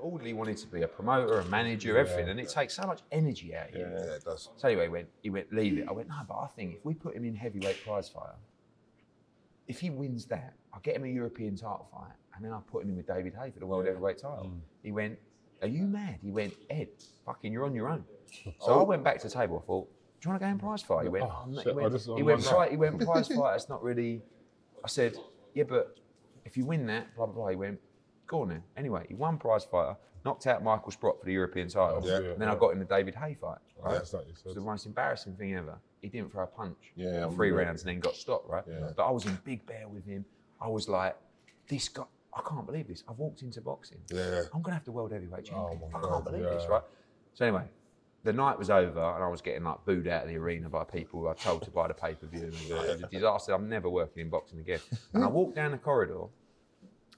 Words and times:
Audley 0.00 0.32
wanted 0.32 0.56
to 0.58 0.66
be 0.66 0.82
a 0.82 0.88
promoter, 0.88 1.40
a 1.40 1.44
manager, 1.46 1.96
everything, 1.98 2.28
and 2.28 2.38
it 2.40 2.48
takes 2.48 2.74
so 2.74 2.82
much 2.86 3.00
energy 3.12 3.54
out 3.54 3.68
of 3.70 3.74
you. 3.74 3.80
Yeah, 3.82 4.14
it 4.16 4.24
does. 4.24 4.48
So 4.56 4.68
anyway, 4.68 4.84
he 4.84 4.88
went, 4.90 5.08
he 5.22 5.30
went, 5.30 5.52
leave 5.52 5.78
it. 5.78 5.86
I 5.88 5.92
went, 5.92 6.08
no, 6.08 6.14
but 6.26 6.36
I 6.38 6.46
think 6.48 6.76
if 6.76 6.84
we 6.84 6.94
put 6.94 7.14
him 7.14 7.24
in 7.24 7.34
heavyweight 7.34 7.84
prize 7.84 8.08
fighter, 8.08 8.34
if 9.66 9.80
he 9.80 9.90
wins 9.90 10.26
that, 10.26 10.54
I'll 10.72 10.80
get 10.80 10.96
him 10.96 11.04
a 11.04 11.08
European 11.08 11.56
title 11.56 11.88
fight, 11.92 12.12
and 12.34 12.44
then 12.44 12.52
I'll 12.52 12.60
put 12.62 12.82
him 12.84 12.90
in 12.90 12.96
with 12.96 13.06
David 13.06 13.34
Haye 13.34 13.50
for 13.50 13.58
the 13.60 13.66
world 13.66 13.86
heavyweight 13.86 14.18
title. 14.18 14.46
Mm. 14.46 14.60
He 14.82 14.92
went, 14.92 15.18
are 15.60 15.68
you 15.68 15.86
mad? 15.86 16.18
He 16.22 16.30
went, 16.30 16.54
Ed, 16.70 16.88
fucking, 17.26 17.52
you're 17.52 17.64
on 17.64 17.74
your 17.74 17.88
own. 17.88 18.04
So 18.60 18.78
I 18.78 18.82
went 18.82 19.02
back 19.02 19.18
to 19.20 19.28
the 19.28 19.32
table. 19.34 19.60
I 19.62 19.66
thought, 19.66 19.88
do 20.20 20.26
you 20.26 20.30
want 20.30 20.40
to 20.42 20.46
go 20.46 20.50
in 20.50 20.58
prize 20.58 20.82
fight? 20.82 21.02
He 21.04 21.08
went, 21.08 21.24
Oh, 21.24 21.44
shit, 21.54 21.66
he 21.66 21.72
went, 21.72 21.92
just- 21.92 22.06
he 22.06 22.22
went, 22.22 22.42
he 22.70 22.76
went 22.76 23.00
prize 23.00 23.28
fight. 23.36 23.54
It's 23.54 23.68
not 23.68 23.82
really. 23.82 24.22
I 24.84 24.88
said, 24.88 25.16
yeah, 25.54 25.64
but 25.64 25.96
if 26.44 26.56
you 26.56 26.64
win 26.64 26.86
that, 26.86 27.14
blah 27.16 27.26
blah 27.26 27.34
blah. 27.34 27.48
He 27.48 27.56
went, 27.56 27.80
go 28.28 28.42
on 28.42 28.48
then. 28.50 28.62
Anyway, 28.76 29.04
he 29.08 29.14
won 29.14 29.38
prize 29.38 29.64
fighter, 29.64 29.96
knocked 30.24 30.46
out 30.46 30.62
Michael 30.62 30.92
Sprott 30.92 31.18
for 31.18 31.26
the 31.26 31.32
European 31.32 31.68
title, 31.68 32.00
Yeah. 32.04 32.18
and 32.32 32.40
then 32.40 32.48
I 32.48 32.54
got 32.54 32.72
him 32.72 32.78
the 32.78 32.84
David 32.84 33.14
Haye 33.16 33.34
fight. 33.34 33.58
Right? 33.82 33.94
That's 33.94 34.12
like 34.12 34.26
you 34.26 34.32
It 34.32 34.44
was 34.44 34.54
the 34.54 34.60
most 34.60 34.86
embarrassing 34.86 35.34
thing 35.36 35.54
ever. 35.54 35.76
He 36.00 36.08
didn't 36.08 36.30
throw 36.30 36.44
a 36.44 36.46
punch 36.46 36.76
Yeah, 36.94 37.26
for 37.28 37.34
three 37.34 37.50
rounds 37.50 37.82
and 37.82 37.88
then 37.90 38.00
got 38.00 38.14
stopped, 38.14 38.48
right? 38.48 38.62
Yeah. 38.68 38.90
But 38.96 39.04
I 39.06 39.10
was 39.10 39.26
in 39.26 39.36
big 39.44 39.66
bear 39.66 39.88
with 39.88 40.04
him. 40.04 40.24
I 40.60 40.68
was 40.68 40.88
like, 40.88 41.16
this 41.68 41.88
guy, 41.88 42.04
I 42.34 42.40
can't 42.48 42.66
believe 42.66 42.86
this. 42.86 43.02
I've 43.08 43.18
walked 43.18 43.42
into 43.42 43.60
boxing. 43.60 43.98
Yeah. 44.12 44.42
I'm 44.54 44.62
going 44.62 44.72
to 44.72 44.74
have 44.74 44.84
the 44.84 44.92
world 44.92 45.10
heavyweight 45.12 45.44
champion. 45.44 45.80
Oh 45.82 45.88
I 45.88 46.00
can't 46.00 46.02
God, 46.04 46.24
believe 46.24 46.42
yeah. 46.44 46.50
this, 46.50 46.68
right? 46.68 46.82
So 47.34 47.44
anyway, 47.46 47.64
the 48.24 48.32
night 48.32 48.58
was 48.58 48.68
over 48.70 49.00
and 49.14 49.24
I 49.24 49.28
was 49.28 49.40
getting 49.40 49.64
like 49.64 49.84
booed 49.84 50.08
out 50.08 50.22
of 50.24 50.28
the 50.28 50.36
arena 50.36 50.68
by 50.68 50.84
people 50.84 51.20
who 51.20 51.28
I 51.28 51.34
told 51.34 51.62
to 51.62 51.70
buy 51.70 51.88
the 51.88 51.94
pay-per-view. 51.94 52.42
And, 52.42 52.52
like, 52.52 52.86
it 52.86 52.92
was 52.94 53.02
a 53.02 53.06
disaster. 53.06 53.52
I'm 53.54 53.68
never 53.68 53.88
working 53.88 54.22
in 54.22 54.28
boxing 54.28 54.58
again. 54.60 54.80
And 55.14 55.24
I 55.24 55.28
walked 55.28 55.54
down 55.54 55.70
the 55.72 55.78
corridor 55.78 56.24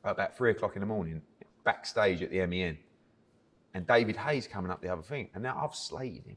about 0.05 0.37
three 0.37 0.51
o'clock 0.51 0.77
in 0.77 0.81
the 0.81 0.87
morning, 0.87 1.23
backstage 1.65 2.23
at 2.23 2.31
the 2.31 2.45
MEN. 2.47 2.79
And 3.75 3.87
David 3.87 4.17
Haye's 4.17 4.47
coming 4.47 4.71
up 4.71 4.81
the 4.83 4.89
other 4.89 5.03
thing. 5.03 5.31
And 5.35 5.43
now 5.43 5.61
I've 5.63 5.75
slated 5.75 6.25
him 6.27 6.37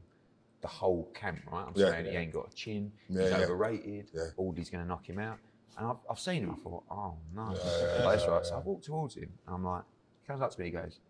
the 0.60 0.68
whole 0.68 1.10
camp, 1.14 1.40
right? 1.50 1.64
I'm 1.66 1.72
Yeah. 1.76 1.90
saying 1.90 2.06
he 2.06 2.16
ain't 2.16 2.32
got 2.32 2.52
a 2.52 2.54
chin, 2.54 2.92
Yeah, 3.08 3.22
he's 3.22 3.30
yeah. 3.30 3.36
overrated, 3.38 4.10
Yeah. 4.14 4.22
Audley's 4.36 4.70
going 4.70 4.84
to 4.84 4.88
knock 4.88 5.08
him 5.08 5.18
out. 5.18 5.38
And 5.76 5.88
I've, 5.88 5.96
I've 6.08 6.20
seen 6.20 6.44
him, 6.44 6.50
I 6.52 6.54
thought, 6.62 6.84
oh 6.90 7.16
no, 7.34 7.52
that's 7.52 8.26
right. 8.28 8.46
So 8.46 8.54
I 8.54 8.58
walked 8.60 8.84
towards 8.84 9.16
him 9.16 9.30
and 9.46 9.54
I'm 9.56 9.64
like, 9.64 9.82
he 10.22 10.26
comes 10.28 10.40
up 10.40 10.52
to 10.54 10.60
me, 10.60 10.66
he 10.66 10.70
goes, 10.72 11.00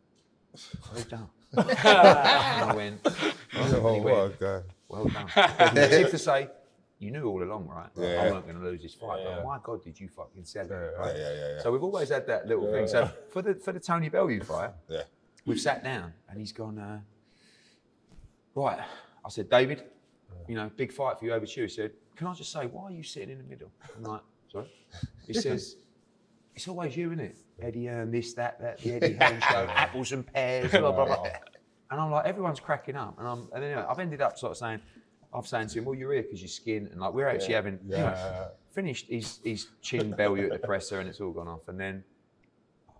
well 0.92 1.04
done. 1.10 1.28
and 1.56 1.68
I 1.86 2.72
went, 2.74 3.00
Oh, 3.06 3.94
he 3.94 4.00
what 4.00 4.10
a 4.12 4.32
went, 4.50 4.64
well 4.88 5.04
done. 5.08 5.28
As 5.36 5.92
if 5.92 6.10
to 6.12 6.18
say, 6.18 6.48
you 6.98 7.10
knew 7.10 7.24
all 7.26 7.42
along, 7.42 7.66
right? 7.66 7.88
Yeah. 7.96 8.22
I 8.22 8.30
weren't 8.30 8.46
going 8.46 8.58
to 8.58 8.64
lose 8.64 8.82
this 8.82 8.94
fight. 8.94 9.20
But 9.24 9.44
my 9.44 9.58
God, 9.62 9.82
did 9.84 9.98
you 9.98 10.08
fucking 10.08 10.44
sell 10.44 10.64
it? 10.64 10.70
Yeah, 10.70 10.76
right? 10.76 11.14
yeah, 11.16 11.32
yeah, 11.32 11.54
yeah. 11.56 11.62
So 11.62 11.72
we've 11.72 11.82
always 11.82 12.08
had 12.08 12.26
that 12.28 12.46
little 12.46 12.70
thing. 12.70 12.86
So 12.86 13.10
for 13.30 13.42
the 13.42 13.54
for 13.54 13.72
the 13.72 13.80
Tony 13.80 14.08
Bellew 14.08 14.40
fight, 14.40 14.70
Yeah. 14.88 15.02
we've 15.44 15.60
sat 15.60 15.82
down 15.84 16.12
and 16.28 16.38
he's 16.38 16.52
gone, 16.52 16.78
uh, 16.78 17.00
right. 18.54 18.78
I 19.24 19.28
said, 19.28 19.48
David, 19.50 19.84
you 20.48 20.54
know, 20.54 20.70
big 20.76 20.92
fight 20.92 21.18
for 21.18 21.24
you 21.24 21.32
over 21.32 21.46
Chew. 21.46 21.62
He 21.62 21.68
said, 21.68 21.92
can 22.16 22.26
I 22.26 22.34
just 22.34 22.52
say, 22.52 22.66
why 22.66 22.84
are 22.84 22.90
you 22.92 23.02
sitting 23.02 23.30
in 23.30 23.38
the 23.38 23.44
middle? 23.44 23.70
I'm 23.96 24.02
like, 24.04 24.20
sorry. 24.50 24.66
He 25.26 25.32
says, 25.32 25.76
it's 26.54 26.68
always 26.68 26.96
you, 26.96 27.08
isn't 27.12 27.20
it? 27.20 27.38
Eddie 27.60 27.86
Hearn, 27.86 28.10
this, 28.10 28.34
that, 28.34 28.60
that, 28.60 28.78
the 28.78 28.92
Eddie 28.92 29.14
Hearn 29.14 29.40
show, 29.40 29.66
apples 29.74 30.12
and 30.12 30.26
pears, 30.26 30.70
blah, 30.70 30.92
blah, 30.92 31.06
blah. 31.06 31.26
And 31.90 32.00
I'm 32.00 32.10
like, 32.10 32.26
everyone's 32.26 32.58
cracking 32.60 32.96
up. 32.96 33.18
And, 33.18 33.28
I'm, 33.28 33.48
and 33.54 33.62
anyway, 33.62 33.84
I've 33.88 33.98
ended 34.00 34.20
up 34.20 34.36
sort 34.36 34.52
of 34.52 34.56
saying, 34.56 34.80
I'm 35.34 35.44
saying 35.44 35.68
to 35.68 35.78
him, 35.78 35.84
well, 35.84 35.94
you're 35.96 36.12
here 36.12 36.22
because 36.22 36.40
your 36.40 36.48
skin. 36.48 36.88
And 36.92 37.00
like, 37.00 37.12
we're 37.12 37.28
actually 37.28 37.54
having, 37.54 37.78
you 37.84 37.90
know, 37.96 38.04
Yeah. 38.04 38.46
finished 38.72 39.06
his, 39.08 39.40
his 39.44 39.66
chin 39.82 40.12
Bellew 40.12 40.38
at 40.44 40.52
the 40.52 40.58
presser 40.66 41.00
and 41.00 41.08
it's 41.08 41.20
all 41.20 41.32
gone 41.32 41.48
off. 41.48 41.66
And 41.68 41.78
then 41.78 42.04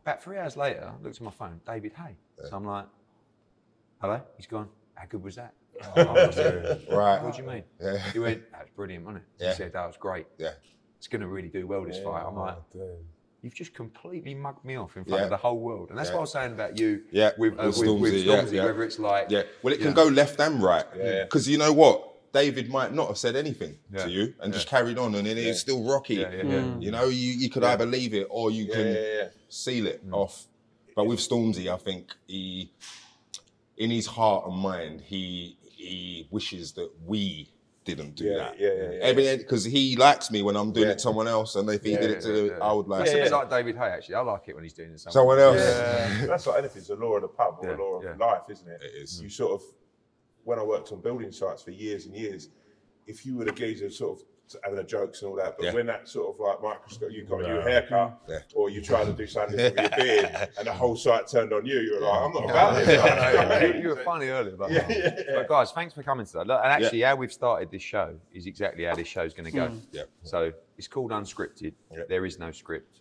about 0.02 0.22
three 0.22 0.36
hours 0.38 0.56
later, 0.56 0.92
I 0.92 1.02
looked 1.02 1.16
at 1.16 1.22
my 1.22 1.30
phone, 1.30 1.60
David 1.66 1.92
Haye. 1.92 2.16
So 2.48 2.56
I'm 2.56 2.64
like, 2.64 2.86
hello? 4.00 4.20
He's 4.36 4.46
gone, 4.46 4.68
how 4.94 5.06
good 5.08 5.22
was 5.22 5.36
that? 5.36 5.54
Said, 5.94 6.82
Right. 6.90 7.22
what 7.22 7.36
do 7.36 7.42
you 7.42 7.48
mean? 7.48 7.62
Yeah. 7.80 7.98
He 8.12 8.18
went, 8.18 8.50
that 8.52 8.62
was 8.62 8.70
brilliant, 8.76 9.04
wasn't 9.04 9.24
it? 9.38 9.42
Yeah. 9.44 9.50
He 9.50 9.56
said, 9.56 9.72
that 9.72 9.86
was 9.86 9.96
great. 9.96 10.26
Yeah. 10.38 10.50
It's 10.98 11.08
going 11.08 11.20
to 11.22 11.28
really 11.28 11.48
do 11.48 11.66
well 11.66 11.84
this 11.84 11.98
fight. 12.02 12.22
I'm 12.26 12.36
like, 12.36 12.56
Damn. 12.72 12.82
you've 13.42 13.54
just 13.54 13.74
completely 13.74 14.34
mugged 14.34 14.64
me 14.64 14.76
off 14.76 14.96
in 14.96 15.04
front 15.04 15.18
Yeah. 15.20 15.24
of 15.24 15.30
the 15.30 15.36
whole 15.36 15.58
world. 15.58 15.90
And 15.90 15.98
that's 15.98 16.08
Yeah. 16.10 16.14
what 16.14 16.18
I 16.18 16.22
was 16.22 16.32
saying 16.32 16.52
about 16.52 16.78
you 16.78 17.02
Yeah, 17.10 17.30
with, 17.38 17.54
uh, 17.58 17.64
with 17.66 17.78
with, 17.78 18.00
with 18.00 18.14
Stormzy, 18.14 18.24
yeah, 18.26 18.42
yeah. 18.50 18.64
whether 18.64 18.82
it's 18.84 18.98
like, 18.98 19.30
Yeah. 19.30 19.42
Well, 19.62 19.74
it 19.74 19.78
can 19.78 19.88
Yeah. 19.88 19.94
go 19.94 20.04
left 20.06 20.38
and 20.40 20.62
right. 20.62 20.86
Yeah. 20.96 21.24
Because 21.24 21.48
you 21.48 21.58
know 21.58 21.72
what? 21.72 22.13
David 22.34 22.68
might 22.68 22.92
not 22.92 23.06
have 23.08 23.16
said 23.16 23.36
anything 23.36 23.78
Yeah. 23.90 24.04
to 24.04 24.10
you 24.10 24.34
and 24.40 24.52
just 24.52 24.68
carried 24.68 24.98
on, 24.98 25.14
and 25.14 25.26
then 25.26 25.38
it's 25.38 25.60
still 25.60 25.82
rocky. 25.84 26.16
Yeah, 26.16 26.30
yeah, 26.32 26.42
yeah. 26.42 26.78
You 26.80 26.90
know, 26.90 27.04
you, 27.06 27.32
you 27.32 27.48
could 27.48 27.64
either 27.64 27.86
leave 27.86 28.12
it 28.12 28.26
or 28.28 28.50
you 28.50 28.64
Yeah, 28.64 28.74
can 28.74 28.86
yeah, 28.88 29.00
yeah. 29.18 29.28
seal 29.48 29.86
it 29.86 30.06
Mm. 30.06 30.12
off. 30.12 30.46
But 30.96 31.04
with 31.06 31.20
Stormzy, 31.20 31.72
I 31.72 31.76
think 31.78 32.12
he, 32.26 32.70
in 33.76 33.90
his 33.90 34.06
heart 34.06 34.46
and 34.46 34.56
mind, 34.56 35.00
he 35.00 35.56
he 35.62 36.26
wishes 36.30 36.72
that 36.72 36.90
we 37.06 37.50
didn't 37.84 38.14
do 38.14 38.24
Yeah, 38.24 38.36
that. 38.38 38.58
yeah, 38.58 38.68
yeah, 39.02 39.12
yeah. 39.12 39.36
Because 39.36 39.64
he 39.64 39.94
likes 39.96 40.30
me 40.30 40.40
when 40.40 40.56
I'm 40.56 40.72
doing 40.72 40.86
Yeah. 40.86 40.92
it 40.92 40.94
to 40.94 41.00
someone 41.00 41.28
else, 41.28 41.54
and 41.56 41.68
if 41.68 41.82
he 41.84 41.92
Yeah, 41.92 42.00
did 42.00 42.10
it 42.12 42.20
to, 42.22 42.46
yeah, 42.46 42.52
yeah. 42.52 42.58
I 42.68 42.72
would 42.72 42.88
like 42.88 43.02
It's 43.02 43.12
a 43.12 43.22
it. 43.24 43.30
like 43.32 43.50
David 43.50 43.76
Haye, 43.76 43.90
actually. 43.96 44.14
I 44.14 44.20
like 44.22 44.48
it 44.48 44.54
when 44.54 44.64
he's 44.64 44.72
doing 44.72 44.90
it. 44.92 44.98
to 44.98 45.10
someone 45.12 45.38
else. 45.38 45.60
Yeah. 45.60 46.26
That's 46.26 46.46
like 46.46 46.58
anything. 46.60 46.78
It's 46.78 46.88
the 46.88 46.96
law 46.96 47.16
of 47.16 47.22
the 47.22 47.28
pub 47.28 47.58
or 47.60 47.68
Yeah, 47.68 47.76
the 47.76 47.82
law 47.82 48.02
yeah. 48.02 48.10
of 48.12 48.18
life, 48.18 48.42
isn't 48.48 48.66
it? 48.68 48.80
It 48.82 49.02
is. 49.02 49.20
You 49.20 49.28
sort 49.28 49.52
of, 49.52 49.62
when 50.44 50.58
I 50.58 50.62
worked 50.62 50.92
on 50.92 51.00
building 51.00 51.32
sites 51.32 51.62
for 51.62 51.70
years 51.70 52.06
and 52.06 52.14
years, 52.14 52.48
if 53.06 53.24
you 53.26 53.36
were 53.36 53.44
the 53.44 53.52
geezer 53.52 53.90
sort 53.90 54.20
of 54.20 54.26
having 54.62 54.76
the 54.76 54.84
jokes 54.84 55.22
and 55.22 55.30
all 55.30 55.36
that, 55.36 55.56
but 55.56 55.64
Yeah. 55.66 55.72
when 55.72 55.86
that 55.86 56.06
sort 56.06 56.34
of 56.34 56.38
like 56.40 56.62
microscope, 56.62 57.10
you 57.12 57.24
got 57.24 57.40
a 57.40 57.48
new 57.48 57.54
Yeah. 57.56 57.62
haircut, 57.68 58.20
Yeah. 58.28 58.38
or 58.54 58.68
you 58.68 58.82
tried 58.82 59.06
to 59.06 59.12
do 59.14 59.26
something 59.26 59.56
with 59.56 59.74
your 59.74 59.88
beard, 59.96 60.48
and 60.58 60.66
the 60.66 60.72
whole 60.72 60.96
site 60.96 61.26
turned 61.26 61.52
on 61.54 61.64
you, 61.64 61.78
you 61.80 61.94
were 61.94 62.00
like, 62.06 62.20
I'm 62.22 62.32
not 62.32 62.44
about 62.44 62.74
this. 62.84 63.74
you, 63.76 63.80
you 63.82 63.88
were 63.88 64.02
funny 64.04 64.28
earlier 64.28 64.54
about 64.54 64.70
Yeah, 64.70 64.86
that. 64.86 64.90
yeah, 64.98 65.22
yeah. 65.28 65.34
But 65.36 65.48
guys, 65.48 65.72
thanks 65.72 65.94
for 65.94 66.02
coming 66.02 66.26
today. 66.26 66.44
Look, 66.44 66.60
and 66.62 66.70
actually, 66.72 67.00
how 67.00 67.16
we've 67.16 67.32
started 67.32 67.70
this 67.70 67.82
show 67.82 68.14
is 68.32 68.46
exactly 68.46 68.84
how 68.84 68.94
this 68.94 69.08
show 69.08 69.22
is 69.22 69.32
going 69.32 69.46
to 69.46 69.50
go. 69.50 69.68
Hmm. 69.68 69.78
Yeah. 69.92 70.02
So 70.24 70.52
it's 70.76 70.88
called 70.88 71.10
unscripted. 71.10 71.72
Yeah. 71.90 72.02
There 72.08 72.26
is 72.26 72.38
no 72.38 72.50
script. 72.52 73.00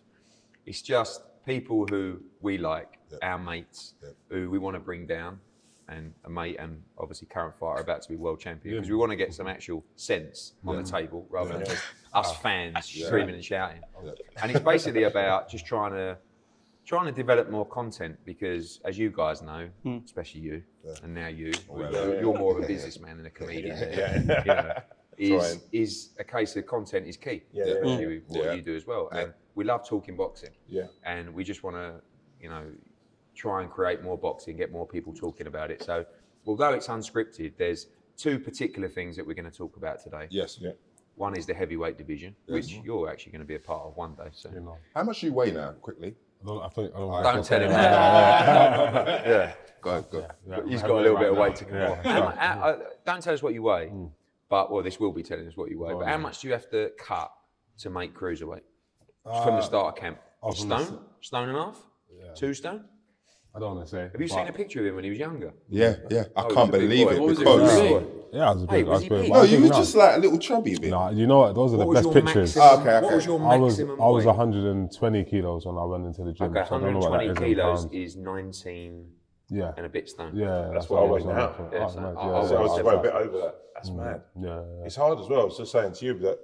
It's 0.64 0.80
just 0.80 1.22
people 1.44 1.86
who 1.86 2.20
we 2.40 2.56
like, 2.56 2.98
Yeah. 3.12 3.18
our 3.22 3.38
mates, 3.38 3.94
Yeah. 4.02 4.08
who 4.30 4.50
we 4.50 4.58
want 4.58 4.76
to 4.76 4.80
bring 4.80 5.06
down, 5.06 5.40
and 5.88 6.12
a 6.24 6.30
mate 6.30 6.56
and 6.58 6.82
obviously 6.98 7.26
current 7.26 7.54
fighter 7.58 7.80
about 7.80 8.02
to 8.02 8.08
be 8.08 8.16
world 8.16 8.40
champion 8.40 8.76
because 8.76 8.88
we 8.90 8.96
want 8.96 9.10
to 9.10 9.16
get 9.16 9.34
some 9.34 9.46
actual 9.46 9.84
sense 9.96 10.54
on 10.66 10.76
the 10.76 10.82
table 10.82 11.26
rather 11.30 11.52
than 11.52 11.66
just 11.66 11.82
us 12.14 12.28
ah. 12.30 12.32
fans 12.34 12.86
screaming 12.86 13.34
and 13.34 13.44
shouting. 13.44 13.80
Yeah. 14.02 14.12
And 14.42 14.50
it's 14.50 14.64
basically 14.64 15.04
about 15.04 15.48
just 15.48 15.66
trying 15.66 15.92
to 15.92 16.16
trying 16.84 17.06
to 17.06 17.12
develop 17.12 17.50
more 17.50 17.66
content 17.66 18.16
because, 18.24 18.80
as 18.84 18.98
you 18.98 19.10
guys 19.10 19.42
know, 19.42 19.68
hmm. 19.82 19.98
especially 20.04 20.42
you, 20.42 20.62
and 21.02 21.14
now 21.14 21.28
you, 21.28 21.52
oh, 21.70 21.78
you're, 21.78 22.20
you're 22.20 22.38
more 22.38 22.58
of 22.58 22.64
a 22.64 22.66
businessman 22.66 23.16
than 23.16 23.26
a 23.26 23.30
comedian. 23.30 23.76
Yeah. 23.76 24.40
you 24.40 24.44
know, 24.44 24.72
is, 25.18 25.60
is 25.72 26.10
a 26.18 26.24
case 26.24 26.56
of 26.56 26.66
content 26.66 27.06
is 27.06 27.16
key. 27.16 27.42
Yeah, 27.52 27.64
yeah, 27.64 27.72
especially 27.74 28.06
with 28.06 28.22
what 28.28 28.44
Yeah. 28.44 28.52
you 28.52 28.62
do 28.62 28.76
as 28.76 28.86
well. 28.86 29.08
Yeah. 29.12 29.20
And 29.20 29.32
we 29.54 29.64
love 29.64 29.88
talking 29.88 30.16
boxing. 30.16 30.50
Yeah. 30.68 30.86
And 31.04 31.32
we 31.34 31.44
just 31.44 31.62
want 31.62 31.76
to, 31.76 31.94
you 32.40 32.50
know, 32.50 32.64
try 33.34 33.62
and 33.62 33.70
create 33.70 34.02
more 34.02 34.16
boxing, 34.18 34.56
get 34.56 34.70
more 34.72 34.86
people 34.86 35.12
talking 35.12 35.46
about 35.46 35.70
it. 35.70 35.82
So, 35.82 36.04
although 36.46 36.72
it's 36.72 36.88
unscripted, 36.88 37.52
there's 37.58 37.86
two 38.16 38.38
particular 38.38 38.88
things 38.88 39.16
that 39.16 39.26
we're 39.26 39.34
going 39.34 39.50
to 39.50 39.56
talk 39.56 39.76
about 39.76 40.00
today. 40.02 40.26
Yes. 40.30 40.58
Yeah. 40.60 40.70
One 41.16 41.36
is 41.36 41.46
the 41.46 41.54
heavyweight 41.54 41.96
division, 41.96 42.34
which 42.48 42.72
you're 42.84 43.08
actually 43.08 43.32
going 43.32 43.42
to 43.42 43.46
be 43.46 43.54
a 43.54 43.60
part 43.60 43.82
of 43.86 43.96
one 43.96 44.14
day. 44.14 44.30
So. 44.32 44.50
How 44.94 45.04
much 45.04 45.20
do 45.20 45.26
you 45.26 45.32
weigh 45.32 45.52
now, 45.52 45.72
quickly? 45.72 46.16
I 46.42 46.46
don't, 46.46 46.62
I 46.62 46.68
think, 46.68 46.92
I 46.94 46.98
don't, 46.98 47.22
Don't 47.22 47.44
tell 47.44 47.60
him 47.60 47.70
that. 47.70 49.26
yeah. 49.26 49.52
Go 49.80 49.90
ahead, 49.90 50.10
go. 50.10 50.26
Yeah, 50.48 50.60
He's 50.66 50.82
I'm 50.82 50.88
got 50.88 50.98
a 50.98 51.02
little 51.02 51.18
bit 51.18 51.30
of 51.30 51.36
right 51.36 51.48
weight 51.50 51.56
to 51.56 51.64
now. 51.66 51.70
come 51.70 51.76
Yeah. 51.76 51.90
off. 51.90 52.04
How 52.04 52.20
mu- 52.24 52.36
how- 52.62 52.68
uh, 52.68 52.78
don't 53.06 53.22
tell 53.22 53.34
us 53.34 53.42
what 53.42 53.54
you 53.54 53.62
weigh, 53.62 53.88
Mm. 53.92 54.10
but 54.48 54.72
well, 54.72 54.82
this 54.82 54.98
will 54.98 55.12
be 55.12 55.22
telling 55.22 55.46
us 55.46 55.56
what 55.56 55.70
you 55.70 55.78
weigh. 55.78 55.92
Oh, 55.92 55.98
but 56.00 56.08
how 56.08 56.16
much 56.18 56.40
do 56.40 56.48
you 56.48 56.52
have 56.54 56.68
to 56.70 56.90
cut 56.98 57.30
to 57.78 57.90
make 57.90 58.14
cruiserweight 58.14 58.62
from 59.24 59.54
the 59.56 59.62
start 59.62 59.94
of 59.96 60.00
camp? 60.00 60.18
oh, 60.42 60.48
A 60.48 60.54
from 60.54 60.68
the 60.68 60.78
stone, 60.84 61.04
stone 61.20 61.48
and 61.50 61.58
a 61.58 61.62
half, 61.64 61.78
two 62.34 62.54
stone. 62.54 62.84
I 63.56 63.60
don't 63.60 63.76
want 63.76 63.86
to 63.86 63.90
say. 63.90 64.08
Have 64.10 64.20
you 64.20 64.26
seen 64.26 64.48
a 64.48 64.52
picture 64.52 64.80
of 64.80 64.86
him 64.86 64.96
when 64.96 65.04
he 65.04 65.10
was 65.10 65.18
younger? 65.18 65.52
Yeah, 65.68 65.94
yeah. 66.10 66.24
I 66.36 66.42
Oh, 66.42 66.44
he's 66.46 66.54
can't 66.54 66.68
a 66.68 66.72
big 66.72 66.80
believe 66.80 67.06
boy. 67.06 67.12
it 67.14 67.20
What 67.20 67.28
was 67.28 67.38
he 67.38 67.44
because. 67.44 67.60
when 67.60 67.84
he 67.84 67.88
Yeah. 67.88 67.94
was 67.94 68.02
big? 68.02 68.24
Yeah, 68.32 68.50
I 68.50 68.52
was 68.52 68.62
a 68.62 68.66
Hey, 68.66 68.76
big. 68.82 68.86
I 68.86 68.88
was 68.88 68.94
was 68.94 69.02
he 69.04 69.08
big. 69.10 69.20
big? 69.20 69.30
but 69.30 69.36
No, 69.36 69.42
you 69.44 69.48
think 69.50 69.62
were 69.62 69.68
now- 69.68 69.76
just 69.78 69.94
like 69.94 70.16
a 70.16 70.18
little 70.18 70.38
chubby 70.38 70.78
bit. 70.78 70.90
Nah, 70.90 71.10
you 71.10 71.26
know 71.28 71.38
what? 71.38 71.54
Those 71.54 71.74
are 71.74 71.76
the 71.76 71.86
What 71.86 71.88
was 71.88 71.96
best 71.98 72.04
your 72.04 72.22
pictures. 72.24 72.56
maximum? 72.56 72.66
Oh, 72.66 72.80
okay, 72.80 72.94
What 72.94 73.04
okay. 73.04 73.14
was 73.14 73.26
your 73.26 73.40
I 73.40 73.56
was 73.56 73.78
maximum 73.78 74.00
I 74.02 74.08
was 74.08 74.24
weight? 74.26 74.36
120 74.36 75.24
kilos 75.24 75.66
when 75.66 75.76
I 75.78 75.84
went 75.84 76.06
into 76.06 76.24
the 76.24 76.32
gym. 76.32 76.50
Okay, 76.50 76.68
so 76.68 76.74
I 76.74 76.80
don't 76.80 76.92
know 76.94 76.98
what 76.98 77.12
that 77.12 77.26
120 77.30 77.30
is 77.30 77.30
in 77.30 77.62
kilos 77.62 77.80
pounds. 77.84 77.94
is 77.94 78.16
19 78.16 79.06
Yeah, 79.50 79.72
and 79.76 79.86
a 79.86 79.88
bit 79.88 80.08
stone. 80.08 80.32
yeah. 80.34 80.70
That's, 80.72 80.90
what 80.90 81.02
I 81.04 81.06
was 81.06 81.24
now. 81.24 81.30
on. 81.30 81.68
Yeah, 81.72 81.84
Oh, 81.84 81.88
so 81.88 82.00
mad, 82.00 82.14
I- 82.16 82.26
yeah, 82.26 82.32
I 82.34 82.38
was- 82.40 82.48
So 82.48 82.56
I 82.56 82.60
was 82.60 82.70
Yeah. 82.84 82.92
a 82.92 83.02
bit 83.02 83.12
over 83.14 83.38
that. 83.38 83.54
That's 83.74 83.90
mm, 83.90 83.96
mad. 83.98 84.22
yeah, 84.40 84.48
yeah. 84.78 84.84
It's 84.84 84.96
hard 84.96 85.20
as 85.20 85.28
well. 85.28 85.42
I 85.42 85.44
was 85.44 85.56
just 85.58 85.70
saying 85.70 85.92
to 85.92 86.04
you 86.06 86.14
that 86.18 86.38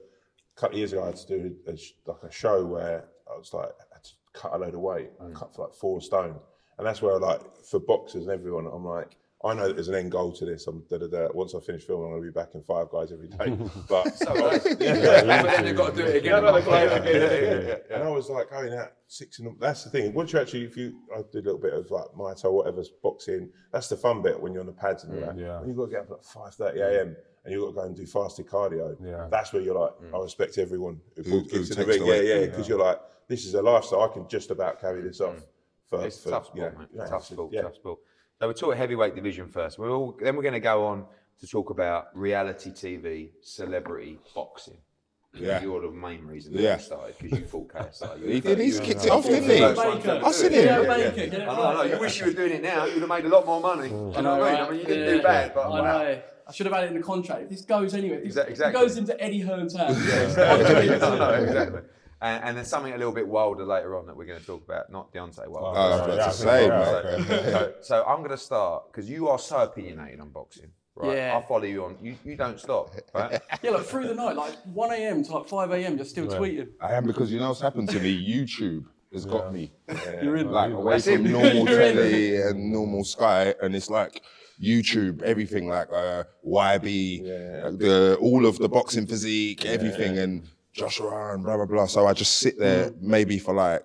a 0.57 0.61
couple 0.61 0.75
of 0.77 0.79
years 0.79 0.93
ago 0.93 1.03
I 1.03 1.07
had 1.07 1.17
to 1.17 1.27
do 1.27 1.57
a, 1.67 1.77
sh- 1.77 1.95
like 2.07 2.23
a 2.23 2.31
show 2.31 2.65
where 2.67 3.09
I 3.29 3.37
was 3.37 3.53
like 3.53 3.67
I 3.71 3.95
had 3.95 4.05
to 4.05 4.11
cut 4.33 4.53
a 4.55 4.59
load 4.59 4.75
of 4.75 4.81
weight. 4.81 5.11
I 5.21 5.25
mm. 5.25 5.35
cut 5.35 5.53
for 5.57 5.62
like 5.65 5.75
four 5.75 6.01
stone, 6.01 6.37
and 6.81 6.87
that's 6.87 7.03
where 7.03 7.19
like 7.19 7.41
for 7.65 7.79
boxers 7.79 8.25
and 8.25 8.32
everyone, 8.32 8.67
I'm 8.67 8.85
like 8.85 9.17
I 9.43 9.55
know 9.55 9.69
that 9.69 9.75
there's 9.75 9.88
an 9.88 9.94
end 9.94 10.12
goal 10.12 10.32
to 10.32 10.44
this. 10.44 10.67
I'm 10.67 10.82
da, 10.91 10.99
da, 10.99 11.06
da. 11.06 11.29
Once 11.32 11.55
I 11.55 11.61
finish 11.61 11.85
filming, 11.85 12.06
I'm 12.06 12.11
going 12.12 12.23
to 12.23 12.29
be 12.29 12.32
back 12.32 12.55
in 12.55 12.62
Five 12.62 12.91
Guys 12.91 13.11
every 13.11 13.29
day. 13.29 13.56
But 13.88 14.15
So 14.19 14.35
nice. 14.35 14.62
but 14.62 14.79
then 14.79 15.65
they've 15.65 15.77
got 15.77 15.94
to 15.94 16.03
do 16.03 16.09
it 16.09 16.17
again. 16.17 16.43
No, 16.43 16.56
yeah, 16.59 17.05
yeah. 17.06 17.77
And 17.94 18.03
I 18.03 18.11
was 18.11 18.29
like 18.29 18.49
oh, 18.53 18.61
going 18.62 18.75
out 18.75 18.93
six 19.09 19.38
in 19.38 19.47
the. 19.47 19.55
That's 19.59 19.85
the 19.85 19.91
thing. 19.91 20.12
Once 20.12 20.32
you 20.32 20.41
actually, 20.41 20.65
if 20.65 20.77
you, 20.77 20.99
I 21.15 21.23
did 21.32 21.47
a 21.47 21.53
little 21.53 21.59
bit 21.59 21.73
of 21.73 21.91
like 21.91 22.06
Muay 22.17 22.41
Thai, 22.41 22.49
whatever's 22.49 22.91
boxing. 23.03 23.49
That's 23.73 23.88
the 23.88 23.97
fun 23.97 24.21
bit 24.21 24.38
when 24.41 24.53
you're 24.53 24.61
on 24.61 24.67
the 24.67 24.73
pads 24.73 25.05
and 25.05 25.15
all 25.15 25.21
mm, 25.21 25.35
that. 25.35 25.43
yeah. 25.43 25.59
When 25.61 25.69
you've 25.69 25.79
got 25.79 25.87
to 25.87 25.91
get 25.91 26.00
up 26.00 26.11
at 26.11 26.25
five 26.25 26.55
thirty 26.55 26.81
mm. 26.81 26.99
a.m. 26.99 27.17
and 27.44 27.55
you've 27.55 27.62
got 27.62 27.69
to 27.69 27.75
go 27.76 27.83
and 27.83 27.97
do 27.97 28.06
fasted 28.06 28.47
cardio. 28.47 28.94
Yeah. 29.03 29.26
That's 29.31 29.55
where 29.55 29.62
you're 29.62 29.79
like, 29.79 29.93
mm. 29.93 30.19
I 30.19 30.23
respect 30.23 30.59
everyone 30.59 31.00
who, 31.17 31.23
Who- 31.23 31.43
gets 31.44 31.75
who 31.75 31.81
in 31.81 31.81
the 31.81 31.87
ring. 31.87 32.00
the 32.00 32.05
Yeah, 32.05 32.11
weight. 32.11 32.29
yeah, 32.29 32.47
because 32.47 32.69
you're 32.69 32.79
like, 32.79 33.00
this 33.26 33.47
is 33.47 33.55
a 33.55 33.62
lifestyle. 33.62 34.03
I 34.03 34.09
can 34.09 34.29
just 34.29 34.50
about 34.50 34.81
carry 34.83 35.00
this 35.00 35.21
off. 35.23 35.37
For, 35.91 36.07
It's 36.07 36.23
for, 36.23 36.31
tough 36.31 36.47
sport, 36.47 36.57
you 36.57 36.63
know, 36.63 36.79
mate. 36.79 36.89
yeah, 36.95 37.07
tough 37.07 37.27
sport, 37.27 37.53
yeah. 37.53 37.63
tough 37.63 37.75
sport. 37.75 37.99
So 38.39 38.47
we'll 38.47 38.55
talk 38.55 38.77
heavyweight 38.77 39.15
division 39.15 39.49
first. 39.49 39.79
We're 39.79 39.91
all, 39.91 40.17
then 40.23 40.37
we're 40.37 40.43
going 40.43 40.55
to 40.55 40.61
go 40.61 40.87
on 40.87 41.05
to 41.41 41.47
talk 41.47 41.71
about 41.71 42.07
reality 42.15 42.71
TV, 42.71 43.33
celebrity 43.43 44.19
boxing. 44.35 44.79
Yeah. 45.35 45.63
You're 45.63 45.83
the 45.83 45.91
main 45.91 46.27
reason 46.27 46.55
that 46.55 46.63
Yeah. 46.63 46.77
you 46.77 46.83
started 46.83 47.15
because 47.19 47.39
you 47.39 47.47
fought 47.47 47.69
KSI. 47.69 48.21
You 48.21 48.33
He 48.33 48.41
did. 48.41 48.59
He's 48.59 48.81
kicked 48.81 49.05
it 49.05 49.11
off, 49.11 49.25
didn't 49.25 49.49
he? 49.49 49.59
First 49.59 49.77
one 49.77 50.01
to 50.01 50.09
Baker. 50.09 50.27
I 50.27 50.31
seen 50.33 50.47
it. 50.47 50.53
him. 50.53 50.63
Theo 50.63 50.83
Yeah, 50.83 51.11
Baker, 51.11 51.37
yeah. 51.37 51.51
I 51.51 51.57
know, 51.57 51.63
I 51.63 51.75
know. 51.75 51.83
You 51.95 52.01
wish 52.01 52.21
you 52.21 52.27
were 52.27 52.33
doing 52.33 52.53
it 52.53 52.63
now. 52.63 52.85
You'd 52.87 53.01
have 53.01 53.09
made 53.09 53.25
a 53.25 53.29
lot 53.29 53.47
more 53.47 53.61
money. 53.61 53.91
Mm. 53.91 54.11
Do 54.13 54.17
you 54.17 54.23
know 54.23 54.39
what 54.39 54.49
I 54.49 54.53
mean? 54.53 54.61
I 54.61 54.71
mean, 54.71 54.81
you 54.81 54.87
didn't 54.87 55.17
do 55.19 55.23
bad, 55.23 55.55
but 55.55 55.61
I 55.61 55.69
wow. 55.69 55.83
know. 55.83 56.23
I 56.49 56.53
should 56.53 56.67
have 56.67 56.75
had 56.75 56.85
it 56.85 56.89
in 56.89 56.97
the 56.97 57.03
contract. 57.03 57.43
If 57.43 57.51
this 57.51 57.61
goes 57.63 57.95
anywhere, 57.95 58.19
if 58.19 58.35
this 58.35 58.45
exactly. 58.45 58.81
goes 58.81 58.97
into 58.97 59.21
Eddie 59.23 59.41
Hearn's 59.41 59.77
hands. 59.77 59.99
I 60.39 61.17
know, 61.17 61.31
exactly. 61.31 61.81
And, 62.23 62.45
and 62.45 62.57
there's 62.57 62.69
something 62.69 62.93
a 62.93 62.99
little 62.99 63.13
bit 63.15 63.27
wilder 63.27 63.65
later 63.65 63.97
on 63.99 64.07
that 64.07 64.17
we're 64.17 64.27
going 64.27 64.41
to 64.41 64.47
talk 64.47 64.63
about, 64.65 64.91
not 64.93 65.13
Deontay 65.13 65.49
Wilder. 65.49 65.79
I 65.79 65.89
was 65.91 66.01
about 66.01 66.17
Yeah, 66.19 66.27
to 66.27 66.33
say, 66.33 66.67
yeah, 66.67 67.17
mate. 67.19 67.45
so, 67.53 67.75
so 67.81 68.05
I'm 68.07 68.19
going 68.19 68.31
to 68.31 68.37
start 68.37 68.93
because 68.93 69.09
you 69.09 69.29
are 69.29 69.39
so 69.39 69.59
opinionated 69.63 70.21
on 70.21 70.29
boxing, 70.29 70.71
right? 70.97 71.17
Yeah. 71.17 71.39
I 71.43 71.49
follow 71.49 71.65
you 71.65 71.85
on. 71.85 71.97
You, 72.03 72.17
you 72.25 72.37
don't 72.37 72.61
stop, 72.61 72.95
right? 73.15 73.41
yeah, 73.63 73.71
like 73.71 73.85
through 73.87 74.09
the 74.09 74.15
night, 74.15 74.37
like 74.37 74.53
1 74.65 74.93
a.m. 74.93 75.25
to 75.25 75.33
like 75.39 75.49
5 75.49 75.71
a.m. 75.71 75.97
You're 75.97 76.05
still 76.05 76.27
tweeting. 76.27 76.69
I 76.81 76.93
am 76.95 77.07
because 77.07 77.33
you 77.33 77.41
know 77.41 77.49
what's 77.49 77.61
happened 77.63 77.89
to 77.91 78.01
me. 78.01 78.13
YouTube 78.35 78.85
has 79.15 79.25
got 79.25 79.53
me 79.53 79.73
You're 80.23 80.37
in. 80.37 80.51
like 80.53 80.73
away 80.73 80.93
That's 80.95 81.07
it. 81.09 81.17
from 81.23 81.33
normal 81.33 81.69
You're 81.69 81.79
telly 81.79 82.37
and 82.43 82.71
normal 82.71 83.03
Sky, 83.05 83.55
and 83.63 83.75
it's 83.75 83.89
like 83.91 84.23
YouTube, 84.63 85.23
everything 85.23 85.69
like 85.69 85.89
uh, 85.91 86.25
YB, 86.47 87.23
uh, 87.23 87.71
the 87.71 88.19
all 88.21 88.45
of 88.47 88.59
the 88.59 88.69
boxing 88.69 89.07
physique, 89.07 89.65
everything, 89.65 90.19
and 90.19 90.43
Joshua 90.81 91.35
and 91.35 91.43
blah 91.43 91.56
blah 91.56 91.67
blah. 91.67 91.87
So 91.87 92.06
I 92.06 92.12
just 92.12 92.37
sit 92.38 92.59
there 92.59 92.91
mm. 92.91 93.00
maybe 93.00 93.38
for 93.38 93.55
like. 93.55 93.82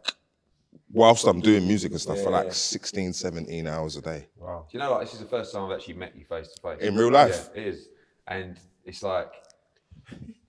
Whilst 0.91 1.27
I'm 1.27 1.41
doing 1.41 1.67
music 1.67 1.91
and 1.91 1.99
stuff 1.99 2.21
for 2.21 2.29
like 2.29 2.53
16, 2.53 3.11
17 3.11 3.67
hours 3.67 3.97
a 3.97 4.01
day. 4.01 4.27
Wow. 4.37 4.65
Do 4.71 4.77
you 4.77 4.81
know, 4.81 4.91
like 4.91 5.01
this 5.01 5.15
is 5.15 5.19
the 5.19 5.25
first 5.25 5.51
time 5.51 5.65
I've 5.65 5.77
actually 5.77 5.95
met 5.95 6.15
you 6.15 6.23
face 6.23 6.47
to 6.53 6.61
face 6.61 6.79
In 6.79 6.95
real 6.95 7.11
life? 7.11 7.49
Yeah, 7.53 7.61
it 7.61 7.67
is, 7.67 7.89
and 8.27 8.57
it's 8.85 9.03
like 9.03 9.29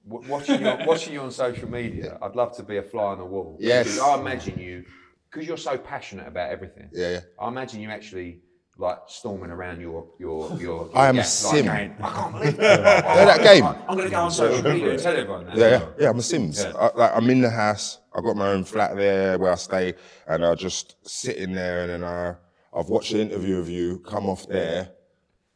watching 0.04 0.60
you 0.60 0.76
watching 0.86 1.14
you 1.14 1.20
on 1.20 1.32
social 1.32 1.68
media. 1.68 2.18
I'd 2.22 2.36
love 2.36 2.56
to 2.58 2.62
be 2.62 2.76
a 2.76 2.82
fly 2.82 3.04
on 3.04 3.18
the 3.18 3.24
wall. 3.24 3.56
Yes. 3.58 3.98
I 3.98 4.18
imagine 4.18 4.58
you 4.58 4.84
because 5.28 5.46
you're 5.46 5.56
so 5.56 5.76
passionate 5.76 6.28
about 6.28 6.50
everything. 6.50 6.90
Yeah, 6.92 7.10
yeah. 7.10 7.20
I 7.40 7.48
imagine 7.48 7.80
you 7.80 7.90
actually 7.90 8.40
like 8.78 8.98
storming 9.08 9.50
around 9.50 9.80
your 9.80 10.06
your 10.18 10.52
your. 10.60 10.90
I 10.94 11.08
am 11.08 11.16
your 11.16 11.24
a 11.24 11.26
gap, 11.26 11.44
like 11.44 11.54
sim. 11.54 11.66
going, 11.66 11.94
I 12.00 12.10
can't 12.10 12.32
believe 12.32 12.54
it. 12.54 12.58
Know 12.58 13.26
that 13.26 13.40
game? 13.42 13.64
I'm 13.64 13.96
gonna 13.96 14.10
go 14.10 14.16
on 14.16 14.30
social 14.30 14.62
media 14.70 14.90
and 14.90 15.02
tell 15.02 15.16
everyone. 15.16 15.46
That. 15.46 15.56
Yeah, 15.56 15.68
yeah, 15.68 15.86
yeah. 15.98 16.08
I'm 16.10 16.18
a 16.18 16.22
Sims. 16.22 16.62
Yeah. 16.62 16.72
I, 16.78 16.90
like 16.96 17.10
I'm 17.14 17.30
in 17.30 17.40
the 17.40 17.50
house. 17.50 18.00
I 18.14 18.20
got 18.20 18.36
my 18.36 18.48
own 18.48 18.64
flat 18.64 18.96
there 18.96 19.38
where 19.38 19.52
I 19.52 19.56
stay, 19.56 19.94
and 20.26 20.44
I 20.44 20.54
just 20.54 20.96
sit 21.08 21.36
in 21.36 21.52
there, 21.52 21.82
and 21.82 21.90
then 21.90 22.04
I 22.04 22.34
I've 22.78 22.88
watched 22.88 23.12
the 23.12 23.20
interview 23.20 23.58
of 23.58 23.68
you. 23.68 24.00
Come 24.00 24.28
off 24.28 24.46
there. 24.46 24.90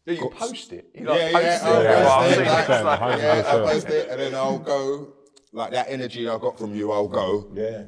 Yeah, 0.07 0.15
you 0.15 0.31
post 0.31 0.73
it. 0.73 0.87
You 0.95 1.07
like 1.07 1.21
yeah, 1.21 1.33
post 1.33 1.45
yeah, 1.45 1.57
it. 1.57 1.63
I'll 1.63 1.83
Yeah, 1.83 2.03
post 2.03 2.11
I've 2.11 2.31
it, 2.31 2.35
seen 2.37 2.47
like- 2.47 2.69
like- 3.01 3.19
yeah, 3.21 3.45
I 3.47 3.73
post 3.73 3.89
it, 3.89 4.09
and 4.09 4.21
then 4.21 4.35
I'll 4.35 4.59
go 4.59 5.13
like 5.53 5.73
that 5.73 5.87
energy 5.91 6.29
I 6.29 6.39
got 6.39 6.59
from 6.59 6.75
you. 6.75 6.91
I'll 6.91 7.09
go 7.09 7.51
Yeah. 7.55 7.83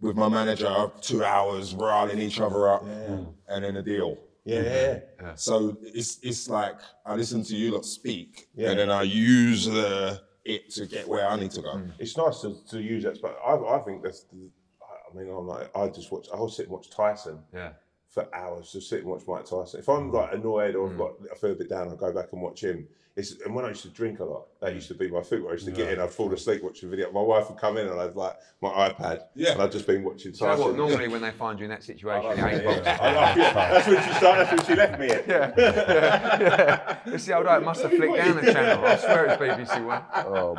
with 0.00 0.16
my 0.16 0.28
manager 0.28 0.90
two 1.00 1.24
hours, 1.24 1.74
riling 1.74 2.18
each 2.20 2.40
other 2.40 2.68
up, 2.68 2.84
and 2.84 3.64
then 3.64 3.76
a 3.76 3.82
deal. 3.82 4.16
Yeah. 4.46 5.00
So 5.34 5.76
it's 5.82 6.18
it's 6.22 6.48
like 6.48 6.76
I 7.04 7.14
listen 7.14 7.42
to 7.44 7.56
you 7.56 7.72
lot 7.72 7.84
speak, 7.84 8.48
Yeah. 8.54 8.70
and 8.70 8.78
then 8.78 8.90
I 8.90 9.02
use 9.02 9.68
uh, 9.68 10.18
it 10.44 10.70
to 10.74 10.86
get 10.86 11.06
where 11.08 11.26
I 11.28 11.36
need 11.38 11.50
to 11.52 11.62
go. 11.62 11.82
It's 11.98 12.16
nice 12.16 12.40
to, 12.42 12.56
to 12.70 12.80
use 12.80 13.02
that, 13.04 13.20
but 13.20 13.38
I, 13.44 13.54
I 13.76 13.78
think 13.80 14.02
that's. 14.02 14.22
The, 14.24 14.48
I 14.80 15.16
mean, 15.18 15.28
I'm 15.30 15.46
like, 15.46 15.70
I 15.76 15.88
just 15.88 16.10
watch. 16.12 16.26
I'll 16.32 16.48
sit 16.48 16.66
and 16.66 16.72
watch 16.72 16.90
Tyson 16.90 17.38
Yeah. 17.54 17.70
for 18.08 18.26
hours. 18.34 18.72
Just 18.72 18.88
sit 18.90 19.00
and 19.00 19.08
watch 19.08 19.22
Mike 19.26 19.44
Tyson. 19.46 19.80
If 19.80 19.88
I'm 19.88 20.12
like 20.12 20.32
annoyed 20.34 20.74
or 20.76 20.88
Mm. 20.88 20.92
I've 20.92 20.98
got, 20.98 21.12
I 21.32 21.34
feel 21.36 21.52
a 21.52 21.54
bit 21.54 21.68
down, 21.70 21.88
I'll 21.88 21.96
go 21.96 22.12
back 22.12 22.32
and 22.32 22.42
watch 22.42 22.62
him. 22.62 22.86
It's, 23.18 23.40
and 23.46 23.54
when 23.54 23.64
I 23.64 23.68
used 23.68 23.80
to 23.82 23.88
drink 23.88 24.20
a 24.20 24.24
lot, 24.24 24.44
that 24.60 24.74
used 24.74 24.88
to 24.88 24.94
be 24.94 25.08
my 25.10 25.22
thing. 25.22 25.40
Where 25.42 25.52
I 25.52 25.54
used 25.54 25.64
to 25.64 25.70
get 25.72 25.90
in, 25.90 26.00
I'd 26.00 26.10
fall 26.10 26.30
asleep 26.34 26.62
watching 26.62 26.88
a 26.88 26.90
video. 26.90 27.10
My 27.12 27.22
wife 27.22 27.48
would 27.48 27.58
come 27.58 27.78
in 27.78 27.86
and 27.86 27.98
I'd 27.98 28.14
like 28.14 28.34
my 28.60 28.68
iPad, 28.90 29.22
Yeah. 29.34 29.52
and 29.52 29.62
I'd 29.62 29.72
just 29.72 29.86
been 29.86 30.04
watching 30.04 30.32
Do 30.32 30.38
you 30.38 30.44
know 30.44 30.50
Tyson. 30.52 30.66
what? 30.66 30.76
Normally, 30.76 31.08
when 31.08 31.22
they 31.22 31.30
find 31.30 31.58
you 31.58 31.64
in 31.64 31.70
that 31.70 31.82
situation, 31.82 32.26
I 32.30 32.34
like 32.34 32.52
ain't 32.54 32.62
yeah. 32.64 32.98
I 33.00 33.12
like 33.14 33.36
it. 33.38 33.40
That's 33.54 33.86
when 33.88 34.02
she 34.04 34.12
started. 34.12 34.46
That's 34.46 34.52
when 34.52 34.66
she 34.66 34.74
left 34.74 35.00
me. 35.00 35.08
At. 35.08 35.26
yeah. 35.28 36.98
It's 37.06 37.24
the 37.24 37.36
old, 37.36 37.46
it 37.46 37.62
must 37.64 37.80
have 37.82 37.90
flicked 37.92 38.16
down 38.16 38.36
the 38.36 38.52
channel. 38.52 38.84
I 38.84 38.96
swear 38.96 39.26
it's 39.26 39.42
BBC 39.42 39.84
One. 39.86 40.02
Oh 40.14 40.54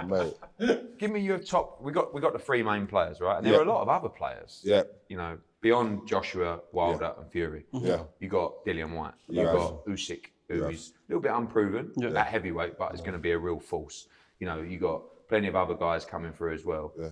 mate. 0.60 0.98
Give 0.98 1.12
me 1.12 1.20
your 1.20 1.38
top. 1.38 1.80
We 1.82 1.92
got 1.92 2.12
we 2.14 2.22
got 2.22 2.34
the 2.34 2.40
three 2.40 2.64
main 2.64 2.88
players, 2.88 3.20
right? 3.22 3.38
And 3.38 3.46
there 3.46 3.54
Yeah. 3.54 3.60
are 3.60 3.64
a 3.66 3.70
lot 3.72 3.82
of 3.84 3.90
other 3.90 4.10
players. 4.10 4.62
Yeah. 4.64 4.84
You 5.10 5.18
know, 5.18 5.38
beyond 5.62 6.08
Joshua 6.08 6.60
Wilder 6.72 7.14
and 7.20 7.30
Fury. 7.32 7.66
Yeah. 7.72 8.00
You 8.20 8.30
got 8.30 8.66
Dillian 8.66 8.96
Whyte. 8.96 9.14
You 9.30 9.44
Yeah. 9.44 9.54
got 9.54 9.86
Usyk, 9.86 10.26
who 10.50 10.62
Yeah. 10.62 10.70
is 10.70 10.90
a 10.90 11.12
little 11.12 11.22
bit 11.22 11.32
unproven 11.32 11.92
at 12.16 12.28
heavyweight, 12.28 12.78
but 12.78 12.94
is 12.94 13.02
going 13.02 13.14
to 13.14 13.20
be 13.20 13.32
a 13.32 13.38
real 13.38 13.60
force. 13.60 14.08
You 14.40 14.48
know, 14.48 14.62
you 14.62 14.80
got 14.80 15.04
plenty 15.28 15.48
of 15.48 15.56
other 15.56 15.76
guys 15.76 16.06
coming 16.06 16.32
through 16.34 16.54
as 16.54 16.64
well. 16.66 16.94
Yeah. 16.98 17.10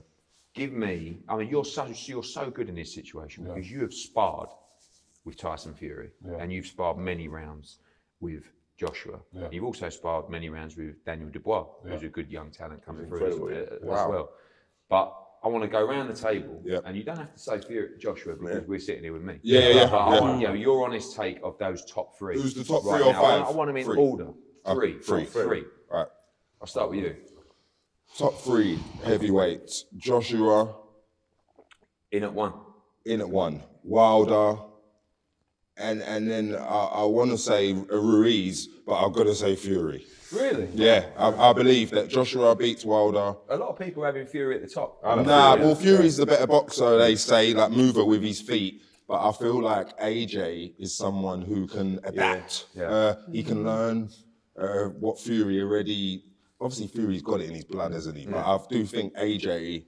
Give 0.54 0.72
me. 0.72 1.22
I 1.28 1.36
mean, 1.36 1.50
you're 1.50 1.66
so 1.66 1.86
you're 1.86 2.24
so 2.24 2.50
good 2.50 2.70
in 2.70 2.76
this 2.76 2.94
situation 2.94 3.44
because 3.44 3.70
you 3.70 3.82
have 3.82 3.94
sparred 3.94 4.50
with 5.26 5.38
Tyson 5.38 5.74
Fury, 5.74 6.12
Yeah. 6.26 6.38
and 6.40 6.54
you've 6.54 6.68
sparred 6.68 6.98
many 6.98 7.28
rounds 7.28 7.80
with 8.22 8.44
Joshua. 8.78 9.20
Yeah. 9.34 9.50
You've 9.52 9.64
also 9.66 9.90
sparred 9.90 10.30
many 10.30 10.50
rounds 10.50 10.78
with 10.78 11.04
Daniel 11.04 11.30
Dubois, 11.30 11.66
who's 11.84 12.04
a 12.04 12.10
good 12.10 12.30
young 12.32 12.52
talent 12.52 12.86
coming 12.86 13.08
through 13.08 13.26
as, 13.28 13.36
uh, 13.40 13.76
as 13.82 13.82
well. 14.08 14.30
But 14.88 15.14
I 15.46 15.48
want 15.48 15.64
to 15.64 15.68
go 15.70 15.86
around 15.86 16.08
the 16.08 16.16
table, 16.16 16.60
Yeah. 16.66 16.80
and 16.86 16.98
you 16.98 17.04
don't 17.04 17.18
have 17.18 17.32
to 17.32 17.38
say 17.40 17.60
Fury, 17.62 17.90
Joshua 18.00 18.36
because 18.36 18.68
we're 18.68 18.80
sitting 18.80 19.04
here 19.04 19.14
with 19.14 19.22
me. 19.22 19.40
Yeah, 19.44 19.60
yeah, 19.60 19.68
yeah. 19.76 19.86
But 19.92 19.98
I 19.98 20.16
Yeah. 20.16 20.22
want 20.22 20.42
you 20.42 20.48
know, 20.48 20.54
your 20.56 20.84
honest 20.84 21.16
take 21.16 21.40
of 21.44 21.56
those 21.60 21.86
top 21.86 22.18
three. 22.18 22.36
Who's 22.42 22.56
the 22.56 22.64
top 22.64 22.84
right 22.84 22.98
three 22.98 23.08
or 23.10 23.14
now. 23.14 23.20
I 23.20 23.22
want- 23.22 23.46
five? 23.46 23.54
I 23.54 23.58
want 23.58 23.68
them 23.70 23.78
in 23.78 23.86
Three. 23.86 23.98
order. 24.00 24.34
Uh, 24.66 24.74
Three, 24.74 24.98
three. 24.98 25.26
three. 25.26 25.66
Right. 25.92 26.08
I'll 26.60 26.66
start 26.68 26.90
with 26.90 27.00
you. 27.00 27.16
Top 28.18 28.34
three 28.40 28.80
heavyweights. 29.04 29.86
Joshua 29.96 30.76
In 32.12 32.24
at 32.24 32.34
one. 32.34 32.54
in 33.06 33.22
at 33.22 33.30
one. 33.30 33.62
Wilder. 33.84 34.58
And 35.78 36.02
and 36.04 36.30
then 36.30 36.56
I, 36.56 36.90
I 37.02 37.04
want 37.04 37.32
to 37.32 37.38
say 37.38 37.74
Ruiz, 37.74 38.68
but 38.86 38.94
I've 38.94 39.14
got 39.14 39.24
to 39.24 39.36
say 39.36 39.56
Fury. 39.56 40.06
Really? 40.32 40.68
Yeah, 40.74 41.06
I, 41.18 41.50
I 41.50 41.54
believe 41.54 41.92
that 41.92 42.10
Joshua 42.10 42.56
beats 42.56 42.84
Wilder. 42.84 43.36
A 43.50 43.58
lot 43.58 43.70
of 43.70 43.80
people 43.80 44.04
having 44.04 44.26
Fury 44.26 44.56
at 44.56 44.62
the 44.62 44.68
top. 44.68 45.00
Nah, 45.04 45.56
well, 45.56 45.76
Fury's 45.76 46.18
the 46.18 46.26
better 46.26 46.48
boxer, 46.48 46.98
they 46.98 47.16
say, 47.16 47.54
like 47.54 47.72
mover 47.72 48.04
with 48.04 48.22
his 48.24 48.42
feet. 48.42 48.82
But 49.08 49.28
I 49.28 49.32
feel 49.34 49.62
like 49.62 49.98
AJ 50.00 50.74
is 50.80 50.96
someone 50.96 51.42
who 51.42 51.68
can 51.68 52.00
adapt. 52.04 52.66
Yeah. 52.74 52.86
Uh, 52.86 53.16
he 53.32 53.44
can 53.44 53.64
learn 53.64 54.10
uh, 54.60 54.86
what 55.00 55.20
Fury 55.20 55.62
already. 55.62 56.24
Obviously, 56.60 56.88
Fury's 56.88 57.22
got 57.22 57.40
it 57.42 57.50
in 57.50 57.54
his 57.56 57.66
blood, 57.66 57.92
hasn't 57.94 58.18
he? 58.18 58.26
But 58.26 58.44
I 58.46 58.58
do 58.68 58.84
think 58.86 59.16
AJ, 59.16 59.86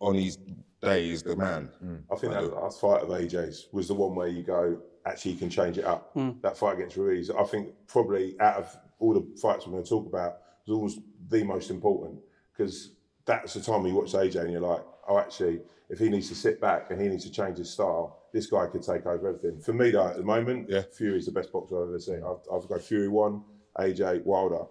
on 0.00 0.16
his 0.16 0.36
day, 0.82 1.10
is 1.10 1.22
the 1.22 1.36
man. 1.36 1.70
I 2.10 2.16
think 2.16 2.32
that 2.32 2.52
last 2.52 2.80
fight 2.80 3.02
of 3.02 3.10
AJ's 3.10 3.68
was 3.70 3.86
the 3.88 3.94
one 3.94 4.16
where 4.16 4.28
you 4.28 4.42
go, 4.42 4.80
actually, 5.06 5.32
you 5.32 5.38
can 5.38 5.50
change 5.50 5.78
it 5.78 5.84
up. 5.84 6.10
Hmm. 6.14 6.30
That 6.42 6.56
fight 6.56 6.76
against 6.76 6.96
Ruiz, 6.96 7.30
I 7.30 7.44
think 7.44 7.68
probably 7.86 8.38
out 8.40 8.56
of 8.56 8.76
all 8.98 9.14
the 9.14 9.26
fights 9.40 9.66
we're 9.66 9.72
going 9.72 9.84
to 9.84 9.88
talk 9.88 10.06
about, 10.06 10.38
was 10.66 10.74
always 10.76 10.98
the 11.28 11.42
most 11.44 11.70
important 11.70 12.18
because 12.52 12.92
that's 13.24 13.54
the 13.54 13.60
time 13.60 13.86
you 13.86 13.94
watch 13.94 14.12
AJ 14.12 14.36
and 14.42 14.52
you're 14.52 14.60
like, 14.60 14.84
oh, 15.08 15.18
actually, 15.18 15.60
if 15.88 15.98
he 15.98 16.08
needs 16.08 16.28
to 16.28 16.34
sit 16.34 16.60
back 16.60 16.90
and 16.90 17.00
he 17.00 17.08
needs 17.08 17.24
to 17.24 17.32
change 17.32 17.58
his 17.58 17.70
style, 17.70 18.18
this 18.32 18.46
guy 18.46 18.66
could 18.66 18.82
take 18.82 19.06
over 19.06 19.28
everything. 19.28 19.60
For 19.60 19.72
me, 19.72 19.90
though, 19.90 20.06
at 20.06 20.16
the 20.16 20.22
moment, 20.22 20.68
Yeah. 20.68 20.82
Fury's 20.92 21.26
the 21.26 21.32
best 21.32 21.52
boxer 21.52 21.82
I've 21.82 21.88
ever 21.88 21.98
seen. 21.98 22.22
I've, 22.24 22.42
I've 22.52 22.68
got 22.68 22.80
Fury 22.82 23.08
one, 23.08 23.42
AJ, 23.78 24.24
Wilder. 24.24 24.64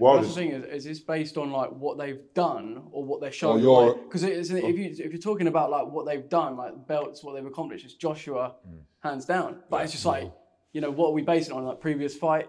That's 0.00 0.28
the 0.28 0.34
thing 0.34 0.50
is, 0.52 0.64
is 0.64 0.84
this 0.84 1.00
based 1.00 1.36
on 1.36 1.50
like 1.50 1.70
what 1.70 1.98
they've 1.98 2.20
done 2.34 2.82
or 2.90 3.04
what 3.04 3.20
they're 3.20 3.32
showing? 3.32 3.62
you're- 3.62 3.94
Because 4.04 4.22
if 4.22 4.50
oh. 4.52 4.68
you 4.68 4.84
if 4.90 5.12
you're 5.12 5.18
talking 5.18 5.46
about 5.46 5.70
like 5.70 5.86
what 5.86 6.06
they've 6.06 6.28
done, 6.28 6.56
like 6.56 6.86
belts, 6.86 7.22
what 7.22 7.34
they've 7.34 7.46
accomplished, 7.46 7.84
it's 7.84 7.94
Joshua 7.94 8.54
mm. 8.68 8.78
hands 9.00 9.24
down. 9.24 9.60
But 9.68 9.84
it's 9.84 9.92
just 9.92 10.06
like, 10.06 10.32
you 10.72 10.80
know, 10.80 10.90
what 10.90 11.08
are 11.08 11.12
we 11.12 11.22
basing 11.22 11.54
it 11.54 11.58
on? 11.58 11.64
Like 11.64 11.80
previous 11.80 12.16
fight? 12.16 12.48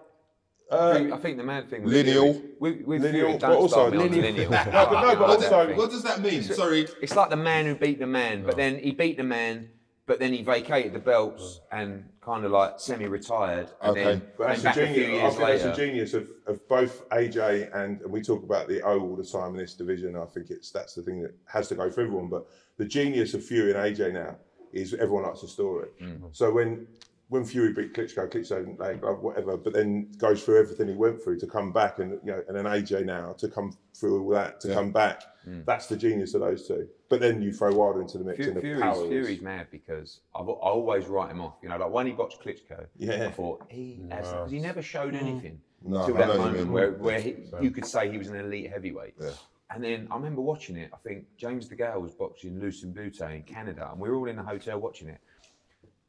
Uh, 0.72 0.90
I 0.90 0.94
think, 0.94 1.12
I 1.12 1.18
think 1.18 1.38
the 1.38 1.44
mad 1.44 1.70
thing 1.70 1.84
with 1.84 1.94
Lineal. 1.94 2.34
Fury, 2.34 2.50
with, 2.60 2.82
with 2.86 3.02
Lineal, 3.02 3.12
Fury, 3.12 3.32
but 3.34 3.40
don't 3.42 3.56
also 3.56 3.90
start 3.90 3.92
lineal. 3.94 4.22
lineal. 4.22 4.50
No, 4.52 4.64
but 4.72 5.02
no, 5.02 5.16
but 5.18 5.30
also- 5.30 5.88
does 5.88 6.04
that 6.04 6.22
mean? 6.22 6.44
Sorry. 6.44 6.88
It's 7.02 7.16
like 7.16 7.30
the 7.30 7.36
man 7.36 7.66
who 7.66 7.76
beat 7.76 8.00
the 8.00 8.08
man, 8.08 8.44
but 8.44 8.54
oh. 8.54 8.58
then 8.58 8.80
he 8.80 8.92
beat 8.92 9.18
the 9.18 9.24
man, 9.24 9.70
but 10.12 10.20
then 10.20 10.34
he 10.34 10.44
vacated 10.44 10.92
the 10.92 11.00
belts 11.00 11.62
mm. 11.72 11.80
and 11.80 12.04
kind 12.20 12.44
of 12.44 12.52
like 12.52 12.82
semi-retired, 12.82 13.70
and 13.82 13.92
Okay. 13.92 14.04
then 14.04 14.22
But 14.38 14.48
that's 14.48 14.64
the 14.64 14.72
a 14.72 14.74
genius. 14.74 14.98
I 14.98 15.00
years 15.00 15.08
think 15.08 15.22
that's 15.22 15.64
later. 15.64 15.70
the 15.70 15.76
genius 15.86 16.14
of, 16.14 16.30
of 16.48 16.68
both 16.68 17.10
AJ 17.12 17.74
and, 17.74 18.02
and 18.02 18.12
we 18.12 18.22
talk 18.22 18.44
about 18.44 18.68
the 18.68 18.82
O 18.82 19.00
all 19.00 19.16
the 19.16 19.24
time 19.24 19.52
in 19.52 19.56
this 19.62 19.74
division. 19.74 20.18
I 20.18 20.26
think 20.26 20.50
it's 20.50 20.70
that's 20.70 20.96
the 20.96 21.02
thing 21.02 21.22
that 21.22 21.34
has 21.46 21.70
to 21.70 21.76
go 21.76 21.90
for 21.90 22.02
everyone. 22.02 22.28
But 22.28 22.46
the 22.76 22.84
genius 22.84 23.34
of 23.36 23.46
Fury 23.46 23.72
and 23.72 23.80
AJ 23.80 24.12
now 24.12 24.36
is 24.74 24.94
everyone 24.96 25.24
likes 25.24 25.44
a 25.44 25.48
story. 25.48 25.88
Mm. 26.02 26.08
Mm-hmm. 26.08 26.26
So 26.34 26.52
when 26.52 26.88
when 27.30 27.46
Fury 27.46 27.72
beat 27.72 27.94
Klitschko, 27.94 28.30
Klitschko 28.30 28.78
like 28.80 29.02
whatever, 29.22 29.56
but 29.56 29.72
then 29.72 30.12
goes 30.18 30.44
through 30.44 30.60
everything 30.60 30.90
he 30.90 30.96
went 30.96 31.24
through 31.24 31.40
to 31.40 31.48
come 31.48 31.72
back, 31.72 32.00
and 32.00 32.20
you 32.26 32.34
know, 32.34 32.44
and 32.50 32.58
then 32.58 32.66
AJ 32.66 33.06
now 33.06 33.32
to 33.38 33.48
come 33.48 33.72
through 33.96 34.22
all 34.22 34.30
that 34.32 34.60
to 34.60 34.74
come 34.74 34.92
back. 34.92 35.24
Mm. 35.48 35.66
That's 35.66 35.88
the 35.88 35.98
genius 35.98 36.34
of 36.34 36.42
those 36.42 36.68
two. 36.68 36.88
But 37.10 37.20
then 37.20 37.42
you 37.42 37.52
throw 37.52 37.74
Wilder 37.74 38.02
into 38.02 38.18
the 38.18 38.24
mix, 38.24 38.38
Fu- 38.44 38.50
and 38.50 38.58
the 38.58 38.62
Fury's, 38.62 38.82
power. 38.82 39.08
Fury's 39.08 39.42
mad 39.42 39.68
because 39.72 40.20
I've, 40.36 40.48
I 40.48 40.52
always 40.52 41.08
write 41.08 41.32
him 41.32 41.42
off. 41.42 41.56
You 41.64 41.70
know, 41.70 41.78
like 41.78 41.90
when 41.92 42.06
he 42.08 42.14
boxed 42.14 42.42
Klitschko, 42.42 42.86
Yeah. 42.98 43.28
I 43.28 43.32
thought 43.32 43.64
he 43.70 44.02
has, 44.12 44.28
'cause 44.28 44.52
he 44.52 44.60
never 44.60 44.82
showed 44.82 45.16
anything 45.16 45.60
No, 45.84 46.06
till 46.06 46.16
I 46.18 46.20
that 46.22 46.28
know 46.28 46.34
you 46.34 46.40
moment 46.40 46.72
where, 46.72 46.92
where 46.92 47.20
he, 47.20 47.36
you 47.62 47.72
could 47.72 47.86
say 47.86 48.10
he 48.12 48.18
was 48.18 48.28
an 48.28 48.36
elite 48.36 48.70
heavyweight. 48.72 49.16
Yeah. 49.20 49.32
And 49.74 49.84
then 49.84 50.08
I 50.12 50.16
remember 50.16 50.42
watching 50.42 50.76
it. 50.76 50.92
I 50.94 50.98
think 50.98 51.26
James 51.38 51.68
DeGale 51.70 52.02
was 52.02 52.14
boxing 52.14 52.60
Lucien 52.60 52.92
Bute 52.92 53.22
in 53.22 53.44
Canada, 53.44 53.90
and 53.92 54.00
we 54.00 54.10
were 54.10 54.16
all 54.18 54.28
in 54.28 54.36
the 54.36 54.44
hotel 54.44 54.78
watching 54.80 55.08
it. 55.08 55.20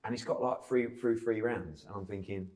And 0.04 0.12
he's 0.12 0.24
got 0.24 0.42
like 0.42 0.64
three 0.64 0.88
through 0.98 1.20
three 1.20 1.40
rounds, 1.40 1.84
and 1.86 1.94
I'm 1.96 2.04
thinking, 2.06 2.48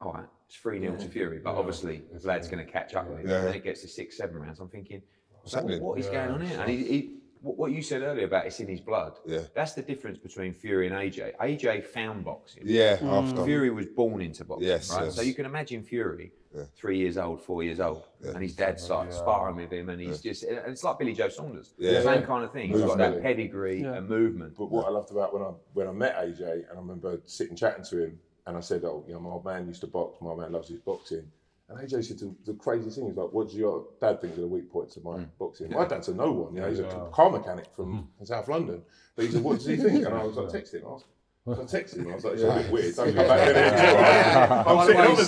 all 0.00 0.12
right, 0.12 0.24
it's 0.46 0.56
three 0.56 0.80
0 0.80 0.96
to 0.96 1.08
Fury, 1.08 1.38
but 1.38 1.54
obviously 1.54 2.02
Vlad's 2.14 2.48
going 2.48 2.64
to 2.64 2.70
catch 2.72 2.94
up 2.94 3.08
with 3.10 3.18
him. 3.20 3.28
Yeah. 3.28 3.38
And 3.40 3.48
then 3.48 3.54
it 3.56 3.64
gets 3.64 3.82
to 3.82 3.88
six, 3.88 4.16
seven 4.16 4.38
rounds. 4.38 4.58
I'm 4.60 4.68
thinking, 4.68 5.02
What's 5.42 5.54
happening? 5.54 5.82
what 5.82 5.98
is 5.98 6.06
going 6.06 6.30
on 6.30 6.40
here? 6.46 6.60
And 6.60 6.70
he, 6.70 6.76
he, 6.84 7.14
what 7.40 7.56
what 7.56 7.70
you 7.72 7.82
said 7.82 8.02
earlier 8.02 8.24
about 8.26 8.46
it's 8.46 8.58
in 8.60 8.66
his 8.68 8.80
blood. 8.80 9.18
Yeah. 9.24 9.42
That's 9.54 9.72
the 9.74 9.82
difference 9.82 10.18
between 10.18 10.52
Fury 10.52 10.88
and 10.88 10.96
AJ. 10.96 11.36
AJ 11.36 11.84
found 11.86 12.24
boxing. 12.24 12.64
Yeah, 12.66 12.98
after. 13.02 13.44
Fury 13.44 13.70
was 13.70 13.86
born 13.86 14.20
into 14.20 14.44
boxing, 14.44 14.66
Yes, 14.68 14.90
right? 14.92 15.04
yes. 15.04 15.14
So 15.14 15.22
you 15.22 15.34
can 15.34 15.46
imagine 15.46 15.82
Fury, 15.84 16.32
yeah. 16.54 16.64
three 16.76 16.98
years 16.98 17.16
old, 17.16 17.40
four 17.40 17.62
years 17.62 17.78
old, 17.78 18.02
and 18.24 18.42
his 18.42 18.56
dad's 18.56 18.90
oh, 18.90 18.98
like 18.98 19.12
sparring 19.12 19.54
with 19.56 19.72
him, 19.72 19.88
and 19.88 20.00
he's 20.00 20.20
just, 20.20 20.42
and 20.42 20.58
it's 20.66 20.82
like 20.82 20.98
Billy 20.98 21.12
Joe 21.14 21.28
Saunders, 21.28 21.74
Yeah. 21.78 22.02
same 22.02 22.24
kind 22.24 22.44
of 22.44 22.52
thing. 22.52 22.70
He's 22.70 22.80
got 22.80 22.98
that 22.98 23.12
Movement. 23.14 23.22
pedigree 23.22 23.82
and 23.82 24.08
movement. 24.08 24.54
But 24.58 24.70
what 24.72 24.86
I 24.86 24.90
loved 24.90 25.12
about 25.12 25.32
when 25.32 25.42
I 25.42 25.50
when 25.74 25.86
I 25.86 25.92
met 25.92 26.16
AJ, 26.16 26.42
and 26.68 26.76
I 26.76 26.80
remember 26.80 27.20
sitting 27.24 27.54
chatting 27.56 27.84
to 27.84 28.04
him, 28.04 28.18
and 28.48 28.56
I 28.56 28.60
said, 28.60 28.82
"Oh, 28.84 29.04
you 29.06 29.14
know, 29.14 29.20
my 29.20 29.30
old 29.30 29.44
man 29.44 29.68
used 29.68 29.82
to 29.82 29.86
box. 29.86 30.20
My 30.20 30.30
old 30.30 30.40
man 30.40 30.50
loves 30.50 30.68
his 30.68 30.80
boxing." 30.80 31.30
And 31.68 31.78
AJ 31.78 32.04
said 32.06 32.18
the, 32.18 32.34
the 32.46 32.54
crazy 32.54 32.88
thing 32.88 33.08
is 33.08 33.16
like, 33.16 33.30
"What 33.30 33.48
does 33.48 33.56
your 33.56 33.86
dad 34.00 34.20
think 34.22 34.38
are 34.38 34.40
the 34.40 34.46
weak 34.46 34.70
points 34.72 34.96
of 34.96 35.04
my 35.04 35.18
boxing?" 35.38 35.70
My 35.70 35.84
dad's 35.86 36.08
a 36.08 36.14
no 36.14 36.32
one. 36.32 36.54
You 36.54 36.62
know, 36.62 36.70
he's 36.70 36.78
a 36.80 37.10
car 37.12 37.30
mechanic 37.30 37.66
from 37.76 38.08
South 38.24 38.48
London. 38.48 38.82
But 39.14 39.26
he 39.26 39.32
said, 39.32 39.44
"What 39.44 39.58
does 39.58 39.66
he 39.66 39.76
think?" 39.76 40.06
And 40.06 40.14
I 40.14 40.24
was 40.24 40.36
like, 40.36 40.48
texting. 40.48 40.82
I 40.82 40.88
was, 40.88 41.04
I 41.46 41.50
was 41.50 41.58
like, 41.58 41.68
texting. 41.68 42.10
I 42.10 42.14
was 42.14 42.24
like, 42.24 42.34
"It's 42.34 42.42
a 42.42 42.54
bit 42.54 42.72
weird. 42.72 42.96
Don't 42.96 43.14
go 43.14 43.28
back 43.28 43.54
there." 43.54 44.64
I'm 44.66 44.86
sitting 44.86 45.16
the 45.16 45.24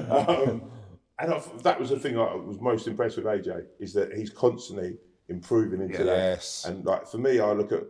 thing. 0.00 0.10
um, 0.10 0.62
and 1.20 1.32
I, 1.32 1.42
that 1.62 1.78
was 1.78 1.90
the 1.90 1.98
thing 2.00 2.18
I 2.18 2.34
was 2.34 2.60
most 2.60 2.88
impressed 2.88 3.16
with 3.18 3.26
AJ 3.26 3.66
is 3.78 3.92
that 3.94 4.12
he's 4.12 4.30
constantly 4.30 4.98
improving 5.28 5.80
into 5.80 6.02
that. 6.02 6.64
And 6.66 6.84
like 6.84 7.06
for 7.06 7.18
me, 7.18 7.38
I 7.38 7.52
look 7.52 7.70
at 7.70 7.84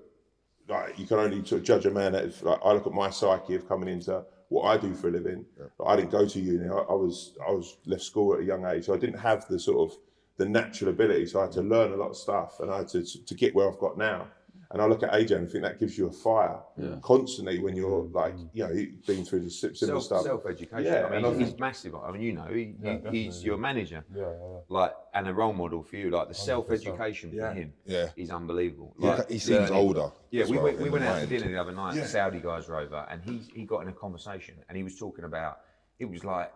like 0.68 0.98
you 0.98 1.06
can 1.06 1.18
only 1.18 1.38
sort 1.46 1.60
of 1.60 1.64
judge 1.64 1.86
a 1.86 1.90
man 1.90 2.14
at 2.14 2.42
like 2.44 2.60
I 2.62 2.72
look 2.72 2.86
at 2.86 2.92
my 2.92 3.08
psyche 3.08 3.54
of 3.54 3.66
coming 3.66 3.88
into 3.88 4.22
what 4.48 4.64
I 4.64 4.76
do 4.76 4.94
for 4.94 5.08
a 5.08 5.10
living. 5.10 5.44
Like, 5.78 5.88
I 5.88 5.96
didn't 5.96 6.10
go 6.10 6.26
to 6.26 6.40
uni. 6.40 6.68
I, 6.68 6.72
I 6.72 6.94
was 6.94 7.36
I 7.46 7.50
was 7.50 7.76
left 7.86 8.02
school 8.02 8.34
at 8.34 8.40
a 8.40 8.44
young 8.44 8.64
age, 8.66 8.86
so 8.86 8.94
I 8.94 8.98
didn't 8.98 9.18
have 9.18 9.46
the 9.48 9.58
sort 9.58 9.90
of 9.90 9.98
the 10.36 10.46
natural 10.46 10.90
ability. 10.90 11.26
So 11.26 11.40
I 11.40 11.42
had 11.42 11.52
to 11.52 11.62
mm. 11.62 11.70
learn 11.70 11.92
a 11.92 11.96
lot 11.96 12.10
of 12.10 12.16
stuff, 12.16 12.60
and 12.60 12.70
I 12.70 12.78
had 12.78 12.88
to 12.88 13.04
to 13.24 13.34
get 13.34 13.54
where 13.54 13.68
I've 13.68 13.78
got 13.78 13.98
now. 13.98 14.28
And 14.72 14.82
I 14.82 14.86
look 14.86 15.02
at 15.04 15.12
AJ 15.12 15.30
and 15.36 15.46
I 15.46 15.50
think 15.50 15.62
that 15.64 15.78
gives 15.78 15.96
you 15.96 16.08
a 16.08 16.12
fire 16.12 16.58
constantly 17.02 17.60
when 17.60 17.76
you're 17.76 18.02
like, 18.12 18.34
you 18.52 18.64
know, 18.66 18.72
you've 18.72 19.06
been 19.06 19.24
through 19.24 19.40
the 19.40 19.50
si- 19.50 19.74
similar 19.74 20.00
Self, 20.00 20.04
stuff. 20.04 20.22
self-education. 20.24 20.84
Yeah, 20.84 21.06
I 21.06 21.20
mean, 21.20 21.38
he's 21.38 21.56
massive. 21.58 21.94
I 21.94 22.10
mean, 22.10 22.22
you 22.22 22.32
know, 22.32 22.46
he, 22.50 22.74
he, 22.82 22.98
he's 23.24 23.44
your 23.44 23.58
manager, 23.58 24.04
Yeah, 24.14 24.22
yeah. 24.22 24.58
like, 24.68 24.92
and 25.14 25.28
a 25.28 25.34
role 25.34 25.52
model 25.52 25.82
for 25.84 25.96
you. 25.96 26.10
Like 26.10 26.28
the 26.28 26.34
self-education 26.34 27.30
Yeah. 27.32 27.48
for 27.50 27.54
him 27.54 27.72
Yeah. 27.84 28.08
is 28.16 28.30
unbelievable. 28.30 28.94
He- 28.98 29.06
Like, 29.06 29.30
he 29.30 29.38
seems 29.38 29.70
learning- 29.70 29.74
older. 29.76 30.10
Yeah, 30.30 30.44
we 30.46 30.56
well 30.56 30.64
went, 30.64 30.78
we 30.80 30.90
went 30.90 31.04
out 31.04 31.12
to 31.14 31.18
mind. 31.20 31.28
dinner 31.30 31.48
the 31.48 31.60
other 31.60 31.72
night. 31.72 31.94
The 31.94 32.04
Saudi 32.06 32.40
guys 32.40 32.68
were 32.68 32.78
over, 32.80 33.06
and 33.08 33.22
he 33.22 33.38
he 33.54 33.64
got 33.64 33.80
in 33.82 33.88
a 33.88 33.92
conversation, 33.92 34.56
and 34.68 34.76
he 34.76 34.82
was 34.82 34.96
talking 34.98 35.24
about 35.24 35.60
it 36.00 36.04
was 36.10 36.24
like 36.24 36.52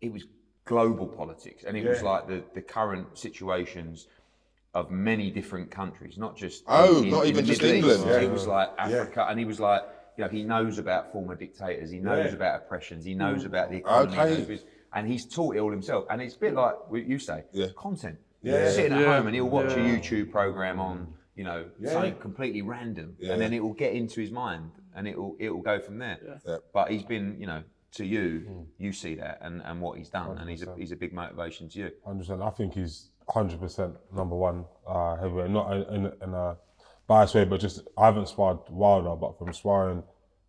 it 0.00 0.12
was 0.12 0.24
global 0.64 1.06
politics, 1.06 1.64
and 1.64 1.76
it 1.76 1.86
was 1.88 2.02
like 2.02 2.26
the 2.26 2.42
the 2.54 2.60
current 2.60 3.06
situations 3.16 4.08
of 4.74 4.90
many 4.90 5.30
different 5.30 5.70
countries, 5.70 6.16
not 6.16 6.36
just 6.36 6.64
Oh, 6.66 7.02
not 7.06 7.26
even 7.26 7.44
just 7.44 7.60
Middle 7.62 7.90
East. 7.90 8.00
England. 8.00 8.24
It 8.24 8.30
was 8.30 8.46
like 8.46 8.70
Africa, 8.78 9.26
and 9.28 9.38
he 9.38 9.44
was 9.44 9.60
like. 9.60 9.82
You 10.18 10.24
know, 10.24 10.30
he 10.30 10.42
knows 10.42 10.76
about 10.76 11.10
former 11.10 11.34
dictators. 11.34 11.90
He 11.90 11.98
knows 11.98 12.26
Yeah. 12.26 12.34
about 12.34 12.56
oppressions. 12.60 13.02
He 13.02 13.14
knows 13.14 13.46
about 13.46 13.70
the 13.70 13.76
mm. 13.76 13.80
economy. 13.80 14.42
Okay. 14.42 14.60
and 14.92 15.08
he's 15.08 15.24
taught 15.24 15.56
it 15.56 15.60
all 15.60 15.70
himself. 15.70 16.04
And 16.10 16.20
it's 16.20 16.36
a 16.36 16.38
bit 16.38 16.52
like 16.52 16.74
what 16.90 17.06
you 17.06 17.18
say, 17.18 17.44
Yeah. 17.52 17.68
content. 17.74 18.18
Yeah. 18.42 18.68
Sitting 18.68 18.92
at 18.92 19.00
Yeah. 19.00 19.16
home 19.16 19.26
and 19.26 19.34
he'll 19.34 19.48
watch 19.48 19.72
a 19.72 19.76
YouTube 19.78 20.30
program 20.30 20.78
on, 20.78 20.98
mm. 20.98 21.12
you 21.34 21.44
know, 21.44 21.64
something 21.82 22.14
completely 22.16 22.60
random, 22.60 23.16
Yeah. 23.18 23.32
and 23.32 23.40
then 23.40 23.54
it 23.54 23.60
will 23.62 23.72
get 23.72 23.94
into 23.94 24.20
his 24.20 24.30
mind, 24.30 24.72
and 24.94 25.08
it 25.08 25.16
will 25.16 25.34
it 25.38 25.48
will 25.48 25.62
go 25.62 25.80
from 25.80 25.96
there. 25.96 26.18
Yeah. 26.46 26.58
But 26.74 26.90
he's 26.90 27.04
been, 27.04 27.40
you 27.40 27.46
know, 27.46 27.62
to 27.92 28.04
you, 28.04 28.44
mm. 28.46 28.66
you 28.76 28.92
see 28.92 29.14
that, 29.14 29.38
and, 29.40 29.62
and 29.62 29.80
what 29.80 29.96
he's 29.96 30.10
done, 30.10 30.36
and 30.36 30.50
he's 30.50 30.62
a 30.62 30.74
he's 30.76 30.92
a 30.92 30.96
big 30.96 31.14
motivation 31.14 31.70
to 31.70 31.78
you. 31.78 31.90
Hundred 32.04 32.18
percent. 32.24 32.42
I 32.42 32.50
think 32.50 32.74
he's 32.74 33.08
hundred 33.28 33.60
percent 33.60 33.94
number 34.14 34.36
one 34.36 34.64
uh, 34.86 35.16
heavyweight. 35.16 35.50
Not 35.50 35.72
in, 35.72 35.82
in, 35.94 36.12
in 36.22 36.34
a 36.34 36.56
biased 37.06 37.34
way, 37.34 37.44
but 37.44 37.60
just 37.60 37.80
I 37.96 38.06
haven't 38.06 38.28
sparred 38.28 38.58
Wilder, 38.70 39.16
but 39.16 39.38
from 39.38 39.52
sparring 39.52 40.02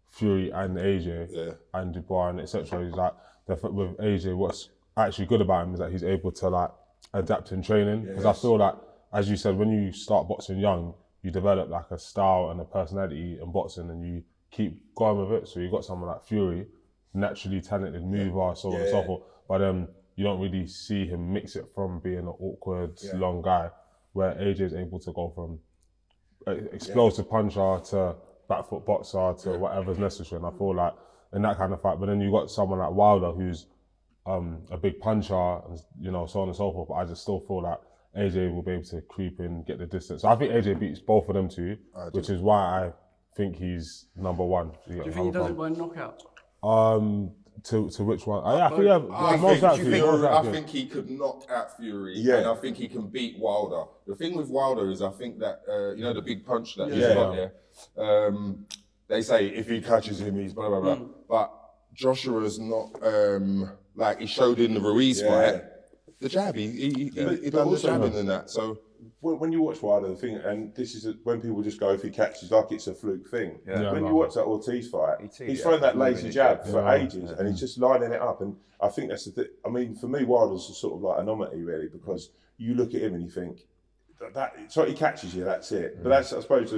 Fury 0.09 0.51
and 0.51 0.77
AJ 0.77 1.27
Yeah. 1.31 1.51
and 1.73 1.93
Dubois 1.93 2.29
and 2.29 2.39
etc. 2.41 2.83
He's 2.85 2.93
like 2.93 3.13
the, 3.47 3.55
with 3.55 3.97
AJ. 3.97 4.35
What's 4.35 4.69
actually 4.95 5.25
good 5.25 5.41
about 5.41 5.65
him 5.67 5.73
is 5.73 5.79
that 5.79 5.91
he's 5.91 6.03
able 6.03 6.31
to 6.33 6.49
like 6.49 6.71
adapt 7.13 7.51
in 7.51 7.61
training. 7.63 8.05
Because 8.05 8.25
I 8.25 8.33
feel 8.33 8.57
like, 8.57 8.75
as 9.11 9.29
you 9.29 9.35
said, 9.35 9.57
when 9.57 9.69
you 9.71 9.91
start 9.91 10.27
boxing 10.27 10.59
young, 10.59 10.93
you 11.23 11.31
develop 11.31 11.69
like 11.69 11.89
a 11.91 11.97
style 11.97 12.49
and 12.51 12.59
a 12.61 12.65
personality 12.65 13.39
in 13.41 13.51
boxing, 13.51 13.89
and 13.89 14.05
you 14.05 14.23
keep 14.51 14.93
going 14.95 15.17
with 15.17 15.43
it. 15.43 15.47
So 15.47 15.59
you 15.59 15.71
got 15.71 15.85
someone 15.85 16.09
like 16.09 16.23
Fury, 16.25 16.67
naturally 17.13 17.61
talented 17.61 18.03
mover, 18.03 18.53
so 18.55 18.73
on 18.73 18.81
and 18.81 18.89
so 18.89 19.03
forth. 19.03 19.21
But 19.47 19.61
um, 19.63 19.87
you 20.15 20.23
don't 20.23 20.39
really 20.39 20.67
see 20.67 21.07
him 21.07 21.33
mix 21.33 21.55
it 21.55 21.65
from 21.73 21.99
being 21.99 22.19
an 22.19 22.27
awkward, 22.27 22.99
long 23.15 23.41
guy, 23.41 23.69
where 24.13 24.33
AJ 24.35 24.61
is 24.61 24.73
able 24.73 24.99
to 24.99 25.11
go 25.11 25.31
from 25.35 25.59
explosive 26.71 27.29
puncher 27.29 27.79
to 27.89 28.15
back 28.49 28.67
foot 28.67 28.85
boxer 28.85 29.33
to 29.43 29.57
whatever's 29.57 29.97
necessary. 29.97 30.41
And 30.41 30.53
I 30.53 30.57
feel 30.57 30.75
like 30.75 30.93
in 31.33 31.41
that 31.41 31.57
kind 31.57 31.73
of 31.73 31.81
fight, 31.81 31.99
but 31.99 32.07
then 32.07 32.21
you 32.21 32.31
got 32.31 32.51
someone 32.51 32.79
like 32.79 32.91
Wilder 32.91 33.31
who's 33.31 33.67
um, 34.25 34.61
a 34.71 34.77
big 34.77 34.99
puncher 34.99 35.35
and 35.35 35.79
you 35.99 36.11
know 36.11 36.25
so 36.25 36.41
on 36.41 36.47
and 36.47 36.55
so 36.55 36.71
forth. 36.71 36.89
But 36.89 36.95
I 36.95 37.05
just 37.05 37.23
still 37.23 37.39
feel 37.39 37.63
like 37.63 37.79
AJ 38.17 38.53
will 38.53 38.61
be 38.61 38.73
able 38.73 38.83
to 38.85 39.01
creep 39.01 39.39
in, 39.39 39.63
get 39.63 39.79
the 39.79 39.85
distance. 39.85 40.21
So 40.21 40.29
I 40.29 40.35
think 40.35 40.51
AJ 40.51 40.79
beats 40.79 40.99
both 40.99 41.27
of 41.29 41.35
them 41.35 41.49
two, 41.49 41.77
which 42.11 42.29
is 42.29 42.41
why 42.41 42.85
I 42.85 42.91
think 43.35 43.55
he's 43.55 44.05
number 44.15 44.43
one. 44.43 44.71
Do 44.87 44.95
you 44.95 45.11
think 45.11 45.25
he 45.25 45.31
does 45.31 45.49
it 45.49 45.57
by 45.57 45.69
knockout? 45.69 46.23
Um, 46.61 47.31
to 47.63 47.89
to 47.91 48.03
which 48.03 48.25
one? 48.27 48.43
Yeah, 48.43 48.65
I 48.67 48.69
think 48.69 48.83
yeah, 48.83 48.95
I 49.15 49.35
most 49.37 49.51
think, 49.59 49.61
likely. 49.63 50.01
most 50.01 50.19
Fury- 50.19 50.27
I 50.27 50.51
think 50.51 50.67
he 50.67 50.85
could 50.85 51.09
knock 51.09 51.45
out 51.49 51.77
Fury, 51.77 52.13
Yeah. 52.17 52.37
and 52.37 52.47
I 52.47 52.55
think 52.55 52.77
he 52.77 52.87
can 52.87 53.07
beat 53.07 53.37
Wilder. 53.39 53.83
The 54.07 54.15
thing 54.15 54.35
with 54.35 54.49
Wilder 54.49 54.89
is, 54.91 55.01
I 55.01 55.11
think 55.11 55.39
that 55.39 55.61
uh, 55.69 55.93
you 55.93 56.03
know 56.03 56.13
the 56.13 56.21
big 56.21 56.45
punch 56.45 56.75
that 56.75 56.89
he's 56.89 56.99
Yeah. 56.99 57.13
got 57.13 57.35
there. 57.35 57.53
Um, 57.97 58.65
they 59.07 59.21
say 59.21 59.47
if 59.47 59.69
he 59.69 59.81
catches 59.81 60.19
him, 60.19 60.35
he's 60.37 60.53
blah 60.53 60.69
blah 60.69 60.81
blah. 60.81 60.95
Mm. 60.97 61.09
But 61.29 61.51
Joshua's 61.93 62.59
not 62.59 62.91
um, 63.05 63.71
like 63.95 64.19
he 64.19 64.25
showed 64.27 64.59
in 64.59 64.73
the 64.73 64.81
Ruiz 64.81 65.21
Yeah. 65.21 65.29
fight. 65.51 65.63
The 66.19 66.29
jab, 66.29 66.55
he 66.55 66.67
he, 66.71 66.89
he, 66.93 67.03
he 67.03 67.09
but 67.09 67.25
done 67.25 67.51
the 67.51 67.59
also- 67.63 67.87
jabbing 67.87 68.17
and 68.17 68.29
that. 68.29 68.49
So 68.49 68.79
when, 69.21 69.39
when 69.39 69.51
you 69.51 69.61
watch 69.61 69.81
Wilder, 69.81 70.09
the 70.09 70.15
thing, 70.15 70.35
and 70.37 70.73
this 70.75 70.95
is 70.95 71.15
when 71.23 71.41
people 71.41 71.61
just 71.61 71.79
go 71.79 71.89
if 71.91 72.01
he 72.01 72.09
catches, 72.09 72.51
like 72.51 72.71
it's 72.71 72.87
a 72.87 72.93
fluke 72.93 73.27
thing. 73.29 73.59
Yeah. 73.67 73.91
when 73.91 74.03
Yeah, 74.03 74.09
you 74.09 74.15
watch 74.15 74.33
that 74.35 74.43
Ortiz 74.43 74.89
fight, 74.89 75.17
He 75.37 75.45
he's 75.47 75.61
thrown 75.63 75.81
that 75.81 75.97
lazy 75.97 76.29
jab 76.29 76.65
for 76.65 76.87
ages, 76.89 77.31
and 77.31 77.47
he's 77.47 77.59
just 77.59 77.77
lining 77.77 78.11
it 78.11 78.21
up. 78.21 78.41
And 78.41 78.55
I 78.81 78.89
think 78.89 79.09
that's 79.09 79.25
the 79.25 79.31
thing. 79.31 79.47
I 79.65 79.69
mean, 79.69 79.95
for 79.95 80.07
me, 80.07 80.23
Wilder's 80.23 80.69
a 80.69 80.73
sort 80.73 80.95
of 80.95 81.01
like 81.01 81.19
anomaly, 81.19 81.61
really, 81.63 81.87
because 81.87 82.31
you 82.57 82.73
look 82.75 82.93
at 82.93 83.01
him 83.01 83.13
and 83.15 83.23
you 83.23 83.29
think 83.29 83.61
that, 84.19 84.33
that 84.33 84.55
so 84.71 84.85
he 84.85 84.93
catches 84.93 85.33
you, 85.35 85.43
that's 85.43 85.71
it. 85.71 86.01
But 86.03 86.09
that's 86.09 86.33
I 86.33 86.39
suppose 86.41 86.73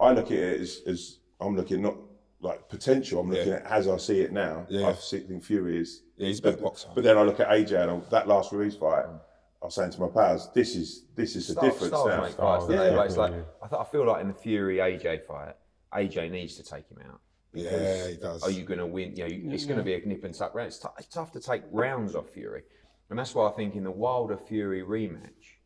I 0.00 0.12
look 0.12 0.26
at 0.26 0.32
it 0.38 0.60
as, 0.60 0.82
as 0.86 1.18
I'm 1.40 1.56
looking 1.56 1.82
not 1.82 1.96
like 2.40 2.68
potential. 2.68 3.20
I'm 3.20 3.30
looking 3.30 3.48
Yeah. 3.48 3.56
at 3.56 3.66
as 3.66 3.88
I 3.88 3.96
see 3.96 4.20
it 4.20 4.32
now. 4.32 4.66
Yeah. 4.68 4.88
I 4.88 4.94
see, 4.94 5.18
think 5.20 5.42
Fury 5.42 5.78
is. 5.80 6.02
yeah, 6.16 6.28
he's 6.28 6.38
a 6.38 6.42
better 6.42 6.56
But, 6.58 6.62
boxer. 6.64 6.88
but 6.94 7.02
then 7.04 7.18
I 7.18 7.22
look 7.22 7.40
at 7.40 7.48
AJ 7.48 7.72
and 7.82 7.90
I- 7.90 8.00
that 8.10 8.28
last 8.28 8.52
Ruiz 8.52 8.76
fight. 8.76 9.06
Mm. 9.06 9.20
I 9.60 9.66
was 9.66 9.74
saying 9.74 9.90
to 9.92 10.00
my 10.00 10.08
pals, 10.08 10.52
this 10.52 10.76
is 10.76 11.04
this 11.16 11.34
is 11.34 11.48
the 11.48 11.52
Stars- 11.54 11.72
difference 11.72 11.94
stars 11.94 12.06
now. 12.16 12.22
make 12.22 12.32
fights, 12.34 12.66
don't 12.66 12.76
Yeah, 12.76 12.90
they? 12.96 13.04
It's 13.04 13.16
like. 13.16 13.32
I, 13.62 13.68
th- 13.68 13.80
I 13.80 13.84
feel 13.84 14.06
like 14.06 14.20
in 14.22 14.28
the 14.28 14.34
Fury 14.34 14.76
AJ 14.76 15.26
fight, 15.26 15.54
AJ 15.92 16.30
needs 16.30 16.56
to 16.56 16.62
take 16.62 16.88
him 16.88 16.98
out. 17.08 17.20
yeah, 17.52 18.08
he 18.08 18.16
does. 18.16 18.42
Are 18.44 18.50
you 18.50 18.64
going 18.64 18.78
to 18.78 18.86
win? 18.86 19.16
You 19.16 19.24
know, 19.24 19.30
you- 19.30 19.50
it's 19.50 19.64
going 19.64 19.78
to 19.78 19.82
mm. 19.82 19.86
be 19.86 19.94
a 19.94 20.06
nip 20.06 20.22
and 20.24 20.34
tuck 20.34 20.54
round. 20.54 20.68
It's, 20.68 20.78
tou- 20.78 20.88
it's 20.98 21.08
tough 21.08 21.32
to 21.32 21.40
take 21.40 21.62
rounds 21.72 22.14
off 22.14 22.30
Fury, 22.30 22.62
and 23.10 23.18
that's 23.18 23.34
why 23.34 23.48
I 23.48 23.52
think 23.52 23.74
in 23.74 23.82
the 23.82 23.90
Wilder 23.90 24.36
Fury 24.36 24.82
rematch, 24.82 25.56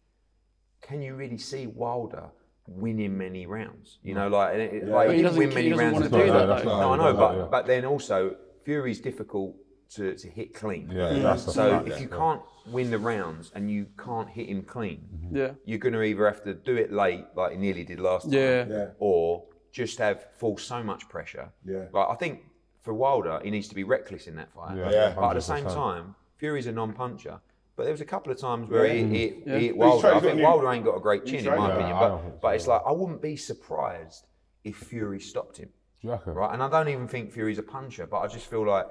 can 0.81 1.03
you 1.03 1.15
really 1.15 1.39
see 1.39 1.67
Wilder 1.67 2.31
winning 2.67 3.19
many 3.19 3.45
rounds. 3.45 3.99
You 4.05 4.15
know, 4.15 4.29
like, 4.29 4.53
and 4.55 4.63
it, 4.63 4.89
like 4.89 5.11
he, 5.11 5.17
he 5.17 5.23
doesn't- 5.23 5.39
win 5.39 5.49
he 5.51 5.55
many 5.57 5.71
doesn't 5.71 5.85
rounds. 5.85 5.95
wanna 5.95 6.09
do 6.09 6.17
all. 6.17 6.23
that, 6.23 6.33
No, 6.33 6.39
though. 6.47 6.47
that's 6.55 6.65
not- 6.65 6.81
No, 6.81 6.93
I 6.93 6.97
know, 7.13 7.19
but 7.19 7.37
not- 7.37 7.51
but 7.51 7.67
then 7.67 7.85
also 7.85 8.37
Fury's 8.65 9.01
difficult 9.01 9.57
to, 9.95 10.15
to 10.17 10.29
hit 10.29 10.55
clean. 10.55 10.91
Yeah, 10.91 11.13
that's 11.19 11.45
So 11.53 11.71
fact, 11.71 11.89
if 11.89 11.95
yeah. 11.95 12.01
you 12.01 12.09
can't 12.09 12.41
win 12.67 12.91
the 12.91 12.99
rounds 12.99 13.51
and 13.55 13.71
you 13.71 13.87
can't 13.99 14.29
hit 14.29 14.49
him 14.49 14.63
clean, 14.63 15.01
Yeah. 15.33 15.53
you're 15.65 15.79
going 15.79 15.93
to 15.95 16.03
either 16.03 16.27
have 16.27 16.43
to 16.45 16.55
do 16.55 16.77
it 16.77 16.93
late, 16.93 17.25
like 17.35 17.53
he 17.53 17.59
nearly 17.59 17.85
did 17.85 18.01
last 18.01 18.25
time, 18.25 18.33
Yeah. 18.33 18.65
Yeah. 18.69 18.87
or 18.99 19.45
just 19.73 19.99
have 19.99 20.27
fall 20.37 20.57
so 20.59 20.83
much 20.83 21.09
pressure. 21.09 21.51
Yeah. 21.65 21.87
Like 21.93 22.09
I 22.09 22.15
think 22.15 22.41
for 22.83 22.95
Wilder, 22.95 23.41
he 23.43 23.51
needs 23.51 23.69
to 23.69 23.75
be 23.75 23.85
reckless 23.85 24.27
in 24.27 24.37
that 24.37 24.53
fight. 24.53 24.77
Yeah, 24.77 24.91
Yeah. 24.91 25.13
But 25.17 25.31
at 25.31 25.35
the 25.35 25.41
same 25.41 25.65
time, 25.65 26.15
Fury's 26.37 26.67
a 26.67 26.73
non-puncher. 26.73 27.41
But 27.75 27.85
there 27.85 27.93
was 27.93 28.03
a 28.03 28.05
couple 28.07 28.31
of 28.31 28.39
times 28.39 28.69
where 28.69 28.87
he, 28.87 28.99
he, 28.99 29.03
Yeah. 29.03 29.31
Mm-hmm. 29.31 29.57
he 29.59 29.67
hit 29.67 29.79
But 29.79 29.93
he's 29.95 30.03
Wilder. 30.03 30.15
I 30.15 30.21
think. 30.21 30.43
Wilder 30.43 30.73
ain't 30.73 30.85
got 30.85 30.97
a 30.97 31.01
great 31.01 31.25
chin, 31.25 31.41
in 31.41 31.47
my 31.47 31.57
on 31.57 31.69
you. 31.69 31.75
opinion. 31.75 31.97
But, 31.99 32.09
don't 32.09 32.41
but 32.41 32.55
it's 32.55 32.67
like 32.67 32.83
I 32.87 32.93
wouldn't 32.93 33.23
be 33.23 33.37
surprised 33.37 34.27
if 34.65 34.77
Fury 34.77 35.21
stopped 35.21 35.57
him. 35.59 35.71
Do? 36.03 36.11
Right, 36.27 36.53
and 36.53 36.61
I 36.63 36.69
don't 36.69 36.89
even 36.89 37.07
think 37.07 37.31
Fury's 37.33 37.59
a 37.59 37.63
puncher, 37.63 38.07
but 38.09 38.19
I 38.19 38.27
just 38.27 38.47
feel 38.47 38.67
like 38.67 38.87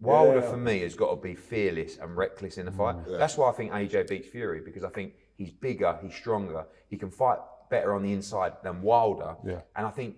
Wilder 0.00 0.40
Yeah. 0.40 0.50
for 0.50 0.56
me 0.56 0.80
has 0.80 0.94
got 0.94 1.10
to 1.14 1.16
be 1.20 1.34
fearless 1.34 1.98
and 1.98 2.16
reckless 2.16 2.58
in 2.58 2.66
the 2.66 2.72
fight. 2.72 2.96
Mm, 2.96 3.18
That's 3.18 3.36
why 3.38 3.48
I 3.48 3.52
think 3.52 3.72
AJ 3.72 4.08
beats 4.08 4.28
Fury 4.28 4.60
because 4.60 4.84
I 4.84 4.90
think 4.90 5.14
he's 5.36 5.50
bigger, 5.50 5.98
he's 6.02 6.14
stronger, 6.14 6.66
he 6.88 6.96
can 6.98 7.10
fight 7.10 7.38
better 7.70 7.94
on 7.94 8.02
the 8.02 8.12
inside 8.12 8.52
than 8.62 8.82
Wilder. 8.82 9.36
Yeah. 9.44 9.60
And 9.74 9.86
I 9.86 9.90
think 9.90 10.16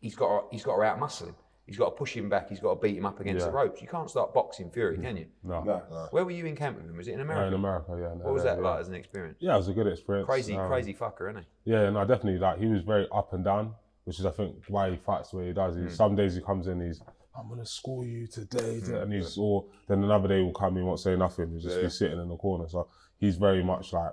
he's 0.00 0.14
got 0.14 0.28
to, 0.28 0.46
he's 0.52 0.64
got 0.64 0.76
to 0.76 0.82
outmuscle 0.82 1.26
him. 1.28 1.34
He's 1.66 1.76
got 1.76 1.86
to 1.86 1.90
push 1.96 2.14
him 2.16 2.28
back. 2.28 2.48
He's 2.48 2.60
got 2.60 2.74
to 2.74 2.80
beat 2.80 2.96
him 2.96 3.04
up 3.04 3.18
against 3.18 3.40
Yeah. 3.44 3.48
Mm. 3.48 3.50
the 3.50 3.56
ropes. 3.56 3.82
You 3.82 3.88
can't 3.88 4.08
start 4.08 4.32
boxing 4.32 4.70
Fury, 4.70 4.98
can 4.98 5.16
you? 5.16 5.26
No. 5.42 5.64
No. 5.64 6.06
Where 6.12 6.24
were 6.24 6.30
you 6.30 6.46
in 6.46 6.54
camp 6.54 6.76
with 6.76 6.86
him? 6.88 6.96
Was 6.96 7.08
it 7.08 7.12
in 7.12 7.18
No, 7.18 7.24
America? 7.24 7.48
in 7.48 7.54
America, 7.54 7.90
yeah. 8.00 8.08
no, 8.14 8.24
what 8.26 8.34
was 8.34 8.44
yeah, 8.44 8.54
that 8.54 8.62
yeah. 8.62 8.68
like 8.70 8.80
as 8.80 8.88
an 8.88 8.94
experience? 8.94 9.38
Yeah, 9.40 9.54
it 9.54 9.58
was 9.58 9.66
a 9.68 9.72
good 9.72 9.88
experience. 9.88 10.26
Crazy, 10.28 10.56
Um, 10.56 10.68
crazy 10.68 10.94
fucker, 10.94 11.28
isn't 11.28 11.42
he? 11.64 11.72
Yeah, 11.72 11.90
no, 11.90 12.04
definitely. 12.04 12.38
Like 12.38 12.58
he 12.60 12.66
was 12.66 12.82
very 12.82 13.08
up 13.12 13.32
and 13.32 13.44
down, 13.44 13.74
which 14.04 14.20
is 14.20 14.24
I 14.26 14.30
think 14.30 14.54
why 14.68 14.90
he 14.90 14.96
fights 14.96 15.30
the 15.30 15.38
way 15.38 15.46
he 15.48 15.52
does. 15.52 15.74
Hmm. 15.74 15.86
He's, 15.86 15.96
Some 15.96 16.14
days 16.14 16.36
he 16.36 16.40
comes 16.40 16.68
in, 16.68 16.80
he's 16.80 17.02
I'm 17.38 17.48
gonna 17.48 17.66
score 17.66 18.04
you 18.04 18.26
today, 18.26 18.80
Hmm. 18.80 18.94
and 18.94 19.12
he's 19.12 19.36
all. 19.38 19.68
Then 19.88 20.02
another 20.04 20.28
day 20.28 20.40
will 20.42 20.52
come, 20.52 20.76
he 20.76 20.82
won't 20.82 21.00
say 21.00 21.16
nothing. 21.16 21.50
He'll 21.50 21.60
just 21.60 21.80
be 21.80 21.88
sitting 21.90 22.18
in 22.20 22.28
the 22.28 22.36
corner. 22.36 22.68
So 22.68 22.88
he's 23.18 23.36
very 23.36 23.62
much 23.62 23.92
like, 23.92 24.12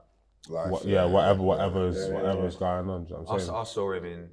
Life, 0.50 0.72
what, 0.72 0.86
yeah, 0.86 1.06
whatever, 1.06 1.42
whatever's, 1.42 2.10
whatever's 2.10 2.56
going 2.58 2.90
on. 2.90 3.04
do 3.06 3.10
you 3.12 3.16
know 3.16 3.26
I, 3.28 3.32
what 3.32 3.42
s- 3.42 3.48
I'm 3.48 3.56
I 3.56 3.64
saying? 3.64 3.74
saw 3.74 3.94
him 3.94 4.06
in. 4.06 4.30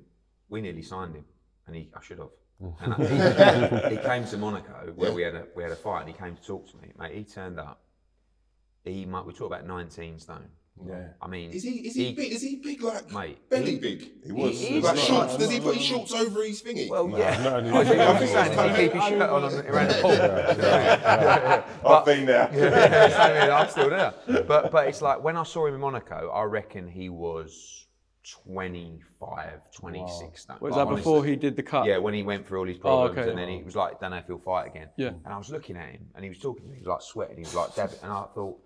We 0.48 0.60
nearly 0.60 0.82
signed 0.82 1.14
him, 1.14 1.24
and 1.66 1.76
he. 1.76 1.90
I 1.96 2.02
should 2.02 2.18
have. 2.18 2.30
Mm. 2.60 2.74
And 3.80 3.90
he, 3.92 3.96
he 3.96 4.02
came 4.02 4.24
to 4.26 4.36
Monaco 4.36 4.92
where 4.96 5.12
we 5.12 5.22
had 5.22 5.34
a 5.36 5.46
we 5.54 5.62
had 5.62 5.70
a 5.72 5.76
fight, 5.76 6.00
and 6.00 6.08
he 6.10 6.14
came 6.14 6.34
to 6.36 6.42
talk 6.42 6.68
to 6.72 6.76
me, 6.78 6.92
mate. 6.98 7.14
He 7.14 7.24
turned 7.24 7.60
up. 7.60 7.80
He 8.84 9.06
might. 9.06 9.24
We 9.24 9.32
talk 9.32 9.46
about 9.46 9.66
19 9.66 10.18
stone. 10.18 10.48
Yeah. 10.86 11.08
I 11.20 11.26
mean, 11.28 11.50
Is 11.50 11.62
he 11.62 11.70
is 11.86 11.94
he, 11.94 12.12
big? 12.14 12.32
Is 12.32 12.40
he 12.40 12.56
big 12.56 12.82
like 12.82 13.12
Mate, 13.12 13.48
belly 13.50 13.72
he- 13.72 13.78
big? 13.78 14.10
He 14.24 14.32
was. 14.32 14.58
He- 14.58 14.66
he 14.66 14.80
Like 14.80 14.96
not- 14.96 15.04
shorts? 15.04 15.36
Does 15.36 15.50
he 15.50 15.60
put 15.60 15.74
his 15.76 15.84
shorts 15.84 16.14
over 16.14 16.42
his 16.42 16.62
thingy? 16.62 16.88
Well, 16.88 17.06
yeah. 17.10 17.42
no, 17.42 17.56
I 17.56 17.60
no, 17.60 17.84
think 17.84 17.96
no, 17.98 18.06
I'm 18.06 18.14
no, 18.14 18.20
just 18.20 18.32
saying, 18.32 18.56
does 18.56 18.76
he 18.76 18.82
keep 18.84 18.92
his 18.94 19.04
shirt 19.04 19.22
on, 19.22 19.44
on 19.44 19.54
around 19.66 19.88
the 19.88 19.94
pool? 20.00 20.10
I've 21.92 22.04
been 22.06 22.24
there. 22.24 22.48
yeah, 22.54 23.08
same 23.10 23.42
here, 23.42 23.52
I'm 23.52 23.68
still 23.68 23.90
there. 23.90 24.14
But 24.46 24.70
but 24.70 24.88
it's 24.88 25.02
like 25.02 25.22
when 25.22 25.36
I 25.36 25.42
saw 25.42 25.66
him 25.66 25.74
in 25.74 25.80
Monaco, 25.80 26.30
I 26.30 26.44
reckon 26.44 26.88
he 26.88 27.10
was 27.10 27.86
25, 28.44 29.60
26 29.74 30.42
stone. 30.42 30.56
Was 30.60 30.74
Like, 30.76 30.88
that 30.88 30.94
before 30.96 31.16
honestly. 31.18 31.30
he 31.30 31.36
did 31.36 31.56
the 31.56 31.62
cut? 31.62 31.84
Yeah, 31.86 31.98
when 31.98 32.14
he 32.14 32.22
went 32.22 32.46
through 32.46 32.60
all 32.60 32.66
his 32.66 32.78
problems, 32.78 33.16
oh, 33.18 33.20
okay. 33.20 33.28
and 33.30 33.38
then 33.38 33.48
he 33.48 33.62
was 33.62 33.76
like, 33.76 34.00
"Don't 34.00 34.12
know 34.12 34.16
if 34.18 34.26
he'll 34.26 34.38
fight 34.38 34.66
again." 34.68 34.88
Yeah. 34.96 35.08
And 35.08 35.26
I 35.34 35.36
was 35.36 35.50
looking 35.50 35.76
at 35.76 35.90
him, 35.90 36.06
and 36.14 36.24
he 36.24 36.28
was 36.30 36.38
talking 36.38 36.64
to 36.64 36.68
me. 36.70 36.76
He 36.76 36.80
was 36.82 36.88
like 36.88 37.02
sweating. 37.02 37.36
He 37.36 37.42
was 37.42 37.54
like 37.54 37.74
dabbing, 37.74 37.98
and 38.02 38.12
I 38.12 38.24
thought, 38.34 38.58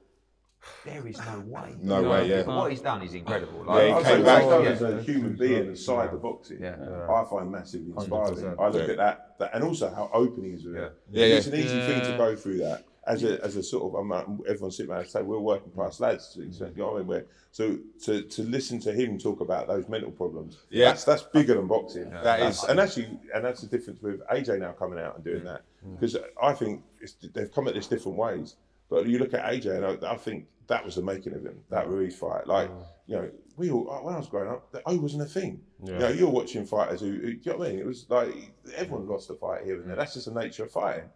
"There 0.84 1.06
is 1.06 1.18
no 1.18 1.40
way." 1.46 1.74
No 1.82 2.02
way, 2.10 2.28
yeah. 2.28 2.42
What 2.42 2.70
he's 2.70 2.80
done 2.80 3.02
is 3.02 3.14
incredible. 3.14 3.64
Yeah, 3.66 3.86
he 3.86 3.92
I- 3.92 3.98
I 3.98 4.02
came 4.02 4.24
back, 4.24 4.42
so, 4.42 4.62
yeah. 4.62 4.68
as 4.70 4.82
a 4.82 5.02
human 5.02 5.34
being 5.36 5.66
inside 5.68 6.12
the 6.12 6.16
boxing, 6.18 6.60
Yeah. 6.60 6.76
I 7.08 7.24
find 7.30 7.50
massively 7.50 7.92
inspiring. 7.92 8.34
100%. 8.36 8.56
I 8.60 8.68
look 8.68 8.86
Yeah. 8.86 8.90
at 8.92 8.96
that, 8.98 9.38
that, 9.38 9.50
and 9.54 9.64
also 9.64 9.90
how 9.90 10.10
open 10.12 10.44
he 10.44 10.50
is 10.50 10.64
with 10.64 10.74
Yeah. 10.76 10.82
it. 10.86 10.92
Yeah, 11.10 11.24
it's 11.36 11.46
an 11.46 11.54
easy 11.54 11.80
thing 11.80 12.00
to 12.02 12.16
go 12.16 12.36
through 12.36 12.58
that. 12.58 12.84
As 13.06 13.22
a, 13.22 13.38
as 13.44 13.54
a 13.56 13.62
sort 13.62 13.84
of, 13.84 13.94
I'm, 14.00 14.08
not- 14.08 14.26
everyone's 14.48 14.78
sitting 14.78 14.90
around 14.90 15.02
and 15.02 15.10
say 15.10 15.20
we're 15.20 15.38
working 15.38 15.70
class 15.72 16.00
lads. 16.00 16.38
So, 16.52 16.64
you 16.64 16.72
know 16.76 16.86
what 16.86 16.94
I 16.94 16.98
mean? 17.00 17.06
We're- 17.06 17.24
so 17.52 17.76
to, 18.04 18.22
to 18.22 18.42
listen 18.44 18.80
to 18.80 18.92
him 18.94 19.18
talk 19.18 19.40
about 19.40 19.66
those 19.68 19.86
mental 19.90 20.10
problems, 20.10 20.56
Yeah. 20.70 20.86
that's 20.86 21.04
that's 21.04 21.22
bigger 21.22 21.54
than 21.54 21.66
boxing. 21.66 22.08
That 22.08 22.24
That's- 22.24 22.64
and 22.64 22.80
actually, 22.80 23.10
and 23.34 23.44
that's 23.44 23.60
the 23.60 23.66
difference 23.66 24.00
with 24.00 24.22
AJ 24.30 24.58
now 24.58 24.72
coming 24.72 24.98
out 24.98 25.16
and 25.16 25.24
doing 25.24 25.44
that 25.44 25.60
because 25.92 26.16
I 26.42 26.54
think 26.54 26.82
it's, 26.98 27.14
they've 27.34 27.52
come 27.52 27.68
at 27.68 27.74
this 27.74 27.86
different 27.88 28.16
ways. 28.16 28.56
But 28.88 29.06
you 29.06 29.18
look 29.18 29.34
at 29.34 29.44
AJ, 29.44 29.66
and 29.76 29.84
I, 30.04 30.12
I 30.12 30.16
think 30.16 30.46
that 30.68 30.84
was 30.84 30.96
the 30.96 31.02
making 31.02 31.34
of 31.34 31.44
him. 31.44 31.60
That 31.70 31.88
Ruiz 31.88 32.16
fight, 32.16 32.46
like 32.46 32.70
you 33.06 33.16
know, 33.16 33.30
we 33.56 33.70
all 33.70 33.90
uh, 33.90 34.02
when 34.02 34.14
I 34.14 34.18
was 34.18 34.28
growing 34.28 34.48
up, 34.50 34.70
the 34.72 34.82
O 34.86 34.96
wasn't 34.96 35.22
a 35.22 35.26
thing. 35.26 35.60
You 35.84 35.92
know, 35.98 36.08
you're 36.08 36.30
watching 36.30 36.64
fighters 36.66 37.00
who, 37.00 37.10
who, 37.12 37.20
do 37.20 37.28
you 37.28 37.52
know 37.52 37.58
what 37.58 37.68
I 37.68 37.70
mean? 37.72 37.78
It 37.80 37.86
was 37.86 38.06
like 38.08 38.34
everyone 38.74 39.06
lost 39.06 39.30
a 39.30 39.34
fight 39.34 39.64
here 39.64 39.76
and 39.76 39.86
there. 39.88 39.94
Mm. 39.96 39.98
That's 39.98 40.14
just 40.14 40.26
the 40.32 40.40
nature 40.40 40.64
of 40.64 40.72
fighting. 40.72 41.10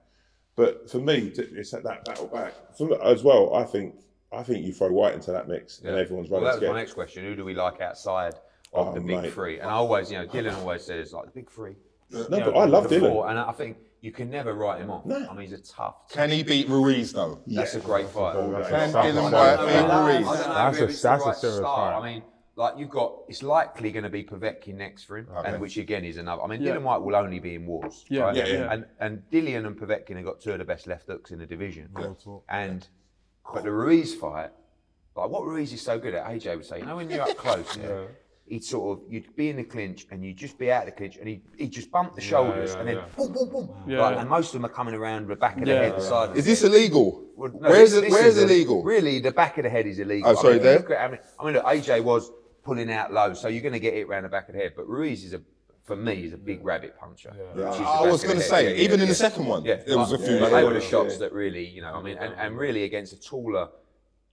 But 0.57 0.91
for 0.91 0.99
me, 0.99 1.31
to- 1.31 1.55
it's 1.57 1.71
that, 1.71 1.85
battle 2.05 2.27
back 2.27 2.53
for, 2.77 3.03
as 3.05 3.23
well. 3.23 3.55
I 3.55 3.65
think 3.65 3.95
I 4.33 4.43
think 4.43 4.67
you 4.67 4.73
throw 4.73 4.93
Whyte 4.93 5.15
into 5.15 5.33
that 5.33 5.49
mix, 5.49 5.79
and 5.81 5.97
everyone's 5.97 6.29
Well, 6.29 6.43
running 6.43 6.61
that 6.61 6.67
was 6.67 6.75
my 6.75 6.81
next 6.81 6.93
question. 6.95 7.25
Who 7.25 7.35
do 7.35 7.45
we 7.45 7.55
like 7.55 7.81
outside 7.81 8.35
of 8.75 8.89
Oh, 8.89 8.93
the 8.93 9.01
big 9.01 9.23
mate. 9.23 9.33
three? 9.33 9.59
And 9.61 9.71
I 9.71 9.75
always, 9.75 10.13
you 10.13 10.19
know, 10.19 10.27
Dillian 10.27 10.57
always 10.59 10.85
says 10.85 11.13
like 11.13 11.25
the 11.27 11.31
big 11.31 11.51
three. 11.51 11.77
No, 12.11 12.21
You 12.21 12.27
but 12.29 12.39
know, 12.39 12.53
I 12.55 12.65
love 12.67 12.89
the 12.89 12.97
Dillian. 12.97 13.31
and 13.31 13.39
I 13.39 13.53
think 13.53 13.77
you 14.01 14.13
can 14.13 14.31
never 14.31 14.55
write 14.55 14.81
him 14.81 14.91
off. 14.91 15.05
No. 15.05 15.17
I 15.29 15.33
mean, 15.35 15.49
he's 15.49 15.53
a 15.53 15.63
tough. 15.63 16.09
Can 16.11 16.31
he 16.31 16.43
beat 16.43 16.69
Ruiz 16.69 17.13
though? 17.13 17.41
That's 17.47 17.75
a 17.75 17.81
great 17.81 18.09
fight. 18.09 18.35
Can 18.35 18.53
That's- 18.53 18.93
Dillian 18.95 19.31
that's- 19.31 19.33
Whyte 19.33 19.59
I 19.59 20.17
beat 20.17 20.25
Ruiz? 20.25 20.39
That's 20.47 20.79
a- 20.79 20.85
it's 20.85 21.03
the 21.03 21.09
that's 21.09 21.27
a 21.27 21.35
serious 21.35 21.59
start. 21.59 21.95
fight. 21.95 21.99
I 22.09 22.13
mean, 22.13 22.23
like 22.57 22.75
you've 22.79 22.91
got, 22.91 23.15
it's 23.29 23.43
likely 23.43 23.93
going 23.93 24.03
to 24.05 24.09
be 24.11 24.25
Povetkin 24.25 24.75
next 24.75 25.05
for 25.05 25.19
him, 25.19 25.29
Okay. 25.37 25.49
and 25.53 25.61
which 25.61 25.77
again 25.77 26.05
is 26.05 26.17
another. 26.17 26.43
I 26.43 26.47
mean, 26.47 26.63
Yeah. 26.63 26.75
Dillian 26.77 26.83
Whyte 26.83 27.03
will 27.03 27.15
only 27.15 27.39
be 27.41 27.55
in 27.55 27.67
wars. 27.67 28.05
Yeah, 28.09 28.23
right? 28.23 28.37
yeah, 28.37 28.47
yeah. 28.47 28.73
And 28.73 28.87
and 29.01 29.23
Dillian 29.31 29.67
and 29.67 29.79
Povetkin 29.79 30.17
have 30.17 30.25
got 30.25 30.41
two 30.41 30.53
of 30.53 30.59
the 30.59 30.65
best 30.65 30.87
left 30.87 31.07
hooks 31.09 31.31
in 31.31 31.39
the 31.39 31.47
division. 31.47 31.89
And 32.49 32.87
but 33.53 33.63
the 33.65 33.71
Ruiz 33.73 34.15
fight, 34.15 34.51
like 35.17 35.31
what 35.31 35.45
Ruiz 35.45 35.73
is 35.73 35.83
so 35.83 35.99
good 35.99 36.15
at, 36.15 36.25
AJ 36.27 36.57
would 36.57 36.67
say, 36.67 36.79
you 36.81 36.87
know, 36.87 36.97
when 36.97 37.11
you're 37.11 37.23
up 37.23 37.37
close, 37.37 37.77
yeah. 37.77 38.05
He'd 38.49 38.65
sort 38.65 38.99
of, 38.99 39.05
you'd 39.13 39.35
be 39.37 39.51
in 39.51 39.57
the 39.57 39.65
clinch 39.65 40.07
and 40.11 40.25
you'd 40.25 40.37
just 40.37 40.59
be 40.59 40.73
out 40.73 40.83
of 40.83 40.87
the 40.87 40.93
clinch 40.93 41.17
and 41.19 41.29
he'd, 41.29 41.43
he'd 41.57 41.71
just 41.71 41.91
bump 41.91 42.15
the 42.15 42.21
shoulders 42.21 42.73
yeah, 42.73 42.79
and 42.79 42.89
then 42.89 42.97
yeah. 42.97 43.05
boom, 43.17 43.33
boom, 43.33 43.49
boom. 43.51 43.69
Yeah. 43.87 44.01
Like, 44.03 44.17
and 44.19 44.29
most 44.29 44.49
of 44.49 44.53
them 44.55 44.65
are 44.65 44.75
coming 44.75 44.95
around 44.95 45.29
the 45.29 45.37
back 45.37 45.59
of 45.59 45.65
the 45.67 45.71
Yeah. 45.73 45.83
head, 45.83 45.97
the 45.97 46.01
side 46.01 46.37
Is 46.37 46.47
this 46.47 46.63
illegal? 46.65 47.25
well, 47.37 47.51
no, 47.53 47.69
where's 47.69 47.91
this- 47.91 47.99
it? 47.99 48.03
this 48.03 48.13
Where's 48.13 48.37
is 48.37 48.43
a- 48.43 48.47
illegal? 48.47 48.83
Really, 48.83 49.21
the 49.21 49.33
back 49.33 49.59
of 49.59 49.65
the 49.65 49.71
head 49.71 49.87
is 49.87 49.99
illegal. 49.99 50.31
Oh, 50.31 50.35
sorry, 50.35 50.55
I 50.55 50.57
mean, 50.57 50.63
there? 50.65 50.93
at- 50.99 51.09
I 51.09 51.11
mean, 51.13 51.21
I 51.39 51.45
mean, 51.45 51.55
look, 51.55 51.65
AJ 51.65 52.01
was 52.03 52.31
pulling 52.65 52.91
out 52.91 53.13
low, 53.13 53.35
so 53.35 53.49
you're 53.49 53.63
going 53.63 53.73
to 53.75 53.81
get 53.81 53.95
it 53.95 54.09
round 54.09 54.25
the 54.25 54.29
back 54.31 54.49
of 54.49 54.55
the 54.55 54.61
head. 54.61 54.73
But 54.77 54.89
Ruiz 54.89 55.25
is 55.25 55.35
a, 55.35 55.41
for 55.85 55.97
me, 55.97 56.25
is 56.25 56.33
a 56.33 56.39
big 56.39 56.65
rabbit 56.65 56.99
puncher. 56.99 57.31
which 57.55 57.65
is 57.67 57.81
I 57.81 58.11
was 58.11 58.23
going 58.25 58.37
to 58.39 58.43
say, 58.43 58.65
Yeah, 58.65 58.71
yeah, 58.77 58.83
even 58.85 58.95
in 59.01 59.07
yeah. 59.07 59.09
the 59.09 59.15
second 59.15 59.47
one, 59.47 59.65
Yeah, 59.65 59.77
there 59.87 59.97
was 59.99 60.13
a 60.13 60.19
few. 60.19 60.39
But 60.39 60.53
like 60.53 60.63
they 60.63 60.65
were 60.69 60.75
the 60.75 60.81
shots 60.81 61.19
that 61.19 61.33
really, 61.33 61.67
you 61.67 61.83
know, 61.83 61.93
I 61.95 62.03
mean, 62.03 62.17
and, 62.19 62.33
and 62.35 62.57
really 62.57 62.85
against 62.85 63.13
a 63.13 63.21
taller, 63.21 63.69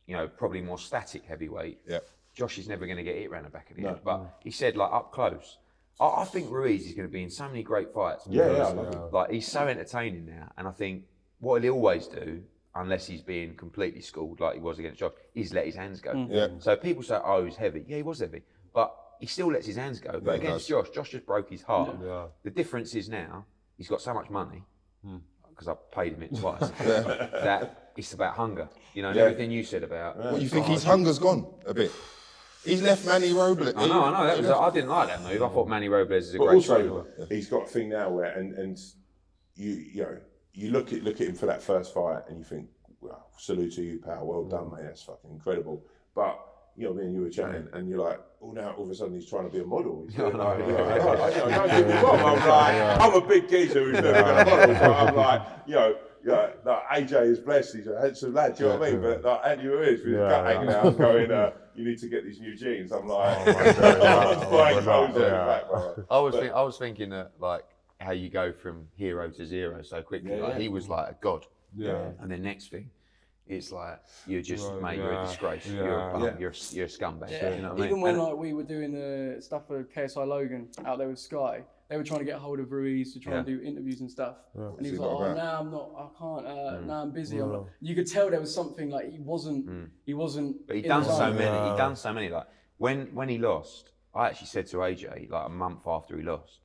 you 0.08 0.15
know, 0.15 0.28
probably 0.28 0.62
more 0.62 0.78
static 0.78 1.23
heavyweight. 1.25 1.80
Yeah. 1.88 1.99
Josh 2.35 2.57
is 2.59 2.67
never 2.67 2.85
going 2.85 2.97
to 2.97 3.03
get 3.03 3.15
it 3.15 3.31
round 3.31 3.45
the 3.45 3.49
back 3.49 3.71
of 3.71 3.77
the 3.77 3.83
head. 3.83 3.99
But 4.03 4.37
he 4.43 4.51
said, 4.51 4.75
like 4.75 4.91
up 4.91 5.11
close. 5.11 5.57
I, 5.99 6.05
I 6.21 6.25
think 6.25 6.51
Ruiz 6.51 6.85
is 6.85 6.93
going 6.93 7.07
to 7.07 7.11
be 7.11 7.23
in 7.23 7.29
so 7.29 7.47
many 7.47 7.63
great 7.63 7.93
fights. 7.93 8.27
Yeah, 8.29 8.43
yeah, 8.45 8.51
I 8.51 8.51
because, 8.51 8.75
love 8.75 8.93
it. 8.93 9.13
Like 9.13 9.31
he's 9.31 9.47
so 9.47 9.67
entertaining 9.67 10.25
now, 10.25 10.51
and 10.57 10.67
I 10.67 10.71
think 10.71 11.05
what 11.39 11.63
he'll 11.63 11.73
always 11.73 12.07
do, 12.07 12.43
unless 12.75 13.07
he's 13.07 13.21
being 13.21 13.55
completely 13.55 14.01
schooled 14.01 14.39
like 14.41 14.55
he 14.55 14.59
was 14.59 14.77
against 14.79 14.99
Josh, 14.99 15.13
is 15.33 15.53
let 15.53 15.65
his 15.65 15.75
hands 15.75 16.01
go. 16.01 16.27
Yeah. 16.29 16.47
So 16.59 16.75
people 16.75 17.01
say, 17.03 17.17
"Oh, 17.23 17.45
he's 17.45 17.55
heavy." 17.55 17.85
Yeah, 17.87 17.97
he 17.97 18.03
was 18.03 18.19
heavy, 18.19 18.41
but 18.73 18.93
he 19.21 19.27
still 19.27 19.47
lets 19.53 19.65
his 19.65 19.77
hands 19.77 19.99
go. 20.01 20.19
But 20.19 20.41
he 20.41 20.45
against. 20.47 20.67
Josh, 20.67 20.89
Josh 20.89 21.11
just 21.11 21.25
broke 21.25 21.49
his 21.49 21.61
heart. 21.61 21.95
Yeah. 22.03 22.25
The 22.43 22.51
difference 22.51 22.93
is 22.95 23.07
now 23.07 23.45
he's 23.77 23.87
got 23.87 24.01
so 24.01 24.13
much 24.13 24.29
money 24.29 24.63
Hmm. 25.05 25.17
because 25.49 25.69
I 25.69 25.75
paid 25.93 26.13
him 26.13 26.23
it 26.23 26.35
twice. 26.39 26.69
that 26.79 27.91
it's 27.95 28.13
about 28.13 28.35
hunger. 28.35 28.67
You 28.93 29.03
know, 29.03 29.09
and 29.11 29.17
everything 29.19 29.51
you 29.51 29.63
said 29.63 29.83
about. 29.83 30.17
What 30.17 30.41
you 30.41 30.49
think 30.49 30.65
his 30.65 30.83
hunger's 30.83 31.19
gone 31.19 31.45
a 31.65 31.73
bit? 31.73 31.91
He's 32.65 32.82
left 32.82 33.06
Manny 33.06 33.32
Robles. 33.34 33.73
I 33.75 33.88
know, 33.88 34.04
I 34.06 34.12
know. 34.12 34.28
That 34.28 34.38
was, 34.39 34.49
I 34.49 34.69
didn't 34.71 34.89
like 34.89 35.08
that 35.10 35.21
move. 35.21 35.41
I 35.43 35.47
thought 35.49 35.67
Manny 35.67 35.88
Robles 35.89 36.25
is 36.28 36.36
a 36.36 36.38
But 36.38 36.45
great 36.47 36.56
also, 36.56 37.04
striker. 37.15 37.34
he's 37.34 37.47
got 37.49 37.63
a 37.63 37.67
thing 37.67 37.89
now 37.89 38.10
where, 38.10 38.32
and 38.38 38.54
and 38.54 38.80
you 39.56 39.71
you 39.71 40.01
know, 40.04 40.17
you 40.54 40.71
look 40.71 40.91
at 40.93 41.04
look 41.04 41.21
at 41.21 41.28
him 41.28 41.36
for 41.36 41.45
that 41.45 41.62
first 41.62 41.93
fight, 41.93 42.23
and 42.28 42.38
you 42.39 42.43
think, 42.43 42.67
well, 43.01 43.28
salute 43.38 43.73
to 43.75 43.82
you, 43.84 43.99
pal. 43.99 44.25
Well 44.25 44.43
done, 44.45 44.71
mate. 44.71 44.84
That's 44.84 45.04
fucking 45.04 45.30
incredible. 45.32 45.84
But 46.15 46.39
you 46.75 46.86
know, 46.88 46.93
me 46.93 47.04
and 47.04 47.13
you 47.13 47.21
were 47.21 47.30
chatting, 47.30 47.67
and 47.73 47.88
you're 47.88 48.01
like, 48.04 48.19
oh, 48.41 48.51
now 48.51 48.71
all 48.78 48.84
of 48.84 48.89
a 48.89 48.95
sudden 48.95 49.13
he's 49.13 49.30
trying 49.30 49.45
to 49.45 49.49
be 49.49 49.60
a 49.60 49.65
model. 49.65 50.06
He's 50.10 50.15
doing 50.17 50.36
like, 50.38 50.60
you 50.60 50.67
know, 50.73 50.84
I 50.89 50.97
don't- 50.97 51.19
I- 51.19 51.30
you 51.30 51.38
know, 51.38 51.49
don't 51.49 51.67
get 51.69 51.88
me 51.88 51.93
wrong. 51.93 52.19
I'm 52.19 52.49
like, 52.49 52.99
I'm 53.01 53.13
a 53.13 53.21
big 53.28 53.47
geezer 53.47 53.84
who's 53.86 53.93
never 53.93 54.12
going 54.12 54.45
to 54.45 54.51
model, 54.51 54.75
but 54.75 54.91
I'm 54.91 55.15
like, 55.15 55.41
you 55.67 55.75
know. 55.75 55.95
Yeah, 56.25 56.49
like 56.65 56.83
AJ 56.88 57.27
is 57.27 57.39
blessed. 57.39 57.75
He's 57.75 57.88
a 57.88 58.01
handsome 58.01 58.33
lad. 58.33 58.55
Do 58.55 58.63
you 58.63 58.69
know 58.71 58.79
what 58.79 58.88
I 58.89 58.91
mean? 58.93 59.01
But 59.01 59.23
like 59.23 59.41
Andy 59.45 59.67
Ruiz 59.67 59.99
with 59.99 60.07
his 60.07 60.13
Yeah, 60.13 60.29
gut 60.29 60.45
yeah. 60.45 60.53
hanging 60.53 60.69
out, 60.73 60.97
going, 60.97 61.31
uh, 61.31 61.51
"You 61.75 61.85
need 61.85 61.99
to 61.99 62.07
get 62.09 62.23
these 62.25 62.39
new 62.39 62.55
jeans." 62.55 62.91
I'm 62.91 63.07
like, 63.07 63.38
Oh 63.47 63.53
my 63.53 63.53
God, 63.53 63.77
I'm 63.77 64.39
yeah. 64.41 64.49
buying 64.49 64.77
Oh, 64.77 64.81
clothes 64.81 64.85
yeah. 64.85 64.93
on 64.95 65.13
the 65.13 65.19
back, 65.19 65.69
bro. 65.69 66.05
I 66.09 66.19
was, 66.19 66.35
think, 66.35 66.51
I 66.53 66.61
was 66.63 66.77
thinking 66.77 67.09
that 67.11 67.31
like 67.39 67.63
how 67.99 68.11
you 68.11 68.29
go 68.29 68.51
from 68.51 68.88
hero 68.95 69.29
to 69.29 69.45
zero 69.45 69.83
so 69.83 70.01
quickly. 70.01 70.31
Yeah, 70.31 70.38
like 70.43 70.53
yeah. 70.53 70.59
he 70.59 70.69
was 70.69 70.89
like 70.89 71.09
a 71.11 71.15
god. 71.21 71.45
Yeah. 71.77 72.09
And 72.19 72.31
then 72.31 72.41
next 72.41 72.69
thing, 72.71 72.89
it's 73.47 73.71
like 73.71 73.99
you're 74.25 74.41
just 74.41 74.67
Right, 74.67 74.81
mate, 74.81 74.97
you're 74.97 75.11
a 75.11 75.15
yeah, 75.23 75.27
disgrace. 75.29 75.67
You're 75.67 76.09
a 76.09 76.11
bum. 76.13 76.23
Yeah. 76.23 76.29
You're 76.39 76.53
you're 76.71 76.85
a 76.85 76.89
scumbag. 76.89 77.29
Yeah. 77.29 77.55
You 77.55 77.61
know 77.61 77.69
what 77.73 77.81
I 77.81 77.85
Even 77.85 77.93
mean? 77.97 78.01
when 78.01 78.13
And- 78.15 78.23
like 78.23 78.35
we 78.35 78.53
were 78.53 78.63
doing 78.63 78.91
the 78.93 79.38
stuff 79.41 79.67
for 79.67 79.83
KSI 79.83 80.25
Logan 80.27 80.69
out 80.85 80.97
there 80.97 81.07
with 81.09 81.19
Sky, 81.19 81.61
they 81.89 81.97
were 81.97 82.03
trying 82.03 82.19
to 82.19 82.25
get 82.25 82.37
hold 82.39 82.59
of 82.59 82.71
Ruiz 82.71 83.13
to 83.13 83.19
try 83.19 83.33
and 83.35 83.45
do 83.45 83.61
interviews 83.61 84.01
and 84.01 84.09
stuff. 84.09 84.37
And 84.55 84.85
he 84.85 84.91
was 84.91 84.99
like, 84.99 85.09
"Oh, 85.09 85.23
about?" 85.23 85.37
no, 85.37 85.59
I'm 85.59 85.71
not. 85.71 85.91
I 85.97 86.07
can't. 86.19 86.45
Uh, 86.47 86.77
Mm. 86.79 86.85
No, 86.87 86.93
I'm 86.93 87.11
busy. 87.11 87.37
I'm 87.39 87.51
not." 87.51 87.65
You 87.81 87.95
could 87.95 88.07
tell 88.07 88.29
there 88.29 88.39
was 88.39 88.53
something 88.53 88.89
like 88.89 89.11
he 89.11 89.19
wasn't. 89.19 89.91
He 90.05 90.13
wasn't. 90.13 90.65
But 90.67 90.77
he 90.77 90.83
in 90.83 90.89
done 90.89 91.05
so 91.05 91.31
many. 91.31 91.43
Yeah. 91.45 91.71
He 91.71 91.77
done 91.77 91.95
so 91.95 92.11
many. 92.13 92.29
Like 92.29 92.47
when 92.77 93.07
when 93.13 93.29
he 93.29 93.37
lost, 93.37 93.91
I 94.13 94.27
actually 94.29 94.47
said 94.47 94.65
to 94.67 94.77
AJ 94.77 95.29
like 95.29 95.45
a 95.45 95.49
month 95.49 95.85
after 95.85 96.17
he 96.17 96.23
lost, 96.23 96.59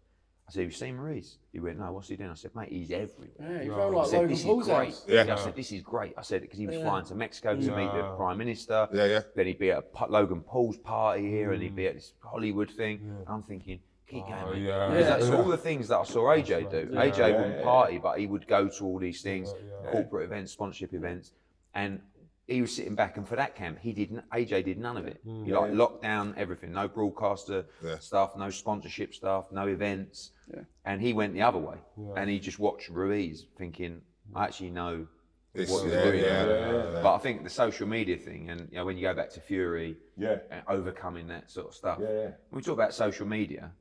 I 0.49 0.53
said, 0.53 0.61
"Have 0.63 0.71
you 0.71 0.77
seen 0.77 0.97
Maurice?" 0.97 1.37
He 1.53 1.61
went, 1.61 1.79
"No, 1.79 1.93
what's 1.93 2.09
he 2.09 2.17
doing?" 2.17 2.31
I 2.31 2.35
said, 2.35 2.55
"Mate, 2.55 2.71
he's 2.71 2.91
everywhere." 2.91 3.29
Yeah, 3.39 3.63
he 3.63 3.69
No. 3.69 3.75
felt 3.77 3.95
I 3.95 3.97
like 3.99 4.07
said, 4.07 4.17
Logan 4.17 4.31
"This 4.31 4.39
is 4.41 4.45
Paul's 4.47 4.65
great." 4.67 4.75
house. 4.87 5.05
Yeah. 5.09 5.27
I 5.35 5.37
said, 5.37 5.55
"This 5.57 5.73
is 5.73 5.83
great." 5.83 6.15
I 6.17 6.23
said 6.23 6.41
because 6.43 6.59
he 6.59 6.67
was 6.67 6.77
Yeah. 6.77 6.85
flying 6.85 7.05
to 7.07 7.15
Mexico 7.15 7.55
to 7.57 7.77
meet 7.77 7.93
the 7.93 8.15
Prime 8.17 8.39
Minister. 8.39 8.89
Yeah, 8.93 9.05
yeah. 9.05 9.21
Then 9.37 9.47
he'd 9.47 9.59
be 9.59 9.71
at 9.71 9.85
a 9.95 10.07
Logan 10.07 10.41
Paul's 10.43 10.79
party 10.79 11.29
here, 11.29 11.53
and 11.53 11.63
he'd 11.63 11.77
be 11.77 11.87
at 11.89 11.95
this 11.95 12.15
Hollywood 12.21 12.71
thing. 12.71 13.01
And 13.19 13.29
I'm 13.29 13.43
thinking, 13.43 13.81
keep 14.11 14.27
going, 14.27 14.43
Oh, 14.45 14.53
mate. 14.53 14.63
yeah. 14.63 14.89
Because 14.89 15.05
Yeah. 15.05 15.11
that's 15.17 15.31
all 15.31 15.45
the 15.45 15.57
things 15.57 15.89
that 15.89 15.99
I 15.99 16.05
saw 16.05 16.31
AJ 16.33 16.65
do. 16.71 16.91
AJ 16.95 17.33
wouldn't 17.39 17.63
party, 17.63 17.99
but 17.99 18.19
he 18.19 18.27
would 18.27 18.47
go 18.47 18.69
to 18.69 18.85
all 18.85 18.99
these 18.99 19.23
things, 19.23 19.53
corporate 19.91 20.25
events, 20.25 20.53
sponsorship 20.53 20.93
events, 20.95 21.33
and 21.75 22.01
he 22.47 22.61
was 22.61 22.75
sitting 22.75 22.95
back. 22.97 23.17
And 23.17 23.27
for 23.29 23.37
that 23.37 23.55
camp, 23.55 23.79
he 23.81 23.93
didn't. 23.93 24.25
AJ 24.33 24.63
did 24.65 24.79
none 24.79 24.97
of 24.97 25.07
it. 25.07 25.21
He 25.25 25.53
like 25.53 25.73
locked 25.73 26.03
down 26.03 26.35
everything. 26.37 26.73
No 26.73 26.89
broadcaster 26.89 27.65
Yeah. 27.83 27.99
stuff, 27.99 28.37
no 28.37 28.51
sponsorship 28.51 29.15
stuff, 29.15 29.53
no 29.53 29.69
events. 29.69 30.33
Yeah. 30.53 30.63
And 30.85 31.01
he 31.01 31.13
went 31.13 31.33
the 31.35 31.43
other 31.43 31.59
way, 31.59 31.79
and 32.17 32.29
he 32.29 32.41
just 32.41 32.59
watched 32.59 32.89
Ruiz, 32.89 33.47
thinking, 33.57 34.03
I 34.35 34.45
actually 34.45 34.71
know 34.71 35.07
This- 35.53 35.71
what 35.71 35.87
yeah, 35.87 35.93
you're 35.93 36.03
doing. 36.13 36.25
yeah, 36.25 36.45
there." 36.45 36.59
yeah, 36.75 36.93
yeah. 36.95 37.03
But 37.03 37.15
I 37.15 37.19
think 37.19 37.43
the 37.45 37.51
social 37.51 37.87
media 37.87 38.17
thing, 38.17 38.51
and 38.51 38.69
you 38.71 38.79
know, 38.79 38.85
when 38.85 38.97
you 38.97 39.03
go 39.03 39.15
back 39.15 39.31
to 39.31 39.41
Fury, 39.41 39.97
Yeah. 40.17 40.39
and 40.51 40.63
overcoming 40.69 41.27
that 41.29 41.51
sort 41.51 41.69
of 41.69 41.75
stuff. 41.75 41.99
Yeah, 42.01 42.09
yeah. 42.13 42.23
When 42.51 42.59
we 42.59 42.63
talk 42.63 42.75
about 42.75 42.95
social 42.95 43.27
media, 43.27 43.73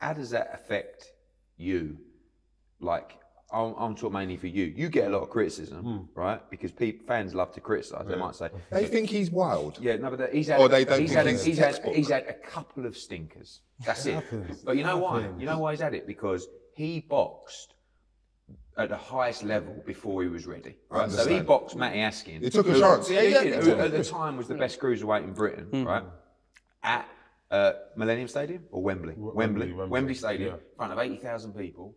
how 0.00 0.12
does 0.12 0.30
that 0.30 0.50
affect 0.52 1.12
you? 1.56 1.98
Like, 2.80 3.18
I'm, 3.52 3.74
I'm 3.76 3.94
talking 3.94 4.12
mainly 4.12 4.36
for 4.36 4.46
you. 4.46 4.64
You 4.64 4.88
get 4.88 5.08
a 5.08 5.10
lot 5.10 5.22
of 5.22 5.30
criticism, 5.30 5.82
hmm. 5.82 6.20
right? 6.20 6.40
Because 6.50 6.72
people, 6.72 7.06
fans 7.06 7.34
love 7.34 7.52
to 7.52 7.60
criticize. 7.60 8.06
They 8.06 8.16
might 8.16 8.34
say, 8.34 8.48
They 8.70 8.86
think 8.86 9.10
he's 9.10 9.30
wild. 9.30 9.78
yeah, 9.80 9.96
no, 9.96 10.10
but 10.10 10.32
he's 10.32 10.48
had, 10.48 10.60
Or 10.60 10.68
they 10.68 10.84
don't 10.84 11.00
he's, 11.00 11.10
think 11.10 11.18
had 11.18 11.26
a, 11.26 11.30
he's 11.32 11.44
he's, 11.44 11.58
had, 11.58 11.84
he's 11.94 12.08
had 12.08 12.26
a 12.28 12.34
couple 12.34 12.86
of 12.86 12.96
stinkers. 12.96 13.60
That's 13.84 14.06
it. 14.06 14.14
happens. 14.14 14.62
But 14.64 14.76
you 14.76 14.84
know 14.84 14.98
why? 14.98 15.28
You 15.38 15.46
know 15.46 15.58
why 15.58 15.72
he's 15.72 15.80
had 15.80 15.94
it? 15.94 16.06
Because 16.06 16.46
he 16.74 17.00
boxed 17.00 17.74
at 18.76 18.88
the 18.88 18.96
highest 18.96 19.42
level 19.42 19.82
before 19.84 20.22
he 20.22 20.28
was 20.28 20.46
ready. 20.46 20.76
Right? 20.88 21.10
So 21.10 21.28
he 21.28 21.40
boxed 21.40 21.76
Matty 21.76 22.00
Askin. 22.00 22.42
He 22.42 22.50
took 22.50 22.66
a 22.66 22.72
who- 22.72 22.80
chance. 22.80 23.10
Yeah, 23.10 23.22
he 23.22 23.32
yeah, 23.32 23.42
did, 23.42 23.64
who 23.64 23.72
at 23.72 23.90
the 23.90 24.04
time 24.04 24.36
was 24.36 24.48
the 24.48 24.54
best 24.54 24.80
cruiserweight 24.80 25.24
in 25.24 25.32
Britain, 25.32 25.64
hmm. 25.64 25.84
right? 25.84 26.04
At 26.82 27.06
uh, 27.50 27.72
Millennium 27.96 28.28
Stadium 28.28 28.64
or 28.70 28.82
Wembley? 28.82 29.14
Wembley. 29.16 29.34
Wembley, 29.36 29.72
Wembley, 29.72 29.88
Wembley, 29.90 30.14
Stadium, 30.14 30.48
yeah. 30.50 30.54
in 30.54 30.76
front 30.76 30.92
of 30.92 30.98
80,000 30.98 31.52
people. 31.54 31.94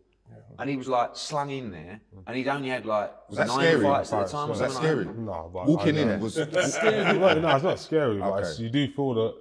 And 0.58 0.68
he 0.70 0.76
was 0.76 0.88
like 0.88 1.10
slung 1.14 1.50
in 1.50 1.70
there, 1.70 2.00
and 2.26 2.36
he'd 2.36 2.48
only 2.48 2.68
had 2.70 2.86
like 2.86 3.12
Was 3.28 3.38
that 3.38 3.46
nine 3.48 3.58
scary? 3.58 3.82
fights 3.82 4.12
at 4.12 4.26
the 4.26 4.32
time. 4.32 4.48
Was 4.48 4.58
that 4.60 4.70
like 4.70 4.78
scary? 4.78 5.04
No, 5.04 5.50
but 5.52 5.66
Walking 5.66 5.96
I 5.98 6.00
in 6.00 6.08
know. 6.08 6.18
was 6.18 6.34
scary. 6.34 7.18
no, 7.18 7.38
no, 7.40 7.54
it's 7.54 7.64
not 7.64 7.78
scary, 7.78 8.18
but 8.18 8.38
it's, 8.38 8.54
Okay. 8.54 8.62
you 8.64 8.70
do 8.70 8.88
feel 8.92 9.14
the, 9.14 9.34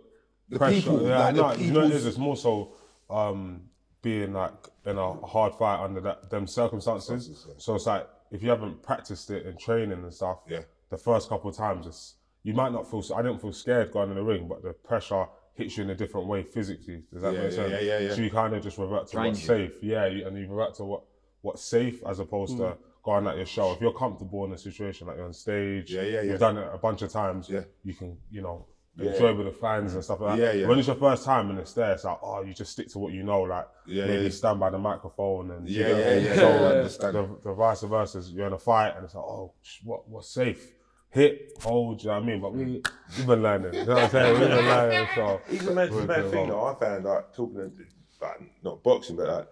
The 0.49 0.58
pressure. 0.60 0.76
people, 0.82 1.08
yeah, 1.08 1.17
like 1.19 1.36
the 1.36 1.41
no, 1.41 1.54
you 1.56 1.71
know, 1.71 1.80
what 1.82 1.91
it 1.91 2.06
it's 2.06 2.17
more 2.17 2.36
so 2.36 2.73
um, 3.10 3.62
being 4.02 4.34
like 4.34 4.54
in 4.86 4.97
a 4.97 5.13
hard 5.26 5.56
fight 5.56 5.80
under 5.84 6.02
that 6.02 6.30
them 6.30 6.45
circumstances. 6.47 7.47
So 7.58 7.76
it's 7.76 7.86
like 7.88 8.08
if 8.32 8.43
you 8.43 8.49
haven't 8.49 8.84
practiced 8.84 9.32
it 9.32 9.45
in 9.45 9.58
training 9.58 9.93
and 10.04 10.13
stuff, 10.13 10.39
Yeah. 10.47 10.62
the 10.89 10.97
first 10.97 11.30
couple 11.30 11.49
of 11.49 11.56
times, 11.56 11.88
it's 11.88 12.15
you 12.43 12.54
might 12.54 12.71
not 12.71 12.89
feel. 12.89 13.04
I 13.15 13.21
didn't 13.21 13.39
feel 13.39 13.54
scared 13.54 13.91
going 13.91 14.10
in 14.10 14.15
the 14.15 14.23
ring, 14.23 14.47
but 14.47 14.62
the 14.62 14.73
pressure 14.73 15.26
hits 15.56 15.78
you 15.78 15.84
in 15.84 15.89
a 15.89 15.96
different 15.96 16.28
way 16.28 16.44
physically. 16.44 17.04
Does 17.12 17.22
that 17.22 17.34
Yeah, 17.34 17.39
make 17.42 17.52
yeah, 17.52 17.56
sense? 17.56 17.72
yeah, 17.72 17.80
yeah, 17.80 18.00
yeah. 18.00 18.16
So 18.16 18.22
you 18.22 18.32
kind 18.32 18.54
of 18.54 18.63
just 18.63 18.78
revert 18.78 18.89
to 18.89 19.00
what's 19.00 19.12
Trains 19.12 19.44
safe. 19.44 19.74
Yeah, 19.82 20.06
you, 20.08 20.26
and 20.28 20.38
you 20.38 20.48
revert 20.48 20.76
to 20.76 20.84
what 20.84 21.04
what's 21.42 21.63
safe 21.63 22.02
as 22.06 22.20
opposed 22.20 22.56
to 22.58 22.63
mm. 22.63 22.78
going 23.04 23.28
at 23.28 23.36
your 23.36 23.46
show. 23.46 23.74
If 23.74 23.82
you're 23.82 23.92
comfortable 23.94 24.46
in 24.46 24.54
a 24.54 24.58
situation 24.58 25.08
like 25.08 25.18
you're 25.18 25.26
on 25.26 25.34
stage, 25.34 25.92
Yeah, 25.92 26.04
yeah, 26.04 26.10
yeah. 26.10 26.22
you've 26.22 26.39
done 26.39 26.58
it 26.58 26.68
a 26.74 26.78
bunch 26.78 27.02
of 27.02 27.12
times. 27.12 27.50
Yeah. 27.50 27.63
you 27.84 27.94
can 27.94 28.18
you 28.32 28.42
know 28.42 28.66
enjoy 28.98 29.34
with 29.34 29.48
the 29.48 29.52
fans 29.52 29.94
and 29.96 30.04
stuff 30.04 30.22
like 30.22 30.38
that. 30.38 30.44
Yeah, 30.44 30.62
yeah. 30.62 30.68
When 30.68 30.78
it's 30.78 30.88
your 30.88 30.96
first 30.96 31.26
time 31.26 31.50
and 31.50 31.60
it's 31.60 31.74
there, 31.74 31.92
it's 31.94 32.04
like 32.04 32.20
oh, 32.22 32.42
you 32.44 32.54
just 32.54 32.72
stick 32.72 32.88
to 32.89 33.00
what 33.00 33.12
you 33.13 33.24
know. 33.24 33.42
Like 33.42 33.68
Yeah, 33.86 34.06
maybe 34.06 34.24
yeah. 34.24 34.30
stand 34.30 34.60
by 34.60 34.70
the 34.70 34.80
microphone 34.80 35.52
and 35.52 35.68
Yeah, 35.68 35.88
you 35.88 35.94
know, 35.94 36.00
yeah, 36.00 36.18
yeah, 36.18 36.36
So 36.36 36.50
yeah, 36.50 37.08
I. 37.08 37.12
The, 37.12 37.38
the 37.44 37.54
vice 37.54 37.82
versa, 37.82 38.18
is 38.20 38.32
you're 38.32 38.48
in 38.48 38.54
a 38.54 38.60
fight 38.60 38.96
and 38.96 39.04
it's 39.06 39.16
like 39.16 39.24
oh, 39.24 39.54
what 39.84 40.08
what's 40.10 40.30
safe? 40.30 40.72
Hit, 41.13 41.54
oh, 41.60 41.69
hold, 41.69 42.02
you 42.02 42.08
know 42.08 42.15
what 42.15 42.23
I 42.23 42.26
mean? 42.26 42.41
But 42.41 42.54
we, 42.54 42.82
we've 43.17 43.28
been 43.28 43.43
learning. 43.43 43.73
You 43.76 43.86
know 43.86 43.93
what 43.93 44.04
I'm 44.06 44.10
saying? 44.10 44.39
We've 44.39 44.49
been 44.49 44.65
learning. 44.65 45.08
So 45.13 45.41
Even 45.52 45.76
mad, 45.76 45.91
we're 45.91 46.30
thing 46.32 46.49
though, 46.49 46.65
I 46.65 46.80
found 46.80 47.06
like 47.06 47.36
talking 47.36 47.56
to, 47.56 47.71
like 48.19 48.41
not 48.63 48.82
boxing, 48.82 49.15
but 49.15 49.28
like 49.28 49.47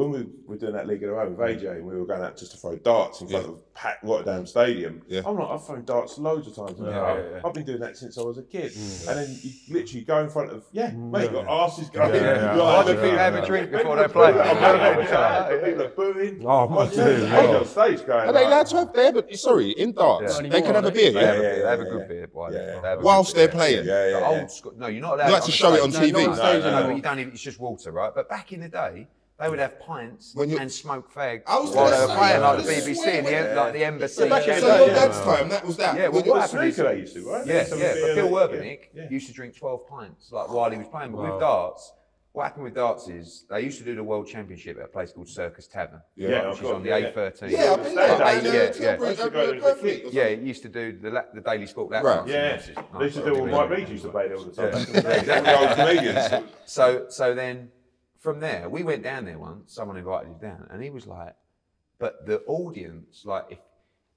when 0.00 0.10
we 0.10 0.26
were 0.46 0.56
doing 0.56 0.72
that 0.72 0.86
league 0.86 1.02
of 1.04 1.10
our 1.10 1.22
own 1.22 1.36
with 1.36 1.48
mm. 1.48 1.60
AJ 1.60 1.76
and 1.76 1.86
we 1.86 1.94
were 1.94 2.06
going 2.06 2.22
out 2.22 2.36
just 2.36 2.52
to 2.52 2.56
throw 2.56 2.76
darts 2.76 3.20
in 3.20 3.28
front 3.28 3.46
of 3.46 3.74
packed 3.74 4.02
Rotterdam 4.02 4.46
Stadium. 4.46 5.02
Yeah. 5.06 5.22
I'm 5.26 5.36
like, 5.36 5.48
I've 5.48 5.66
thrown 5.66 5.84
darts 5.84 6.18
loads 6.18 6.46
of 6.46 6.56
times. 6.56 6.78
Yeah, 6.80 7.02
I've, 7.02 7.18
yeah, 7.18 7.30
yeah. 7.32 7.40
I've 7.44 7.54
been 7.54 7.64
doing 7.64 7.80
that 7.80 7.96
since 7.96 8.16
I 8.16 8.22
was 8.22 8.38
a 8.38 8.42
kid. 8.42 8.72
Mm. 8.72 9.08
And 9.08 9.18
then 9.18 9.38
you 9.42 9.50
literally 9.74 10.04
go 10.04 10.20
in 10.20 10.30
front 10.30 10.50
of, 10.50 10.64
yeah, 10.72 10.90
mm. 10.90 11.10
mate, 11.10 11.30
your 11.30 11.48
ass 11.48 11.78
is 11.78 11.90
going. 11.90 12.14
Yeah, 12.14 12.20
yeah, 12.20 12.54
You're 12.54 12.56
yeah. 12.56 12.62
like, 12.62 12.86
Yeah, 12.86 12.92
people- 12.94 13.08
yeah, 13.08 13.24
have 13.24 13.34
a 13.34 13.46
drink 13.46 13.70
before 13.70 13.96
they 13.96 14.08
play. 14.08 14.32
People 14.32 15.82
are 15.82 15.88
booing. 15.88 16.44
Oh, 16.46 16.68
my 16.68 16.84
yeah, 16.84 16.90
days, 16.90 17.22
AJ 17.24 17.30
yeah. 17.30 17.58
on 17.58 17.66
stage 17.66 18.06
going. 18.06 18.28
Are 18.28 18.32
they 18.32 18.44
allowed 18.46 18.66
to 18.66 18.76
have 18.76 18.92
their, 18.92 19.12
but 19.12 19.36
sorry, 19.36 19.70
in 19.72 19.92
darts, 19.92 20.40
Yeah. 20.40 20.48
they 20.48 20.62
can 20.62 20.74
have 20.74 20.84
a 20.84 20.90
beer, 20.90 21.12
They 21.12 21.20
yeah? 21.20 21.26
have, 21.26 21.36
a- 21.36 21.42
they 21.42 21.68
have 21.68 21.80
a 21.80 21.84
good 21.84 22.08
beer, 22.08 22.26
boy. 22.26 22.50
Yeah, 22.52 22.58
yeah. 22.58 22.80
They 22.80 22.88
have 22.88 22.98
a 23.00 23.02
Whilst 23.02 23.34
they're 23.34 23.48
playing. 23.48 23.86
Yeah, 23.86 24.04
The 24.04 24.10
yeah, 24.10 24.18
yeah. 24.18 24.40
old 24.40 24.50
school. 24.50 24.72
No, 24.76 24.86
you're 24.86 25.02
not 25.02 25.14
allowed. 25.14 25.26
You 25.26 25.32
like 25.34 25.44
to 25.44 25.52
show 25.52 25.74
it 25.74 25.82
on. 25.82 25.90
TV. 25.90 26.12
not 26.12 26.38
No, 26.38 26.88
no, 26.88 26.94
you 26.94 27.02
don't 27.02 27.18
even. 27.18 27.32
It's 27.32 27.42
just 27.42 27.60
water, 27.60 27.92
right? 27.92 28.12
But 28.14 28.28
back 28.28 28.52
in 28.52 28.60
the 28.60 28.68
day, 28.68 29.08
they 29.40 29.48
would 29.48 29.58
have 29.58 29.80
pints 29.80 30.34
When 30.34 30.50
you- 30.50 30.58
and 30.58 30.70
smoke 30.70 31.12
fags 31.12 31.42
I 31.46 31.58
was 31.58 31.70
while 31.70 31.86
gonna 31.86 31.96
they 31.96 32.02
were 32.02 32.08
say, 32.08 32.16
playing, 32.18 32.40
like 32.42 32.56
the 32.58 32.62
the 32.64 32.70
BBC 32.72 32.94
swear 32.94 33.14
and 33.18 33.26
the, 33.26 33.32
word. 33.32 33.56
like 33.56 33.72
the 33.72 33.84
embassy. 33.84 34.14
So 34.14 34.28
back 34.28 34.42
in 34.42 34.48
Yeah, 34.50 34.60
so 34.60 34.86
yeah, 34.86 34.94
dad's 34.94 35.20
time, 35.20 35.48
that 35.48 35.66
was 35.66 35.76
that. 35.78 35.96
Yeah, 35.96 36.02
well, 36.08 36.12
When 36.12 36.24
you- 36.26 36.30
what 36.32 36.40
happened 36.42 36.64
is- 36.68 36.74
Snooker 36.76 36.90
they 36.92 37.00
used 37.00 37.14
to, 37.16 37.30
right? 37.30 37.46
Yeah, 37.46 37.64
Some 37.64 37.78
yeah. 37.80 37.84
of 37.86 37.94
the- 37.94 38.00
But 38.06 38.14
Bill 38.14 38.30
Werbeniuk 38.30 38.80
yeah. 38.94 39.06
used 39.10 39.26
to 39.28 39.32
drink 39.32 39.56
12 39.56 39.86
pints, 39.88 40.30
like 40.30 40.48
while 40.52 40.70
he 40.70 40.78
was 40.78 40.88
playing. 40.88 41.12
But 41.12 41.22
with 41.22 41.40
darts, 41.40 41.92
what 42.32 42.44
happened 42.44 42.64
with 42.64 42.74
darts 42.74 43.08
is 43.08 43.44
they 43.50 43.62
used 43.62 43.78
to 43.78 43.84
do 43.84 43.96
the 43.96 44.04
World 44.04 44.26
Championship 44.28 44.76
at 44.78 44.84
a 44.84 44.88
place 44.88 45.10
called 45.12 45.28
Circus 45.28 45.66
Tavern, 45.66 46.00
Yeah, 46.16 46.28
which 46.28 46.36
I've 46.36 46.52
is 46.52 46.60
got- 46.60 46.74
on 46.74 46.82
the 46.82 46.88
yeah, 46.90 46.96
yeah. 46.98 47.10
A13. 47.10 47.50
Yeah, 47.50 47.72
I've 47.72 47.82
been 47.82 47.94
there. 47.94 48.06
Yeah, 48.08 48.18
down 48.18 48.44
yeah, 48.44 48.50
there, 48.50 48.64
yeah. 48.66 48.70
Tilbury, 48.72 49.08
Used 49.08 49.20
to 49.20 49.24
over 49.26 49.30
go 49.60 49.74
to 49.74 50.06
at. 50.06 50.12
Yeah, 50.12 50.22
it 50.24 50.40
used 50.40 50.62
to 50.62 50.68
do 50.68 50.92
the, 51.00 51.10
la- 51.10 51.24
the 51.34 51.40
Daily 51.40 51.66
Sport 51.66 51.90
lap 51.90 52.04
Right. 52.04 52.16
dance. 52.18 52.30
Yeah, 52.30 52.46
It's 52.50 52.66
just 52.66 52.78
they 52.98 53.04
used 53.06 53.16
to 53.16 53.24
do 53.24 53.36
all 53.36 53.46
nice. 53.46 53.54
Mike 53.54 53.70
Reid 53.70 53.88
used 53.88 54.04
to 54.04 54.10
play 54.10 54.28
there 54.28 54.36
all 54.36 54.44
the 54.44 54.52
time. 54.52 54.66
Yeah. 54.66 54.72
Back 54.78 54.88
in 54.88 54.92
the 54.92 55.02
day. 55.02 55.36
All 55.36 55.42
the 55.42 55.58
old 55.58 55.76
comedians. 55.76 56.50
So 56.66 57.06
so 57.08 57.34
then 57.34 57.70
from 58.20 58.38
there, 58.38 58.68
we 58.68 58.82
went 58.82 59.02
down 59.02 59.24
there 59.24 59.38
once. 59.38 59.72
Someone 59.74 59.96
invited 59.96 60.30
us 60.32 60.40
down, 60.40 60.68
and 60.70 60.82
he 60.82 60.90
was 60.90 61.06
like, 61.06 61.34
"But 61.98 62.26
the 62.26 62.40
audience, 62.42 63.24
like, 63.24 63.46
if 63.50 63.58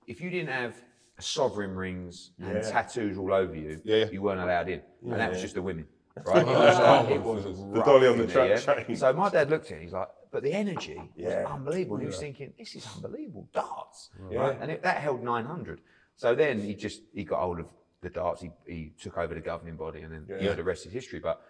if 0.06 0.20
you 0.22 0.30
didn't 0.30 0.50
have 0.50 0.76
sovereign 1.20 1.74
rings 1.76 2.32
and 2.40 2.56
Yeah. 2.62 2.72
tattoos 2.72 3.18
all 3.18 3.34
over 3.34 3.56
you, 3.56 3.82
Yeah, 3.86 3.98
yeah. 3.98 4.06
you 4.12 4.22
weren't 4.22 4.42
allowed 4.42 4.68
in, 4.68 4.82
and 5.04 5.14
that 5.14 5.30
was 5.32 5.42
just 5.42 5.56
the 5.56 5.62
women." 5.62 5.88
Right? 6.26 6.44
It 6.44 6.46
was 6.46 6.78
like, 6.78 7.10
it 7.10 7.22
oh, 7.24 7.34
was 7.34 7.44
The 7.74 7.82
dolly 7.84 8.08
on 8.08 8.18
the 8.20 8.26
there, 8.28 8.60
track 8.60 8.88
yeah? 8.88 8.96
So 8.96 9.14
my 9.14 9.30
dad 9.30 9.50
looked 9.50 9.72
at 9.72 9.78
it. 9.80 9.82
He's 9.82 9.94
like, 9.94 10.10
"But 10.30 10.44
the 10.44 10.54
energy 10.54 11.10
Yeah. 11.16 11.42
was 11.42 11.52
unbelievable." 11.54 11.96
And 11.96 12.04
he 12.04 12.08
was 12.08 12.20
thinking, 12.20 12.54
"This 12.56 12.76
is 12.76 12.86
unbelievable, 12.96 13.50
darts." 13.52 14.12
Yeah. 14.30 14.40
Right? 14.42 14.58
And 14.62 14.70
it, 14.70 14.84
that 14.84 14.98
held 14.98 15.24
900. 15.24 15.82
So 16.16 16.36
then 16.36 16.60
he 16.60 16.76
just 16.76 17.02
he 17.16 17.24
got 17.24 17.40
hold 17.42 17.60
of 17.62 17.66
the 18.02 18.12
darts. 18.12 18.42
He, 18.42 18.52
he 18.68 18.94
took 19.00 19.18
over 19.18 19.34
the 19.34 19.40
governing 19.40 19.76
body, 19.76 20.02
and 20.02 20.14
then 20.14 20.26
you 20.40 20.46
know 20.50 20.54
the 20.54 20.64
rest 20.64 20.86
is 20.86 20.92
history. 20.94 21.20
But 21.20 21.42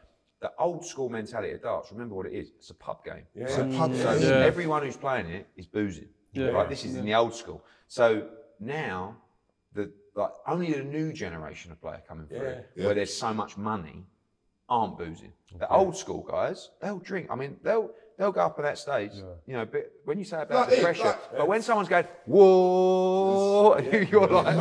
the 0.43 0.51
old 0.60 0.86
school 0.86 1.10
mentality 1.10 1.53
of 1.53 1.62
darts. 1.62 1.91
Remember 1.93 2.15
what 2.15 2.25
it 2.25 2.34
is? 2.34 2.51
It's 2.58 2.69
a 2.69 2.73
pub 2.73 3.03
game. 3.06 3.23
It's 3.34 3.56
a 3.56 3.63
pub 3.63 3.91
mm. 3.91 4.03
So 4.03 4.19
game. 4.19 4.43
everyone 4.43 4.84
who's 4.84 4.97
playing 4.97 5.27
it 5.27 5.47
is 5.56 5.65
boozing. 5.65 6.10
Yeah. 6.34 6.47
Right? 6.47 6.67
This 6.67 6.84
is 6.84 6.97
in 6.97 7.06
the 7.06 7.15
old 7.15 7.34
school. 7.34 7.63
So 7.88 8.27
now 8.60 9.15
the 9.73 9.89
like 10.15 10.32
only 10.45 10.73
the 10.73 10.84
new 10.84 11.13
generation 11.13 11.71
of 11.71 11.79
player 11.82 12.01
coming 12.08 12.27
through, 12.27 12.58
Yeah. 12.75 12.86
where 12.86 12.93
there's 12.93 13.13
so 13.13 13.34
much 13.34 13.58
money, 13.58 14.06
aren't 14.67 14.97
boozing. 14.97 15.32
The 15.58 15.69
old 15.69 15.95
school 15.95 16.23
guys, 16.29 16.71
they'll 16.82 16.99
drink. 16.99 17.27
I 17.32 17.36
mean, 17.36 17.56
they'll 17.63 17.91
they'll 18.17 18.32
go 18.32 18.41
up 18.41 18.58
on 18.58 18.63
that 18.65 18.78
stage. 18.78 19.12
You 19.45 19.54
know, 19.54 19.65
but 19.65 19.91
when 20.06 20.17
you 20.19 20.26
say 20.26 20.41
about 20.41 20.52
Like 20.62 20.69
the 20.69 20.76
this, 20.76 20.84
pressure, 20.84 21.04
like- 21.06 21.38
but 21.38 21.47
when 21.47 21.62
someone's 21.62 21.89
going 21.89 22.06
whoa, 22.26 23.78
you're 24.12 24.28
like, 24.28 24.56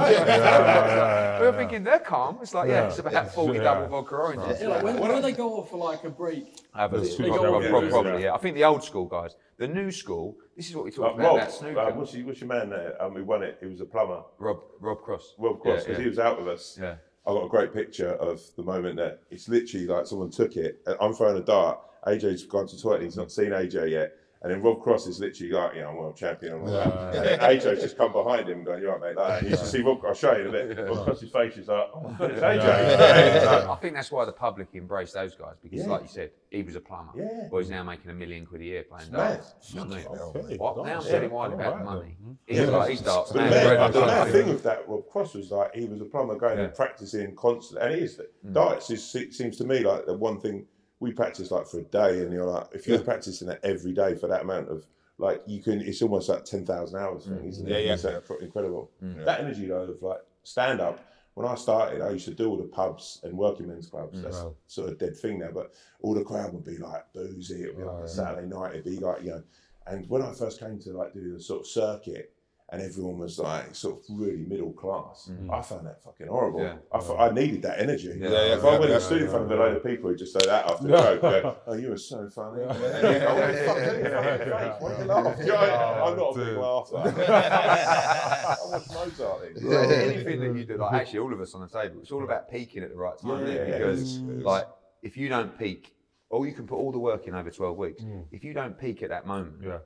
we're 1.41 1.55
thinking 1.57 1.85
they're 1.85 1.99
calm. 1.99 2.39
It's 2.43 2.55
like 2.55 2.69
yeah, 2.69 2.87
it's 2.89 2.99
about 2.99 3.33
forty 3.35 3.59
Yeah. 3.59 3.65
double 3.65 3.89
vodka 3.89 4.15
oranges. 4.17 4.61
Yeah, 4.61 4.69
like 4.69 4.83
when, 4.83 4.99
when 4.99 5.11
do 5.15 5.23
they 5.23 5.33
go 5.33 5.59
off 5.61 5.71
for 5.71 5.77
like 5.79 6.05
a 6.05 6.11
break? 6.11 6.61
Have 6.75 6.93
a 6.95 6.99
There's 6.99 7.19
little- 7.19 7.35
two 7.37 7.41
prob- 7.41 7.63
different 7.63 7.71
prob- 7.71 7.83
ways, 7.85 7.93
probably, 7.93 8.13
yeah. 8.13 8.19
yeah. 8.19 8.35
I 8.35 8.39
think 8.39 8.55
the 8.57 8.65
old 8.65 8.85
school 8.85 9.07
guys, 9.07 9.37
the 9.59 9.69
new 9.69 9.91
school. 9.91 10.37
This 10.57 10.69
is 10.69 10.77
what 10.77 10.85
we 10.85 10.91
talked 10.91 11.01
Like 11.01 11.15
about 11.15 11.27
Rob, 11.29 11.37
about 11.37 11.53
snooker. 11.53 11.79
uh, 11.81 11.95
what's, 11.95 12.15
your, 12.15 12.27
what's 12.27 12.41
your 12.41 12.49
man 12.49 12.69
there? 12.71 13.03
Um, 13.03 13.15
who 13.15 13.25
won 13.25 13.43
it? 13.43 13.57
He 13.61 13.67
was 13.67 13.81
a 13.81 13.87
plumber. 13.87 14.23
Rob 14.39 14.61
Rob 14.81 15.01
Cross. 15.03 15.35
Rob 15.39 15.61
Cross, 15.61 15.83
Yeah, 15.83 15.89
because 15.89 15.99
yeah. 15.99 16.03
he 16.03 16.09
was 16.09 16.19
out 16.19 16.39
with 16.39 16.49
us. 16.49 16.79
Yeah. 16.81 16.95
I 17.27 17.31
got 17.31 17.45
a 17.45 17.49
great 17.49 17.73
picture 17.73 18.11
of 18.15 18.41
the 18.57 18.63
moment 18.65 18.97
that 18.97 19.21
it's 19.31 19.49
literally 19.49 19.87
like 19.87 20.07
someone 20.07 20.31
took 20.31 20.57
it. 20.57 20.81
and 20.87 20.97
I'm 21.01 21.15
throwing 21.15 21.37
a 21.39 21.41
dart. 21.45 21.79
AJ's 22.07 22.45
gone 22.45 22.67
to 22.67 22.77
the 22.77 22.83
toilet. 22.83 22.97
and 22.97 23.05
He's 23.05 23.17
not 23.17 23.31
seen 23.31 23.51
AJ 23.51 23.91
yet, 23.91 24.13
And 24.43 24.51
then 24.51 24.61
Rob 24.61 24.83
Cross 24.83 25.07
is 25.07 25.21
literally 25.21 25.53
like, 25.53 25.75
you 25.77 25.83
know, 25.83 25.91
I'm 25.91 25.97
world 25.97 26.17
champion 26.17 26.55
and 26.55 26.63
all 26.63 26.73
that. 26.73 27.15
And 27.17 27.25
then 27.27 27.39
AJ's 27.39 27.81
just 27.81 27.97
come 27.97 28.11
behind 28.11 28.49
him 28.49 28.65
going, 28.65 28.83
you're 28.83 28.91
right, 28.99 29.15
mate. 29.15 29.17
Like, 29.17 29.43
and 29.43 29.51
you 29.51 29.57
should 29.57 29.67
see 29.67 29.83
Rob, 29.83 30.05
I'll 30.05 30.15
show 30.15 30.33
you 30.37 30.41
in 30.43 30.47
a 30.49 30.51
bit. 30.75 30.79
Rob 30.89 31.05
Cross's 31.05 31.31
face 31.31 31.57
is 31.59 31.69
like, 31.69 31.89
oh 31.95 32.01
my 32.03 32.19
God, 32.19 32.31
it's 32.33 32.41
AJ. 32.41 33.69
I 33.71 33.77
think 33.77 33.95
that's 33.95 34.11
why 34.11 34.25
the 34.25 34.33
public 34.33 34.69
embraced 34.75 35.15
those 35.15 35.37
guys 35.37 35.55
because, 35.63 35.81
Yeah. 35.81 35.87
like 35.93 36.03
you 36.03 36.09
said, 36.09 36.31
he 36.51 36.63
was 36.65 36.75
a 36.75 36.81
plumber. 36.81 37.13
Yeah. 37.15 37.49
Or 37.53 37.61
he's 37.61 37.71
now 37.71 37.85
making 37.85 38.11
a 38.11 38.15
million 38.15 38.45
quid 38.45 38.61
a 38.63 38.65
year 38.65 38.83
playing 38.83 39.13
mad. 39.13 39.35
darts. 39.39 39.73
You 39.73 39.81
what 39.81 39.93
I 39.93 39.97
mean? 39.97 40.07
Okay, 40.09 40.57
What? 40.57 40.77
Now 40.77 40.83
I'm 40.83 40.89
nice. 40.89 41.09
telling 41.09 41.31
why 41.31 41.47
Yeah, 41.49 41.55
about 41.55 41.65
the 41.65 41.71
alright 41.71 41.85
money. 41.85 42.17
He's 42.47 42.61
like, 42.69 42.91
he's 42.91 43.01
darts. 43.01 43.31
But 43.33 43.39
man, 43.43 43.51
the 43.51 43.57
very 43.61 43.79
mad, 43.79 43.93
the 43.93 44.01
like 44.01 44.09
mad 44.09 44.27
him. 44.27 44.33
thing 44.33 44.49
with 44.49 44.63
that 44.65 44.89
Rob 44.89 45.09
Cross 45.09 45.35
was 45.35 45.51
like 45.53 45.73
he 45.75 45.85
was 45.87 46.01
a 46.01 46.05
plumber 46.05 46.35
going 46.35 46.59
and 46.59 46.75
practicing 46.75 47.37
constantly, 47.37 47.87
and 47.87 47.95
he 47.97 48.03
is. 48.07 48.21
Mm. 48.45 48.53
Darts 48.55 48.91
is, 48.91 49.09
seems 49.09 49.57
to 49.59 49.65
me 49.65 49.81
like 49.85 50.05
the 50.05 50.15
one 50.15 50.41
thing 50.41 50.67
we 51.03 51.13
practice 51.13 51.51
like 51.51 51.67
for 51.67 51.81
a 51.81 51.85
day, 51.85 52.21
and 52.21 52.33
you're 52.33 52.47
like, 52.47 52.69
if 52.73 52.87
you're 52.87 53.01
practicing 53.01 53.49
it 53.49 53.61
every 53.65 53.93
day 53.93 54.15
for 54.15 54.29
that 54.29 54.43
amount 54.43 54.69
of 54.69 54.87
like, 55.19 55.43
you 55.47 55.61
can. 55.61 55.81
It's 55.81 56.01
almost 56.01 56.29
like 56.29 56.45
ten 56.45 56.65
thousand 56.65 57.01
hours 57.01 57.27
thing, 57.27 57.45
isn't 57.45 57.69
it? 57.69 57.71
Yeah, 57.71 57.79
yeah. 57.79 57.95
It's 57.95 58.05
incredible. 58.41 58.91
Mm. 59.03 59.25
That 59.25 59.41
energy 59.41 59.67
though 59.67 59.83
of 59.83 60.03
like 60.03 60.21
stand 60.45 60.81
up. 60.81 61.05
When 61.35 61.47
I 61.47 61.55
started, 61.55 62.03
I 62.03 62.11
used 62.11 62.27
to 62.27 62.35
do 62.35 62.49
all 62.49 62.57
the 62.59 62.65
pubs 62.65 63.21
and 63.25 63.37
working 63.37 63.67
men's 63.67 63.89
clubs. 63.89 64.19
Mm. 64.19 64.23
That's 64.23 64.45
sort 64.67 64.89
of 64.89 64.95
a 64.95 64.97
dead 64.97 65.17
thing 65.17 65.41
now. 65.41 65.51
But 65.53 65.73
all 66.03 66.15
the 66.15 66.25
crowd 66.25 66.53
would 66.53 66.65
be 66.65 66.79
like 66.79 67.05
boozy. 67.13 67.65
It'd 67.65 67.77
be 67.77 67.83
like 67.83 68.05
a 68.05 68.09
Saturday 68.09 68.47
night. 68.47 68.75
It'd 68.75 68.85
be 68.85 68.99
like 68.99 69.23
you 69.23 69.31
know. 69.31 69.43
And 69.89 70.09
when 70.09 70.23
I 70.23 70.33
first 70.33 70.61
came 70.61 70.79
to 70.81 70.93
like 70.93 71.13
do 71.13 71.35
the 71.35 71.41
sort 71.43 71.63
of 71.63 71.67
circuit, 71.67 72.33
and 72.73 72.81
everyone 72.81 73.19
was 73.19 73.39
like 73.39 73.75
sort 73.75 73.99
of 73.99 74.05
really 74.19 74.39
middle 74.39 74.73
class, 74.73 75.31
mm. 75.31 75.53
I 75.53 75.61
found 75.61 75.87
that 75.87 76.03
fucking 76.03 76.27
horrible. 76.27 76.63
Yeah. 76.63 76.77
I, 76.91 77.01
thought 77.01 77.21
I 77.21 77.33
needed 77.33 77.61
that 77.63 77.79
energy. 77.79 78.17
Yeah, 78.19 78.31
yeah, 78.31 78.57
if 78.57 78.65
I 78.65 78.79
went 78.79 78.89
yeah, 78.89 78.95
and 78.95 79.05
stood 79.05 79.23
in 79.23 79.29
front 79.29 79.45
of 79.45 79.51
a 79.51 79.57
load 79.57 79.77
of 79.77 79.85
people 79.85 80.09
who 80.09 80.17
just 80.17 80.33
say 80.33 80.41
that 80.47 80.65
after 80.65 80.89
the 80.89 80.97
joke, 80.97 81.21
go, 81.21 81.57
oh, 81.67 81.75
you 81.75 81.91
were 81.91 81.99
so 81.99 82.31
funny. 82.31 82.63
And 82.63 82.73
oh, 82.73 82.77
you 82.77 83.19
go, 83.21 83.27
"Oh, 83.29 83.67
fuck 83.67 83.77
it, 83.77 84.11
fuck 84.11 84.25
it, 84.25 84.51
fuck 84.51 84.71
it, 84.71 84.81
why 84.81 84.93
you 84.93 85.45
you 85.45 85.53
know, 85.53 86.05
I'm 86.07 86.17
not 86.17 86.31
a 86.31 86.45
big 86.45 86.57
laugher. 86.57 86.97
I 87.33 88.57
watch 88.65 88.89
Mozart. 88.89 89.43
things. 89.43 89.73
Anything 89.73 90.41
that 90.41 90.59
you 90.59 90.65
do, 90.65 90.77
like 90.79 90.95
actually 90.95 91.19
all 91.19 91.33
of 91.33 91.41
us 91.43 91.55
on 91.55 91.61
the 91.61 91.69
table, 91.69 92.01
it's 92.01 92.11
all 92.11 92.25
about 92.25 92.51
peaking 92.51 92.83
at 92.83 92.89
the 92.89 92.97
right 92.97 93.19
time. 93.19 93.31
Yeah, 93.31 93.37
isn't 93.37 93.49
it? 93.49 93.69
yeah, 93.69 93.79
because 93.79 94.01
it 94.01 94.05
is, 94.05 94.17
it 94.17 94.39
is. 94.39 94.45
like 94.45 94.67
if 95.03 95.17
you 95.19 95.29
don't 95.29 95.59
peak, 95.59 95.95
or 96.31 96.47
you 96.47 96.55
can 96.55 96.67
put 96.67 96.77
all 96.77 96.91
the 96.91 96.99
work 96.99 97.27
in 97.27 97.35
over 97.35 97.51
12 97.51 97.77
weeks, 97.77 98.03
mm. 98.03 98.25
if 98.33 98.43
you 98.43 98.55
don't 98.55 98.79
peak 98.81 99.03
at 99.03 99.11
that 99.11 99.27
moment, 99.27 99.57
Yeah. 99.63 99.79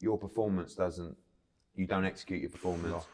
your 0.00 0.16
performance 0.16 0.74
doesn't, 0.74 1.14
you 1.78 1.86
don't 1.86 2.04
execute 2.04 2.40
your 2.42 2.50
performance, 2.50 3.04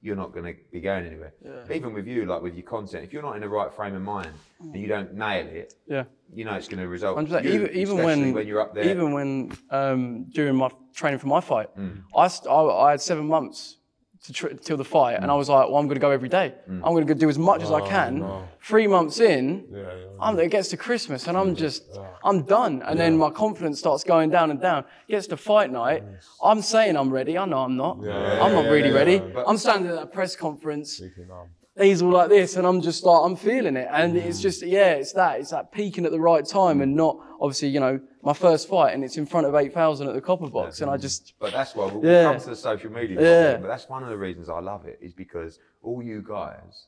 you're 0.00 0.16
not 0.16 0.32
going 0.32 0.44
to 0.54 0.54
be 0.70 0.80
going 0.80 1.04
anywhere. 1.06 1.34
Even 1.72 1.92
with 1.92 2.06
you, 2.06 2.24
like 2.24 2.40
with 2.40 2.54
your 2.54 2.62
content, 2.62 3.02
if 3.04 3.12
you're 3.12 3.22
not 3.22 3.34
in 3.34 3.40
the 3.42 3.48
right 3.48 3.72
frame 3.74 3.94
of 3.96 4.02
mind 4.02 4.30
and 4.60 4.76
you 4.76 4.86
don't 4.86 5.12
nail 5.14 5.46
it, 5.46 5.74
Yeah. 5.88 6.04
you 6.32 6.44
know 6.44 6.54
it's 6.54 6.68
going 6.68 6.80
to 6.80 6.88
result. 6.88 7.18
100%. 7.18 7.42
You, 7.44 7.50
even 7.50 7.70
even 7.76 7.98
especially 7.98 8.32
when, 8.32 8.46
you're 8.46 8.60
up 8.60 8.74
there. 8.74 8.84
even 8.84 9.12
when 9.12 9.52
um, 9.70 10.24
during 10.30 10.54
my 10.54 10.70
training 10.94 11.18
for 11.18 11.26
my 11.26 11.40
fight, 11.40 11.68
Mm. 11.76 12.02
I, 12.16 12.28
st- 12.28 12.48
I 12.48 12.60
I 12.86 12.90
had 12.92 13.00
seven 13.00 13.26
months 13.26 13.78
to 14.24 14.32
tr- 14.32 14.48
till 14.66 14.76
the 14.76 14.84
fight, 14.84 15.16
Mm. 15.18 15.22
and 15.22 15.30
I 15.30 15.34
was 15.34 15.48
like, 15.48 15.66
well, 15.68 15.78
I'm 15.78 15.86
going 15.86 15.96
to 15.96 16.06
go 16.08 16.10
every 16.12 16.28
day. 16.28 16.54
I'm 16.68 16.92
going 16.94 17.06
to 17.06 17.14
do 17.14 17.28
as 17.28 17.38
much 17.38 17.62
as 17.62 17.70
I 17.72 17.80
can. 17.80 18.24
Three 18.60 18.86
months 18.86 19.18
in, 19.18 19.64
Yeah, 19.70 19.78
yeah. 19.80 19.84
I'm, 20.20 20.38
it 20.38 20.50
gets 20.50 20.68
to 20.68 20.76
Christmas, 20.76 21.26
and 21.28 21.36
I'm 21.36 21.54
just 21.56 21.82
I'm 22.24 22.42
done, 22.44 22.82
and 22.86 22.98
then 22.98 23.16
my 23.18 23.30
confidence 23.30 23.78
starts 23.80 24.04
going 24.04 24.30
down 24.30 24.50
and 24.52 24.60
down. 24.60 24.84
Gets 25.08 25.26
to 25.28 25.36
fight 25.36 25.70
night, 25.72 26.04
I'm 26.42 26.62
saying 26.62 26.96
I'm 26.96 27.10
ready. 27.10 27.36
I 27.36 27.44
know 27.46 27.58
I'm 27.58 27.76
not. 27.76 27.96
I'm 28.44 28.52
not 28.58 28.66
really 28.70 28.92
ready. 28.92 29.16
I'm 29.48 29.58
standing 29.58 29.90
at 29.90 30.02
a 30.02 30.06
press 30.06 30.36
conference 30.36 31.00
um, 31.00 31.48
he's 31.80 32.02
all 32.02 32.10
like 32.10 32.28
this, 32.28 32.56
and 32.56 32.66
I'm 32.66 32.80
just 32.82 33.04
like, 33.04 33.20
I'm 33.24 33.36
feeling 33.36 33.76
it. 33.76 33.88
And 33.90 34.16
it's 34.16 34.40
just, 34.40 34.62
yeah, 34.62 34.92
it's 34.92 35.12
that. 35.12 35.40
It's 35.40 35.50
that 35.50 35.72
peaking 35.72 36.04
at 36.04 36.10
the 36.12 36.20
right 36.20 36.44
time 36.44 36.80
and 36.80 36.94
not, 36.94 37.16
obviously, 37.40 37.68
you 37.68 37.80
know, 37.80 38.00
my 38.22 38.32
first 38.32 38.68
fight 38.68 38.94
and 38.94 39.02
it's 39.02 39.16
in 39.16 39.26
front 39.26 39.46
of 39.46 39.54
8,000 39.54 40.08
at 40.08 40.14
the 40.14 40.20
copper 40.20 40.48
box. 40.48 40.80
And 40.80 40.90
I 40.90 40.96
just, 40.96 41.34
But 41.40 41.52
that's 41.52 41.74
why 41.74 41.86
we'll 41.86 42.04
Yeah. 42.04 42.24
come 42.24 42.40
to 42.40 42.50
the 42.50 42.56
social 42.56 42.90
media. 42.90 43.20
Yeah. 43.20 43.52
thing, 43.54 43.62
But 43.62 43.68
that's 43.68 43.88
one 43.88 44.02
of 44.02 44.10
the 44.10 44.18
reasons 44.18 44.48
I 44.48 44.60
love 44.60 44.86
it 44.86 44.98
is 45.02 45.12
because 45.12 45.58
all 45.82 46.02
you 46.02 46.22
guys, 46.22 46.86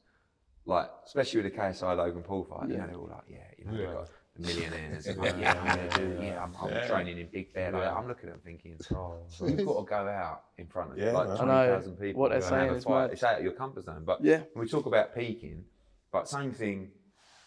like 0.66 0.88
especially 1.06 1.42
with 1.42 1.52
the 1.52 1.58
KSI 1.58 1.96
Logan 1.96 2.22
Paul 2.22 2.44
fight, 2.44 2.68
you 2.70 2.76
know, 2.76 2.86
they're 2.86 2.96
all 2.96 3.08
like, 3.10 3.24
yeah, 3.28 3.38
you 3.58 3.64
know, 3.64 3.72
we've 3.72 3.86
got 3.92 4.06
the 4.06 4.12
millionaires. 4.38 5.06
and 5.06 5.18
like, 5.18 5.34
yeah, 5.40 5.52
I'm 5.52 5.66
gonna 5.66 6.16
do, 6.18 6.24
yeah, 6.24 6.42
I'm, 6.42 6.54
I'm 6.60 6.86
training 6.88 7.18
in 7.18 7.28
Big 7.32 7.52
Bear. 7.52 7.72
Like, 7.72 7.86
I'm 7.86 8.08
looking 8.08 8.28
at 8.28 8.34
them 8.36 8.40
thinking, 8.44 8.76
oh, 8.94 9.18
so 9.28 9.46
you've 9.46 9.64
got 9.66 9.78
to 9.80 9.84
go 9.84 9.96
out 10.08 10.44
in 10.58 10.66
front 10.66 10.92
of 10.92 10.98
Yeah, 10.98 11.12
like 11.12 11.28
man. 11.28 11.36
20,000 11.36 11.96
people. 11.96 12.20
What 12.20 12.28
they're 12.30 12.36
and 12.38 12.44
have 12.44 12.50
saying 12.50 12.70
a 12.70 12.74
is 12.74 12.84
fight. 12.84 13.00
mad. 13.02 13.10
It's 13.12 13.22
out 13.22 13.38
of 13.38 13.44
your 13.44 13.52
comfort 13.52 13.84
zone. 13.84 14.02
But 14.04 14.24
Yeah. 14.24 14.42
when 14.52 14.64
we 14.64 14.68
talk 14.70 14.86
about 14.86 15.14
peaking, 15.14 15.64
but 16.12 16.28
same 16.28 16.52
thing. 16.52 16.90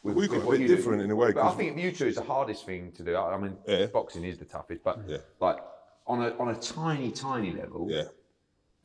With, 0.04 0.16
We've 0.16 0.30
got 0.30 0.48
a 0.48 0.52
bit 0.52 0.62
you 0.62 0.68
do. 0.68 0.76
different 0.76 1.02
in 1.02 1.12
a 1.12 1.16
way, 1.16 1.34
But 1.34 1.42
I 1.42 1.44
'cause- 1.48 1.58
think 1.58 1.78
you 1.78 1.92
two 1.92 2.06
is 2.08 2.16
the 2.16 2.22
hardest 2.24 2.66
thing 2.66 2.92
to 2.94 3.04
do. 3.04 3.16
I 3.16 3.34
I 3.34 3.38
mean, 3.38 3.58
Yeah. 3.68 3.88
boxing 3.88 4.24
is 4.24 4.38
the 4.38 4.46
toughest, 4.46 4.84
but 4.84 5.00
Yeah. 5.08 5.18
like 5.40 5.58
on 6.06 6.22
a 6.24 6.30
on 6.38 6.50
a 6.50 6.56
tiny, 6.56 7.12
tiny 7.12 7.52
level, 7.52 7.88
Yeah. 7.90 8.04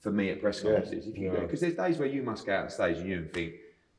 for 0.01 0.11
me 0.11 0.31
at 0.31 0.41
press 0.41 0.61
conferences, 0.61 1.07
if 1.07 1.17
you 1.17 1.31
go, 1.31 1.41
because 1.43 1.61
there's 1.61 1.75
days 1.77 1.99
where 1.99 2.09
you 2.09 2.23
must 2.23 2.45
go 2.47 2.55
out 2.55 2.65
on 2.65 2.71
stage 2.71 2.97
and 2.99 3.09
you 3.09 3.19
and 3.19 3.33
think, 3.33 3.55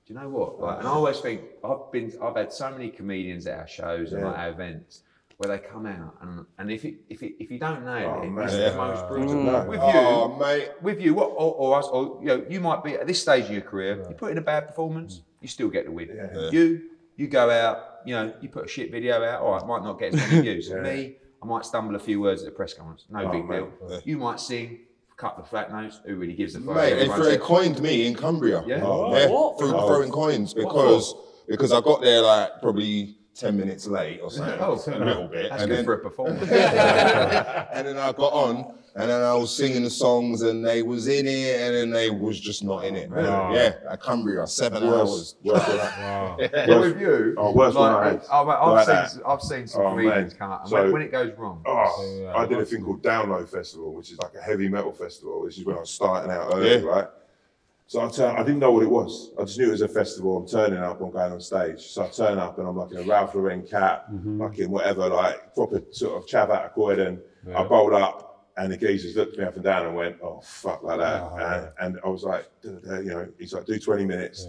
do 0.06 0.14
you 0.14 0.20
know 0.20 0.30
what? 0.30 0.60
Like, 0.60 0.80
and 0.80 0.88
I 0.88 0.92
always 0.92 1.20
think 1.20 1.42
I've 1.64 1.92
been, 1.92 2.14
I've 2.22 2.36
had 2.36 2.52
so 2.52 2.70
many 2.72 2.90
comedians 2.90 3.48
at 3.48 3.58
our 3.60 3.68
shows 3.68 4.12
and 4.14 4.24
like 4.24 4.38
our 4.38 4.50
events 4.50 5.02
where 5.38 5.58
they 5.58 5.64
come 5.66 5.86
out 5.86 6.16
and 6.22 6.46
and 6.60 6.70
if 6.72 6.86
it, 6.86 6.96
if 7.10 7.24
it, 7.24 7.34
if 7.44 7.50
you 7.50 7.58
don't 7.58 7.84
nail 7.86 8.18
Oh, 8.20 8.22
it, 8.24 8.30
man. 8.30 8.46
it's 8.46 8.54
Yeah. 8.54 8.70
the 8.70 8.76
most 8.78 9.08
brutal. 9.08 9.34
Mm. 9.36 9.46
No. 9.46 9.66
With 9.70 9.80
Oh, 9.82 10.34
you, 10.34 10.40
mate. 10.40 10.70
with 10.82 11.02
you, 11.02 11.14
what, 11.14 11.28
or, 11.30 11.54
or 11.56 11.80
us, 11.80 11.88
or 11.88 12.20
you 12.22 12.28
know, 12.28 12.46
you 12.50 12.60
might 12.60 12.84
be 12.84 12.94
at 12.96 13.08
this 13.08 13.22
stage 13.22 13.46
of 13.46 13.52
your 13.52 13.62
career, 13.62 14.06
you 14.10 14.16
put 14.16 14.32
in 14.32 14.38
a 14.38 14.42
bad 14.42 14.68
performance, 14.68 15.22
you 15.42 15.48
still 15.48 15.70
get 15.70 15.86
the 15.86 15.92
win. 15.92 16.10
You, 16.52 16.82
you 17.16 17.28
go 17.28 17.50
out, 17.50 18.00
you 18.06 18.14
know, 18.14 18.34
you 18.42 18.50
put 18.50 18.66
a 18.66 18.68
shit 18.68 18.92
video 18.92 19.24
out, 19.24 19.42
all 19.42 19.54
right, 19.54 19.66
might 19.66 19.84
not 19.84 19.98
get 20.00 20.14
as 20.14 20.20
many 20.20 20.42
views. 20.48 20.70
Me, 20.72 21.16
I 21.42 21.46
might 21.46 21.66
stumble 21.66 21.96
a 21.96 22.00
few 22.00 22.20
words 22.22 22.42
at 22.44 22.46
the 22.46 22.52
press 22.56 22.74
conference, 22.74 23.06
no 23.10 23.24
oh, 23.28 23.32
big 23.32 23.46
mate. 23.48 23.58
deal. 23.88 24.02
You 24.06 24.18
might 24.18 24.40
sing 24.40 24.80
a 24.93 24.93
couple 25.18 25.44
of 25.44 25.50
flat 25.50 25.72
notes, 25.72 26.02
who 26.06 26.16
really 26.16 26.34
gives 26.34 26.56
a 26.56 26.60
fuck? 26.60 26.76
Mate, 26.76 26.96
they, 27.08 27.08
they 27.24 27.38
coined 27.38 27.82
me 27.82 28.08
in 28.08 28.16
Cumbria. 28.16 28.64
Yeah? 28.66 28.82
Oh. 28.84 29.16
yeah 29.16 29.28
What? 29.30 29.60
through 29.60 29.72
throwing 29.72 30.12
coins 30.12 30.54
because 30.54 31.16
because 31.48 31.72
I 31.72 31.82
got 31.82 32.02
there 32.02 32.22
like 32.22 32.62
probably 32.62 33.18
ten 33.36 33.58
minutes 33.58 33.88
late 33.88 34.20
or 34.22 34.32
something, 34.32 34.58
Oh, 34.62 34.74
a 34.74 34.98
little 35.00 35.28
bit, 35.28 35.50
That's 35.50 35.64
and 35.64 35.70
good 35.70 35.78
then 35.80 35.86
for 35.86 35.94
a 35.94 36.00
performance. 36.00 36.42
and 36.52 37.88
then 37.88 37.98
I 37.98 38.12
got 38.12 38.34
on, 38.34 38.76
and 38.96 39.10
then 39.10 39.22
I 39.22 39.34
was 39.34 39.56
singing 39.56 39.84
the 39.84 39.90
songs, 39.90 40.44
and 40.44 40.64
they 40.64 40.84
was 40.84 41.08
in 41.08 41.26
it, 41.28 41.60
and 41.62 41.76
then 41.76 41.90
they 41.90 42.10
was 42.12 42.40
just 42.40 42.64
not 42.64 42.86
in 42.86 42.96
it. 42.96 43.10
Yeah, 43.16 43.74
at 43.90 44.00
Cumbria, 44.02 44.46
seven 44.46 44.84
hours. 44.84 45.36
Worse, 45.44 45.56
worse 45.56 45.66
than 45.66 45.78
that. 45.78 46.00
wow. 46.00 46.38
But 46.40 46.80
with 46.80 47.02
you, 47.02 47.34
Oh, 47.38 47.52
worse 47.54 47.74
one 47.74 47.92
I 47.92 47.96
like, 47.96 48.22
had. 48.22 48.28
oh, 48.32 48.46
mate, 48.46 48.54
I've, 48.54 48.88
Like 48.88 49.10
seen, 49.10 49.22
I've 49.26 49.42
seen 49.42 49.68
some 49.68 49.82
Oh, 49.82 49.90
comedians 49.92 50.32
man. 50.34 50.40
come 50.40 50.52
out, 50.52 50.62
and 50.62 50.70
So- 50.70 50.84
when, 50.84 50.92
when 50.94 51.02
it 51.02 51.12
goes 51.12 51.34
wrong, 51.38 51.64
Oh, 51.66 52.20
Yeah, 52.22 52.36
I 52.36 52.46
did 52.46 52.60
a 52.60 52.66
thing 52.66 52.84
called 52.84 53.02
Download 53.02 53.50
Festival, 53.50 53.94
which 53.94 54.12
is 54.12 54.20
like 54.20 54.36
a 54.36 54.42
heavy 54.42 54.70
metal 54.70 54.92
festival. 54.94 55.44
This 55.46 55.58
is 55.58 55.66
when 55.66 55.76
I 55.76 55.80
was 55.80 55.90
starting 55.90 56.32
out 56.32 56.54
early, 56.54 56.70
Yeah. 56.76 56.82
right? 56.88 57.08
So 57.88 58.02
I, 58.04 58.10
turn, 58.10 58.36
I 58.36 58.44
didn't 58.44 58.60
know 58.60 58.72
what 58.72 58.84
it 58.84 58.90
was. 58.90 59.32
I 59.40 59.44
just 59.44 59.60
knew 59.60 59.68
it 59.68 59.72
was 59.72 59.82
a 59.82 59.88
festival. 59.88 60.38
I'm 60.38 60.48
turning 60.48 60.80
up, 60.80 61.02
I'm 61.02 61.12
going 61.12 61.34
on 61.34 61.42
stage. 61.42 61.82
So 61.82 62.04
I 62.06 62.08
turn 62.10 62.38
up 62.40 62.58
and 62.58 62.68
I'm 62.68 62.78
like 62.78 62.92
in 62.92 62.98
a 62.98 63.04
Ralph 63.04 63.36
Lauren 63.36 63.62
cap, 63.64 64.06
mm-hmm. 64.12 64.42
like 64.42 64.58
in 64.60 64.72
whatever, 64.72 65.10
like 65.10 65.54
proper 65.54 65.82
sort 65.92 66.18
of 66.22 66.28
chav 66.28 66.50
out 66.56 66.66
of 66.66 66.74
Croydon. 66.74 67.20
I 67.56 67.64
bowled 67.64 67.94
up 67.94 68.33
and 68.58 68.72
the 68.72 68.78
geezers 68.78 69.16
looked 69.16 69.38
me 69.38 69.44
up 69.44 69.56
and 69.56 69.64
down 69.64 69.86
and 69.88 69.96
went, 69.96 70.18
oh, 70.22 70.40
fuck, 70.44 70.84
like 70.84 71.00
that. 71.00 71.22
Oh, 71.24 71.36
and, 71.80 71.96
and 71.96 72.00
I 72.06 72.08
was 72.10 72.24
like, 72.24 72.48
"Duh, 72.62 72.72
duh, 72.72 72.80
duh," 72.96 73.00
you 73.00 73.10
know, 73.10 73.28
he's 73.40 73.54
like, 73.54 73.66
do 73.66 73.80
20 73.80 74.06
minutes. 74.06 74.48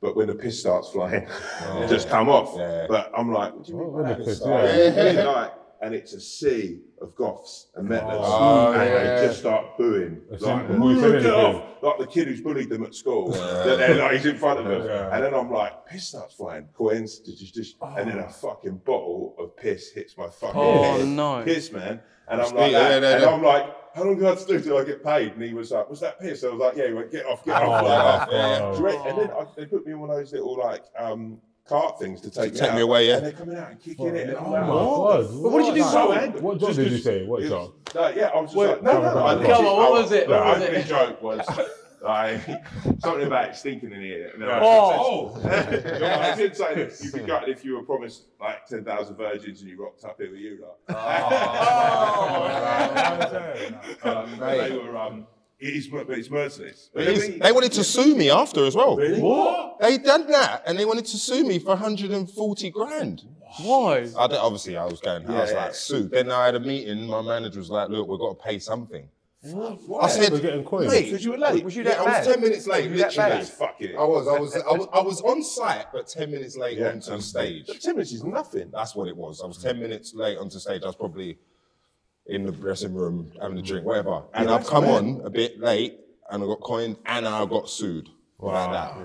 But 0.00 0.16
when 0.16 0.26
the 0.28 0.34
piss 0.34 0.60
starts 0.60 0.90
flying, 0.90 1.22
it 1.22 1.28
oh, 1.62 1.86
just 1.88 2.08
come 2.08 2.28
off. 2.28 2.54
Yeah. 2.56 2.86
But 2.88 3.10
I'm 3.16 3.32
like, 3.32 3.54
what 3.54 3.64
do 3.66 3.72
you 3.72 3.78
mean 3.78 3.86
Oh, 3.88 3.90
by 3.90 3.96
when 4.00 4.04
that? 4.08 4.18
the 4.18 4.24
piss- 4.24 4.40
It's 4.40 5.16
yeah. 5.16 5.24
like, 5.32 5.52
and 5.84 5.94
it's 5.94 6.12
a 6.14 6.20
sea 6.20 6.80
of 7.02 7.14
goths 7.14 7.68
and 7.74 7.88
metalers, 7.88 8.20
Oh, 8.24 8.72
and 8.72 8.82
yeah. 8.90 9.20
they 9.20 9.26
just 9.26 9.40
start 9.40 9.76
booing. 9.76 10.22
As 10.32 10.40
Like, 10.40 10.68
in, 10.70 10.80
who 10.80 11.20
"Get 11.20 11.26
off! 11.26 11.62
Like 11.82 11.98
the 11.98 12.06
kid 12.06 12.28
who's 12.28 12.40
bullied 12.40 12.70
them 12.70 12.84
at 12.84 12.94
school. 12.94 13.30
That 13.66 13.76
they're 13.78 13.94
like, 13.96 14.12
he's 14.12 14.26
in 14.26 14.36
front 14.38 14.60
of 14.60 14.66
them. 14.66 14.86
Yeah. 14.86 15.14
And 15.14 15.22
then 15.24 15.34
I'm 15.34 15.50
like, 15.50 15.84
piss 15.86 16.08
starts 16.08 16.34
flying. 16.34 16.66
Coins, 16.74 17.18
just, 17.18 17.54
just, 17.54 17.76
and 17.82 18.08
then 18.10 18.18
a 18.18 18.28
fucking 18.28 18.78
bottle 18.86 19.34
of 19.38 19.56
piss 19.56 19.90
hits 19.90 20.16
my 20.16 20.28
fucking 20.28 20.60
Oh, 20.60 20.98
head. 20.98 21.06
no. 21.08 21.42
Piss, 21.44 21.70
man. 21.70 22.00
And 22.28 22.40
I'm 22.40 22.54
like, 22.54 22.72
yeah, 22.72 22.98
that. 23.00 23.02
yeah, 23.02 23.16
and. 23.16 23.24
I'm 23.26 23.42
like, 23.42 23.66
how 23.94 24.04
long 24.04 24.18
do 24.18 24.26
I 24.26 24.30
have 24.30 24.40
to 24.40 24.46
do 24.46 24.60
till 24.64 24.78
I 24.78 24.84
get 24.84 25.04
paid? 25.04 25.32
And 25.34 25.42
he 25.42 25.52
was 25.54 25.70
like, 25.70 25.88
was 25.90 26.00
that 26.00 26.18
piss? 26.18 26.42
I 26.44 26.48
was 26.48 26.58
like, 26.58 26.76
yeah. 26.76 26.86
He 26.88 26.92
went, 26.94 27.12
get 27.12 27.26
off, 27.26 27.44
get 27.44 27.54
off. 27.62 27.82
Oh, 27.84 27.86
Like, 27.86 28.28
yeah. 28.32 29.02
do 29.02 29.08
And 29.08 29.18
then 29.18 29.30
I, 29.30 29.44
they 29.56 29.66
put 29.66 29.84
me 29.86 29.92
in 29.92 30.00
one 30.00 30.08
of 30.10 30.16
those 30.16 30.32
little 30.32 30.56
like 30.56 30.84
um, 30.98 31.38
cart 31.68 31.98
things 31.98 32.20
to 32.22 32.30
take, 32.30 32.54
take 32.54 32.70
out. 32.70 32.74
me 32.76 32.82
away, 32.82 33.08
yeah. 33.08 33.16
And 33.16 33.24
they're 33.26 33.32
coming 33.32 33.56
out 33.56 33.70
and 33.70 33.80
kicking 33.80 34.06
it. 34.14 34.28
And 34.28 34.36
Oh 34.36 34.44
I'm 34.46 34.50
my 34.50 34.60
like, 34.60 34.68
god. 34.68 35.42
But 35.42 35.50
what 35.52 35.58
did 35.64 35.68
you 35.76 35.82
do 35.82 35.88
so 35.90 36.08
wrong? 36.10 36.18
angry. 36.18 36.40
What 36.40 36.58
job 36.60 36.74
did 36.74 36.92
you 36.92 36.98
say? 36.98 37.24
What 37.26 37.42
it 37.42 37.48
job? 37.48 37.72
was- 37.86 37.94
like, 37.94 38.16
yeah, 38.16 38.26
I 38.34 38.40
was 38.40 38.46
just 38.50 38.56
Wait, 38.56 38.66
like, 38.68 38.82
no, 38.82 38.92
no, 39.02 39.14
no. 39.14 39.26
I 39.26 39.34
come 39.46 39.66
on, 39.66 39.76
what 39.76 39.92
was 39.92 40.12
it? 40.12 40.26
The 40.28 40.32
What 40.34 40.46
was 40.46 40.62
opening 40.62 40.80
it? 40.80 40.86
joke 40.86 41.22
was 41.22 41.46
like 42.02 42.40
something 43.00 43.26
about 43.26 43.48
it 43.48 43.56
stinking 43.56 43.92
in 43.92 44.00
here. 44.02 44.30
And 44.34 44.42
then 44.42 44.50
I 44.50 44.58
Oh. 44.62 45.38
said- 45.40 46.02
I 46.02 46.34
did 46.36 46.56
say 46.56 46.74
that 46.74 47.00
you'd 47.02 47.14
be 47.14 47.20
gutted 47.20 47.48
if 47.48 47.64
you 47.64 47.76
were 47.76 47.82
promised 47.82 48.24
like 48.40 48.66
10,000 48.66 49.16
virgins 49.16 49.60
and 49.62 49.70
you 49.70 49.82
rocked 49.82 50.04
up 50.04 50.18
here 50.20 50.30
with 50.30 50.40
you. 50.40 50.58
Like. 50.88 50.96
Oh. 50.98 52.50
Um, 54.02 54.38
Mate. 54.40 54.68
they 54.68 54.76
were, 54.76 54.96
um, 54.98 55.26
It 55.64 55.74
is, 55.76 55.88
but 55.88 56.10
it's 56.10 56.30
merciless. 56.30 56.90
It 56.94 57.08
is. 57.08 57.38
They 57.38 57.50
wanted 57.52 57.72
to 57.72 57.84
sue 57.84 58.14
me 58.14 58.28
after 58.30 58.66
as 58.66 58.76
well. 58.76 58.96
Really? 58.96 59.18
What? 59.20 59.78
They 59.80 59.96
done 59.96 60.26
that 60.30 60.62
and 60.66 60.78
they 60.78 60.84
wanted 60.84 61.06
to 61.06 61.16
sue 61.16 61.42
me 61.46 61.58
for 61.58 61.68
140 61.68 62.70
grand. 62.70 63.22
Why? 63.62 64.06
I 64.18 64.26
don't- 64.26 64.40
obviously, 64.40 64.76
I 64.76 64.84
was 64.84 65.00
going, 65.00 65.26
I 65.26 65.40
was 65.40 65.50
Yeah. 65.52 65.64
like, 65.64 65.74
sue. 65.74 66.08
Then 66.08 66.30
I 66.30 66.44
had 66.46 66.54
a 66.56 66.60
meeting. 66.60 67.06
My 67.06 67.22
manager 67.22 67.60
was 67.60 67.70
like, 67.70 67.88
look, 67.88 68.06
we've 68.08 68.18
got 68.18 68.38
to 68.38 68.44
pay 68.44 68.58
something. 68.58 69.08
Why? 69.40 70.00
I 70.02 70.08
said, 70.08 70.32
We're 70.32 70.40
getting 70.40 70.64
coins. 70.64 70.90
mate, 70.90 71.04
Because 71.06 71.24
you 71.24 71.30
were 71.30 71.38
late. 71.38 71.64
Was 71.64 71.74
you 71.76 71.82
yeah, 71.82 71.90
that 71.90 71.98
I 72.00 72.04
was 72.04 72.26
bad? 72.26 72.34
10 72.34 72.40
minutes 72.42 72.66
late, 72.66 72.90
Was 72.90 72.92
you 72.92 72.98
that 72.98 73.08
literally. 73.10 73.30
bad? 73.30 73.40
That's 73.40 73.50
fucking. 73.50 73.96
I 73.98 74.04
was, 74.04 74.28
I 74.28 74.38
was, 74.38 74.56
I 74.56 74.72
was, 74.72 74.88
I 74.92 75.00
was 75.02 75.20
on 75.22 75.42
site, 75.42 75.86
but 75.94 76.06
10 76.08 76.30
minutes 76.30 76.56
late 76.58 76.78
Yeah. 76.78 76.88
onto 76.90 77.20
stage. 77.20 77.64
But 77.68 77.80
ten 77.80 77.94
minutes 77.94 78.12
is 78.12 78.22
nothing. 78.24 78.70
That's 78.70 78.94
what 78.94 79.08
it 79.08 79.16
was. 79.16 79.40
I 79.42 79.46
was 79.46 79.62
10 79.62 79.78
minutes 79.80 80.14
late 80.14 80.36
onto 80.38 80.58
stage. 80.58 80.82
I 80.82 80.86
was 80.86 80.96
probably 80.96 81.38
in 82.26 82.44
the 82.44 82.52
dressing 82.52 82.94
room 82.94 83.30
having 83.40 83.58
a 83.58 83.62
drink, 83.62 83.84
whatever. 83.84 84.22
And 84.32 84.48
Yeah, 84.48 84.54
I've 84.56 84.66
come 84.66 84.84
bad. 84.84 84.94
on 85.04 85.20
a 85.24 85.30
bit 85.30 85.60
late 85.60 86.00
and 86.30 86.42
I 86.42 86.46
got 86.46 86.60
coined 86.60 86.96
and 87.06 87.26
I 87.28 87.44
got 87.46 87.68
sued. 87.68 88.08
Like 88.38 88.70
that. 88.72 88.96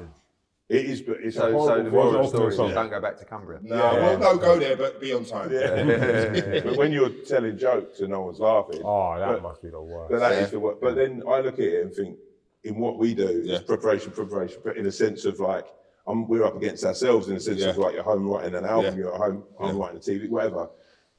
It 0.70 0.86
is, 0.86 1.02
but 1.02 1.18
it's 1.22 1.36
a 1.36 1.40
So, 1.40 1.52
so 1.52 1.58
horrible 1.58 1.84
the 1.84 1.90
moral 1.92 2.08
of 2.08 2.12
the 2.14 2.18
Horrible 2.18 2.30
story 2.30 2.50
is 2.50 2.56
song. 2.58 2.74
don't 2.74 2.90
go 2.92 3.02
back 3.02 3.18
to 3.18 3.26
Cumbria. 3.26 3.60
No, 3.64 3.76
well, 3.76 4.20
no, 4.20 4.38
go 4.38 4.60
there, 4.60 4.78
but 4.78 5.02
be 5.02 5.14
on 5.14 5.26
time. 5.26 5.52
Yeah. 5.52 5.84
but 6.64 6.78
when 6.78 6.92
you're 6.92 7.10
telling 7.10 7.58
jokes 7.58 8.02
and 8.02 8.10
no 8.10 8.22
one's 8.22 8.40
laughing, 8.40 8.82
Oh, 8.84 9.18
that 9.18 9.28
but, 9.34 9.42
must 9.44 9.62
be 9.64 9.70
the 9.70 9.82
worst. 9.82 10.12
but 10.12 10.20
that 10.20 10.34
is 10.34 10.40
Yeah. 10.42 10.46
the 10.48 10.60
work. 10.60 10.80
But 10.80 10.96
then 10.96 11.24
I 11.28 11.40
look 11.42 11.56
at 11.56 11.60
it 11.66 11.84
and 11.86 11.94
think, 11.94 12.18
in 12.64 12.76
what 12.78 12.98
we 13.00 13.16
do, 13.16 13.42
Yeah. 13.46 13.56
it's 13.56 13.64
preparation, 13.64 14.12
preparation, 14.12 14.62
in 14.76 14.86
a 14.86 14.92
sense 14.92 15.26
of 15.26 15.40
like, 15.40 15.66
um, 16.06 16.28
we're 16.28 16.44
up 16.44 16.56
against 16.56 16.84
ourselves 16.86 17.30
in 17.30 17.36
a 17.36 17.40
sense 17.40 17.64
of 17.64 17.78
like 17.78 17.96
you're 17.96 18.04
home 18.04 18.28
writing 18.28 18.54
an 18.54 18.66
album, 18.66 18.94
Yeah. 18.96 19.06
you're 19.06 19.14
at 19.16 19.20
home, 19.22 19.44
I'm 19.60 19.78
writing 19.78 19.98
a 19.98 20.02
TV, 20.02 20.30
whatever. 20.30 20.70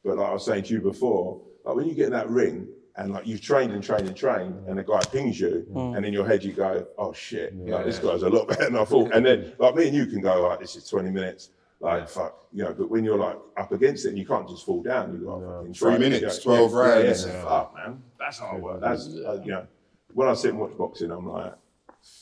But 0.05 0.17
like 0.19 0.29
I 0.29 0.33
was 0.33 0.45
saying 0.45 0.65
to 0.65 0.75
you 0.75 0.81
before, 0.81 1.41
like 1.65 1.75
when 1.77 1.87
you 1.89 1.95
get 1.95 2.07
in 2.07 2.13
that 2.13 2.29
ring 2.29 2.69
and 2.97 3.13
like 3.13 3.27
you've 3.27 3.41
trained 3.41 3.73
and 3.73 3.83
trained 3.83 4.07
and 4.09 4.17
trained, 4.17 4.55
and 4.67 4.79
the 4.79 4.83
guy 4.83 5.01
pings 5.13 5.39
you, 5.41 5.67
and 5.75 6.05
in 6.05 6.13
your 6.13 6.27
head 6.27 6.43
you 6.43 6.53
go, 6.53 6.87
oh 6.99 7.13
shit, 7.13 7.57
like 7.67 7.85
this 7.85 7.99
guy's 7.99 8.23
a 8.23 8.29
lot 8.29 8.49
better 8.49 8.65
than 8.65 8.77
I 8.77 8.85
thought. 8.85 9.13
And 9.15 9.25
then 9.25 9.53
like 9.59 9.75
me 9.75 9.89
and 9.89 9.97
you 9.97 10.07
can 10.07 10.21
go 10.21 10.47
like, 10.49 10.61
this 10.61 10.77
is 10.77 10.89
20 10.89 11.11
minutes. 11.11 11.51
Like 11.83 12.09
fuck, 12.11 12.47
you 12.53 12.63
know. 12.63 12.75
But 12.75 12.91
when 12.91 13.05
you're 13.05 13.17
like 13.17 13.39
up 13.57 13.73
against 13.73 14.05
it, 14.05 14.11
and 14.11 14.19
you 14.19 14.27
can't 14.27 14.47
just 14.47 14.67
fall 14.67 14.83
down. 14.83 15.15
You 15.15 15.25
got 15.25 15.41
fucking 15.41 15.73
Three 15.73 15.97
minutes, 15.99 16.37
yeah, 16.39 16.43
12 16.43 16.73
yeah, 16.73 16.77
yeah, 16.77 16.83
rounds. 17.07 17.27
yeah. 17.27 17.43
Fuck, 17.43 17.75
man, 17.75 18.03
that's 18.19 18.39
hard 18.39 18.63
work. 18.63 18.81
That's 18.83 19.07
uh, 19.07 19.41
you 19.43 19.53
know, 19.53 19.67
when 20.13 20.29
I 20.29 20.35
sit 20.35 20.51
and 20.51 20.61
watch 20.61 20.77
boxing, 20.77 21.11
I'm 21.11 21.27
like, 21.27 21.55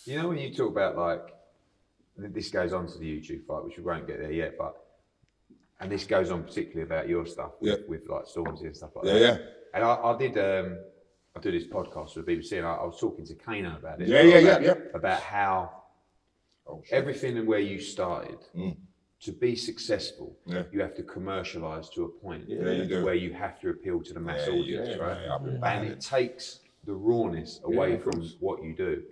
You 0.04 0.22
know 0.22 0.28
when 0.28 0.38
you 0.38 0.54
talk 0.54 0.70
about 0.70 0.96
like 0.96 1.34
this 2.16 2.50
goes 2.50 2.72
on 2.72 2.86
to 2.86 2.98
the 2.98 3.20
YouTube 3.20 3.46
fight, 3.46 3.64
which 3.64 3.76
we 3.78 3.82
won't 3.82 4.06
get 4.06 4.20
there 4.20 4.30
yet, 4.30 4.56
but 4.56 4.76
and 5.80 5.90
this 5.90 6.04
goes 6.04 6.30
on 6.30 6.42
particularly 6.42 6.82
about 6.82 7.08
your 7.08 7.26
stuff 7.26 7.52
with, 7.60 7.70
Yeah. 7.80 7.86
with 7.88 8.08
like 8.08 8.24
Stormzy 8.24 8.66
and 8.66 8.76
stuff 8.76 8.90
like 8.96 9.06
Yeah, 9.06 9.12
that. 9.14 9.20
yeah. 9.20 9.38
yeah. 9.38 9.46
And 9.74 9.84
I, 9.84 9.94
I 9.94 10.18
did 10.18 10.38
um 10.38 10.78
I 11.36 11.40
do 11.40 11.52
this 11.52 11.66
podcast 11.66 12.16
with 12.16 12.26
BBC 12.26 12.52
and 12.58 12.66
I, 12.66 12.74
I 12.74 12.84
was 12.84 12.98
talking 12.98 13.24
to 13.26 13.34
Kano 13.34 13.76
about 13.76 14.00
it. 14.00 14.08
Yeah, 14.08 14.22
yeah, 14.22 14.38
yeah, 14.38 14.48
about, 14.56 14.62
yeah. 14.62 14.74
About 14.94 15.20
how 15.22 15.72
Oh, 16.70 16.82
everything 16.90 17.38
and 17.38 17.46
where 17.48 17.60
you 17.60 17.80
started 17.80 18.38
Mm. 18.54 18.76
to 19.20 19.32
be 19.32 19.56
successful, 19.56 20.36
Yeah. 20.46 20.64
you 20.72 20.80
have 20.82 20.94
to 20.96 21.02
commercialize 21.02 21.88
to 21.90 22.04
a 22.04 22.08
point 22.08 22.44
Yeah, 22.48 22.70
you 22.72 23.04
where 23.04 23.14
you 23.14 23.32
have 23.32 23.58
to 23.60 23.70
appeal 23.70 24.02
to 24.02 24.12
the 24.12 24.20
mass 24.20 24.46
Yeah, 24.46 24.52
audience, 24.54 24.88
yeah, 24.90 24.96
right? 24.96 25.18
yeah, 25.24 25.58
and 25.76 25.88
it 25.88 26.00
takes 26.00 26.60
the 26.84 26.92
rawness 26.94 27.60
away 27.64 27.98
from 27.98 28.22
what 28.40 28.62
you 28.62 28.74
do. 28.74 29.02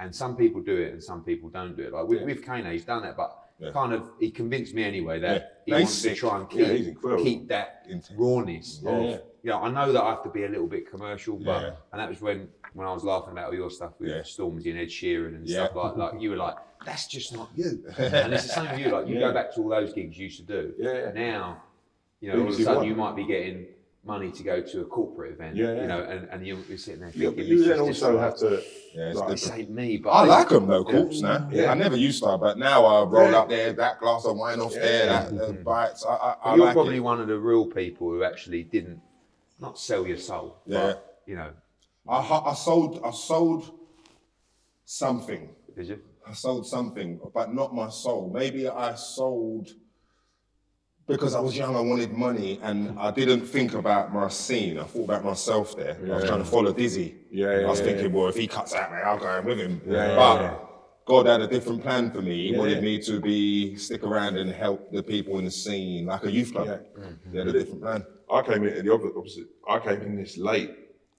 And 0.00 0.14
some 0.14 0.36
people 0.36 0.60
do 0.62 0.76
it 0.76 0.92
and 0.92 1.02
some 1.02 1.22
people 1.24 1.48
don't 1.48 1.76
do 1.76 1.82
it. 1.84 1.92
Like 1.92 2.06
with, 2.08 2.22
with 2.24 2.44
Kano, 2.44 2.70
he's 2.72 2.84
done 2.84 3.02
that, 3.02 3.16
but 3.16 3.30
Yeah. 3.58 3.70
kind 3.72 3.92
of 3.92 4.10
he 4.20 4.30
convinced 4.30 4.72
me 4.74 4.84
anyway 4.84 5.18
that 5.18 5.62
Yeah. 5.66 5.76
he 5.76 5.82
wants 5.82 6.02
to 6.02 6.14
try 6.14 6.38
and 6.38 6.48
keep, 6.48 6.60
incredible. 6.60 7.24
keep 7.24 7.48
that 7.48 7.82
Intense. 7.86 8.12
rawness 8.16 8.80
Yeah, 8.82 8.90
of 8.90 9.04
yeah. 9.04 9.16
you 9.42 9.50
know, 9.50 9.58
I 9.62 9.70
know 9.70 9.92
that 9.92 10.02
I 10.02 10.10
have 10.10 10.22
to 10.24 10.30
be 10.30 10.44
a 10.44 10.48
little 10.48 10.68
bit 10.68 10.88
commercial, 10.88 11.36
but 11.36 11.62
Yeah. 11.62 11.70
and 11.92 12.00
that 12.00 12.08
was 12.08 12.20
when 12.20 12.48
when 12.74 12.86
I 12.86 12.92
was 12.92 13.02
laughing 13.02 13.32
about 13.32 13.46
all 13.48 13.54
your 13.54 13.70
stuff 13.70 13.92
with 13.98 14.10
Yeah. 14.10 14.20
Stormzy 14.20 14.70
and 14.70 14.78
Ed 14.78 14.88
Sheeran 14.88 15.34
and 15.34 15.48
Yeah. 15.48 15.64
stuff 15.66 15.76
like 15.76 15.96
like 15.96 16.22
you 16.22 16.30
were 16.30 16.36
like, 16.36 16.54
that's 16.84 17.08
just 17.08 17.32
not 17.34 17.48
you. 17.56 17.84
and 17.98 18.32
it's 18.32 18.44
the 18.46 18.48
same 18.60 18.70
with 18.70 18.78
you. 18.80 18.88
Like 18.90 19.08
you 19.08 19.14
Yeah. 19.14 19.20
go 19.28 19.32
back 19.32 19.52
to 19.54 19.62
all 19.62 19.68
those 19.70 19.92
gigs 19.92 20.16
you 20.16 20.24
used 20.26 20.38
to 20.38 20.46
do. 20.46 20.74
Yeah, 20.78 20.92
yeah. 20.92 21.12
Now, 21.12 21.62
you 22.20 22.28
know, 22.30 22.40
all 22.40 22.48
of 22.48 22.58
a 22.58 22.62
sudden 22.62 22.84
you 22.84 22.94
might 22.94 23.16
be 23.16 23.24
getting 23.24 23.66
money 24.04 24.30
to 24.30 24.42
go 24.44 24.60
to 24.62 24.80
a 24.82 24.84
corporate 24.84 25.32
event. 25.32 25.56
Yeah, 25.56 25.74
yeah. 25.74 25.80
You 25.82 25.88
know, 25.88 26.02
and, 26.02 26.28
and 26.30 26.46
you're, 26.46 26.58
sitting 26.78 27.00
there 27.00 27.08
yeah, 27.10 27.28
thinking, 27.30 27.34
but 27.36 27.46
you 27.46 27.64
then 27.64 27.80
also 27.80 28.18
have 28.18 28.36
to. 28.38 28.62
Yeah, 28.94 29.10
it's 29.10 29.18
like, 29.20 29.28
this 29.30 29.50
ain't 29.50 29.70
me, 29.70 29.96
but 29.98 30.10
I 30.10 30.24
like 30.24 30.48
them 30.48 30.66
though, 30.66 30.84
Corpse 30.84 31.20
now. 31.20 31.48
Yeah. 31.52 31.70
I 31.70 31.74
never 31.74 31.96
used 31.96 32.22
to, 32.22 32.36
but 32.38 32.58
now 32.58 32.84
I 32.84 33.04
roll 33.04 33.30
Yeah. 33.30 33.38
up 33.38 33.48
there, 33.48 33.72
that 33.72 34.00
glass 34.00 34.24
of 34.24 34.36
wine 34.36 34.60
off 34.60 34.72
there, 34.74 35.06
Yeah. 35.06 35.28
that 35.30 35.42
uh, 35.44 35.52
bites. 35.52 36.04
I, 36.04 36.14
I, 36.14 36.36
I 36.44 36.54
you're 36.56 36.64
like 36.66 36.74
probably 36.74 36.96
it. 36.96 37.00
one 37.00 37.20
of 37.20 37.28
the 37.28 37.38
real 37.38 37.66
people 37.66 38.08
who 38.10 38.22
actually 38.24 38.62
didn't 38.62 39.00
not 39.60 39.78
sell 39.78 40.06
your 40.06 40.16
soul, 40.16 40.56
Yeah. 40.66 40.78
but 40.80 41.22
you 41.26 41.36
know, 41.36 41.50
I, 42.08 42.16
I 42.18 42.54
sold, 42.54 43.00
I 43.04 43.10
sold 43.10 43.70
something. 44.84 45.50
did 45.76 45.86
you? 45.88 46.00
I 46.26 46.32
sold 46.32 46.66
something, 46.66 47.20
but 47.32 47.54
not 47.54 47.74
my 47.74 47.88
soul. 47.88 48.30
Maybe 48.34 48.68
I 48.68 48.94
sold 48.94 49.70
because 51.08 51.34
I 51.34 51.40
was 51.40 51.56
young, 51.56 51.74
I 51.74 51.80
wanted 51.80 52.12
money, 52.12 52.60
and 52.62 52.98
I 52.98 53.10
didn't 53.10 53.40
think 53.42 53.74
about 53.74 54.12
my 54.12 54.28
scene. 54.28 54.78
I 54.78 54.84
thought 54.84 55.04
about 55.04 55.24
myself 55.24 55.74
there. 55.76 55.96
I 56.04 56.16
was 56.16 56.24
trying 56.24 56.40
to 56.40 56.44
follow 56.44 56.72
Dizzy. 56.72 57.16
Yeah, 57.30 57.60
yeah, 57.60 57.66
I 57.66 57.70
was 57.70 57.80
yeah, 57.80 57.86
thinking, 57.86 58.12
well, 58.12 58.28
if 58.28 58.36
he 58.36 58.46
cuts 58.46 58.74
out, 58.74 58.90
man, 58.90 59.02
I'll 59.04 59.18
go 59.18 59.38
in 59.38 59.44
with 59.46 59.58
him. 59.58 59.80
Yeah, 59.86 60.14
but 60.14 60.34
yeah, 60.34 60.42
yeah. 60.42 60.54
God 61.06 61.26
had 61.26 61.40
a 61.40 61.46
different 61.46 61.82
plan 61.82 62.10
for 62.10 62.20
me. 62.20 62.36
He 62.48 62.52
Yeah, 62.52 62.58
wanted 62.58 62.74
yeah. 62.76 62.80
me 62.82 63.02
to 63.02 63.18
be 63.20 63.74
stick 63.76 64.02
around 64.04 64.36
and 64.36 64.50
help 64.52 64.92
the 64.92 65.02
people 65.02 65.38
in 65.38 65.46
the 65.46 65.50
scene, 65.50 66.04
like 66.06 66.24
a 66.24 66.30
youth 66.30 66.52
club. 66.52 66.66
Yeah. 66.66 67.06
He 67.32 67.38
had 67.38 67.48
a 67.48 67.52
different 67.52 67.80
plan. 67.80 68.04
I 68.30 68.42
came 68.42 68.62
in 68.64 68.84
the 68.84 68.92
opposite- 68.92 69.16
opposite. 69.16 69.46
I 69.66 69.78
came 69.78 70.02
in 70.02 70.16
this 70.16 70.36
late. 70.36 70.70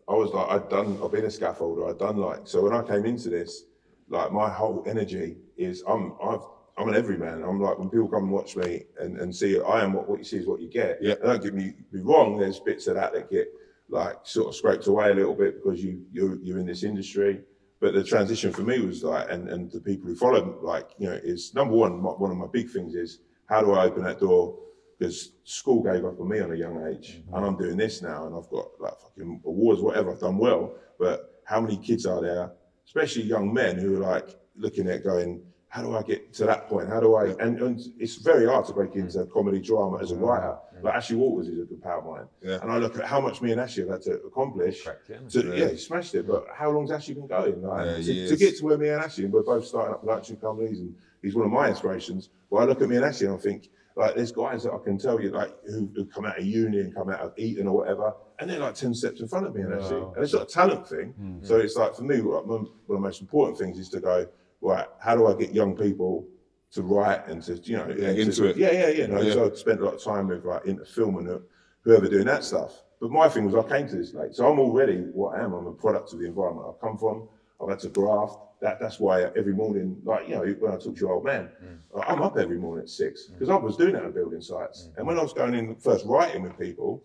I 0.08 0.14
was 0.14 0.32
like, 0.32 0.50
I'd 0.50 0.70
done, 0.70 1.00
I've 1.04 1.12
been 1.12 1.26
a 1.26 1.28
scaffolder. 1.30 1.90
I'd 1.90 1.98
done 1.98 2.18
like, 2.18 2.42
so 2.48 2.62
when 2.64 2.74
I 2.74 2.84
came 2.84 3.06
into 3.06 3.30
this, 3.30 3.64
like 4.10 4.32
my 4.32 4.50
whole 4.50 4.84
energy 4.88 5.38
is, 5.58 5.84
I'm, 5.88 6.14
I've, 6.24 6.42
I'm 6.80 6.88
an 6.88 6.96
everyman. 6.96 7.44
I'm 7.44 7.60
like, 7.60 7.78
when 7.78 7.90
people 7.90 8.08
come 8.08 8.24
and 8.24 8.32
watch 8.32 8.56
me 8.56 8.84
and, 9.00 9.20
and 9.20 9.36
see 9.36 9.60
I 9.60 9.84
am 9.84 9.94
what, 9.94 10.10
what 10.10 10.20
you 10.20 10.26
see 10.26 10.38
is 10.38 10.48
what 10.48 10.62
you 10.62 10.70
get. 10.70 10.98
Yeah. 11.02 11.14
And 11.14 11.24
don't 11.24 11.44
get 11.44 11.54
me, 11.54 11.74
me 11.92 12.02
wrong. 12.02 12.38
There's 12.38 12.60
bits 12.60 12.88
of 12.88 12.96
that 12.96 13.14
that 13.14 13.30
get 13.30 13.50
like 13.90 14.18
sort 14.24 14.48
of 14.48 14.56
scraped 14.56 14.88
away 14.88 15.12
a 15.12 15.14
little 15.14 15.36
bit 15.36 15.62
because 15.62 15.84
you, 15.84 16.02
you're, 16.12 16.38
you're 16.42 16.60
in 16.60 16.66
this 16.66 16.84
industry. 16.84 17.42
But 17.82 17.94
the 17.94 18.04
transition 18.04 18.52
for 18.52 18.62
me 18.62 18.80
was 18.80 19.04
like, 19.04 19.30
and, 19.30 19.50
and 19.50 19.72
the 19.72 19.80
people 19.82 20.08
who 20.08 20.16
followed, 20.16 20.62
like, 20.62 20.90
you 20.98 21.08
know, 21.08 21.20
is 21.24 21.54
number 21.54 21.74
one, 21.74 22.02
my, 22.02 22.12
one 22.12 22.32
of 22.32 22.38
my 22.38 22.48
big 22.52 22.70
things 22.70 22.94
is 22.96 23.20
how 23.48 23.62
do 23.62 23.72
I 23.74 23.86
open 23.86 24.04
that 24.04 24.20
door? 24.20 24.58
Because 24.98 25.32
school 25.46 25.82
gave 25.82 26.04
up 26.04 26.20
on 26.20 26.28
me 26.28 26.42
on 26.42 26.52
a 26.52 26.56
young 26.56 26.86
age, 26.88 27.22
mm-hmm. 27.22 27.36
and 27.36 27.46
I'm 27.46 27.58
doing 27.58 27.78
this 27.78 28.02
now, 28.02 28.28
and 28.28 28.36
I've 28.36 28.50
got 28.50 28.68
like 28.80 29.00
fucking 29.00 29.42
awards, 29.46 29.82
whatever. 29.82 30.12
I've 30.12 30.20
done 30.20 30.38
well, 30.38 30.76
but 31.00 31.42
how 31.46 31.62
many 31.62 31.78
kids 31.78 32.06
are 32.06 32.22
there, 32.22 32.52
especially 32.86 33.24
young 33.24 33.54
men, 33.54 33.78
who 33.78 33.96
are 33.96 34.12
like 34.12 34.36
looking 34.58 34.90
at 34.90 35.06
going, 35.06 35.42
how 35.70 35.84
do 35.84 35.96
I 35.96 36.02
get 36.02 36.34
to 36.34 36.46
that 36.46 36.68
point? 36.68 36.90
How 36.90 37.00
do 37.00 37.16
I? 37.16 37.26
And, 37.40 37.62
and 37.62 37.80
it's 38.00 38.16
very 38.16 38.46
hard 38.48 38.66
to 38.66 38.74
break 38.74 38.96
into 38.96 39.24
comedy 39.28 39.60
drama 39.60 40.00
as 40.02 40.12
a 40.12 40.16
writer. 40.16 40.58
Like 40.82 40.96
Ashley 40.96 41.18
Walters 41.18 41.48
is 41.50 41.60
a 41.60 41.66
good 41.66 41.82
pal 41.84 42.00
of 42.00 42.06
mine, 42.06 42.26
Yeah. 42.42 42.60
and 42.62 42.72
I 42.72 42.78
look 42.78 42.98
at 42.98 43.06
how 43.06 43.20
much 43.20 43.42
me 43.42 43.52
and 43.52 43.60
Ashley 43.60 43.84
have 43.84 43.92
had 43.92 44.02
to 44.04 44.14
accomplish. 44.22 44.84
Correct, 44.84 45.10
yeah. 45.10 45.18
To, 45.42 45.58
yeah, 45.58 45.68
he 45.70 45.78
smashed 45.78 46.16
it. 46.16 46.26
But 46.26 46.46
how 46.56 46.72
long's 46.72 46.90
Ashley 46.90 47.16
been 47.16 47.28
going? 47.28 47.62
Like, 47.62 47.98
to, 47.98 48.28
to 48.30 48.36
get 48.38 48.58
to 48.58 48.66
where 48.66 48.78
me 48.78 48.88
and 48.90 49.02
Ashley, 49.04 49.26
and 49.26 49.34
we're 49.34 49.44
both 49.44 49.68
starting 49.68 49.94
up 49.94 50.02
production 50.02 50.38
companies, 50.38 50.80
and 50.80 50.96
he's 51.22 51.36
one 51.36 51.46
of 51.46 51.52
my 51.52 51.68
inspirations. 51.70 52.30
Well, 52.50 52.64
I 52.64 52.66
look 52.66 52.82
at 52.82 52.88
me 52.90 52.96
and 52.96 53.04
Ashley 53.06 53.28
and 53.28 53.36
I 53.36 53.40
think, 53.40 53.70
like, 53.98 54.16
there's 54.16 54.32
guys 54.32 54.64
that 54.64 54.72
I 54.72 54.78
can 54.82 54.98
tell 54.98 55.20
you, 55.22 55.32
like, 55.32 55.54
who, 55.66 55.90
who 55.94 56.06
come 56.06 56.26
out 56.26 56.40
of 56.40 56.46
uni 56.46 56.80
and 56.80 56.96
come 56.96 57.10
out 57.10 57.20
of 57.20 57.34
Eton 57.38 57.68
or 57.68 57.76
whatever, 57.76 58.14
and 58.40 58.50
they're 58.50 58.60
like 58.60 58.76
10 58.76 58.94
steps 58.94 59.20
in 59.20 59.28
front 59.28 59.48
of 59.48 59.54
me 59.54 59.64
and 59.64 59.74
Ashley. 59.74 59.98
And 59.98 60.24
it's 60.24 60.32
not 60.34 60.44
a 60.44 60.46
talent 60.46 60.88
thing. 60.88 61.42
So 61.44 61.58
it's 61.58 61.76
like, 61.76 61.94
for 61.94 62.04
me, 62.04 62.16
like, 62.22 62.46
one 62.46 62.62
of 62.62 62.68
the 62.88 62.98
most 62.98 63.20
important 63.20 63.58
things 63.58 63.78
is 63.78 63.90
to 63.90 64.00
go, 64.00 64.26
right, 64.62 64.88
how 65.00 65.16
do 65.16 65.28
I 65.28 65.34
get 65.34 65.54
young 65.54 65.76
people 65.76 66.28
to 66.72 66.84
write 66.84 67.28
and 67.28 67.42
to, 67.44 67.56
you 67.56 67.78
know, 67.78 67.88
to- 67.88 68.22
into 68.22 68.46
it. 68.46 68.58
Yeah, 68.58 68.72
yeah, 68.72 68.90
yeah. 68.90 69.06
No, 69.08 69.22
Yeah. 69.22 69.34
So 69.34 69.52
I 69.52 69.56
spent 69.56 69.82
a 69.82 69.86
lot 69.86 69.96
of 69.96 70.04
time 70.04 70.28
with, 70.28 70.46
like, 70.46 70.66
into 70.66 70.86
film 70.86 71.18
and 71.18 71.42
whoever 71.84 72.08
doing 72.08 72.26
that 72.26 72.44
stuff. 72.44 72.84
But 73.02 73.12
my 73.12 73.30
thing 73.30 73.46
was 73.50 73.56
I 73.56 73.68
came 73.68 73.88
to 73.88 73.96
this 73.96 74.14
late. 74.14 74.36
So 74.36 74.52
I'm 74.52 74.60
already 74.60 74.98
what 75.14 75.40
I 75.40 75.44
am. 75.44 75.54
I'm 75.54 75.68
a 75.68 75.72
product 75.72 76.14
of 76.14 76.20
the 76.20 76.28
environment 76.28 76.68
I've 76.70 76.82
come 76.82 76.98
from. 76.98 77.28
I've 77.62 77.70
had 77.70 77.80
to 77.80 77.90
graft. 77.90 78.38
That, 78.62 78.80
that's 78.80 79.00
why 79.00 79.24
every 79.38 79.54
morning, 79.54 79.98
like, 80.04 80.28
you 80.28 80.36
know, 80.36 80.46
when 80.60 80.74
I 80.74 80.76
talk 80.76 80.94
to 80.96 81.00
your 81.00 81.14
old 81.14 81.24
man, 81.24 81.50
mm. 81.64 81.78
I'm 82.06 82.22
up 82.22 82.38
every 82.38 82.58
morning 82.58 82.84
at 82.84 82.90
six 82.90 83.28
mm. 83.28 83.34
because 83.34 83.50
I 83.50 83.56
was 83.56 83.78
doing 83.78 83.94
that 83.94 84.04
on 84.04 84.12
building 84.12 84.42
sites. 84.42 84.90
Mm. 84.90 84.98
And 84.98 85.08
when 85.08 85.18
I 85.18 85.24
was 85.24 85.32
going 85.32 85.54
in 85.54 85.76
first 85.78 86.06
writing 86.06 86.44
with 86.44 86.60
people, 86.60 87.04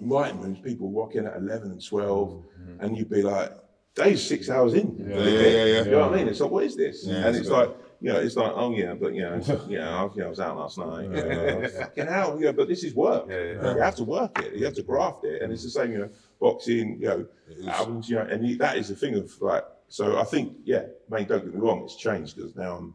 writing 0.00 0.40
rooms, 0.40 0.58
people 0.58 0.90
walking 0.90 1.24
at 1.24 1.36
11 1.36 1.70
and 1.70 1.84
12, 1.84 2.44
and 2.80 2.96
you'd 2.96 3.08
be 3.08 3.22
like, 3.22 3.52
Dave's 3.94 4.26
six 4.26 4.48
hours 4.48 4.74
in. 4.74 4.96
Yeah, 4.98 5.16
yeah, 5.16 5.24
yeah, 5.24 5.64
yeah. 5.64 5.84
You 5.84 5.90
know 5.90 6.00
what 6.00 6.12
I 6.12 6.16
mean? 6.16 6.28
It's 6.28 6.40
like, 6.40 6.50
what 6.50 6.64
is 6.64 6.76
this? 6.76 7.04
Yeah, 7.06 7.26
and 7.26 7.36
it's 7.36 7.48
bit- 7.48 7.56
like, 7.56 7.76
you 8.00 8.12
know, 8.12 8.18
it's 8.18 8.36
like, 8.36 8.52
oh 8.54 8.74
yeah, 8.74 8.94
but 8.94 9.14
you 9.14 9.22
know, 9.22 9.40
yeah, 9.68 10.02
I, 10.02 10.08
you 10.14 10.20
know, 10.20 10.26
I 10.26 10.28
was 10.28 10.40
out 10.40 10.56
last 10.56 10.78
night. 10.78 11.04
You 11.04 11.08
know, 11.10 11.68
fucking 11.68 12.06
hell, 12.06 12.38
you 12.38 12.46
know, 12.46 12.52
but 12.52 12.68
this 12.68 12.82
is 12.84 12.94
work. 12.94 13.30
You 13.30 13.58
have 13.80 13.94
to 13.96 14.04
work 14.04 14.38
it. 14.42 14.54
You 14.54 14.64
have 14.64 14.74
to 14.74 14.82
graft 14.82 15.24
it, 15.24 15.42
and 15.42 15.52
it's 15.52 15.62
the 15.62 15.70
same, 15.70 15.92
you 15.92 15.98
know, 15.98 16.10
boxing, 16.40 16.98
you 17.00 17.06
know, 17.06 17.26
albums, 17.68 18.08
you 18.08 18.16
know, 18.16 18.22
and 18.22 18.46
you, 18.46 18.56
that 18.58 18.76
is 18.76 18.88
the 18.88 18.96
thing 18.96 19.14
of 19.14 19.30
like. 19.40 19.64
So 19.88 20.18
I 20.18 20.24
think, 20.24 20.56
yeah, 20.64 20.84
mate, 21.10 21.28
don't 21.28 21.44
get 21.44 21.54
me 21.54 21.60
wrong, 21.60 21.82
it's 21.84 21.96
changed 21.96 22.36
because 22.36 22.56
now 22.56 22.76
I'm 22.76 22.94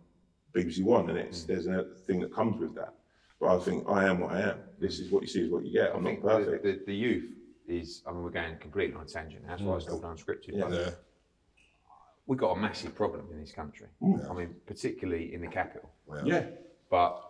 BBC 0.53 0.83
One, 0.83 1.09
and 1.09 1.17
it's 1.19 1.43
mm. 1.43 1.47
there's 1.47 1.67
a 1.67 1.85
thing 2.07 2.19
that 2.21 2.33
comes 2.33 2.59
with 2.59 2.73
that. 2.75 2.95
But 3.39 3.55
I 3.55 3.59
think 3.59 3.85
I 3.87 4.07
am 4.07 4.19
what 4.19 4.31
I 4.31 4.41
am. 4.41 4.57
This 4.79 4.99
is 4.99 5.11
what 5.11 5.21
you 5.21 5.27
see 5.27 5.41
is 5.41 5.51
what 5.51 5.63
you 5.63 5.71
get. 5.71 5.95
I'm 5.95 6.03
not 6.03 6.21
perfect. 6.21 6.63
the, 6.63 6.71
the, 6.71 6.79
the 6.87 6.95
youth 6.95 7.36
is, 7.67 8.03
I 8.07 8.11
mean, 8.11 8.23
we're 8.23 8.29
going 8.29 8.57
completely 8.57 8.95
on 8.95 9.03
a 9.03 9.05
tangent. 9.05 9.43
That's 9.47 9.61
why 9.61 9.75
it's 9.75 9.85
mm. 9.85 9.89
called 9.89 10.03
unscripted. 10.03 10.59
but 10.59 10.71
Yeah. 10.71 10.89
we've 12.25 12.39
got 12.39 12.51
a 12.57 12.59
massive 12.59 12.95
problem 12.95 13.27
in 13.31 13.39
this 13.39 13.51
country. 13.51 13.87
Mm. 14.01 14.29
I 14.29 14.33
mean, 14.33 14.55
particularly 14.65 15.33
in 15.33 15.41
the 15.41 15.47
capital. 15.47 15.89
Yeah. 16.23 16.45
But 16.89 17.21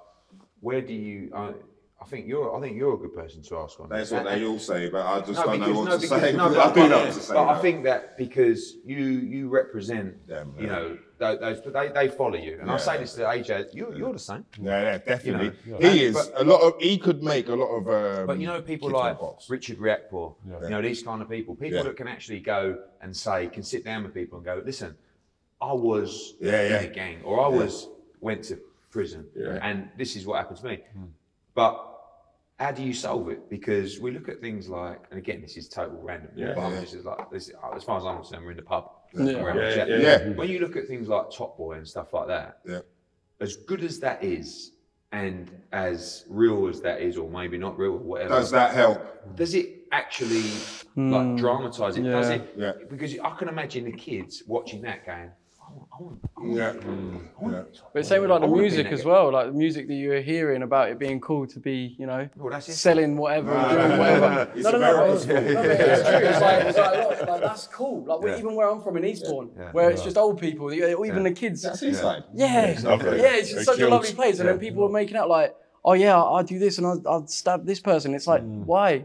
where 0.60 0.82
do 0.82 0.94
you? 0.94 1.32
I 1.34 1.54
I 2.00 2.06
think 2.06 2.28
you're. 2.28 2.56
I 2.56 2.62
think 2.62 2.78
you're 2.78 2.94
a 2.94 2.98
good 2.98 3.16
person 3.16 3.42
to 3.42 3.58
ask 3.58 3.80
on. 3.80 3.90
That. 3.90 3.98
That's 3.98 4.10
this. 4.12 4.24
what 4.24 4.32
they 4.32 4.46
all 4.46 4.60
say, 4.60 4.90
but 4.90 5.04
I 5.06 5.20
just 5.20 5.34
No, 5.34 5.46
don't 5.46 5.60
know 5.62 5.74
what 5.74 5.86
no, 5.86 5.96
to 5.96 6.02
because, 6.02 6.22
say. 6.22 6.34
no, 6.34 6.46
I 6.48 6.50
but, 6.50 6.74
do 6.76 6.82
know 6.82 6.90
but- 6.90 7.06
what 7.06 7.14
to 7.14 7.20
say. 7.20 7.34
but 7.34 7.48
I 7.48 7.60
think 7.60 7.84
that 7.86 8.18
because 8.18 8.76
you 8.86 8.98
you 8.98 9.50
represent, 9.50 10.28
Them, 10.28 10.54
you 10.60 10.68
know, 10.68 10.98
tho- 11.18 11.38
those 11.38 11.62
they, 11.62 11.88
they 11.90 12.08
follow 12.08 12.36
you, 12.38 12.58
and 12.62 12.70
I 12.70 12.78
say 12.78 12.98
this 12.98 13.14
to 13.16 13.22
AJ, 13.22 13.74
you 13.74 13.94
you're 13.96 14.14
the 14.14 14.20
same. 14.20 14.46
Yeah, 14.62 14.82
yeah, 14.82 14.98
definitely. 15.00 15.52
You 15.66 15.72
know, 15.72 15.78
he 15.80 15.88
yeah. 16.04 16.10
is 16.10 16.32
a 16.36 16.44
lot 16.44 16.62
of. 16.62 16.82
He 16.82 16.98
could 16.98 17.24
make 17.24 17.48
a 17.50 17.56
lot 17.56 17.72
of. 17.78 17.88
Um, 17.88 18.28
But 18.28 18.40
you 18.40 18.48
know, 18.48 18.62
people 18.62 18.90
like. 18.90 19.18
Richard 19.50 19.78
Riakporhe, 19.80 20.36
you 20.64 20.70
know, 20.70 20.82
these 20.82 21.04
kind 21.04 21.22
of 21.22 21.30
people, 21.30 21.56
people 21.56 21.78
Yeah. 21.78 21.84
that 21.84 21.96
can 21.98 22.08
actually 22.08 22.40
go 22.40 22.78
and 23.02 23.16
say, 23.16 23.48
can 23.48 23.64
sit 23.64 23.84
down 23.86 24.04
with 24.04 24.14
people 24.14 24.38
and 24.38 24.46
go, 24.46 24.62
listen, 24.66 24.96
I 25.62 25.74
was 25.74 26.36
Yeah, 26.40 26.62
in 26.64 26.72
yeah. 26.72 26.80
a 26.92 26.94
gang, 26.94 27.22
or 27.24 27.44
I 27.44 27.48
was 27.48 27.88
went 28.20 28.44
to 28.46 28.60
prison, 28.92 29.26
Yeah. 29.36 29.60
and 29.62 29.90
this 29.98 30.16
is 30.16 30.26
what 30.26 30.38
happened 30.38 30.60
to 30.60 30.66
me. 30.66 30.84
But 31.54 31.84
how 32.60 32.72
do 32.72 32.84
you 32.84 32.94
solve 32.94 33.30
it? 33.30 33.50
Because 33.50 34.00
we 34.00 34.12
look 34.12 34.30
at 34.30 34.42
things 34.42 34.68
like, 34.68 35.00
and 35.12 35.18
again, 35.20 35.42
this 35.42 35.58
is 35.58 35.70
total 35.70 36.00
random. 36.02 36.32
Yeah. 36.36 36.54
but 36.56 36.62
I'm 36.64 36.82
just 36.84 37.06
like, 37.06 37.30
this, 37.30 37.52
as 37.76 37.84
far 37.84 37.98
as 37.98 38.06
I'm 38.06 38.18
concerned, 38.18 38.44
we're 38.46 38.52
in 38.52 38.58
the 38.58 38.64
pub. 38.64 38.92
Yeah. 39.18 39.42
We're 39.42 39.54
having 39.54 39.64
a 39.64 39.76
Yeah, 39.76 39.86
yeah, 39.86 39.98
yeah. 39.98 40.30
When 40.30 40.50
you 40.50 40.60
look 40.60 40.76
at 40.76 40.88
things 40.88 41.08
like 41.08 41.32
Top 41.32 41.58
Boy 41.58 41.74
and 41.74 41.88
stuff 41.88 42.14
like 42.14 42.28
that, 42.28 42.60
Yeah. 42.66 42.80
as 43.40 43.56
good 43.56 43.84
as 43.84 44.00
that 44.00 44.24
is, 44.24 44.72
and 45.12 45.50
as 45.72 46.26
real 46.28 46.68
as 46.68 46.82
that 46.82 47.02
is, 47.02 47.18
or 47.18 47.30
maybe 47.30 47.58
not 47.58 47.78
real, 47.78 47.94
or 47.94 48.00
whatever 48.00 48.36
Does 48.36 48.52
that 48.52 48.74
help? 48.74 49.36
does 49.36 49.54
it 49.54 49.86
actually 49.92 50.44
like 50.96 51.26
hmm. 51.26 51.36
dramatize 51.36 51.98
it? 51.98 52.04
Does 52.04 52.30
it? 52.30 52.54
Yeah. 52.58 52.74
Because 52.90 53.18
I 53.20 53.30
can 53.38 53.48
imagine 53.48 53.86
the 53.86 53.92
kids 53.92 54.44
watching 54.48 54.82
that 54.82 55.06
going, 55.06 55.32
I 55.94 56.04
want, 56.04 56.20
I 56.38 56.42
want, 56.42 56.56
Yeah. 56.56 56.74
Mm. 56.74 57.16
I 57.40 57.44
want 57.44 57.54
Yeah. 57.74 57.80
But 57.94 58.06
same 58.06 58.22
with 58.22 58.30
like 58.30 58.42
the 58.42 58.46
I 58.46 58.50
wanna 58.50 58.62
be 58.64 58.68
music 58.70 58.88
as 58.88 59.04
well, 59.06 59.32
like 59.32 59.48
the 59.48 59.54
music 59.54 59.88
that 59.88 59.94
you 59.96 60.10
were 60.10 60.22
hearing 60.22 60.62
about 60.64 60.90
it 60.90 61.00
being 61.00 61.20
cool 61.20 61.48
to 61.48 61.60
be, 61.60 61.96
you 61.98 62.06
know, 62.06 62.30
Well, 62.36 62.52
that's 62.52 62.70
it. 62.70 62.74
selling 62.74 63.18
whatever 63.18 63.52
and 63.54 63.70
doing 63.72 64.00
whatever. 64.00 64.52
It's 64.56 64.64
no, 64.64 64.72
no, 64.72 64.78
no, 64.80 64.94
American. 64.94 65.28
no, 65.28 65.36
no, 65.36 65.54
but 65.54 65.72
it's 65.72 66.02
true. 66.10 66.18
It's 66.30 66.42
like, 66.42 66.66
it's 66.66 66.78
like, 66.78 67.28
like, 67.28 67.42
that's 67.42 67.68
cool. 67.68 68.04
Like 68.06 68.20
Yeah. 68.32 68.38
even 68.40 68.56
where 68.56 68.70
I'm 68.70 68.82
from 68.82 68.98
in 68.98 69.06
Eastbourne, 69.06 69.50
Yeah. 69.58 69.72
where 69.72 69.90
it's 69.90 70.04
just 70.04 70.18
old 70.18 70.40
people, 70.40 70.68
or 70.68 71.06
even 71.06 71.24
the 71.24 71.32
kids. 71.32 71.62
That's 71.64 71.82
inside. 71.82 72.24
Yeah, 72.34 72.78
lovely. 72.84 73.18
yeah, 73.20 73.36
it's 73.36 73.50
just 73.50 73.60
They 73.60 73.64
such 73.64 73.80
a 73.80 73.90
lovely 73.90 74.14
place. 74.14 74.40
And 74.40 74.48
then 74.50 74.60
people 74.60 74.84
were 74.84 74.90
making 74.90 75.18
out 75.18 75.30
like, 75.30 75.56
oh 75.84 75.94
yeah, 75.94 76.22
I, 76.22 76.40
I 76.40 76.44
do 76.44 76.60
this 76.60 76.78
and 76.78 76.86
I, 76.88 77.10
I'd 77.12 77.30
stab 77.30 77.66
this 77.66 77.80
person. 77.80 78.14
It's 78.14 78.28
like, 78.28 78.44
mm. 78.44 78.66
why? 78.66 79.04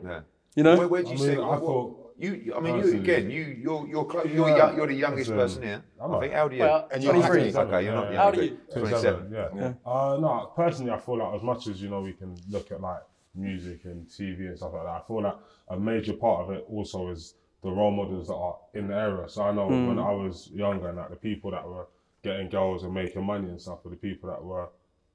You 0.56 0.62
know? 0.64 0.76
Where, 0.76 0.88
where 0.88 1.02
do 1.02 1.08
you 1.10 1.14
I 1.14 1.18
see? 1.18 1.28
mean, 1.28 1.38
I 1.38 1.40
what- 1.40 1.50
what- 1.50 1.60
thought- 1.62 1.98
you. 2.22 2.34
you- 2.34 2.54
I 2.54 2.60
mean, 2.60 2.76
you 2.78 2.94
again. 2.94 3.30
You, 3.30 3.42
you're, 3.42 3.86
you're 3.88 4.04
close. 4.04 4.26
You're, 4.26 4.48
Yeah. 4.48 4.56
young, 4.56 4.76
you're 4.76 4.86
the 4.86 4.94
youngest 4.94 5.30
Listen, 5.30 5.36
person 5.36 5.62
here. 5.62 5.82
I'm 6.00 6.12
I 6.12 6.16
a- 6.16 6.20
think. 6.20 6.32
How 6.34 6.42
old 6.44 6.52
are 6.52 6.54
you? 6.54 6.60
Well, 6.62 6.88
And 6.92 7.02
you're 7.02 7.12
23. 7.12 7.52
happy. 7.52 7.56
Okay, 7.58 7.84
you're 7.84 7.94
not. 7.94 8.04
Yeah, 8.04 8.10
young, 8.10 8.16
How 8.16 8.26
old 8.26 8.34
are 8.34 8.36
but 8.38 8.44
you? 8.44 8.58
27. 8.72 9.32
yeah. 9.32 9.48
Yeah. 9.54 9.72
Uh, 9.84 10.16
no, 10.20 10.52
personally, 10.56 10.92
I 10.92 10.98
feel 10.98 11.18
like 11.18 11.34
as 11.34 11.42
much 11.42 11.66
as 11.66 11.82
you 11.82 11.88
know, 11.90 12.00
we 12.00 12.12
can 12.12 12.36
look 12.50 12.70
at 12.70 12.80
like 12.80 13.02
music 13.34 13.84
and 13.84 14.06
TV 14.06 14.46
and 14.48 14.56
stuff 14.56 14.72
like 14.74 14.84
that. 14.84 14.90
I 14.90 15.02
feel 15.06 15.22
like 15.22 15.36
a 15.68 15.78
major 15.78 16.12
part 16.14 16.44
of 16.48 16.50
it 16.56 16.64
also 16.70 17.08
is 17.08 17.34
the 17.62 17.70
role 17.70 17.90
models 17.90 18.28
that 18.28 18.34
are 18.34 18.56
in 18.74 18.88
the 18.88 18.94
area. 18.94 19.28
So 19.28 19.42
I 19.42 19.52
know 19.52 19.66
when 19.68 19.98
I 19.98 20.12
was 20.12 20.48
younger, 20.52 20.88
and 20.88 20.98
like 20.98 21.10
the 21.10 21.16
people 21.16 21.50
that 21.52 21.66
were 21.68 21.86
getting 22.22 22.48
girls 22.48 22.84
and 22.84 22.92
making 22.92 23.24
money 23.24 23.48
and 23.48 23.60
stuff 23.60 23.78
were 23.84 23.90
the 23.90 23.96
people 23.96 24.30
that 24.30 24.42
were 24.44 24.68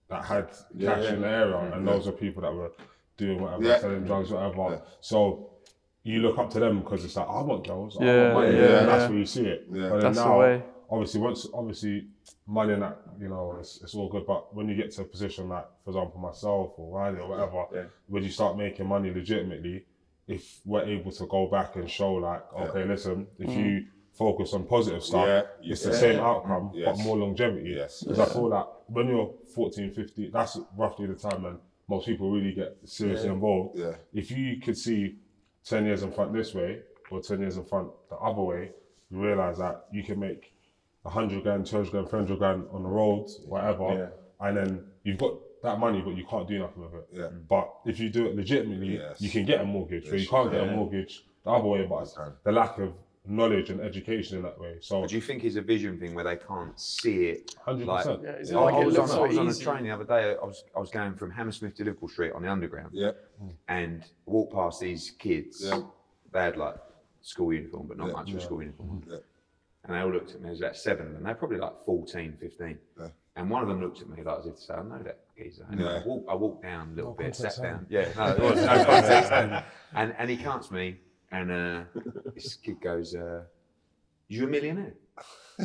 that 0.09 0.23
had 0.23 0.47
cash 0.79 1.05
in 1.11 1.21
the 1.21 1.27
area, 1.27 1.57
and 1.73 1.85
those 1.87 2.07
are 2.07 2.13
people 2.13 2.41
that 2.41 2.53
were 2.53 2.71
doing 3.17 3.41
whatever, 3.41 3.63
Yeah. 3.63 3.79
selling 3.79 4.03
drugs, 4.03 4.31
whatever. 4.31 4.81
So. 5.01 5.51
You 6.07 6.21
look 6.21 6.37
up 6.37 6.49
to 6.51 6.59
them 6.59 6.79
because 6.79 7.03
it's 7.03 7.15
like 7.17 7.27
I 7.27 7.41
want 7.41 7.67
girls, 7.67 7.97
I 7.99 8.05
Yeah, 8.05 8.33
want 8.33 8.45
money, 8.47 8.57
yeah, 8.57 8.79
and 8.79 8.87
that's 8.87 9.01
yeah. 9.03 9.09
where 9.09 9.17
you 9.19 9.25
see 9.25 9.45
it. 9.45 9.67
Yeah. 9.71 9.89
But 9.89 9.95
then 9.95 9.99
That's 9.99 10.17
the 10.19 10.25
now, 10.25 10.39
way. 10.39 10.63
obviously 10.89 11.19
once 11.19 11.47
obviously 11.53 12.07
money 12.47 12.73
and 12.73 12.81
that 12.81 12.97
you 13.19 13.27
know 13.27 13.57
it's, 13.59 13.81
it's 13.83 13.93
all 13.93 14.07
good 14.09 14.25
but 14.25 14.55
when 14.55 14.69
you 14.69 14.75
get 14.75 14.89
to 14.91 15.01
a 15.01 15.05
position 15.05 15.49
like 15.49 15.65
for 15.83 15.89
example 15.91 16.19
myself 16.21 16.71
or 16.77 16.97
Riley 16.97 17.19
or 17.19 17.27
whatever 17.27 17.65
Yeah. 17.73 17.83
when 18.07 18.23
you 18.23 18.29
start 18.29 18.57
making 18.57 18.87
money 18.87 19.09
legitimately 19.13 19.83
if 20.29 20.61
we're 20.65 20.83
able 20.83 21.11
to 21.11 21.25
go 21.27 21.47
back 21.47 21.75
and 21.75 21.89
show 21.91 22.13
like 22.13 22.41
okay 22.53 22.85
listen 22.85 23.27
if 23.37 23.49
mm. 23.49 23.57
you 23.57 23.85
focus 24.13 24.53
on 24.53 24.65
positive 24.65 25.03
stuff 25.03 25.27
Yeah. 25.27 25.41
it's 25.71 25.83
the 25.83 25.91
Yeah. 25.91 25.97
same 25.97 26.19
outcome 26.21 26.71
Yes. 26.73 26.85
but 26.97 27.03
more 27.03 27.17
longevity 27.17 27.71
Yes. 27.75 28.03
because 28.03 28.19
I 28.19 28.25
feel 28.33 28.49
that 28.49 28.67
when 28.87 29.07
you're 29.09 29.33
14 29.55 29.91
15 29.91 30.31
that's 30.31 30.57
roughly 30.77 31.07
the 31.07 31.15
time 31.15 31.43
when 31.43 31.57
most 31.89 32.05
people 32.07 32.31
really 32.31 32.53
get 32.53 32.77
seriously 32.85 33.27
involved 33.29 33.77
Yeah. 33.77 33.95
if 34.13 34.31
you 34.31 34.61
could 34.61 34.77
see 34.77 35.17
10 35.67 35.85
years 35.85 36.03
in 36.03 36.11
front 36.11 36.33
this 36.33 36.53
way 36.53 36.79
or 37.11 37.21
10 37.21 37.39
years 37.39 37.57
in 37.57 37.65
front 37.65 37.89
the 38.09 38.15
other 38.17 38.41
way, 38.41 38.71
you 39.09 39.19
realize 39.19 39.57
that 39.57 39.85
you 39.91 40.03
can 40.03 40.19
make 40.19 40.53
100 41.03 41.43
grand, 41.43 41.65
200 41.65 41.91
grand, 41.91 42.09
300 42.09 42.37
grand 42.39 42.65
on 42.71 42.83
the 42.83 42.89
roads, 42.89 43.39
whatever, 43.45 44.11
and 44.41 44.57
then 44.57 44.85
you've 45.03 45.17
got 45.17 45.33
that 45.63 45.79
money, 45.79 46.01
but 46.01 46.15
you 46.15 46.25
can't 46.25 46.47
do 46.47 46.59
nothing 46.59 46.83
with 46.83 46.93
it. 46.93 47.07
Yeah. 47.11 47.29
But 47.49 47.73
if 47.85 47.99
you 47.99 48.09
do 48.09 48.25
it 48.27 48.35
legitimately, 48.35 48.97
Yes. 48.97 49.21
you 49.21 49.29
can 49.29 49.45
get 49.45 49.61
a 49.61 49.65
mortgage, 49.65 50.07
So 50.09 50.15
you 50.15 50.27
can't 50.27 50.51
get 50.51 50.61
a 50.67 50.71
mortgage 50.71 51.25
the 51.43 51.51
other 51.51 51.67
way, 51.67 51.85
but 51.85 52.07
the 52.43 52.51
lack 52.51 52.77
of 52.77 52.93
knowledge 53.27 53.69
and 53.69 53.81
education 53.81 54.37
in 54.37 54.43
that 54.43 54.59
way. 54.59 54.77
So, 54.79 55.05
Do 55.05 55.15
you 55.15 55.21
think 55.21 55.43
it's 55.43 55.55
a 55.57 55.61
vision 55.61 55.99
thing 55.99 56.13
where 56.15 56.23
they 56.23 56.37
can't 56.37 56.79
see 56.79 57.25
it? 57.25 57.55
100%. 57.67 57.85
Like, 57.85 58.05
Yeah, 58.23 58.31
is 58.33 58.51
I, 58.53 58.59
like 58.59 58.73
I 58.75 58.81
it 58.81 58.85
was, 58.85 58.95
looks 58.97 59.11
on, 59.11 59.17
so 59.17 59.23
I 59.23 59.27
was 59.27 59.37
on 59.37 59.47
a 59.49 59.53
train 59.53 59.83
the 59.83 59.91
other 59.91 60.03
day. 60.03 60.35
I 60.41 60.45
was 60.45 60.63
I 60.75 60.79
was 60.79 60.89
going 60.89 61.15
from 61.15 61.31
Hammersmith 61.31 61.75
to 61.75 61.83
Liverpool 61.83 62.09
Street 62.09 62.31
on 62.33 62.41
the 62.41 62.51
underground, 62.51 62.91
Yeah. 62.93 63.11
and 63.67 64.03
walked 64.25 64.53
past 64.53 64.79
these 64.79 65.11
kids. 65.11 65.61
Yeah. 65.65 65.81
They 66.31 66.39
had 66.41 66.57
like 66.57 66.75
school 67.21 67.53
uniform, 67.53 67.87
but 67.87 67.97
not 67.97 68.07
Yeah. 68.07 68.13
much 68.13 68.31
of 68.31 68.37
a 68.37 68.41
school 68.41 68.61
uniform. 68.61 69.03
Yeah. 69.07 69.17
And 69.83 69.95
they 69.95 69.99
all 69.99 70.11
looked 70.11 70.31
at 70.31 70.37
me. 70.37 70.43
There 70.43 70.51
was 70.51 70.61
about 70.61 70.75
seven 70.75 71.07
of 71.07 71.13
them. 71.13 71.23
They're 71.23 71.35
probably 71.35 71.57
like 71.59 71.83
14, 71.85 72.35
15. 72.39 72.77
Yeah. 72.99 73.07
And 73.37 73.49
one 73.49 73.61
of 73.61 73.67
them 73.69 73.79
looked 73.81 74.01
at 74.01 74.09
me 74.09 74.23
like 74.23 74.39
as 74.39 74.45
if 74.47 74.55
to 74.55 74.61
say, 74.61 74.73
"I 74.73 74.81
know 74.83 74.99
that 75.03 75.19
geezer." 75.37 75.65
And 75.69 75.79
Yeah. 75.79 76.01
I, 76.01 76.05
walked, 76.05 76.29
I 76.29 76.33
walked 76.33 76.63
down 76.63 76.91
a 76.91 76.95
little 76.95 77.13
bit, 77.13 77.35
sat 77.35 77.55
down. 77.61 77.85
Yeah, 77.89 78.09
no, 78.17 78.33
there 78.33 78.49
was 78.51 78.61
no 78.61 78.85
context. 78.85 79.31
and 79.93 80.15
and 80.17 80.29
he 80.29 80.37
comes 80.37 80.67
to 80.69 80.73
me, 80.73 80.99
and 81.31 81.51
uh, 81.51 81.83
this 82.35 82.55
kid 82.55 82.81
goes, 82.81 83.15
uh, 83.15 83.43
"You 84.27 84.45
a 84.45 84.47
millionaire?" 84.47 84.93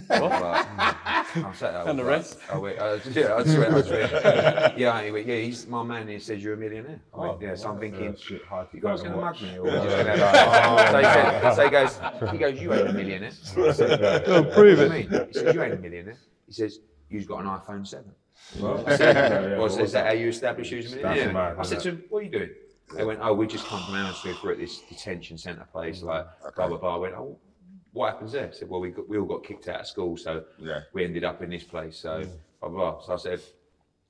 What? 0.08 0.32
I'm 0.32 1.54
sat 1.54 1.72
there, 1.72 1.88
And 1.88 1.98
the 1.98 2.04
rest? 2.04 2.38
Oh 2.50 2.60
wait, 2.60 2.78
uh, 2.78 2.98
yeah, 3.12 3.34
I 3.34 3.44
swear, 3.44 3.74
I 3.74 3.82
swear. 3.82 4.74
yeah, 4.76 4.98
anyway, 4.98 5.24
yeah, 5.24 5.44
he's 5.44 5.66
my 5.66 5.82
man. 5.82 6.08
He 6.08 6.18
says 6.18 6.42
you're 6.42 6.54
a 6.54 6.56
millionaire. 6.56 7.00
I 7.12 7.18
went, 7.18 7.42
yeah, 7.42 7.54
so 7.54 7.70
I'm 7.70 7.78
thinking, 7.78 8.16
shit, 8.16 8.42
hard 8.46 8.68
you 8.72 8.80
guys 8.80 9.02
gonna 9.02 9.16
mug 9.16 9.40
me 9.42 9.58
or 9.58 9.64
we're 9.64 9.84
just 9.84 9.96
gonna 9.96 10.16
like, 10.16 10.94
so, 10.94 10.96
he 10.96 11.04
said, 11.04 11.54
so 11.54 11.64
he 11.64 11.70
goes, 11.70 12.00
he 12.32 12.38
goes, 12.38 12.60
you 12.60 12.72
ain't 12.72 12.88
a 12.88 12.92
millionaire. 12.92 13.32
I 13.58 13.72
said, 13.72 14.24
Go 14.24 14.44
prove 14.44 14.78
what 14.78 14.96
it. 14.96 15.04
you 15.04 15.10
mean? 15.10 15.26
He 15.28 15.32
says, 15.34 15.54
you 15.54 15.62
ain't 15.62 15.74
a 15.74 15.76
millionaire. 15.76 16.16
He 16.46 16.52
says, 16.52 16.78
you've 17.10 17.26
got 17.26 17.40
an 17.40 17.46
iPhone 17.46 17.86
7. 17.86 18.10
Well, 18.60 18.84
I 18.86 18.96
said, 18.96 19.14
yeah, 19.14 19.50
yeah, 19.50 19.58
well, 19.58 19.68
but 19.68 19.80
is 19.80 19.92
that 19.92 20.06
how 20.06 20.12
you 20.12 20.28
establish 20.28 20.70
you 20.72 20.78
as 20.78 20.92
a 20.92 20.96
millionaire? 20.96 21.32
mad, 21.32 21.56
I 21.58 21.62
said 21.62 21.80
to 21.80 21.90
him, 21.90 22.04
what 22.08 22.20
are 22.20 22.22
you 22.22 22.30
doing? 22.30 22.50
They 22.96 23.04
went, 23.04 23.20
oh, 23.22 23.32
we 23.34 23.46
just 23.46 23.66
come 23.66 23.82
from 23.84 23.94
Hammersmith. 23.94 24.42
We're 24.42 24.52
at 24.52 24.58
this 24.58 24.80
detention 24.80 25.38
centre 25.38 25.66
place, 25.72 25.98
mm-hmm. 25.98 26.08
like, 26.08 26.54
blah, 26.54 26.68
blah, 26.68 26.78
blah. 26.78 26.94
I 26.94 26.98
went, 26.98 27.14
oh, 27.14 27.38
what 27.92 28.12
happens 28.12 28.32
there? 28.32 28.48
I 28.48 28.50
said, 28.52 28.68
well, 28.68 28.80
we, 28.80 28.90
got, 28.90 29.08
we 29.08 29.18
all 29.18 29.26
got 29.26 29.44
kicked 29.44 29.68
out 29.68 29.80
of 29.80 29.86
school, 29.86 30.16
so 30.16 30.44
Yeah. 30.58 30.80
we 30.92 31.04
ended 31.04 31.24
up 31.24 31.42
in 31.42 31.50
this 31.50 31.64
place, 31.64 31.96
so 31.96 32.22
blah, 32.60 32.68
blah, 32.68 32.90
blah. 32.92 33.00
So 33.02 33.12
I 33.14 33.16
said, 33.16 33.40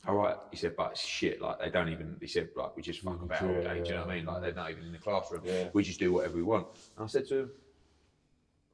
all 0.06 0.16
right. 0.16 0.36
He 0.50 0.56
said, 0.56 0.74
but 0.76 0.92
it's 0.92 1.00
shit. 1.04 1.40
Like, 1.40 1.60
they 1.60 1.70
don't 1.70 1.88
even, 1.88 2.16
he 2.20 2.26
said, 2.26 2.48
like, 2.56 2.76
we 2.76 2.82
just 2.82 3.00
fuck 3.00 3.14
mm-hmm. 3.14 3.24
about 3.24 3.42
all 3.42 3.50
yeah, 3.50 3.74
day. 3.74 3.80
Do 3.82 3.88
you 3.88 3.94
know 3.94 4.00
what 4.02 4.10
I 4.10 4.14
mean? 4.16 4.24
Like, 4.24 4.42
they're 4.42 4.52
not 4.54 4.70
even 4.70 4.84
in 4.84 4.92
the 4.92 4.98
classroom. 4.98 5.42
We 5.72 5.82
just 5.82 6.00
do 6.00 6.12
whatever 6.12 6.36
we 6.36 6.42
want. 6.42 6.66
And 6.96 7.04
I 7.04 7.06
said 7.06 7.26
to 7.28 7.38
him, 7.40 7.50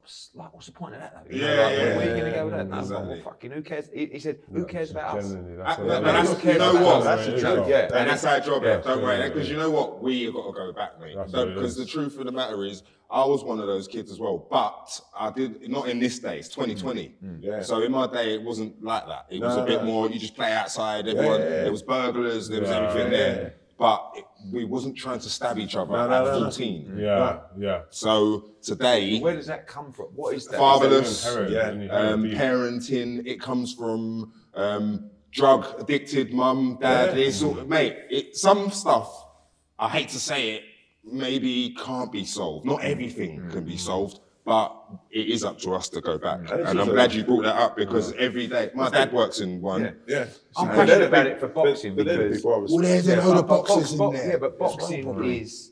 what's, 0.09 0.29
like, 0.33 0.53
what's 0.53 0.65
the 0.65 0.71
point 0.71 0.95
of 0.95 1.01
that, 1.01 1.13
though? 1.13 1.35
You 1.35 1.41
know, 1.41 1.47
Yeah, 1.53 1.63
like, 1.63 1.73
yeah, 1.77 1.83
where, 1.83 1.95
where 1.97 1.99
are 1.99 2.15
you 2.15 2.21
going 2.21 2.31
to 2.33 2.37
go 2.39 2.45
with 2.45 2.53
that? 2.55 2.65
yeah, 2.67 2.73
No, 2.73 2.79
exactly. 2.79 3.07
well, 3.09 3.21
fucking, 3.23 3.51
who 3.51 3.61
cares? 3.61 3.89
He, 3.93 4.05
he 4.07 4.19
said, 4.19 4.39
who 4.51 4.65
cares 4.65 4.91
about 4.91 5.17
us? 5.17 5.23
Genuinely, 5.25 5.57
that's 5.57 5.77
but- 5.77 5.85
what 5.85 6.03
but 6.03 6.11
that's, 6.11 6.29
is. 6.31 6.43
you 6.45 6.57
know 6.57 6.73
what? 6.83 7.03
That's 7.03 7.25
the 7.27 7.39
truth. 7.39 7.67
Yeah. 7.67 7.89
And 7.93 8.09
that's 8.09 8.23
our 8.25 8.39
job. 8.39 8.63
Yeah. 8.63 8.77
Don't 8.81 9.03
worry, 9.03 9.19
Yeah. 9.19 9.27
because 9.29 9.49
you 9.49 9.57
know 9.57 9.69
what? 9.69 10.01
We 10.01 10.23
have 10.25 10.33
got 10.33 10.47
to 10.47 10.53
go 10.53 10.73
back, 10.73 10.99
mate. 10.99 11.15
That's 11.15 11.31
So- 11.31 11.39
what 11.39 11.47
it 11.49 11.55
Because 11.55 11.75
the 11.77 11.85
truth 11.85 12.17
of 12.19 12.25
the 12.25 12.31
matter 12.31 12.65
is, 12.65 12.83
I 13.11 13.25
was 13.25 13.43
one 13.43 13.59
of 13.59 13.65
those 13.67 13.87
kids 13.87 14.11
as 14.11 14.19
well. 14.19 14.47
But 14.51 14.99
I 15.17 15.31
did 15.31 15.67
not 15.69 15.89
in 15.89 15.99
this 15.99 16.19
day. 16.19 16.37
It's 16.39 16.49
2020. 16.49 17.15
Mm. 17.23 17.39
Mm. 17.39 17.43
Yeah. 17.43 17.61
So 17.63 17.81
in 17.81 17.91
my 17.91 18.05
day, 18.05 18.35
it 18.35 18.41
wasn't 18.43 18.83
like 18.83 19.07
that. 19.07 19.25
It 19.31 19.41
was 19.41 19.55
No, 19.57 19.63
a 19.63 19.65
bit 19.65 19.81
no. 19.81 19.85
more. 19.87 20.09
You 20.09 20.19
just 20.19 20.35
play 20.35 20.51
outside. 20.53 21.07
Everyone. 21.07 21.39
yeah, 21.41 21.45
yeah. 21.47 21.61
There 21.63 21.71
was 21.71 21.81
burglars. 21.81 22.49
There 22.49 22.61
was 22.61 22.69
everything 22.69 23.09
there. 23.11 23.55
But 23.79 24.11
it, 24.15 24.25
we 24.51 24.65
wasn't 24.65 24.95
trying 24.97 25.19
to 25.19 25.29
stab 25.29 25.57
each 25.59 25.75
other 25.75 25.91
No, 25.91 26.03
at 26.05 26.09
no, 26.09 26.23
no, 26.25 26.33
no. 26.39 26.45
14. 26.45 26.97
Yeah, 26.97 27.39
yeah. 27.57 27.81
So 27.89 28.51
today, 28.61 29.19
Where 29.19 29.35
does 29.35 29.47
that 29.47 29.67
come 29.67 29.91
from? 29.91 30.07
What 30.15 30.35
is 30.35 30.45
that? 30.47 30.57
Fatherless. 30.59 31.25
Inherent, 31.27 31.83
Yeah. 31.83 31.91
um, 31.91 32.07
have 32.09 32.21
to 32.21 32.27
be- 32.27 32.35
parenting. 32.35 33.27
It 33.27 33.41
comes 33.41 33.73
from 33.73 34.33
um, 34.55 35.09
drug 35.31 35.65
addicted 35.79 36.33
mum, 36.33 36.77
dad. 36.81 37.17
Yeah. 37.17 37.25
It's 37.25 37.43
all, 37.43 37.53
mate. 37.65 37.95
It, 38.09 38.35
some 38.35 38.71
stuff, 38.71 39.25
I 39.77 39.89
hate 39.89 40.09
to 40.09 40.19
say 40.19 40.51
it, 40.51 40.63
maybe 41.03 41.75
can't 41.79 42.11
be 42.11 42.25
solved. 42.25 42.65
Not 42.65 42.83
everything 42.83 43.49
can 43.49 43.63
be 43.65 43.77
solved, 43.77 44.19
but 44.45 44.75
it 45.11 45.27
is 45.27 45.43
up 45.43 45.57
to 45.59 45.73
us 45.73 45.89
to 45.89 46.01
go 46.01 46.17
back. 46.17 46.41
it's 46.43 46.51
And 46.51 46.67
I'm 46.67 46.79
also- 46.79 46.93
glad 46.93 47.13
you 47.13 47.23
brought 47.23 47.43
that 47.43 47.55
up 47.55 47.75
because 47.75 48.13
every 48.13 48.47
day, 48.47 48.71
my 48.75 48.89
dad 48.89 49.11
works 49.13 49.39
in 49.39 49.61
one. 49.61 49.81
Yeah. 49.81 49.91
Yeah. 50.07 50.25
I'm 50.57 50.67
But 50.67 50.75
passionate 50.75 50.87
they're 50.87 50.99
the 50.99 51.07
about 51.07 51.27
it 51.27 51.39
for 51.39 51.47
boxing 51.47 51.95
but 51.95 52.05
because- 52.05 52.35
people 52.37 52.51
Well, 52.69 52.77
there's 52.79 53.07
a 53.07 53.15
Yeah, 53.15 53.25
load 53.25 53.37
of 53.37 53.47
but 53.47 53.57
box- 53.57 53.69
boxes 53.69 53.99
in 53.99 54.11
there. 54.11 54.29
Yeah, 54.31 54.37
but 54.37 54.59
boxing 54.59 55.23
is 55.25 55.71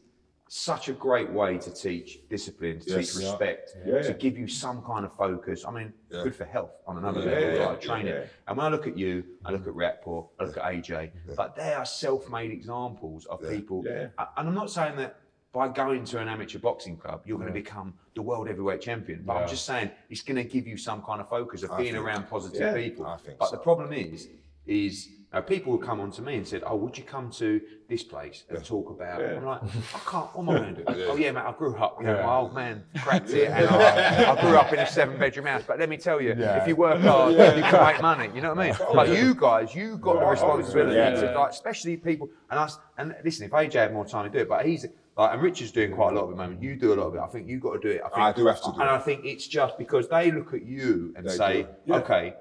such 0.50 0.88
a 0.88 0.94
great 0.94 1.30
way 1.30 1.58
to 1.58 1.74
teach 1.74 2.22
discipline, 2.30 2.80
to 2.80 2.90
Yes. 2.90 3.14
teach 3.14 3.24
respect, 3.24 3.76
to 3.86 4.14
give 4.18 4.38
you 4.38 4.48
some 4.48 4.82
kind 4.82 5.04
of 5.06 5.12
focus. 5.14 5.66
I 5.68 5.72
mean, 5.72 5.92
good 6.10 6.34
for 6.34 6.46
health 6.46 6.72
on 6.88 6.98
another 6.98 7.20
level, 7.20 7.54
yeah, 7.54 7.66
like 7.68 7.82
training. 7.82 8.08
yeah. 8.08 8.24
And 8.48 8.58
when 8.58 8.66
I 8.66 8.70
look 8.70 8.88
at 8.88 8.98
you, 8.98 9.26
I 9.44 9.52
look 9.52 9.68
at 9.68 9.74
Riakporhe, 9.74 10.30
I 10.40 10.46
look 10.46 10.56
at 10.58 10.64
AJ, 10.64 11.12
like 11.38 11.56
they 11.58 11.74
are 11.74 11.86
self-made 11.86 12.52
examples 12.52 13.26
of 13.26 13.42
people. 13.42 13.84
Yeah. 13.86 14.08
And 14.38 14.48
I'm 14.48 14.56
not 14.56 14.72
saying 14.72 14.96
that 14.98 15.18
by 15.58 15.68
going 15.68 16.04
to 16.06 16.20
an 16.20 16.28
amateur 16.28 16.60
boxing 16.60 16.96
club, 16.98 17.22
you're 17.26 17.40
going 17.40 17.48
to 17.48 17.54
become 17.54 17.92
the 18.16 18.22
world 18.22 18.48
heavyweight 18.48 18.80
champion. 18.80 19.24
But 19.26 19.38
I'm 19.38 19.48
just 19.50 19.66
saying 19.66 19.90
it's 20.08 20.22
going 20.22 20.36
to 20.36 20.44
give 20.44 20.68
you 20.68 20.78
some 20.78 21.02
kind 21.02 21.20
of 21.20 21.28
focus 21.30 21.64
of 21.64 21.72
I 21.72 21.78
being 21.82 21.94
think- 21.94 22.06
around 22.06 22.30
positive 22.30 22.62
yeah, 22.62 22.74
people. 22.76 23.20
But 23.40 23.50
so. 23.50 23.56
the 23.56 23.62
problem 23.64 23.92
is, 23.92 24.28
is 24.68 25.10
uh, 25.34 25.42
people 25.42 25.72
will 25.74 25.80
come 25.90 26.00
on 26.00 26.12
to 26.12 26.22
me 26.22 26.36
and 26.36 26.48
said, 26.48 26.62
"Oh, 26.66 26.76
would 26.78 26.96
you 26.98 27.04
come 27.04 27.30
to 27.32 27.60
this 27.90 28.04
place 28.04 28.44
and 28.50 28.64
talk 28.64 28.90
about?" 28.92 29.20
Yeah. 29.20 29.38
I'm 29.38 29.46
like, 29.46 29.62
"I 29.64 30.00
can't. 30.12 30.36
What 30.36 30.44
am 30.44 30.50
I 30.50 30.58
going 30.60 30.76
to 30.76 30.84
do?" 30.86 30.94
Yeah. 31.00 31.06
Oh 31.10 31.16
yeah, 31.16 31.32
mate. 31.32 31.44
I 31.44 31.52
grew 31.54 31.76
up. 31.76 31.98
You 32.00 32.06
know, 32.08 32.16
Yeah. 32.18 32.26
my 32.26 32.36
old 32.38 32.54
man 32.54 32.84
cracked 33.04 33.32
it, 33.32 33.50
and 33.50 33.68
I, 33.68 34.32
I 34.32 34.42
grew 34.42 34.56
up 34.58 34.72
in 34.72 34.80
a 34.80 34.88
seven-bedroom 34.88 35.46
house. 35.52 35.64
But 35.68 35.80
let 35.80 35.90
me 35.90 35.98
tell 35.98 36.22
you, 36.22 36.34
Yeah. 36.38 36.62
if 36.62 36.68
you 36.68 36.76
work 36.76 37.02
hard, 37.02 37.32
you 37.34 37.40
can 37.40 37.84
make 37.92 38.02
money. 38.02 38.30
You 38.36 38.42
know 38.42 38.54
what 38.54 38.60
I 38.60 38.68
mean? 38.72 38.96
Like 39.00 39.10
you 39.10 39.34
guys, 39.36 39.74
you 39.76 39.98
got 39.98 40.20
the 40.20 40.26
responsibility 40.28 40.96
Yeah. 40.96 41.10
to, 41.34 41.40
like, 41.40 41.52
especially 41.52 41.98
people 41.98 42.30
and 42.52 42.60
us. 42.60 42.78
And 42.98 43.16
listen, 43.26 43.46
if 43.48 43.52
AJ 43.52 43.74
had 43.74 43.94
more 43.94 44.06
time 44.06 44.24
to 44.26 44.30
do 44.30 44.40
it, 44.44 44.50
but 44.50 44.66
he's. 44.66 44.86
Like, 45.18 45.34
and 45.34 45.42
Richard's 45.42 45.72
doing 45.72 45.94
quite 45.94 46.14
a 46.14 46.16
lot 46.16 46.26
of 46.26 46.30
it 46.30 46.34
at 46.34 46.38
the 46.38 46.44
moment. 46.44 46.62
You 46.62 46.76
do 46.76 46.94
a 46.94 46.96
lot 46.96 47.08
of 47.08 47.16
it. 47.16 47.20
I 47.20 47.28
think 47.28 47.48
you've 47.48 47.62
got 47.62 47.74
to 47.74 47.80
do 47.80 47.90
it. 47.90 48.02
I, 48.06 48.10
think, 48.10 48.20
I 48.20 48.32
do 48.34 48.46
have 48.46 48.62
to 48.62 48.66
do 48.66 48.72
And 48.74 48.82
it. 48.82 48.82
And 48.84 48.90
I 48.92 49.00
think 49.00 49.26
it's 49.26 49.48
just 49.48 49.78
because 49.80 50.08
they 50.08 50.32
look 50.32 50.54
at 50.54 50.64
you 50.64 51.14
and 51.18 51.26
They 51.28 51.32
say. 51.36 51.68
Yeah. 51.86 51.96
okay, 51.96 52.36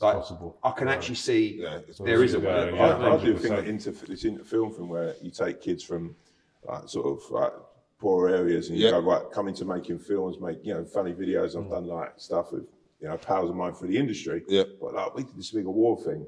like, 0.00 0.14
possible. 0.14 0.58
I 0.62 0.72
can 0.72 0.88
actually 0.88 1.14
see 1.14 1.60
Yeah, 1.62 1.80
there 2.00 2.22
is 2.22 2.34
a 2.34 2.40
way. 2.40 2.72
Yeah, 2.74 2.82
I, 2.82 3.00
yeah. 3.00 3.14
I 3.14 3.24
do 3.24 3.36
think 3.36 3.54
100%. 3.54 3.56
that 3.56 3.66
into 3.66 3.90
this 3.92 4.24
into 4.24 4.44
film 4.44 4.72
thing 4.74 4.88
where 4.88 5.14
you 5.22 5.30
take 5.30 5.60
kids 5.62 5.82
from 5.82 6.14
like 6.64 6.88
sort 6.88 7.06
of 7.06 7.30
like 7.30 7.52
poor 7.98 8.28
areas 8.28 8.68
and 8.68 8.78
you 8.78 8.84
Yeah. 8.84 8.92
go 8.92 9.00
right, 9.00 9.22
come 9.32 9.48
into 9.48 9.64
making 9.64 9.98
films, 9.98 10.38
make 10.38 10.58
you 10.62 10.74
know 10.74 10.84
funny 10.84 11.14
videos. 11.14 11.56
I've 11.56 11.64
mm. 11.64 11.70
done 11.70 11.86
like 11.86 12.12
stuff 12.16 12.52
with 12.52 12.66
you 13.00 13.08
know 13.08 13.16
pals 13.16 13.48
of 13.48 13.56
mine 13.56 13.72
for 13.72 13.86
the 13.86 13.96
industry. 13.96 14.44
Yeah. 14.48 14.64
But 14.80 14.94
like 14.94 15.14
we 15.14 15.22
did 15.24 15.36
this 15.36 15.50
big 15.50 15.64
award 15.64 16.04
thing, 16.04 16.26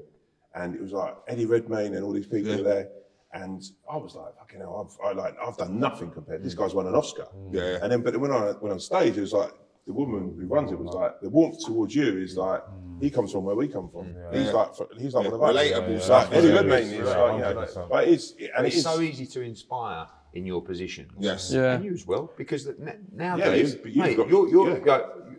and 0.55 0.73
it 0.73 0.81
was 0.81 0.93
like 0.93 1.15
Eddie 1.27 1.45
Redmayne 1.45 1.93
and 1.93 2.03
all 2.03 2.11
these 2.11 2.27
people 2.27 2.49
Yeah. 2.49 2.57
were 2.57 2.63
there. 2.63 2.89
And 3.33 3.63
I 3.89 3.95
was 3.95 4.15
like, 4.15 4.37
fucking 4.37 4.59
hell, 4.59 4.89
I've 5.01 5.05
I 5.05 5.13
like 5.13 5.35
I've 5.45 5.57
done 5.57 5.79
nothing 5.79 6.11
compared. 6.11 6.43
This 6.43 6.53
hmm. 6.53 6.61
guy's 6.61 6.73
won 6.73 6.87
an 6.87 6.95
Oscar. 6.95 7.23
Hmm. 7.23 7.55
Yeah. 7.55 7.79
And 7.81 7.91
then, 7.91 8.01
but 8.01 8.17
when 8.17 8.31
I 8.31 8.51
went 8.51 8.73
on 8.73 8.79
stage, 8.79 9.17
it 9.17 9.21
was 9.21 9.33
like 9.33 9.51
the 9.87 9.93
woman 9.93 10.35
who 10.37 10.45
runs 10.47 10.71
it 10.71 10.79
was 10.79 10.93
like 10.93 11.19
the 11.21 11.29
warmth 11.29 11.63
towards 11.65 11.95
you 11.95 12.17
is 12.17 12.33
hmm. 12.33 12.41
like 12.41 12.63
he 12.99 13.09
comes 13.09 13.31
from 13.31 13.45
where 13.45 13.55
we 13.55 13.67
come 13.67 13.89
from. 13.89 14.13
He's 14.33 14.51
like 14.51 14.69
he's 14.97 15.13
like 15.13 15.25
Yeah, 15.25 15.31
one 15.31 15.49
of 15.49 15.55
us. 15.55 15.55
relatable 15.55 15.91
Yeah, 15.91 15.99
stuff. 15.99 16.29
Like 16.29 16.37
Eddie 16.37 16.47
Yeah, 16.47 16.53
Redmayne 16.55 16.77
it's- 16.79 16.91
is 16.91 17.09
yeah, 17.09 17.21
like, 17.21 17.33
you 17.33 17.41
know, 17.41 17.87
but 17.89 18.07
it's 18.07 18.31
and 18.31 18.49
And 18.57 18.67
it's 18.67 18.75
is 18.75 18.83
so 18.83 19.01
easy 19.01 19.25
to 19.27 19.41
inspire 19.41 20.07
in 20.33 20.45
your 20.45 20.61
position. 20.61 21.09
Yes. 21.17 21.51
Yeah. 21.51 21.73
And 21.75 21.85
you 21.85 21.93
as 21.93 22.05
well, 22.05 22.31
because 22.37 22.65
the- 22.65 22.97
nowadays, 23.13 23.73
you- 23.73 23.79
but 23.81 23.91
you've 23.91 24.05
mate, 24.05 24.17
got- 24.17 24.29
you're, 24.29 24.47
you're, 24.49 24.67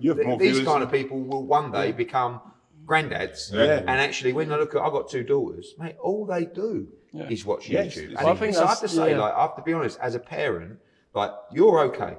You 0.01 0.11
have 0.11 0.19
th- 0.19 0.39
these 0.39 0.53
viewers 0.53 0.67
kind 0.67 0.83
of 0.83 0.91
people 0.91 1.21
will 1.21 1.47
one 1.47 1.71
day 1.71 1.93
become 1.93 2.41
granddads. 2.85 3.53
Yeah. 3.53 3.79
And 3.81 3.91
actually, 3.91 4.33
when 4.33 4.51
I 4.53 4.57
look 4.57 4.75
at, 4.75 4.83
I've 4.83 4.93
got 4.93 5.09
two 5.09 5.23
daughters, 5.23 5.75
mate, 5.79 5.97
all 6.01 6.27
they 6.27 6.45
do 6.47 6.89
is 7.15 7.45
watch 7.45 7.69
Yes, 7.69 7.95
YouTube. 7.95 8.03
it's- 8.05 8.17
And 8.19 8.25
Well, 8.25 8.33
I 8.35 8.37
think 8.37 8.55
so 8.55 8.65
I 8.65 8.69
have 8.69 8.81
to 8.81 8.89
say, 8.89 9.11
yeah. 9.13 9.19
like, 9.21 9.35
I 9.35 9.43
have 9.43 9.57
to 9.57 9.63
be 9.63 9.73
honest, 9.73 9.99
as 10.01 10.15
a 10.15 10.19
parent, 10.19 10.79
like, 11.15 11.31
you're 11.53 11.81
okay. 11.89 12.17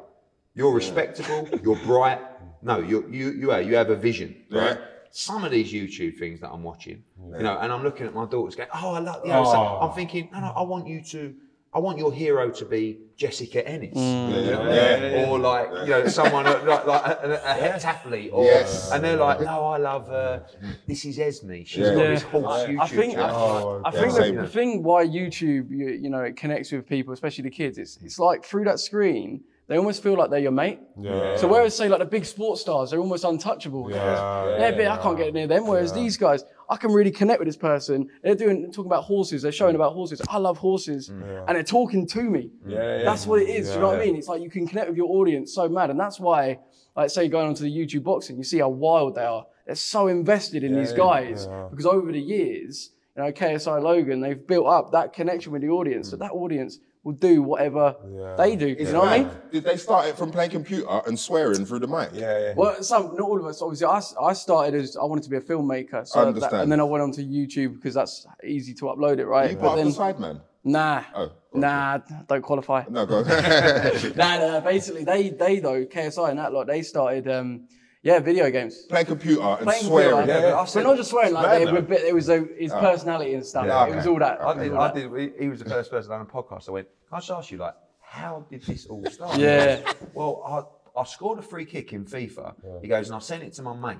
You're 0.56 0.72
respectable. 0.74 1.48
You're 1.64 1.78
bright. 1.86 2.20
No, 2.66 2.80
you 2.80 3.06
you 3.12 3.32
you 3.32 3.52
are. 3.52 3.60
You 3.62 3.76
have 3.76 3.90
a 3.90 3.96
vision, 4.10 4.30
right? 4.50 4.78
Yeah. 4.78 4.86
Some 5.12 5.44
of 5.44 5.52
these 5.52 5.74
YouTube 5.74 6.18
things 6.18 6.40
that 6.40 6.50
I'm 6.50 6.64
watching, 6.64 7.04
you 7.38 7.44
know, 7.44 7.58
and 7.62 7.70
I'm 7.74 7.84
looking 7.84 8.06
at 8.08 8.14
my 8.16 8.26
daughters 8.26 8.56
going, 8.56 8.70
"Oh, 8.74 8.94
I 8.94 9.00
love," 9.00 9.20
you 9.26 9.34
know, 9.34 9.44
so 9.44 9.58
Oh. 9.58 9.80
I'm 9.84 9.92
thinking, 9.94 10.30
"No, 10.32 10.40
no, 10.40 10.48
I 10.56 10.62
want 10.62 10.88
you 10.88 11.04
to." 11.14 11.36
I 11.76 11.80
want 11.80 11.98
your 11.98 12.14
hero 12.14 12.50
to 12.52 12.66
be 12.66 13.00
Jessica 13.18 13.68
Ennis, 13.68 13.98
Mm. 13.98 14.46
you 14.46 14.52
know 14.52 14.60
what 14.60 14.76
Yeah, 14.76 15.06
yeah, 15.08 15.26
or 15.30 15.40
like 15.40 15.70
you 15.86 15.92
know 15.94 16.08
someone 16.08 16.46
uh, 16.46 16.62
like, 16.66 16.86
like 16.86 17.06
a, 17.06 17.30
a, 17.30 17.34
a 17.54 17.56
heptathlete, 17.66 18.30
or 18.32 18.44
Yes. 18.46 18.92
and 18.92 19.04
they're 19.04 19.18
like, 19.18 19.40
no, 19.42 19.66
I 19.76 19.78
love 19.78 20.10
uh, 20.12 20.40
this 20.88 21.04
is 21.06 21.18
Esme. 21.20 21.64
She's 21.66 21.78
Yeah. 21.78 21.96
got 21.96 22.02
Yeah. 22.04 22.10
this 22.10 22.22
horse 22.24 22.62
YouTube 22.68 22.80
I 22.80 22.88
think 22.88 23.14
channel. 23.14 23.36
Oh, 23.36 23.82
I 23.86 23.92
think 23.92 24.14
the, 24.14 24.42
the 24.44 24.48
thing 24.48 24.84
why 24.84 25.06
YouTube 25.06 25.66
you, 25.72 25.88
you 26.04 26.10
know 26.10 26.22
it 26.22 26.36
connects 26.38 26.72
with 26.72 26.88
people, 26.88 27.12
especially 27.14 27.44
the 27.44 27.56
kids. 27.62 27.78
It's 27.78 27.98
it's 28.04 28.20
like 28.20 28.44
through 28.46 28.66
that 28.66 28.80
screen 28.80 29.42
they 29.68 29.78
almost 29.78 30.04
feel 30.04 30.18
like 30.18 30.30
they're 30.30 30.40
your 30.40 30.52
mate. 30.52 30.80
Yeah. 31.00 31.38
So 31.38 31.48
whereas 31.48 31.76
say 31.76 31.88
like 31.88 32.00
the 32.00 32.06
big 32.06 32.26
sports 32.26 32.62
stars, 32.62 32.92
they're 32.92 33.00
almost 33.00 33.24
untouchable. 33.24 33.90
Yeah, 33.90 34.56
They're 34.58 34.74
big, 34.74 34.88
I 34.88 34.98
can't 34.98 35.18
get 35.18 35.34
near 35.34 35.48
them. 35.48 35.68
Whereas 35.68 35.94
these 35.94 36.18
guys, 36.18 36.44
I 36.70 36.76
can 36.76 36.92
really 36.92 37.12
connect 37.12 37.40
with 37.40 37.48
this 37.48 37.58
person. 37.58 38.10
They're 38.24 38.36
doing 38.36 38.72
talking 38.72 38.90
about 38.90 39.04
horses. 39.04 39.42
They're 39.42 39.52
showing 39.52 39.76
about 39.76 39.94
horses. 39.94 40.22
I 40.30 40.38
love 40.38 40.58
horses, 40.58 41.10
mm. 41.10 41.22
yeah. 41.22 41.46
and 41.48 41.56
they're 41.56 41.64
talking 41.64 42.06
to 42.08 42.24
me. 42.24 42.52
Mm. 42.66 42.72
yeah, 42.72 43.04
That's 43.04 43.26
what 43.26 43.42
it 43.42 43.50
is. 43.50 43.70
You 43.74 43.80
know 43.80 43.88
what 43.88 44.02
I 44.02 44.06
mean? 44.06 44.16
It's 44.16 44.28
like 44.28 44.42
you 44.42 44.50
can 44.50 44.68
connect 44.68 44.90
with 44.90 44.98
your 44.98 45.10
audience 45.10 45.54
so 45.54 45.70
mad, 45.70 45.90
and 45.90 46.00
that's 46.00 46.20
why, 46.20 46.60
like, 46.96 47.10
say 47.10 47.28
going 47.28 47.48
onto 47.48 47.64
the 47.64 47.72
YouTube 47.72 48.04
boxing, 48.04 48.38
you 48.38 48.44
see 48.44 48.60
how 48.60 48.70
wild 48.70 49.16
they 49.16 49.26
are. 49.26 49.46
They're 49.66 49.76
so 49.76 50.08
invested 50.08 50.64
in 50.64 50.76
these 50.76 50.92
guys 50.92 51.48
because 51.70 51.86
over 51.86 52.12
the 52.12 52.20
years, 52.20 52.92
you 53.16 53.24
know, 53.24 53.32
KSI 53.32 53.82
Logan, 53.82 54.20
they've 54.20 54.46
built 54.46 54.68
up 54.68 54.92
that 54.92 55.14
connection 55.14 55.52
with 55.52 55.62
the 55.62 55.70
audience. 55.70 56.10
So 56.10 56.18
mm. 56.18 56.20
that 56.20 56.32
audience 56.32 56.80
will 57.04 57.14
do 57.14 57.42
whatever 57.44 57.96
they 58.38 58.56
do. 58.56 58.68
You 58.68 58.92
know 58.94 59.00
what 59.00 59.10
I 59.14 59.20
mean? 59.20 59.30
Did 59.52 59.64
they 59.66 59.76
start 59.78 60.08
it 60.08 60.18
from 60.18 60.32
playing 60.32 60.52
computer 60.52 60.88
and 61.06 61.20
swearing 61.20 61.66
through 61.66 61.80
the 61.80 61.88
mic? 61.88 62.10
yeah, 62.14 62.40
yeah. 62.40 62.54
Well, 62.56 62.82
some, 62.82 63.16
not 63.16 63.22
all 63.22 63.40
of 63.40 63.46
us. 63.46 63.62
Obviously, 63.62 63.88
I, 63.88 64.02
I 64.30 64.34
started 64.34 64.74
as 64.76 64.96
I 64.96 65.04
wanted 65.04 65.24
to 65.26 65.30
be 65.30 65.38
a 65.38 65.42
filmmaker, 65.42 66.08
so 66.08 66.20
that, 66.22 66.28
Understand. 66.28 66.64
and 66.64 66.72
then 66.72 66.80
I 66.80 66.84
went 66.84 67.04
onto 67.04 67.22
YouTube 67.22 67.76
because 67.76 67.94
that's 67.94 68.26
easy 68.44 68.74
to 68.76 68.86
upload 68.86 69.20
it, 69.20 69.26
right? 69.26 69.52
You 69.52 69.58
But 69.58 69.62
part 69.68 69.80
of 69.80 69.86
then, 69.86 69.94
the 69.94 70.00
Sidemen? 70.38 70.42
nah, 70.64 71.04
Oh, 71.14 71.22
okay. 71.24 71.34
nah, 71.54 71.98
don't 72.28 72.42
qualify. 72.42 72.84
No, 72.90 73.06
go. 73.06 73.22
nah, 74.16 74.38
nah, 74.38 74.60
basically, 74.62 75.04
they 75.04 75.30
they 75.30 75.60
though 75.60 75.86
KSI 75.86 76.30
and 76.30 76.40
that 76.40 76.54
lot, 76.54 76.68
they 76.68 76.82
started, 76.84 77.28
um, 77.28 77.68
yeah, 78.04 78.20
video 78.20 78.52
games. 78.52 78.84
playing 78.84 79.06
computer 79.08 79.42
and 79.42 79.60
Playing 79.62 79.84
swearing. 79.86 80.12
computer, 80.18 80.40
Yeah, 80.40 80.52
but 80.52 80.70
I 80.70 80.74
but 80.74 80.84
not 80.84 80.98
just 80.98 81.10
swearing 81.10 81.34
like 81.34 81.46
mad, 81.48 81.62
they 81.62 81.66
though. 81.66 81.74
were, 81.74 81.82
bit- 81.82 82.04
it 82.04 82.14
was 82.14 82.30
a, 82.30 82.46
his 82.60 82.72
personality 82.72 83.34
and 83.34 83.46
stuff. 83.46 83.66
Yeah, 83.66 83.88
It 83.88 83.96
was 83.96 84.06
all 84.08 84.20
that. 84.20 84.42
I 84.42 84.54
did, 84.64 84.72
all 84.74 84.82
I 84.82 84.88
that. 84.92 85.12
did. 85.12 85.34
he- 85.38 85.44
He 85.44 85.50
was 85.50 85.60
the 85.60 85.70
first 85.70 85.90
person 85.90 86.12
on 86.12 86.22
a 86.22 86.26
podcast. 86.26 86.70
I 86.70 86.72
went, 86.74 86.88
can 87.08 87.16
I 87.16 87.20
just 87.20 87.32
ask 87.32 87.52
you, 87.52 87.58
like, 87.58 87.76
how 88.02 88.46
did 88.50 88.62
this 88.64 88.86
all 88.86 89.04
start? 89.10 89.40
Yeah. 89.40 89.82
Goes, 89.82 89.94
Well, 90.14 90.78
I, 90.96 91.00
I 91.02 91.04
scored 91.06 91.40
a 91.40 91.42
free 91.42 91.66
kick 91.66 91.94
in 91.94 92.06
FIFA. 92.06 92.82
He 92.82 92.88
goes, 92.88 93.08
and 93.08 93.16
I 93.16 93.20
sent 93.20 93.42
it 93.44 93.54
to 93.54 93.62
my 93.64 93.76
mate, 93.76 93.98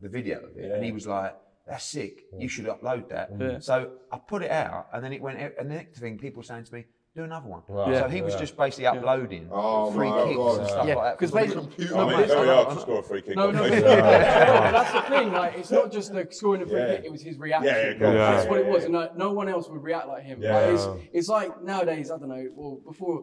the 0.00 0.08
video 0.08 0.38
of 0.38 0.56
it, 0.56 0.72
and 0.72 0.84
he 0.84 0.90
was 0.92 1.06
like, 1.06 1.36
that's 1.68 1.84
sick. 1.84 2.24
You 2.38 2.48
should 2.48 2.66
upload 2.66 3.08
that. 3.10 3.30
Yeah. 3.38 3.58
So 3.58 3.90
I 4.12 4.18
put 4.18 4.42
it 4.42 4.50
out, 4.50 4.86
and 4.92 5.02
then 5.04 5.12
it 5.12 5.20
went. 5.20 5.38
And 5.40 5.68
the 5.70 5.74
next 5.74 5.98
thing, 5.98 6.16
people 6.16 6.42
saying 6.42 6.64
to 6.64 6.74
me, 6.74 6.84
do 7.16 7.24
another 7.24 7.48
one. 7.48 7.62
Right. 7.66 7.96
So 7.96 8.08
he 8.08 8.20
was 8.20 8.34
Yeah. 8.34 8.40
just 8.40 8.56
basically 8.58 8.86
uploading 8.86 9.48
Oh 9.50 9.90
free 9.90 10.10
my 10.10 10.24
kicks 10.24 10.36
God. 10.36 10.58
and 10.60 10.68
stuff 10.68 10.86
Yeah, 10.86 10.94
like 10.96 11.04
that. 11.04 11.18
Because 11.18 11.30
basically- 11.32 11.62
computer. 11.62 11.94
I 11.94 11.96
No, 11.98 12.06
mean, 12.06 12.14
but 12.16 12.24
it's 12.24 12.34
very 12.34 12.48
hard 12.48 12.68
to 12.68 12.80
score 12.80 12.98
a 12.98 13.02
free 13.02 13.22
kick. 13.22 13.36
No, 13.36 13.48
on 13.48 13.54
no, 13.56 13.68
that's 13.68 14.92
the 14.92 15.00
thing. 15.02 15.32
Like, 15.32 15.58
it's 15.58 15.70
not 15.70 15.90
just 15.90 16.12
the 16.12 16.28
scoring 16.30 16.60
the 16.60 16.66
free 16.66 16.78
Yeah. 16.80 16.96
kick; 16.96 17.04
it 17.06 17.12
was 17.12 17.22
his 17.22 17.38
reaction. 17.38 17.74
Yeah, 17.74 17.82
yeah, 17.86 17.90
of. 17.92 17.98
That's 18.36 18.48
what 18.50 18.60
it 18.60 18.66
was. 18.66 18.84
And 18.84 18.92
no, 18.92 19.10
no 19.16 19.32
one 19.32 19.48
else 19.48 19.68
would 19.70 19.82
react 19.82 20.08
like 20.08 20.24
him. 20.24 20.42
Yeah. 20.42 20.58
Like, 20.58 20.74
it's, 20.74 20.86
it's 21.14 21.28
like 21.28 21.62
nowadays. 21.62 22.10
I 22.10 22.18
don't 22.18 22.28
know. 22.28 22.46
Well, 22.54 22.80
before 22.86 23.22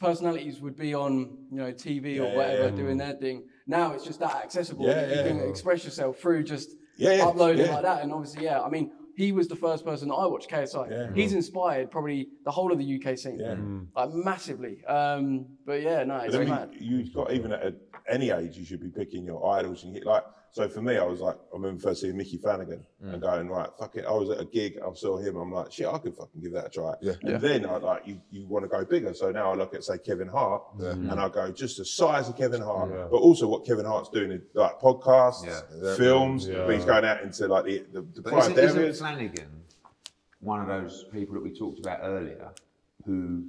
personalities 0.00 0.60
would 0.60 0.76
be 0.76 0.94
on, 0.94 1.36
you 1.50 1.58
know, 1.58 1.72
TV 1.72 2.18
or 2.18 2.24
Yeah, 2.28 2.36
whatever, 2.36 2.64
yeah. 2.64 2.70
doing 2.70 2.96
their 2.96 3.12
thing. 3.14 3.44
Now 3.66 3.92
it's 3.92 4.04
just 4.04 4.20
that 4.20 4.36
accessible. 4.42 4.86
Yeah, 4.86 5.06
you 5.06 5.14
yeah. 5.16 5.28
can 5.28 5.40
express 5.48 5.84
yourself 5.84 6.18
through 6.18 6.44
just 6.44 6.70
Yeah, 6.96 7.12
yeah, 7.14 7.26
uploading 7.26 7.66
yeah. 7.66 7.74
like 7.74 7.82
that. 7.82 8.02
And 8.02 8.12
obviously, 8.12 8.44
yeah. 8.44 8.60
I 8.62 8.68
mean, 8.70 8.90
he 9.16 9.32
was 9.32 9.48
the 9.48 9.56
first 9.56 9.84
person 9.84 10.08
that 10.08 10.14
I 10.14 10.26
watched, 10.26 10.50
KSI. 10.50 10.90
Yeah. 10.90 11.10
He's 11.14 11.32
inspired 11.32 11.90
probably 11.90 12.28
the 12.44 12.50
whole 12.50 12.72
of 12.72 12.78
the 12.78 12.84
UK 13.02 13.16
scene, 13.18 13.38
Yeah. 13.38 13.54
like 13.94 14.10
massively. 14.12 14.84
Um, 14.86 15.46
but 15.64 15.80
yeah, 15.82 16.02
no, 16.04 16.16
it's 16.16 16.34
But 16.34 16.40
then 16.40 16.48
mad. 16.48 16.70
you, 16.78 16.98
you've 16.98 17.14
got 17.14 17.32
even 17.32 17.52
at 17.52 17.62
a, 17.66 17.74
any 18.08 18.30
age, 18.30 18.56
you 18.56 18.64
should 18.64 18.80
be 18.80 18.88
picking 18.88 19.24
your 19.24 19.46
idols 19.56 19.84
and 19.84 19.94
hit 19.94 20.04
like. 20.04 20.24
So 20.50 20.68
for 20.68 20.80
me, 20.80 20.96
I 20.96 21.02
was 21.02 21.20
like, 21.20 21.34
I 21.34 21.56
remember 21.56 21.80
first 21.80 22.02
seeing 22.02 22.16
Mickey 22.16 22.36
Flanagan 22.36 22.84
and 23.02 23.14
mm. 23.16 23.20
going 23.20 23.48
right, 23.48 23.68
fuck 23.76 23.96
it. 23.96 24.04
I 24.06 24.12
was 24.12 24.30
at 24.30 24.40
a 24.40 24.44
gig, 24.44 24.78
I 24.78 24.94
saw 24.94 25.18
him, 25.18 25.34
I'm 25.34 25.50
like, 25.50 25.72
shit, 25.72 25.88
I 25.88 25.98
could 25.98 26.14
fucking 26.14 26.40
give 26.40 26.52
that 26.52 26.66
a 26.66 26.70
try. 26.70 26.94
Yeah. 27.00 27.14
And 27.22 27.40
then 27.40 27.66
I 27.66 27.78
like 27.78 28.06
you, 28.06 28.20
you 28.30 28.46
want 28.46 28.64
to 28.64 28.68
go 28.68 28.84
bigger. 28.84 29.12
So 29.14 29.32
now 29.32 29.50
I 29.50 29.56
look 29.56 29.74
at 29.74 29.82
say 29.82 29.98
Kevin 29.98 30.28
Hart, 30.28 30.62
mm. 30.78 31.10
and 31.10 31.20
I 31.20 31.28
go 31.28 31.50
just 31.50 31.78
the 31.78 31.84
size 31.84 32.28
of 32.28 32.36
Kevin 32.36 32.62
Hart, 32.62 33.10
but 33.10 33.16
also 33.16 33.48
what 33.48 33.66
Kevin 33.66 33.84
Hart's 33.84 34.10
doing 34.10 34.30
in 34.30 34.42
like 34.54 34.78
podcasts, 34.78 35.44
Yeah. 35.44 35.96
films. 35.96 36.46
Yeah. 36.46 36.66
But 36.66 36.76
he's 36.76 36.84
going 36.84 37.04
out 37.04 37.22
into 37.22 37.48
like 37.48 37.64
the 37.64 37.84
the, 37.92 38.02
the 38.02 38.22
But 38.22 38.32
private 38.34 38.58
isn't, 38.58 38.80
isn't. 38.80 39.04
Flanagan 39.04 39.64
one 40.44 40.60
of 40.60 40.68
those 40.68 41.06
people 41.10 41.34
that 41.34 41.42
we 41.42 41.50
talked 41.50 41.78
about 41.80 42.00
earlier 42.02 42.52
who 43.06 43.46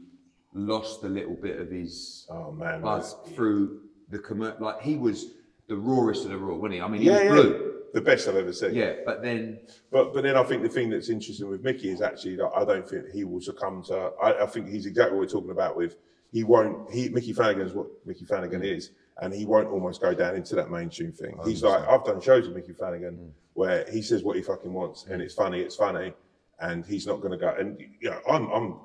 lost 0.53 1.03
a 1.03 1.09
little 1.09 1.35
bit 1.35 1.59
of 1.59 1.69
his 1.69 2.25
Oh 2.29 2.51
man, 2.51 2.81
buzz 2.81 3.15
through 3.35 3.81
the 4.09 4.19
commer 4.19 4.59
Like 4.59 4.81
he 4.81 4.95
was 4.97 5.31
the 5.67 5.77
rawest 5.77 6.25
of 6.25 6.31
the 6.31 6.37
raw, 6.37 6.55
wasn't 6.55 6.73
he? 6.73 6.81
I 6.81 6.87
mean, 6.87 7.01
he 7.01 7.07
yeah, 7.07 7.13
was 7.13 7.23
yeah, 7.23 7.29
blue. 7.29 7.73
the 7.93 8.01
best 8.01 8.27
I've 8.27 8.35
ever 8.35 8.53
seen. 8.53 8.75
Yeah, 8.75 8.93
but 9.05 9.21
then 9.21 9.59
But 9.91 10.13
but 10.13 10.23
then 10.23 10.35
I 10.35 10.43
think 10.43 10.63
the 10.63 10.69
thing 10.69 10.89
that's 10.89 11.09
interesting 11.09 11.49
with 11.49 11.63
Mickey 11.63 11.89
is 11.89 12.01
actually 12.01 12.35
that 12.37 12.51
I 12.55 12.65
don't 12.65 12.87
think 12.87 13.09
he 13.11 13.23
will 13.23 13.41
succumb 13.41 13.83
to. 13.83 14.11
I, 14.21 14.43
I 14.43 14.45
think 14.45 14.69
he's 14.69 14.85
exactly 14.85 15.17
what 15.17 15.21
we're 15.21 15.31
talking 15.31 15.51
about. 15.51 15.75
With 15.75 15.97
he 16.31 16.43
won't. 16.43 16.91
He 16.91 17.09
Mickey 17.09 17.33
Flanagan's 17.33 17.73
what 17.73 17.87
Mickey 18.05 18.25
Flanagan 18.25 18.61
mm. 18.61 18.75
is, 18.77 18.91
and 19.21 19.33
he 19.33 19.45
won't 19.45 19.69
almost 19.69 20.01
go 20.01 20.13
down 20.13 20.35
into 20.35 20.55
that 20.55 20.69
mainstream 20.69 21.11
thing. 21.11 21.37
He's 21.45 21.63
like 21.63 21.87
I've 21.87 22.03
done 22.03 22.21
shows 22.21 22.47
with 22.47 22.55
Mickey 22.55 22.73
Flanagan 22.73 23.17
mm. 23.17 23.31
where 23.53 23.85
he 23.91 24.01
says 24.01 24.23
what 24.23 24.35
he 24.35 24.41
fucking 24.41 24.71
wants, 24.71 25.05
and 25.05 25.21
it's 25.21 25.33
funny. 25.33 25.61
It's 25.61 25.75
funny. 25.75 26.13
And 26.59 26.85
he's 26.85 27.05
not 27.05 27.21
going 27.21 27.31
to 27.31 27.37
go. 27.37 27.49
And 27.57 27.79
you 27.99 28.09
know, 28.09 28.19
I'm 28.29 28.49
I'm 28.51 28.75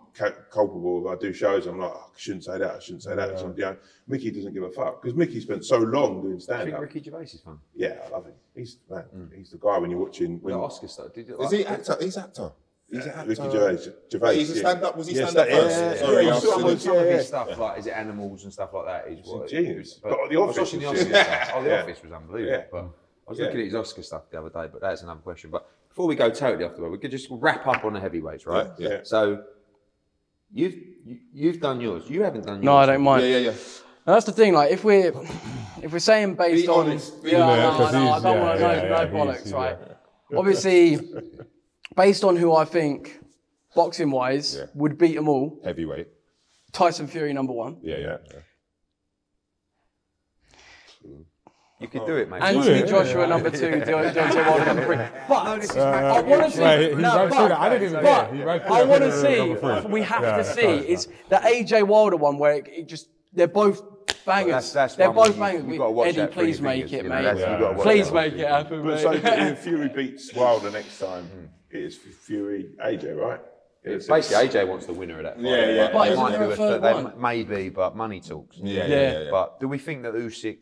culpable. 0.51 1.07
If 1.07 1.19
I 1.19 1.21
do 1.21 1.33
shows, 1.33 1.67
I'm 1.67 1.79
like, 1.79 1.93
oh, 1.95 2.11
I 2.15 2.19
shouldn't 2.19 2.45
say 2.45 2.59
that. 2.59 2.75
I 2.77 2.79
shouldn't 2.81 3.03
say 3.03 3.15
that. 3.15 3.39
So, 3.39 3.55
you 3.57 3.63
know, 3.63 3.77
Mickey 4.09 4.31
doesn't 4.31 4.53
give 4.53 4.63
a 4.65 4.71
fuck 4.71 5.03
because 5.03 5.17
Mickey 5.17 5.41
spent 5.41 5.65
so 5.65 5.79
long 5.79 6.23
doing 6.23 6.41
stand 6.41 6.63
up. 6.63 6.67
I 6.67 6.71
think. 6.71 6.95
Ricky 6.95 7.03
Gervais 7.11 7.25
is 7.25 7.41
fun. 7.41 7.59
Yeah, 7.75 7.99
I 8.07 8.09
love 8.11 8.27
him. 8.27 8.35
He's 8.55 8.79
man, 8.89 9.05
mm. 9.17 9.37
he's 9.37 9.51
the 9.51 9.59
guy 9.59 9.79
when 9.79 9.91
you're 9.91 10.01
watching. 10.01 10.41
When 10.43 10.55
The 10.55 10.61
Oscar 10.61 10.89
stuff. 10.89 11.13
Did, 11.15 11.31
Is 11.39 11.51
he 11.51 11.65
actor? 11.67 11.97
He's 12.01 12.17
actor. 12.17 12.53
He's 12.91 13.05
an 13.07 13.13
actor. 13.13 13.29
Ricky 13.29 13.51
Gervais, 13.51 13.93
Gervais. 14.11 14.35
He's 14.37 14.51
a 14.51 14.57
stand-up- 14.57 14.97
was 14.97 15.07
he 15.07 15.15
Yeah, 15.15 15.27
stand-up 15.27 15.47
sta- 15.47 15.57
first? 15.57 15.79
Yeah, 15.79 15.93
yeah, 15.93 15.97
Sorry, 16.01 16.13
yeah, 16.13 16.19
I 16.19 16.23
he's 16.23 16.33
was 16.33 16.43
some 16.43 16.61
some, 16.61 16.71
of- 16.71 16.83
some 16.83 16.97
of 16.97 17.07
yeah, 17.07 17.13
his 17.13 17.27
stuff, 17.29 17.59
like 17.59 17.79
is 17.79 17.87
it 17.87 17.91
animals 17.91 18.43
and 18.43 18.53
stuff 18.53 18.73
like 18.75 18.87
that, 18.87 19.09
is 19.13 19.27
what 19.29 19.49
genius. 19.49 19.95
But, 20.03 20.11
But 20.11 20.19
The 20.29 20.37
I 20.37 20.39
was 20.41 20.59
Office 20.59 20.75
watching 20.75 20.81
the 20.81 20.91
was 20.91 21.01
stuff. 21.03 21.51
Oh, 21.55 21.63
the 21.63 21.69
Yeah. 21.71 21.83
Office 21.83 22.03
was 22.03 22.13
unbelievable. 22.13 22.53
Yeah. 22.53 22.65
But 22.73 22.79
I 22.79 22.89
was 23.29 23.39
Yeah. 23.39 23.45
looking 23.45 23.61
at 23.61 23.67
his 23.67 23.75
Oscar 23.77 24.03
stuff 24.03 24.23
the 24.29 24.41
other 24.41 24.51
day, 24.51 24.69
but 24.73 24.81
that's 24.81 25.03
another 25.03 25.21
question. 25.21 25.51
But 25.51 25.69
before 25.91 26.07
we 26.07 26.15
go 26.15 26.31
totally 26.31 26.65
off 26.65 26.75
the 26.77 26.83
road, 26.83 26.93
we 26.93 26.99
could 26.99 27.11
just 27.11 27.29
wrap 27.31 27.67
up 27.67 27.85
on 27.85 27.93
the 27.93 28.01
heavyweights, 28.01 28.47
right? 28.47 28.69
Yeah, 28.79 28.89
yeah. 28.89 28.99
So 29.03 29.43
you've 30.53 30.75
you, 31.05 31.19
you've 31.33 31.61
done 31.61 31.81
yours. 31.81 32.09
You 32.09 32.23
haven't 32.23 32.47
done 32.47 32.57
yours. 32.57 32.65
No, 32.65 32.77
I 32.77 32.87
don't 32.87 33.03
mind. 33.03 33.23
Yeah, 33.25 33.31
yeah, 33.31 33.39
yeah. 33.39 33.51
And 34.07 34.15
that's 34.17 34.25
the 34.27 34.33
thing. 34.33 34.55
Like, 34.55 34.71
if 34.71 34.83
we're 34.85 35.13
if 35.83 35.93
we're 35.93 35.99
saying 35.99 36.35
based 36.37 36.65
Be 36.65 36.69
on, 36.69 36.87
honest, 36.87 37.23
be 37.23 37.31
yeah, 37.33 37.43
honest. 37.43 37.93
no, 37.93 38.05
no, 38.05 38.13
I 38.13 38.21
don't 38.21 38.37
yeah, 38.37 38.43
want 38.43 38.59
to 38.59 38.65
know 38.65 38.73
yeah, 38.73 39.05
no 39.05 39.07
bollocks, 39.09 39.53
right? 39.53 39.77
yeah. 40.31 40.39
Obviously, 40.39 40.99
based 41.97 42.25
on 42.25 42.37
who 42.37 42.55
I 42.55 42.65
think, 42.65 43.19
boxing 43.75 44.11
wise, 44.11 44.57
Yeah. 44.57 44.67
would 44.75 44.97
beat 44.97 45.17
them 45.17 45.29
all. 45.29 45.61
Heavyweight. 45.65 46.07
Tyson 46.73 47.09
Fury 47.09 47.33
number 47.33 47.53
one. 47.53 47.79
Yeah, 47.83 47.97
yeah. 47.99 48.17
You 51.81 51.89
could 51.89 52.03
oh. 52.03 52.07
do 52.07 52.17
it, 52.17 52.29
mate. 52.29 52.43
Anthony 52.43 52.81
yeah, 52.81 52.87
Joshua 52.87 53.27
number 53.27 53.51
two. 53.51 53.71
Deontay 53.71 54.47
Wilder 54.47 54.65
number 54.67 54.85
three. 54.85 54.97
But 55.29 55.45
no, 55.45 55.83
I 55.83 56.21
want 56.21 56.43
to 56.43 56.51
see. 56.51 56.61
Right, 56.61 56.91
he 56.91 56.95
no, 56.95 57.17
ran 57.17 57.31
but, 57.31 57.49
that. 57.49 57.59
I 57.59 57.69
didn't 57.71 57.89
even 57.89 58.03
but 58.03 58.27
hear. 58.27 58.35
He 58.37 58.43
ran 58.45 58.61
I 58.61 58.83
want 58.85 59.03
to 59.03 59.13
see. 59.21 59.89
We 59.89 60.03
have 60.03 60.23
Yeah, 60.23 60.37
to 60.37 60.45
see 60.45 60.67
nice, 60.67 60.85
is 60.85 61.09
the 61.31 61.37
AJ 61.37 61.87
Wilder 61.87 62.17
one 62.17 62.39
where 62.39 62.53
it, 62.57 62.69
it 62.69 62.87
just 62.87 63.09
they're 63.33 63.49
both 63.49 63.83
bangers. 64.27 64.51
that's- 64.51 64.73
that's 64.75 64.97
they're 64.97 65.11
both 65.11 65.35
you- 65.35 65.41
bangers. 65.41 65.65
you've 65.67 65.79
gotta 65.79 65.91
watch 65.93 66.09
Eddie, 66.09 66.17
that 66.19 66.33
please 66.33 66.61
make 66.61 66.89
fingers, 66.89 66.93
it, 66.93 67.03
you 67.05 67.09
know, 67.09 67.15
mate. 67.15 67.23
that's- 67.23 67.51
you've 67.51 67.61
gotta 67.61 67.83
Please 67.83 68.13
make 68.13 68.33
it 68.35 68.49
happen, 68.49 68.83
But 68.83 69.01
so 69.01 69.13
mate. 69.13 69.23
if 69.25 69.59
Fury 69.65 69.89
beats 69.89 70.35
Wilder 70.35 70.71
next 70.71 70.99
time, 70.99 71.25
hmm. 71.25 71.45
it's 71.71 71.97
Fury 71.97 72.71
AJ, 72.85 73.17
right? 73.17 73.41
It's 73.83 74.07
Basically, 74.07 74.49
AJ 74.49 74.69
wants 74.69 74.85
the 74.85 74.93
winner 74.93 75.17
of 75.17 75.23
that 75.23 75.37
fight. 75.37 75.45
Yeah, 75.45 75.71
yeah. 75.71 75.93
But 75.93 76.05
They 76.05 76.11
isn't 76.11 76.23
might 76.23 76.31
there 76.33 76.41
do 76.41 76.51
a 76.51 76.53
a 76.53 76.57
third 76.57 76.83
they 76.83 76.93
one? 76.93 77.13
maybe, 77.19 77.69
but 77.71 77.97
money 77.97 78.21
talks. 78.21 78.59
Yeah, 78.59 78.85
yeah, 78.85 78.87
Yeah. 78.87 79.13
yeah. 79.13 79.19
yeah. 79.21 79.31
But 79.31 79.59
do 79.61 79.69
we 79.69 79.79
think 79.79 80.03
that 80.03 80.13
Usyk 80.13 80.59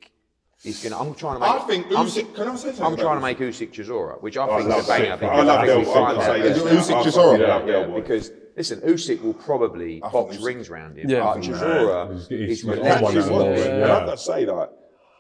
is 0.65 0.83
going 0.83 0.93
to? 0.93 0.99
I'm 0.99 1.15
trying 1.15 1.35
to 1.35 1.41
make. 1.41 1.49
I 1.51 1.59
think 1.61 1.87
I'm, 1.87 2.07
Usyk. 2.07 2.35
Can 2.35 2.49
I 2.49 2.57
say 2.57 2.73
something? 2.73 2.85
I'm 2.85 2.97
trying 2.97 3.17
to 3.17 3.23
make 3.23 3.39
Usyk 3.39 3.73
Chisora, 3.73 4.21
which 4.23 4.37
I 4.37 4.47
oh, 4.47 4.51
I 4.53 4.59
think 4.59 4.69
is 4.71 4.75
love 4.77 4.85
a 4.85 4.89
banger. 4.89 5.17
that. 5.17 5.23
I 5.33 5.43
love 5.43 5.67
think 5.67 5.87
Del- 5.87 6.05
I 6.05 6.15
that- 6.15 6.25
say 6.25 6.61
Usyk 6.61 6.73
yes. 6.73 6.91
I- 6.91 6.99
I 6.99 7.03
Chisora. 7.05 7.47
fucking 7.49 7.69
Yeah, 7.69 7.87
yeah, 7.87 7.95
because 7.95 8.31
listen, 8.57 8.81
Usyk 8.81 9.23
will 9.23 9.35
probably 9.35 10.01
think 10.01 10.13
box 10.13 10.39
rings 10.39 10.69
round 10.71 10.99
him. 10.99 11.09
Yeah. 11.09 11.21
but 11.25 11.39
Chisora 11.39 12.13
He's- 12.13 12.29
he's- 12.29 12.41
is 12.41 12.49
he's 12.49 12.65
relentless. 12.65 13.01
one 13.03 13.17
Actually, 13.17 13.45
now, 13.45 13.51
was. 13.51 13.67
And 13.67 13.85
I've 13.85 14.07
got 14.07 14.11
to 14.13 14.19
say, 14.19 14.47
like, 14.47 14.71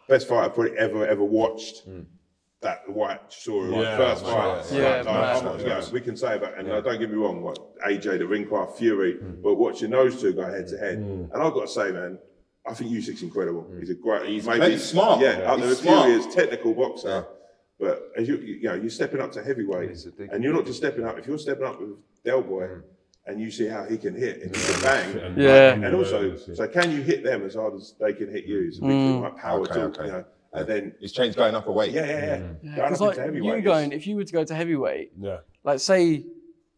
best 0.08 0.28
fight 0.28 0.44
I've 0.46 0.54
probably 0.54 0.76
ever 0.78 1.06
ever 1.06 1.24
watched. 1.24 1.84
Hmm. 1.84 2.00
That 2.60 2.90
Whyte 2.90 3.30
Chisora, 3.30 3.70
like, 3.70 3.82
Yeah, 3.82 3.96
first 3.96 4.24
man. 4.24 4.34
fight. 4.34 4.72
Yeah, 4.72 4.82
Like, 4.96 5.04
man. 5.04 5.14
I'm- 5.46 5.60
you 5.60 5.66
know, 5.66 5.80
we 5.92 6.00
can 6.00 6.16
say 6.16 6.34
about, 6.34 6.58
and 6.58 6.66
don't 6.66 6.98
get 6.98 7.08
me 7.08 7.14
wrong, 7.16 7.40
what 7.40 7.56
AJ, 7.86 8.18
the 8.18 8.26
ring 8.26 8.48
craft, 8.48 8.78
Fury, 8.78 9.12
hmm. 9.14 9.40
but 9.44 9.54
watching 9.54 9.90
those 9.90 10.20
two 10.20 10.32
go 10.32 10.42
head 10.44 10.66
to 10.66 10.76
head, 10.76 10.98
hmm. 10.98 11.32
and 11.32 11.40
I've 11.40 11.52
got 11.54 11.68
to 11.68 11.68
say, 11.68 11.92
man, 11.92 12.18
I 12.68 12.74
think 12.74 12.90
Usyk's 12.90 13.22
incredible. 13.22 13.64
Mm. 13.70 13.80
He's 13.80 13.90
a 13.90 13.94
great, 13.94 14.28
he's 14.28 14.46
maybe 14.46 14.72
he's 14.72 14.84
smart. 14.84 15.20
Yeah, 15.20 15.38
Yeah. 15.40 15.50
out 15.50 15.58
there 15.58 15.68
He's 15.68 15.78
with 15.78 15.86
Fury 15.86 15.96
smart. 16.18 16.28
is 16.28 16.34
technical 16.34 16.74
boxer. 16.74 17.26
But 17.80 18.10
as 18.16 18.26
you, 18.28 18.36
you 18.38 18.62
know, 18.64 18.74
you're 18.74 18.90
stepping 18.90 19.20
up 19.20 19.30
to 19.32 19.42
heavyweight, 19.42 19.88
He's 19.90 20.06
a 20.06 20.10
big- 20.10 20.30
and 20.32 20.42
you're 20.42 20.52
not 20.52 20.66
just 20.66 20.78
stepping 20.78 21.04
up. 21.04 21.18
If 21.18 21.26
you're 21.26 21.38
stepping 21.38 21.64
up 21.64 21.80
with 21.80 21.90
Del 22.24 22.42
Boy, 22.42 22.64
mm. 22.66 22.82
and 23.26 23.40
you 23.40 23.50
see 23.50 23.66
how 23.68 23.84
he 23.84 23.96
can 23.96 24.14
hit 24.14 24.42
and 24.42 24.54
he 24.54 24.62
can 24.72 24.82
bang, 24.82 25.18
And- 25.18 25.36
Yeah. 25.38 25.72
and 25.74 25.94
also, 25.94 26.36
so 26.36 26.66
can 26.68 26.90
you 26.90 27.02
hit 27.02 27.22
them 27.22 27.42
as 27.46 27.54
hard 27.54 27.74
as 27.74 27.94
they 28.00 28.12
can 28.12 28.30
hit 28.32 28.44
you? 28.46 28.66
It's 28.66 28.78
a 28.78 28.80
big 28.82 28.90
thing 28.90 29.20
mm. 29.20 29.22
like 29.22 29.36
power 29.36 29.60
Okay, 29.60 29.74
talk, 29.74 29.96
okay. 29.98 30.06
you 30.06 30.12
know. 30.12 30.24
And 30.54 30.66
then, 30.66 30.92
His 31.00 31.12
chain's 31.12 31.36
going 31.36 31.54
up 31.54 31.66
a 31.68 31.72
weight. 31.72 31.92
yeah, 31.92 32.06
yeah, 32.06 32.14
yeah. 32.16 32.38
Going 32.38 32.54
Because 32.62 32.92
up 32.94 33.00
like 33.00 33.10
into 33.18 33.22
heavyweight. 33.22 33.56
you 33.58 33.62
going, 33.62 33.92
if 33.92 34.06
you 34.06 34.16
were 34.16 34.24
to 34.24 34.32
go 34.32 34.44
to 34.44 34.54
heavyweight, 34.54 35.12
Yeah. 35.20 35.38
like 35.62 35.78
say, 35.78 36.24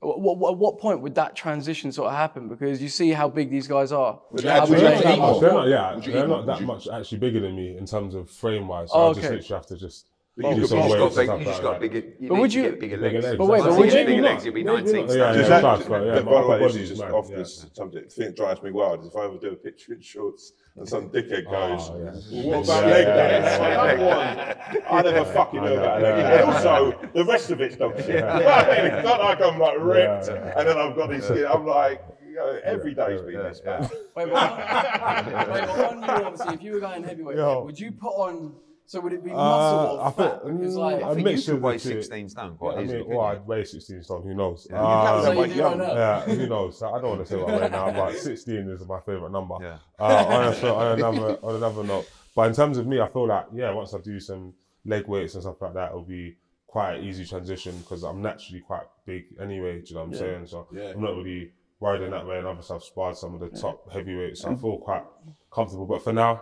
what, 0.01 0.39
what, 0.39 0.59
what 0.59 0.79
point 0.79 1.03
would 1.03 1.15
that 1.17 1.37
transition 1.37 1.93
sort 1.93 2.09
of 2.11 2.17
happen? 2.17 2.49
Because 2.49 2.81
you 2.81 2.89
see 2.89 3.11
how 3.11 3.29
big 3.29 3.51
these 3.51 3.67
guys 3.67 3.93
are. 3.93 4.21
Would 4.31 4.45
How 4.45 4.65
you 4.65 4.71
would 4.73 4.81
They're 4.81 4.93
not 4.95 5.03
that 5.03 5.19
much. 5.19 5.41
They're 5.41 5.53
not, 5.53 5.69
yeah, 5.69 6.01
they're 6.13 6.27
not 6.29 6.47
that 6.47 6.63
much 6.63 6.89
actually 6.89 7.19
bigger 7.19 7.41
than 7.41 7.55
me 7.55 7.77
in 7.77 7.85
terms 7.85 8.15
of 8.15 8.31
frame 8.31 8.67
wise. 8.67 8.89
Oh, 8.93 8.95
so 8.95 8.99
Oh, 8.99 9.11
I 9.11 9.13
just 9.15 9.27
okay. 9.27 9.35
literally 9.37 9.57
have 9.59 9.67
to 9.67 9.77
just 9.77 10.07
you 10.37 10.55
do 10.55 10.61
could 10.61 10.69
some 10.71 10.79
box 10.79 10.91
You 10.91 10.97
just 10.97 11.17
got 11.17 11.17
big, 11.17 11.39
you 11.41 11.45
just 11.45 11.63
got 11.63 11.81
bigger. 11.81 12.03
You 12.19 12.29
But 12.31 12.39
would 12.39 12.55
you- 12.55 12.63
get 12.63 12.81
bigger 12.81 12.97
Bigger 12.97 13.13
legs. 13.19 13.25
legs. 13.27 13.37
But 13.39 13.47
wait, 13.47 13.59
That's 13.63 13.69
but 13.69 13.79
would 13.79 13.87
you 13.87 13.93
you- 13.93 13.99
had 13.99 14.07
bigger 14.07 14.23
legs, 14.23 14.45
you'd 14.47 14.55
be 14.55 14.63
19 14.63 14.85
not. 14.85 15.11
stone. 15.11 15.19
Yeah, 15.19 15.33
Just 15.35 15.51
yeah, 15.51 15.61
that- 15.61 15.81
yeah, 15.81 15.87
but 15.89 15.91
my 15.91 15.99
the 16.31 16.31
upper 16.37 16.59
body's 16.61 16.77
is 16.77 16.89
just 16.89 17.03
mad, 17.03 17.11
often 17.13 17.39
yeah. 17.39 17.45
something. 17.45 18.05
I 18.07 18.09
think 18.09 18.37
drives 18.37 18.63
me 18.63 18.71
wild. 18.71 19.01
is 19.03 19.09
If 19.09 19.17
I 19.17 19.25
ever 19.27 19.37
do 19.37 19.49
a 19.51 19.57
picture 19.57 19.93
in 19.93 20.01
shorts 20.01 20.53
and 20.77 20.89
some 20.89 21.11
dickhead 21.11 21.45
goes, 21.51 21.91
Oh, 21.91 21.99
yeah. 21.99 22.43
"What 22.45 22.65
about 22.65 22.85
Yeah, 22.87 22.91
leg 22.93 23.07
yeah, 23.07 23.17
day?" 23.17 23.41
yeah, 23.41 23.81
I 23.81 23.93
yeah. 23.93 24.73
don't. 24.73 24.93
I 24.93 25.03
never 25.03 25.25
fucking 25.33 25.61
know 25.63 25.75
about 25.77 26.01
Yeah, 26.01 26.09
leg. 26.09 26.19
yeah, 26.19 26.43
And 26.43 26.51
also, 26.51 26.99
the 27.13 27.25
rest 27.25 27.51
of 27.51 27.61
it's 27.61 27.77
dog 27.77 27.97
shit. 27.99 28.09
it's 28.25 29.05
not 29.05 29.21
like 29.21 29.41
I'm 29.41 29.59
like 29.59 29.77
ripped 29.79 30.29
Yeah. 30.29 30.55
and 30.59 30.69
then 30.69 30.79
I've 30.79 30.97
got 30.97 31.11
this 31.11 31.25
skin. 31.27 31.47
I'm 31.51 31.67
like, 31.67 32.03
you 32.27 32.37
know, 32.37 32.61
every 32.65 32.95
day's 32.95 33.21
been 33.23 33.35
this, 33.39 33.61
man. 33.65 33.83
Wait, 34.17 34.31
but 34.31 34.33
on, 34.35 35.27
wait, 35.53 35.67
but 35.67 35.93
on 35.93 36.03
you, 36.03 36.09
obviously, 36.27 36.55
if 36.55 36.63
you 36.63 36.73
were 36.75 36.81
going 36.81 37.03
heavyweight, 37.03 37.37
Yo. 37.37 37.65
would 37.65 37.79
you 37.79 37.91
put 37.93 38.13
on? 38.13 38.55
So 38.91 38.99
would 39.03 39.13
it 39.13 39.23
be 39.23 39.31
Uh, 39.31 39.35
muscle 39.37 40.01
I 40.01 40.03
or 40.09 40.11
fat? 40.11 40.43
think- 40.43 40.59
Because 40.59 40.75
mm, 40.75 40.79
like, 40.79 40.97
I 40.97 41.11
I 41.11 41.15
think 41.15 41.19
you 41.19 41.25
mixture 41.33 41.53
could 41.53 41.63
weigh 41.63 41.79
16 41.79 42.29
stone 42.29 42.57
quite 42.57 42.77
mean, 42.79 42.87
easily. 42.87 43.03
well, 43.05 43.21
couldn't 43.29 43.43
I'd 43.43 43.47
weigh 43.47 43.65
16 43.65 44.03
stone, 44.03 44.23
who 44.25 44.35
knows? 44.35 44.67
so 44.69 45.31
you 45.31 45.55
do 45.55 45.63
run 45.63 45.79
yeah, 45.79 46.21
who 46.23 46.47
knows? 46.55 46.83
I 46.83 46.91
don't 47.01 47.03
want 47.05 47.21
to 47.21 47.27
say 47.27 47.37
what 47.37 47.51
I 47.51 47.61
weigh 47.61 47.69
now, 47.69 47.93
but 47.93 48.17
16 48.17 48.69
is 48.69 48.85
my 48.89 48.99
favourite 49.07 49.31
number. 49.31 49.55
Yeah. 49.61 49.79
Uh, 49.97 50.03
on, 50.05 50.43
a, 50.43 50.75
on, 50.75 50.99
another, 50.99 51.39
on 51.41 51.55
another 51.55 51.85
note, 51.85 52.11
but 52.35 52.49
in 52.49 52.53
terms 52.53 52.79
of 52.79 52.89
me, 52.89 53.01
I 53.01 53.07
feel 53.07 53.29
like, 53.29 53.47
yeah, 53.55 53.71
once 53.71 53.95
I 53.95 53.99
do 54.01 54.19
some 54.19 54.55
leg 54.85 55.07
weights 55.07 55.35
and 55.35 55.45
stuff 55.45 55.63
like 55.63 55.75
that, 55.75 55.91
it'll 55.91 56.03
be 56.03 56.37
quite 56.67 56.95
an 56.97 57.05
easy 57.05 57.25
transition 57.25 57.79
because 57.79 58.03
I'm 58.03 58.21
naturally 58.21 58.61
quite 58.61 58.89
big 59.07 59.27
anyway, 59.41 59.83
do 59.83 59.87
you 59.87 59.95
know 59.95 60.01
what 60.01 60.15
I'm 60.15 60.19
saying? 60.19 60.47
So 60.49 60.67
I'm 60.73 61.01
not 61.01 61.15
really 61.15 61.53
worried 61.79 62.03
in 62.03 62.11
that 62.11 62.27
way. 62.27 62.39
And 62.39 62.47
obviously, 62.49 62.75
I've 62.75 62.83
sparred 62.83 63.17
some 63.17 63.35
of 63.35 63.41
the 63.41 63.51
top 63.57 63.89
heavyweights, 63.93 64.41
so 64.41 64.51
I 64.51 64.57
feel 64.57 64.79
quite 64.79 65.05
comfortable. 65.53 65.87
But 65.87 66.03
for 66.03 66.13
now, 66.13 66.41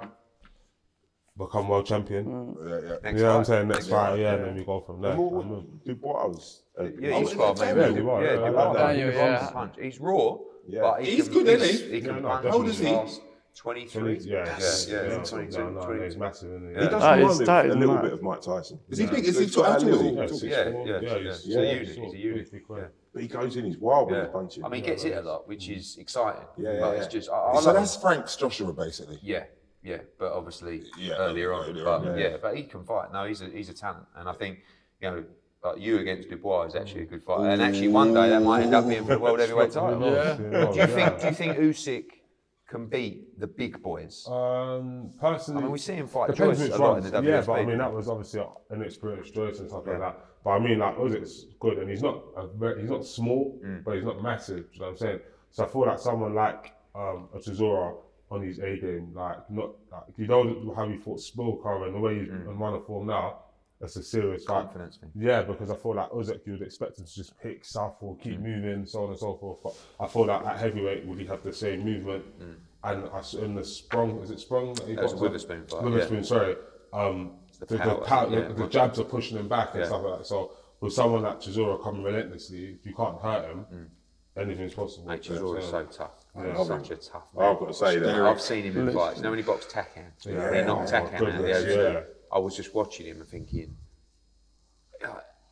become 1.39 1.68
world 1.68 1.86
champion. 1.86 2.57
Yeah, 2.61 2.68
yeah. 2.68 2.97
Next 3.03 3.16
you 3.18 3.22
know 3.24 3.30
what 3.32 3.39
I'm 3.39 3.45
saying? 3.45 3.68
Next 3.68 3.86
fight, 3.89 4.18
yeah, 4.18 4.34
and 4.34 4.45
then 4.45 4.55
we 4.57 4.64
go 4.64 4.80
from 4.80 5.01
there. 5.01 5.12
And 5.12 5.20
what- 5.20 5.45
I'm- 5.45 5.80
Dubois 5.86 6.26
was. 6.26 6.62
uh, 6.78 6.84
Yeah, 6.99 7.18
he's 7.20 7.34
got 7.34 7.59
yeah, 7.59 7.64
maybe. 7.74 7.80
yeah, 7.80 7.97
Dubois, 7.97 8.20
Yeah, 8.20 8.26
yeah, 8.26 8.34
Dubois. 8.47 8.72
yeah. 8.74 8.93
He 8.93 8.99
Yeah, 9.01 9.05
runs 9.07 9.16
yeah. 9.16 9.68
the. 9.76 9.82
He's 9.84 10.01
raw, 10.01 10.36
Yeah. 10.66 10.80
but 10.82 11.03
he 11.03 11.11
He's 11.16 11.24
can, 11.28 11.32
good, 11.34 11.47
he's- 11.49 11.62
isn't 11.62 11.89
he? 11.89 11.95
He 11.95 12.01
can 12.01 12.14
Yeah, 12.16 12.20
no, 12.20 12.28
punch. 12.28 12.47
How 12.47 12.53
old 12.55 12.68
is 12.68 12.78
he? 12.78 12.84
fast. 12.86 13.20
23. 13.55 14.18
Yeah, 14.18 14.36
yeah, 14.36 14.45
yeah, 14.45 15.03
yeah, 15.03 15.16
yeah. 15.18 15.22
22, 15.24 15.59
No, 15.59 15.70
no, 15.70 15.80
22. 15.82 16.05
he's 16.05 16.16
massive, 16.16 16.51
isn't 16.51 16.68
he? 16.68 16.74
Yeah. 16.74 16.80
He 16.82 16.89
does 16.91 17.03
That 17.03 17.14
remind 17.16 17.30
is- 17.32 17.39
me 17.41 17.45
that 17.47 17.64
a 17.64 17.68
is 17.70 17.74
little 17.76 17.95
mad. 17.97 18.03
bit 18.05 18.12
of 18.12 18.22
Mike 18.22 18.41
Tyson. 18.41 18.78
Is 18.89 18.99
he 18.99 19.07
big? 19.07 19.18
Is 19.24 19.34
So 19.34 19.41
he 19.41 19.47
he's 19.47 19.55
tall? 19.55 19.64
got 19.64 19.72
How 19.72 19.78
that 19.78 19.80
tall 19.80 19.89
is 19.89 20.01
little- 20.03 20.39
he? 20.39 20.49
Yeah, 20.49 20.57
Yeah, 20.59 20.64
yeah, 20.68 20.84
yeah, 20.84 20.84
yeah, 20.84 21.01
yeah. 21.01 21.18
he's- 21.18 21.45
He's 21.45 21.57
a 21.57 21.61
unit, 21.61 21.78
he's 21.89 21.97
he's 21.97 22.12
a 22.14 22.16
unit. 22.18 22.53
big, 22.53 22.66
quick. 22.66 22.82
Yeah. 22.82 22.89
But 23.12 23.22
he 23.22 23.28
goes 23.28 23.57
in, 23.57 23.64
he's 23.64 23.78
wild 23.78 24.11
when 24.11 24.14
Yeah. 24.20 24.24
he's 24.26 24.32
punching. 24.32 24.64
I 24.64 24.68
mean, 24.68 24.80
he 24.84 24.86
gets 24.86 25.03
hit 25.03 25.16
a 25.16 25.22
lot, 25.22 25.49
which 25.49 25.68
is 25.68 25.97
exciting. 25.99 26.43
Yeah, 26.57 26.72
yeah, 26.74 26.80
but 26.80 26.91
yeah. 26.97 27.03
it's 27.03 27.12
just, 27.12 27.30
I, 27.30 27.34
I 27.55 27.61
So 27.61 27.72
that's 27.72 27.97
him. 27.97 28.01
Frank's 28.03 28.36
Joshua, 28.36 28.72
basically. 28.72 29.18
Yeah, 29.22 29.45
yeah, 29.82 29.98
but 30.18 30.32
obviously 30.32 30.82
Yeah, 30.98 31.14
earlier 31.14 31.52
on. 31.52 31.68
earlier 31.70 31.84
but 31.84 32.00
on, 32.00 32.18
yeah. 32.18 32.28
yeah. 32.30 32.36
but 32.40 32.56
he 32.56 32.62
can 32.64 32.84
fight. 32.84 33.12
No, 33.12 33.24
he's 33.26 33.42
a 33.42 33.46
he's 33.46 33.68
a 33.68 33.74
talent, 33.74 34.06
and 34.16 34.28
I 34.28 34.32
think 34.32 34.58
you 35.00 35.10
know. 35.10 35.24
Like 35.64 35.80
you 35.80 35.98
against 35.98 36.28
Dubois 36.30 36.66
is 36.66 36.76
actually 36.76 37.02
a 37.02 37.06
good 37.06 37.24
fight, 37.24 37.40
and 37.50 37.60
actually 37.60 37.88
one 37.88 38.14
day 38.14 38.28
that 38.28 38.40
might 38.40 38.62
end 38.62 38.76
up 38.76 38.86
being 38.88 39.02
for 39.04 39.14
the 39.14 39.18
world 39.18 39.40
heavyweight 39.40 39.72
title. 39.72 40.00
Yeah. 40.00 40.36
Do 40.36 40.78
you 40.78 40.86
think? 40.86 41.20
Do 41.20 41.26
you 41.26 41.34
think 41.34 41.56
Usyk 41.58 42.04
can 42.68 42.86
beat 42.86 43.40
the 43.40 43.48
big 43.48 43.82
boys? 43.82 44.24
Um, 44.30 45.10
personally, 45.20 45.58
I 45.58 45.62
mean, 45.64 45.72
we 45.72 45.78
see 45.80 45.94
him 45.94 46.06
fight 46.06 46.30
depends 46.30 46.60
Joyce 46.60 46.68
which 46.70 46.78
a 46.78 46.80
lot 46.80 46.98
in 46.98 47.10
the 47.10 47.22
Yeah, 47.28 47.40
but 47.44 47.54
I 47.54 47.64
mean 47.64 47.78
that 47.78 47.92
was 47.92 48.08
obviously 48.08 48.40
an 48.70 48.82
experienced 48.82 49.34
Joyce 49.34 49.58
and 49.58 49.68
stuff 49.68 49.84
like 49.84 49.98
that. 49.98 50.16
But 50.44 50.50
I 50.50 50.58
mean, 50.60 50.78
like 50.78 50.96
Usyk's 50.96 51.46
good, 51.58 51.78
and 51.78 51.90
he's 51.90 52.02
not 52.04 52.22
a 52.36 52.46
very, 52.46 52.80
he's 52.80 52.90
not 52.90 53.04
small, 53.04 53.58
Mm. 53.60 53.82
but 53.82 53.96
he's 53.96 54.04
not 54.04 54.22
massive. 54.22 54.66
You 54.74 54.80
know 54.80 54.86
what 54.86 54.90
I'm 54.92 54.96
saying? 54.98 55.20
So 55.50 55.64
I 55.64 55.66
feel 55.66 55.86
like 55.86 55.98
someone 55.98 56.34
like 56.36 56.72
um, 56.94 57.28
a 57.34 57.38
Chisora 57.38 57.96
on 58.30 58.42
his 58.42 58.58
A 58.58 58.76
game, 58.76 59.12
like 59.14 59.50
not 59.50 59.70
like 59.90 60.02
you 60.16 60.26
know 60.26 60.72
how 60.76 60.88
he 60.88 60.96
fought 60.96 61.18
Szpilka 61.18 61.86
and 61.86 61.94
the 61.94 61.98
way 62.00 62.18
he's 62.20 62.28
on 62.30 62.58
run 62.58 62.74
of 62.74 62.86
form 62.86 63.06
now. 63.06 63.40
That's 63.80 63.94
a 63.96 64.02
serious. 64.02 64.44
Mm. 64.44 64.48
Confidence 64.48 64.96
thing. 64.96 65.10
Yeah, 65.14 65.42
because 65.42 65.70
I 65.70 65.76
feel 65.76 65.94
like 65.94 66.10
Usyk, 66.10 66.40
you 66.46 66.52
would 66.54 66.62
expect 66.62 66.98
him 66.98 67.04
to 67.06 67.14
just 67.14 67.38
pick 67.40 67.64
southpaw, 67.64 68.14
Mm. 68.14 68.20
keep 68.22 68.40
moving, 68.40 68.86
so 68.86 69.04
on 69.04 69.10
and 69.10 69.18
so 69.18 69.36
forth. 69.36 69.60
But 69.62 69.76
I 70.04 70.08
feel 70.08 70.26
like 70.26 70.44
at 70.44 70.58
heavyweight, 70.58 71.06
would 71.06 71.18
he 71.20 71.26
have 71.26 71.42
the 71.44 71.52
same 71.52 71.84
movement? 71.84 72.24
And 72.84 73.08
I 73.10 73.22
in 73.40 73.54
the 73.54 73.64
sprung, 73.64 74.18
is 74.20 74.30
it 74.30 74.40
sprung? 74.40 74.74
That 74.74 74.86
he 74.86 74.92
Mm. 74.92 74.96
That 74.96 75.02
was 75.04 75.12
boxed 75.12 75.22
a 75.22 75.26
up? 75.26 75.32
Witherspoon 75.32 75.66
fight, 75.68 75.82
Witherspoon, 75.84 76.24
sorry. 76.24 76.56
Um, 76.92 77.36
the, 77.60 77.66
the, 77.66 77.78
power, 77.78 78.04
power- 78.04 78.30
yeah, 78.30 78.48
the, 78.48 78.54
the 78.54 78.66
jabs 78.68 78.98
are 79.00 79.04
pushing 79.04 79.36
him 79.38 79.48
back 79.48 79.70
and 79.74 79.80
Yeah. 79.80 79.86
stuff 79.88 80.02
like 80.02 80.18
that. 80.18 80.26
So 80.26 80.52
with 80.80 80.92
someone 80.92 81.22
like 81.22 81.40
Chisora 81.40 81.82
coming 81.82 82.02
relentlessly, 82.02 82.76
if 82.80 82.84
you 82.86 82.94
can't 82.94 83.20
hurt 83.20 83.48
him, 83.50 83.90
anything's 84.36 84.74
possible. 84.74 85.06
Mate, 85.08 85.22
Do 85.22 85.34
you 85.34 85.40
know 85.40 85.46
what 85.46 85.56
I'm 85.56 85.62
Chisora 85.62 85.64
is 85.64 85.70
saying? 85.70 85.86
so 85.90 85.98
tough. 86.04 86.24
Yeah. 86.36 86.56
He's 86.56 86.66
such 86.66 86.90
a 86.90 86.96
tough 86.96 87.24
man. 87.36 87.44
I've 87.52 87.58
got 87.58 87.68
to 87.68 87.74
say 87.74 87.98
that. 87.98 88.14
I've 88.22 88.40
seen 88.40 88.64
him 88.64 88.88
in 88.88 88.94
fights. 88.94 89.16
You 89.18 89.22
know 89.24 89.30
when 89.30 89.38
he 89.38 89.44
boxed 89.44 89.70
Takam? 89.70 90.04
Yeah, 90.24 90.54
he 90.54 90.62
knocked 90.66 90.90
Takam 90.92 91.14
out 91.14 91.28
of 91.28 91.38
the 91.42 91.52
ocean. 91.52 91.92
yeah. 91.94 92.00
I 92.32 92.38
was 92.38 92.54
just 92.56 92.74
watching 92.74 93.06
him 93.06 93.20
and 93.20 93.26
thinking, 93.28 93.74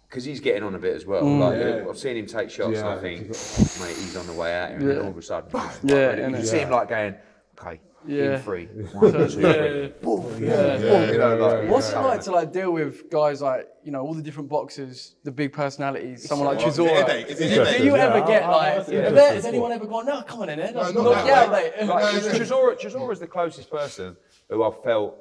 because 0.08 0.24
he's 0.24 0.40
getting 0.40 0.62
on 0.62 0.74
a 0.74 0.78
bit 0.78 0.94
as 0.94 1.06
well. 1.06 1.22
Mm. 1.22 1.40
Like 1.80 1.88
I've 1.88 1.98
seen 1.98 2.16
him 2.16 2.26
take 2.26 2.50
shots, 2.50 2.78
and 2.78 2.86
I 2.88 2.98
think, 2.98 3.28
mate, 3.28 3.96
he's 3.96 4.16
on 4.16 4.26
the 4.26 4.32
way 4.34 4.54
out, 4.56 4.68
here, 4.70 4.78
and 4.78 4.88
Yeah. 4.88 4.98
all 5.02 5.08
of 5.08 5.16
a 5.16 5.22
sudden, 5.22 5.50
Yeah, 5.82 6.14
you 6.14 6.22
innit? 6.36 6.44
see 6.44 6.58
him 6.58 6.70
like 6.70 6.88
going, 6.88 7.14
okay, 7.58 7.80
Yeah. 8.06 8.36
in 8.36 8.42
three, 8.42 8.66
one, 8.66 9.12
two, 9.12 9.26
three, 9.28 9.42
Yeah. 9.42 9.88
boom, 10.02 10.42
Yeah. 10.42 10.76
boom, 10.78 11.08
you 11.12 11.18
know, 11.18 11.36
like 11.36 11.68
What's 11.70 11.92
it 11.92 11.96
like 11.98 12.20
to 12.22 12.30
like 12.32 12.52
deal 12.52 12.70
with 12.72 13.10
guys 13.10 13.42
like 13.42 13.68
you 13.84 13.92
know 13.92 14.00
all 14.02 14.14
the 14.14 14.22
different 14.22 14.48
boxers, 14.48 15.16
the 15.24 15.30
big 15.32 15.52
personalities, 15.52 16.26
someone 16.28 16.48
like 16.54 16.66
Is 16.66 16.78
it 16.78 16.82
Chisora? 16.82 16.94
headache? 17.06 17.26
Is 17.28 17.40
it 17.40 17.78
Do 17.78 17.84
you 17.84 17.96
ever 17.96 18.18
Yeah, 18.18 18.26
get 18.26 18.42
I- 18.42 18.46
I- 18.46 18.50
like? 18.56 18.72
Has, 18.74 18.88
interesting. 18.88 19.48
anyone 19.48 19.72
ever 19.72 19.86
gone? 19.86 20.06
No, 20.06 20.22
come 20.22 20.40
on 20.42 20.48
in 20.50 20.58
there. 20.58 20.72
not 20.72 20.94
knock 20.94 21.24
that 21.26 21.80
you 21.80 21.86
mate. 21.86 21.88
Like, 21.88 22.14
Chisora, 22.14 22.78
Chisora's 22.78 23.20
the 23.20 23.26
closest 23.26 23.70
person 23.70 24.16
who 24.48 24.62
I 24.62 24.70
felt 24.84 25.16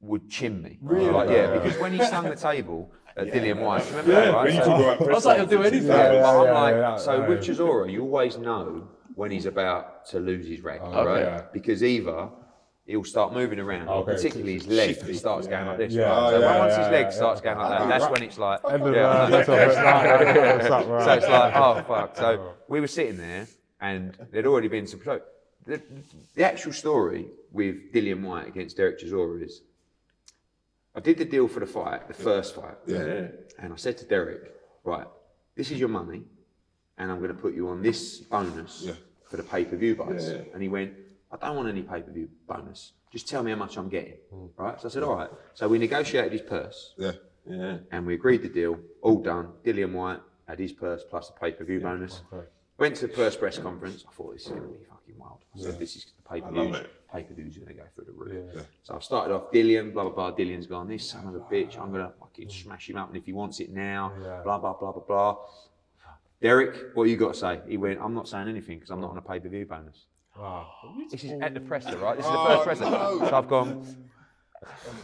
would 0.00 0.28
chin 0.28 0.60
me. 0.62 0.78
Really? 0.82 1.10
Like, 1.10 1.30
yeah, 1.30 1.52
because 1.58 1.78
when 1.80 1.92
he 1.92 2.02
stung 2.04 2.24
the 2.28 2.36
table 2.36 2.92
at 3.16 3.28
Dillian 3.28 3.60
Whyte, 3.60 3.86
remember 3.90 4.12
that, 4.12 4.34
right? 4.34 4.44
When 4.44 4.54
you 4.54 4.60
So- 4.62 4.66
talk 4.66 5.00
about 5.00 5.10
I 5.10 5.14
was 5.14 5.24
like, 5.24 5.36
he'll 5.38 5.46
do 5.46 5.62
anything. 5.62 5.88
Yeah, 5.88 6.12
Yeah, 6.12 6.22
but 6.22 6.36
I'm 6.40 6.44
yeah, 6.46 6.60
like, 6.62 6.74
yeah, 6.74 6.96
so 6.96 7.12
yeah. 7.20 7.28
with 7.28 7.40
Chisora, 7.40 7.90
you 7.90 8.02
always 8.02 8.36
know 8.38 8.88
when 9.14 9.30
he's 9.30 9.46
about 9.46 10.06
to 10.06 10.18
lose 10.20 10.46
his 10.48 10.60
reg, 10.60 10.80
right? 10.82 11.52
Because 11.52 11.82
either 11.82 12.28
he'll 12.86 13.04
start 13.04 13.32
moving 13.32 13.58
around, 13.58 13.88
Okay. 13.88 14.12
particularly 14.12 14.54
his 14.54 14.66
leg 14.66 15.00
he 15.02 15.14
starts 15.14 15.46
going 15.46 15.66
like 15.66 15.78
this. 15.78 15.92
Yeah. 15.94 16.02
right? 16.08 16.30
So 16.30 16.36
Oh, 16.36 16.40
yeah, 16.40 16.58
once 16.58 16.72
yeah, 16.72 16.82
his 16.84 16.92
leg 16.92 17.04
yeah, 17.06 17.10
starts 17.10 17.40
yeah. 17.44 17.54
going 17.54 17.58
like 17.70 17.78
that, 17.78 17.88
that's 17.88 18.10
when 18.12 18.22
it's 18.22 18.38
like, 18.38 18.60
End 18.68 18.82
of 18.82 18.94
yeah. 18.94 19.24
the- 19.26 19.30
that's 19.36 19.48
all 19.48 19.54
it's 19.56 19.76
like, 19.76 19.84
yeah, 20.36 20.74
up. 20.76 21.04
So 21.04 21.12
it's 21.12 21.28
like, 21.28 21.56
oh 21.56 21.84
fuck. 21.88 22.16
So 22.16 22.52
we 22.68 22.80
were 22.80 22.86
sitting 22.86 23.16
there, 23.16 23.46
and 23.80 24.16
there'd 24.30 24.46
already 24.46 24.68
been 24.68 24.86
some. 24.86 25.00
So 25.04 25.20
the, 25.66 25.80
the 26.34 26.44
actual 26.44 26.72
story 26.72 27.26
with 27.52 27.92
Dillian 27.92 28.22
Whyte 28.22 28.48
against 28.48 28.76
Derek 28.76 29.00
Chisora 29.00 29.42
is, 29.42 29.62
I 30.94 31.00
did 31.00 31.16
the 31.18 31.24
deal 31.24 31.48
for 31.48 31.60
the 31.60 31.66
fight, 31.66 32.06
the 32.08 32.14
first 32.14 32.54
fight, 32.54 32.76
Yeah. 32.86 33.28
and 33.58 33.72
I 33.72 33.76
said 33.76 33.96
to 33.98 34.04
Derek, 34.04 34.52
right, 34.84 35.06
this 35.56 35.70
is 35.70 35.78
your 35.80 35.88
money, 35.88 36.22
and 36.98 37.10
I'm 37.10 37.18
going 37.18 37.34
to 37.34 37.40
put 37.40 37.54
you 37.54 37.68
on 37.68 37.82
this 37.82 38.18
bonus 38.18 38.82
Yeah. 38.86 38.94
for 39.28 39.36
the 39.36 39.42
pay 39.42 39.64
per 39.64 39.76
view 39.76 39.96
bonus. 39.96 40.28
And 40.52 40.62
he 40.62 40.68
went, 40.68 40.92
I 41.32 41.36
don't 41.36 41.56
want 41.56 41.68
any 41.68 41.82
pay 41.82 42.00
per 42.02 42.12
view 42.12 42.28
bonus. 42.46 42.92
Just 43.10 43.28
tell 43.28 43.42
me 43.42 43.50
how 43.50 43.56
much 43.56 43.76
I'm 43.76 43.88
getting. 43.88 44.14
Right? 44.56 44.80
So 44.80 44.88
I 44.88 44.90
said, 44.90 45.02
all 45.02 45.16
right. 45.16 45.30
So 45.54 45.68
we 45.68 45.78
negotiated 45.78 46.32
his 46.32 46.42
purse 46.42 46.94
Yeah. 46.98 47.12
Yeah. 47.48 47.78
and 47.92 48.06
we 48.06 48.14
agreed 48.14 48.42
the 48.42 48.48
deal, 48.48 48.78
all 49.02 49.20
done. 49.20 49.48
Dillian 49.64 49.92
Whyte 49.92 50.20
had 50.48 50.58
his 50.58 50.72
purse 50.72 51.02
plus 51.08 51.28
the 51.28 51.34
pay 51.38 51.52
per 51.52 51.64
view 51.64 51.80
bonus. 51.80 52.22
Went 52.78 52.96
to 52.96 53.06
the 53.06 53.12
first 53.12 53.38
press 53.38 53.58
conference. 53.58 54.04
I 54.08 54.12
thought 54.12 54.32
this 54.32 54.42
is 54.46 54.48
going 54.48 54.62
to 54.62 54.68
be 54.68 54.84
fucking 54.84 55.14
wild. 55.18 55.38
I 55.54 55.60
said, 55.60 55.78
this 55.78 55.94
is 55.96 56.06
the 56.16 56.28
pay 56.28 56.40
per 56.40 56.50
view. 56.50 56.62
Pay 57.12 57.22
per 57.22 57.34
view's 57.34 57.56
going 57.56 57.68
to 57.68 57.74
go 57.74 57.84
through 57.94 58.04
the 58.06 58.12
roof. 58.12 58.66
So 58.82 58.94
I've 58.96 59.04
started 59.04 59.32
off 59.32 59.52
Dillian, 59.52 59.92
blah, 59.92 60.02
blah, 60.08 60.12
blah. 60.30 60.32
Dillian's 60.36 60.66
gone, 60.66 60.88
this 60.88 61.08
son 61.08 61.28
of 61.28 61.34
a 61.36 61.40
bitch, 61.40 61.78
I'm 61.78 61.92
going 61.92 62.04
to 62.04 62.12
fucking 62.18 62.50
smash 62.50 62.90
him 62.90 62.96
up. 62.96 63.08
And 63.08 63.16
if 63.16 63.24
he 63.26 63.32
wants 63.32 63.60
it 63.60 63.70
now, 63.70 64.12
blah, 64.42 64.58
blah, 64.58 64.72
blah, 64.72 64.90
blah, 64.92 65.02
blah. 65.06 65.36
Derek, 66.48 66.94
what 66.94 67.04
you 67.04 67.16
got 67.16 67.32
to 67.32 67.40
say? 67.40 67.60
He 67.66 67.78
went, 67.78 67.98
I'm 68.02 68.12
not 68.12 68.28
saying 68.28 68.48
anything 68.48 68.76
because 68.76 68.90
I'm 68.90 69.00
not 69.00 69.10
on 69.12 69.16
a 69.16 69.22
pay 69.22 69.40
per 69.40 69.48
view 69.48 69.64
bonus. 69.64 70.04
Wow. 70.38 70.68
This 71.10 71.24
is 71.24 71.40
at 71.40 71.54
the 71.54 71.60
presser, 71.60 71.96
right? 71.96 72.18
This 72.18 72.26
is 72.26 72.32
the 72.32 72.38
first 72.44 72.64
presser. 72.64 72.84
So 72.84 73.30
I've 73.34 73.48
gone. 73.48 73.96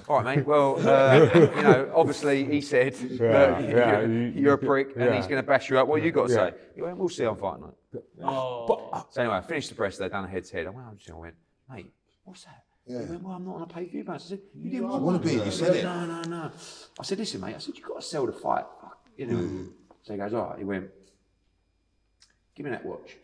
All 0.07 0.21
right, 0.23 0.37
mate. 0.37 0.47
Well, 0.47 0.77
uh, 0.87 1.31
you 1.35 1.63
know, 1.63 1.91
obviously 1.95 2.45
he 2.45 2.61
said 2.61 2.95
Yeah, 2.99 3.59
yeah, 3.59 3.61
you're, 4.03 4.07
you- 4.13 4.33
you're 4.43 4.53
a 4.55 4.59
prick, 4.59 4.89
and 4.97 5.07
yeah. 5.07 5.17
he's 5.17 5.27
going 5.27 5.41
to 5.43 5.47
bash 5.47 5.71
you 5.71 5.79
up. 5.79 5.89
What 5.89 6.03
you 6.03 6.11
got 6.13 6.29
to 6.29 6.35
Yeah. 6.35 6.51
say? 6.51 6.55
He 6.75 6.83
went, 6.83 6.99
"We'll 6.99 7.09
see 7.09 7.25
on 7.25 7.37
fight 7.39 7.59
night." 7.61 8.03
Oh. 8.23 9.07
So 9.11 9.23
anyway, 9.23 9.37
I 9.37 9.41
finished 9.41 9.71
the 9.71 9.75
press. 9.77 9.97
They 9.97 10.11
done 10.11 10.25
a 10.27 10.29
head 10.29 10.45
to 10.45 10.57
head. 10.57 10.67
I 10.67 10.71
went, 10.71 10.89
up 10.89 11.01
to 11.01 11.11
him, 11.11 11.17
I 11.17 11.21
went, 11.21 11.35
"Mate, 11.71 11.93
what's 12.25 12.45
that?" 12.45 12.65
He 12.87 12.95
went, 12.97 13.23
"Well, 13.23 13.33
I'm 13.35 13.47
not 13.47 13.55
on 13.57 13.63
a 13.63 13.67
pay 13.67 13.85
per 13.87 13.93
view 13.93 14.05
bonus." 14.05 14.27
I 14.27 14.29
said, 14.31 14.41
"You 14.55 14.71
didn't 14.71 14.89
want 14.91 15.03
wanna 15.03 15.19
be, 15.21 15.33
you 15.35 15.43
I 15.43 15.49
said 15.51 15.77
it. 15.77 15.85
No, 15.85 16.05
no, 16.07 16.21
no. 16.23 16.51
I 16.99 17.03
said, 17.03 17.19
"Listen, 17.19 17.41
mate." 17.41 17.55
I 17.55 17.59
said, 17.59 17.77
you've 17.79 17.87
got 17.89 18.01
to 18.03 18.07
sell 18.07 18.27
the 18.27 18.33
fight." 18.33 18.65
You 19.17 19.27
know. 19.27 19.67
So 20.03 20.13
he 20.13 20.19
goes, 20.19 20.35
"All 20.35 20.51
right." 20.51 20.59
He 20.59 20.65
went, 20.65 20.89
"Give 22.61 22.67
me 22.67 22.71
that 22.73 22.85
watch." 22.85 23.17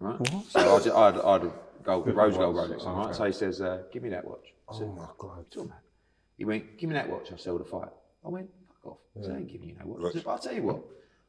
Right. 0.00 0.18
So 0.48 0.58
I'd, 0.60 0.88
I, 0.88 1.06
had, 1.12 1.20
I 1.20 1.32
had 1.34 1.42
a 1.44 1.52
gold, 1.84 2.06
rose 2.08 2.36
gold 2.36 2.56
Rolex 2.56 2.84
on, 2.84 3.06
right? 3.06 3.14
So 3.14 3.24
he 3.24 3.32
says, 3.32 3.60
uh, 3.60 3.82
"Give 3.92 4.02
me 4.02 4.08
that 4.08 4.24
watch." 4.24 4.52
I 4.68 4.74
said, 4.76 4.88
Oh 4.88 4.92
my 4.92 5.06
god. 5.16 5.44
Talking 5.50 5.68
about. 5.68 5.78
He 6.36 6.44
went, 6.44 6.78
give 6.78 6.88
me 6.88 6.94
that 6.94 7.08
watch, 7.08 7.30
I'll 7.30 7.38
sell 7.38 7.58
the 7.58 7.64
fight. 7.64 7.90
I 8.24 8.28
went, 8.28 8.48
fuck 8.82 8.92
off. 8.92 8.98
I 9.18 9.22
said, 9.22 9.32
I 9.32 9.36
ain't 9.36 9.52
giving 9.52 9.68
you 9.68 9.76
no 9.78 9.86
watch. 9.86 10.10
I 10.10 10.12
said, 10.14 10.24
but 10.24 10.30
I'll 10.30 10.38
tell 10.38 10.54
you 10.54 10.62
what. 10.62 10.80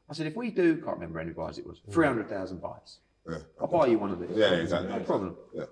I 0.10 0.14
said, 0.14 0.26
if 0.26 0.36
we 0.36 0.52
do, 0.52 0.78
can't 0.78 0.96
remember 0.96 1.20
how 1.20 1.26
many 1.26 1.34
buys 1.34 1.58
it 1.58 1.68
was, 1.68 1.82
300,000 1.92 2.62
buys. 2.62 2.98
Yeah. 3.30 3.38
I'll 3.60 3.68
buy 3.68 3.88
you 3.88 4.00
one 4.00 4.12
of 4.12 4.20
these. 4.20 4.30
Yeah, 4.36 4.54
exactly. 4.54 4.90
No 4.90 5.00
problem. 5.02 5.36
Yeah. 5.54 5.66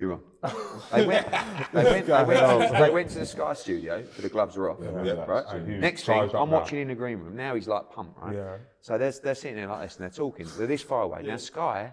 You're 0.00 0.10
wrong. 0.10 0.22
they, 0.42 0.48
went, 1.06 1.26
they, 1.30 1.84
went, 1.84 2.06
they, 2.06 2.24
went, 2.24 2.72
they 2.72 2.90
went 2.90 3.10
to 3.10 3.18
the 3.20 3.26
Sky 3.26 3.52
studio, 3.52 4.02
but 4.14 4.22
the 4.22 4.30
gloves 4.30 4.56
are 4.56 4.70
off. 4.70 4.78
Yeah. 4.80 5.12
Right? 5.26 5.44
And 5.50 5.78
Next 5.78 6.04
thing, 6.04 6.18
I'm 6.18 6.30
now. 6.30 6.44
watching 6.46 6.78
in 6.78 6.88
the 6.88 6.94
green 6.94 7.18
room. 7.18 7.36
Now 7.36 7.54
he's 7.54 7.68
like 7.68 7.90
pumped, 7.90 8.18
right? 8.18 8.34
Yeah. 8.34 8.56
So 8.80 8.96
they're, 8.96 9.12
they're 9.12 9.34
sitting 9.34 9.56
there 9.56 9.66
like 9.66 9.82
this 9.82 9.96
and 9.96 10.04
they're 10.04 10.10
talking. 10.10 10.46
They're 10.56 10.66
this 10.66 10.80
far 10.82 11.02
away. 11.02 11.22
Now 11.22 11.36
Sky 11.36 11.92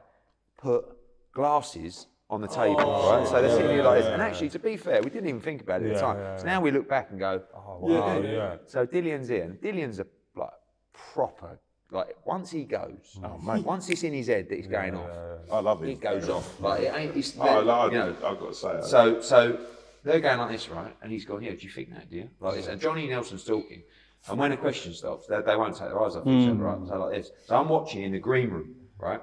put 0.58 0.86
glasses 1.34 2.08
on 2.30 2.40
the 2.40 2.48
table, 2.48 2.78
oh. 2.80 3.18
right? 3.18 3.28
So 3.28 3.42
they're 3.42 3.52
sitting 3.52 3.72
here 3.72 3.84
like 3.84 4.02
this. 4.02 4.08
And 4.12 4.22
actually, 4.22 4.50
to 4.50 4.60
be 4.60 4.78
fair, 4.78 5.02
we 5.02 5.10
didn't 5.10 5.28
even 5.28 5.42
think 5.42 5.62
about 5.62 5.82
it 5.82 5.88
at 5.88 5.96
the 5.96 6.00
time. 6.00 6.18
yeah, 6.18 6.38
so 6.38 6.46
now 6.46 6.62
we 6.62 6.72
look 6.72 6.88
back 6.88 7.10
and 7.12 7.20
go, 7.20 7.42
oh, 7.54 7.80
Wow, 7.82 8.22
yeah. 8.22 8.56
So 8.68 8.88
Dillian's 8.88 9.30
in. 9.30 9.58
Dillian's 9.62 10.00
a 10.00 10.08
like 10.36 10.52
proper. 10.94 11.60
Like 11.90 12.18
once 12.26 12.52
he 12.52 12.66
goes, 12.66 13.18
oh, 13.24 13.28
mm. 13.28 13.44
mate, 13.44 13.64
once 13.64 13.90
it's 13.90 14.04
in 14.04 14.14
his 14.14 14.28
head 14.28 14.50
that 14.50 14.56
he's 14.56 14.68
going 14.68 14.96
off, 14.96 15.10
I 15.52 15.60
love 15.60 15.84
it 15.84 15.90
it. 15.90 16.02
goes 16.02 16.28
off. 16.28 16.60
Like 16.60 16.82
it 16.82 16.94
ain't. 16.96 17.16
It's, 17.16 17.38
Oh, 17.40 17.44
I 17.44 17.60
love 17.62 17.94
you 17.94 18.00
know, 18.00 18.10
it. 18.10 18.18
I've 18.24 18.40
got 18.40 18.50
to 18.50 18.54
say 18.54 18.80
so, 18.82 19.22
so 19.22 19.60
they're 20.04 20.20
going 20.20 20.38
like 20.40 20.52
this, 20.52 20.68
right? 20.70 20.94
And 21.02 21.12
he's 21.12 21.24
going, 21.26 21.44
yeah, 21.44 21.52
do 21.52 21.60
you 21.62 21.70
think 21.70 21.94
that, 21.94 22.10
do 22.10 22.18
you? 22.18 22.30
Like 22.40 22.56
this. 22.56 22.68
And 22.68 22.80
Johnny 22.82 23.08
Nelson's 23.08 23.44
talking. 23.44 23.84
And 24.30 24.38
when 24.38 24.52
a 24.52 24.58
question 24.58 24.94
stops, 24.94 25.28
they, 25.28 25.42
they 25.42 25.56
won't 25.56 25.78
take 25.78 25.88
their 25.88 26.04
eyes 26.04 26.16
off 26.18 26.28
each 26.28 26.50
other, 26.50 26.58
mm. 26.58 26.60
right? 26.60 26.88
So 26.88 27.00
like 27.00 27.16
this. 27.16 27.32
So 27.46 27.56
I'm 27.56 27.70
watching 27.70 28.04
in 28.04 28.12
the 28.12 28.20
green 28.20 28.50
room, 28.50 28.76
right? 28.98 29.22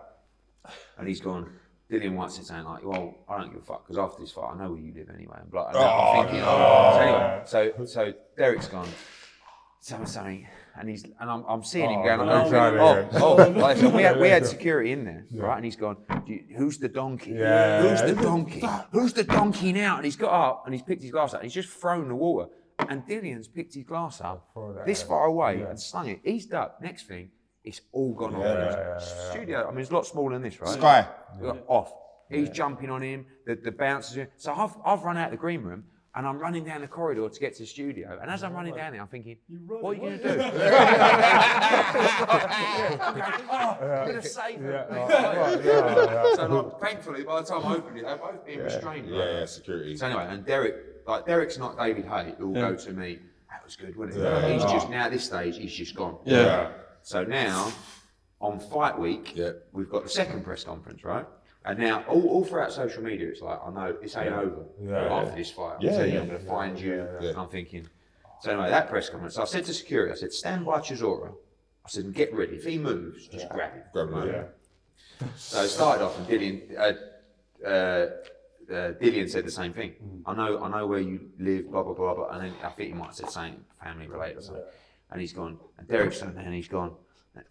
And 0.96 1.06
he's 1.06 1.20
gone, 1.20 1.50
Dillian 1.90 2.14
Whyte 2.14 2.32
said 2.32 2.46
something 2.46 2.64
like, 2.64 2.82
well, 2.84 3.14
I 3.28 3.38
don't 3.38 3.52
give 3.52 3.60
a 3.60 3.64
fuck, 3.64 3.86
because 3.86 3.98
after 3.98 4.22
this 4.22 4.32
fight, 4.32 4.52
I 4.54 4.56
know 4.56 4.70
where 4.70 4.80
you 4.80 4.94
live 4.94 5.10
anyway. 5.14 5.36
And 5.40 5.50
blah, 5.50 5.68
and 5.68 5.76
I'm 5.76 5.84
oh, 5.84 6.22
thinking, 6.22 6.40
oh. 6.42 6.92
So 6.94 7.00
anyway, 7.00 7.42
so, 7.44 7.84
so 7.84 8.14
Derek's 8.38 8.68
gone, 8.68 8.88
something, 9.80 10.06
something. 10.06 10.46
And 10.76 10.88
he's 10.88 11.04
and 11.20 11.30
I'm, 11.30 11.44
I'm 11.48 11.62
seeing 11.62 11.88
him 11.90 12.00
Oh, 12.00 12.04
going, 12.04 12.26
no, 12.26 12.32
oh, 12.32 12.42
exactly, 12.44 12.80
oh, 12.80 12.94
yeah. 13.12 13.18
oh, 13.22 13.60
like, 13.60 13.76
so 13.76 13.88
we 13.90 14.02
had 14.02 14.18
we 14.18 14.28
had 14.28 14.44
security 14.56 14.90
in 14.92 15.04
there, 15.04 15.24
right? 15.32 15.56
And 15.56 15.64
he's 15.64 15.76
gone, 15.76 15.98
who's 16.56 16.78
the 16.78 16.88
donkey? 16.88 17.30
Yeah. 17.30 17.82
Who's 17.82 18.02
the 18.02 18.20
donkey? 18.20 18.62
Who's 18.90 19.12
the 19.12 19.22
donkey 19.24 19.72
now? 19.72 19.96
And 19.96 20.04
he's 20.04 20.16
got 20.16 20.32
up 20.32 20.62
and 20.66 20.74
he's 20.74 20.82
picked 20.82 21.02
his 21.02 21.12
glass 21.12 21.32
up 21.32 21.40
and 21.40 21.44
he's 21.50 21.54
just 21.54 21.68
thrown 21.68 22.08
the 22.08 22.14
water. 22.16 22.48
And 22.88 23.06
Dillian's 23.06 23.46
picked 23.46 23.74
his 23.74 23.84
glass 23.84 24.20
up 24.20 24.48
this 24.84 25.02
far 25.02 25.26
away 25.26 25.62
and 25.62 25.78
slung 25.80 26.08
it. 26.08 26.20
He's 26.24 26.46
ducked. 26.46 26.82
Next 26.82 27.06
thing, 27.06 27.30
it's 27.62 27.80
all 27.92 28.12
gone 28.14 28.34
off. 28.34 29.02
Studio, 29.30 29.68
I 29.68 29.70
mean, 29.70 29.80
it's 29.80 29.90
a 29.90 29.94
lot 29.94 30.06
smaller 30.06 30.32
than 30.32 30.42
this, 30.42 30.60
right? 30.60 30.70
Sky. 30.70 31.06
Off. 31.68 31.92
He's 32.28 32.50
jumping 32.50 32.90
on 32.90 33.00
him, 33.02 33.26
the, 33.46 33.54
the 33.54 33.70
bouncers. 33.70 34.26
So 34.38 34.52
I've, 34.52 34.74
I've 34.84 35.02
run 35.04 35.16
out 35.16 35.26
of 35.26 35.30
the 35.32 35.36
green 35.36 35.62
room 35.62 35.84
and 36.16 36.26
I'm 36.26 36.38
running 36.38 36.64
down 36.64 36.80
the 36.80 36.86
corridor 36.86 37.28
to 37.28 37.40
get 37.40 37.54
to 37.54 37.62
the 37.62 37.66
studio. 37.66 38.18
And 38.22 38.30
as 38.30 38.44
I'm 38.44 38.52
running 38.52 38.74
down 38.74 38.92
there, 38.92 39.00
I'm 39.00 39.08
thinking, 39.08 39.36
what 39.66 39.90
are 39.90 39.94
you 39.94 40.00
going 40.00 40.18
to 40.18 40.22
do? 40.22 40.28
Oh, 43.50 43.78
I'm 43.80 44.08
going 44.08 44.20
to 44.22 44.28
save 44.28 44.60
him. 44.60 44.74
Oh, 44.90 46.32
so 46.36 46.46
like, 46.46 46.80
thankfully, 46.80 47.24
by 47.24 47.40
the 47.40 47.46
time 47.46 47.64
I 47.64 47.74
opened 47.76 47.98
it, 47.98 48.04
they're 48.04 48.16
both 48.16 48.44
being 48.46 48.60
restrained. 48.60 49.08
Yeah, 49.08 49.40
yeah, 49.40 49.44
security. 49.46 49.96
So 49.96 50.06
anyway, 50.06 50.26
and 50.28 50.44
Derek, 50.44 50.74
like 51.06 51.26
Derek's 51.26 51.58
not 51.58 51.76
David 51.78 52.04
Haye, 52.06 52.34
who 52.38 52.48
will 52.48 52.54
go 52.60 52.74
to 52.76 52.92
me. 52.92 53.18
That 53.50 53.64
was 53.64 53.76
good, 53.76 53.96
wasn't 53.96 54.24
it? 54.24 54.52
He's 54.52 54.62
just 54.64 54.88
now 54.90 55.04
at 55.04 55.12
this 55.12 55.24
stage, 55.24 55.56
he's 55.56 55.74
just 55.74 55.94
gone. 55.94 56.18
Yeah. 56.24 56.72
So 57.02 57.24
now, 57.24 57.72
on 58.40 58.58
fight 58.60 58.98
week, 58.98 59.32
Yeah. 59.34 59.52
we've 59.72 59.90
got 59.90 60.04
the 60.04 60.10
second 60.10 60.44
press 60.44 60.64
conference, 60.64 61.04
right? 61.04 61.26
And 61.66 61.78
now, 61.78 62.04
all, 62.08 62.26
all 62.28 62.44
throughout 62.44 62.72
social 62.72 63.02
media, 63.02 63.28
it's 63.28 63.40
like, 63.40 63.58
I 63.64 63.70
know 63.70 63.96
it's 64.02 64.16
ain't 64.16 64.32
over 64.32 64.64
after 65.22 65.34
this 65.36 65.50
fight. 65.50 65.76
I'm 65.76 65.82
Yeah, 65.82 65.90
telling 65.92 66.08
you, 66.08 66.14
yeah. 66.16 66.20
I'm 66.20 66.28
going 66.28 66.40
to 66.40 66.46
find 66.46 66.78
you. 66.80 67.08
Yeah. 67.20 67.32
I'm 67.36 67.48
thinking, 67.48 67.88
so 68.40 68.50
anyway, 68.50 68.68
that 68.68 68.90
press 68.90 69.08
conference, 69.08 69.38
I 69.38 69.44
said 69.44 69.64
to 69.64 69.72
security, 69.74 70.12
I 70.12 70.16
said, 70.16 70.32
stand 70.32 70.66
by 70.66 70.80
Chisora. 70.80 71.30
I 71.30 71.88
said, 71.88 72.04
and 72.04 72.14
get 72.14 72.34
ready. 72.34 72.56
If 72.56 72.64
he 72.64 72.76
moves, 72.78 73.28
just 73.28 73.48
grab 73.48 73.72
him. 73.72 73.82
Grab 73.92 74.10
him, 74.10 74.26
yeah. 74.26 74.44
So 75.36 75.62
it 75.62 75.68
started 75.68 76.04
off, 76.04 76.18
and 76.18 76.26
Dillian, 76.26 76.76
uh, 76.76 77.66
uh, 77.66 77.70
uh, 77.70 78.92
Dillian 79.00 79.30
said 79.30 79.46
the 79.46 79.50
same 79.50 79.72
thing. 79.72 79.94
I 80.26 80.34
know, 80.34 80.62
I 80.62 80.68
know 80.68 80.86
where 80.86 80.98
you 80.98 81.30
live, 81.38 81.70
blah 81.70 81.82
blah 81.82 81.94
blah. 81.94 82.14
blah. 82.14 82.28
And 82.30 82.42
then 82.44 82.54
I 82.62 82.68
think 82.70 82.88
he 82.88 82.94
might 82.94 83.06
have 83.06 83.14
said 83.14 83.30
something 83.30 83.64
family 83.82 84.06
related 84.08 84.38
or 84.38 84.42
something. 84.42 84.64
And 85.10 85.20
he's 85.20 85.32
gone, 85.32 85.58
and 85.78 85.86
Derek's 85.86 86.20
and 86.22 86.52
he's 86.54 86.68
gone, 86.68 86.92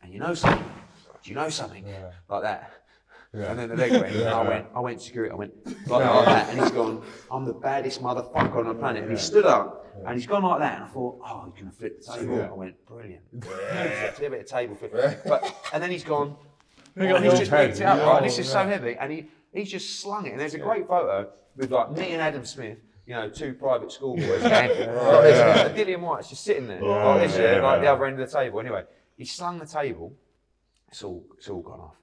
and 0.02 0.12
you 0.14 0.20
know 0.20 0.34
something? 0.34 0.66
Do 1.24 1.30
you 1.30 1.36
know 1.36 1.50
something 1.50 1.86
like 2.28 2.42
that? 2.44 2.83
And 3.34 3.58
then 3.58 3.70
the 3.70 3.76
leg 3.76 3.92
went, 3.92 4.16
and 4.16 4.30
I 4.30 4.48
went, 4.48 4.68
I 4.76 4.80
went 4.80 5.02
security, 5.02 5.32
I 5.32 5.36
went 5.36 5.54
like, 5.66 6.06
like 6.06 6.26
that, 6.26 6.50
and 6.50 6.60
he's 6.60 6.70
gone, 6.70 7.04
I'm 7.32 7.46
the 7.46 7.54
baddest 7.54 8.02
motherfucker 8.02 8.58
on 8.58 8.68
the 8.68 8.76
planet. 8.76 9.04
And 9.04 9.12
he 9.12 9.18
stood 9.18 9.46
up, 9.46 9.88
and 10.06 10.16
he's 10.16 10.28
gone 10.28 10.44
like 10.44 10.60
that, 10.60 10.76
and 10.76 10.84
I 10.84 10.88
thought, 10.88 11.20
oh, 11.26 11.46
he's 11.46 11.60
gonna 11.60 11.72
flip 11.72 12.00
the 12.00 12.14
table. 12.14 12.44
I 12.44 12.54
went, 12.54 12.86
brilliant. 12.86 13.24
Yeah. 13.44 14.16
a 14.16 14.20
bit 14.20 14.34
of 14.42 14.46
table 14.46 14.76
flip. 14.76 15.24
But 15.26 15.56
and 15.74 15.82
then 15.82 15.90
he's 15.90 16.04
gone, 16.04 16.36
and 16.96 17.26
he's 17.26 17.40
just 17.40 17.52
picked 17.52 17.80
it 17.80 17.84
up, 17.84 18.06
right? 18.06 18.22
This 18.22 18.38
is 18.38 18.48
so 18.48 18.68
heavy, 18.68 18.96
and 19.00 19.12
he 19.12 19.26
he's 19.52 19.72
just 19.72 20.00
slung 20.00 20.28
it. 20.28 20.32
And 20.34 20.40
there's 20.40 20.54
a 20.54 20.60
great 20.60 20.88
photo 20.88 21.32
with 21.56 21.72
like 21.72 21.92
me 21.92 22.12
and 22.12 22.22
Adam 22.22 22.46
Smith 22.46 22.78
you 23.06 23.14
know, 23.14 23.30
two 23.30 23.54
private 23.54 23.92
schoolboys. 23.92 24.28
going, 24.28 24.44
like 24.50 24.70
this, 24.70 25.60
and 25.60 25.76
Dillian 25.76 26.00
Whyte's 26.00 26.30
just 26.30 26.44
sitting 26.44 26.68
there, 26.68 26.82
like 26.82 27.28
this, 27.28 27.38
yeah, 27.38 27.62
like 27.62 27.82
the 27.82 27.88
other 27.88 28.06
end 28.06 28.18
of 28.18 28.32
the 28.32 28.38
table. 28.38 28.62
Anyway, 28.62 28.84
he 29.18 29.26
slung 29.26 29.60
the 29.60 29.66
table. 29.66 30.14
It's 30.88 31.04
all, 31.04 31.26
it's 31.38 31.50
all 31.50 31.62
gone 31.62 31.82
off. 31.82 31.96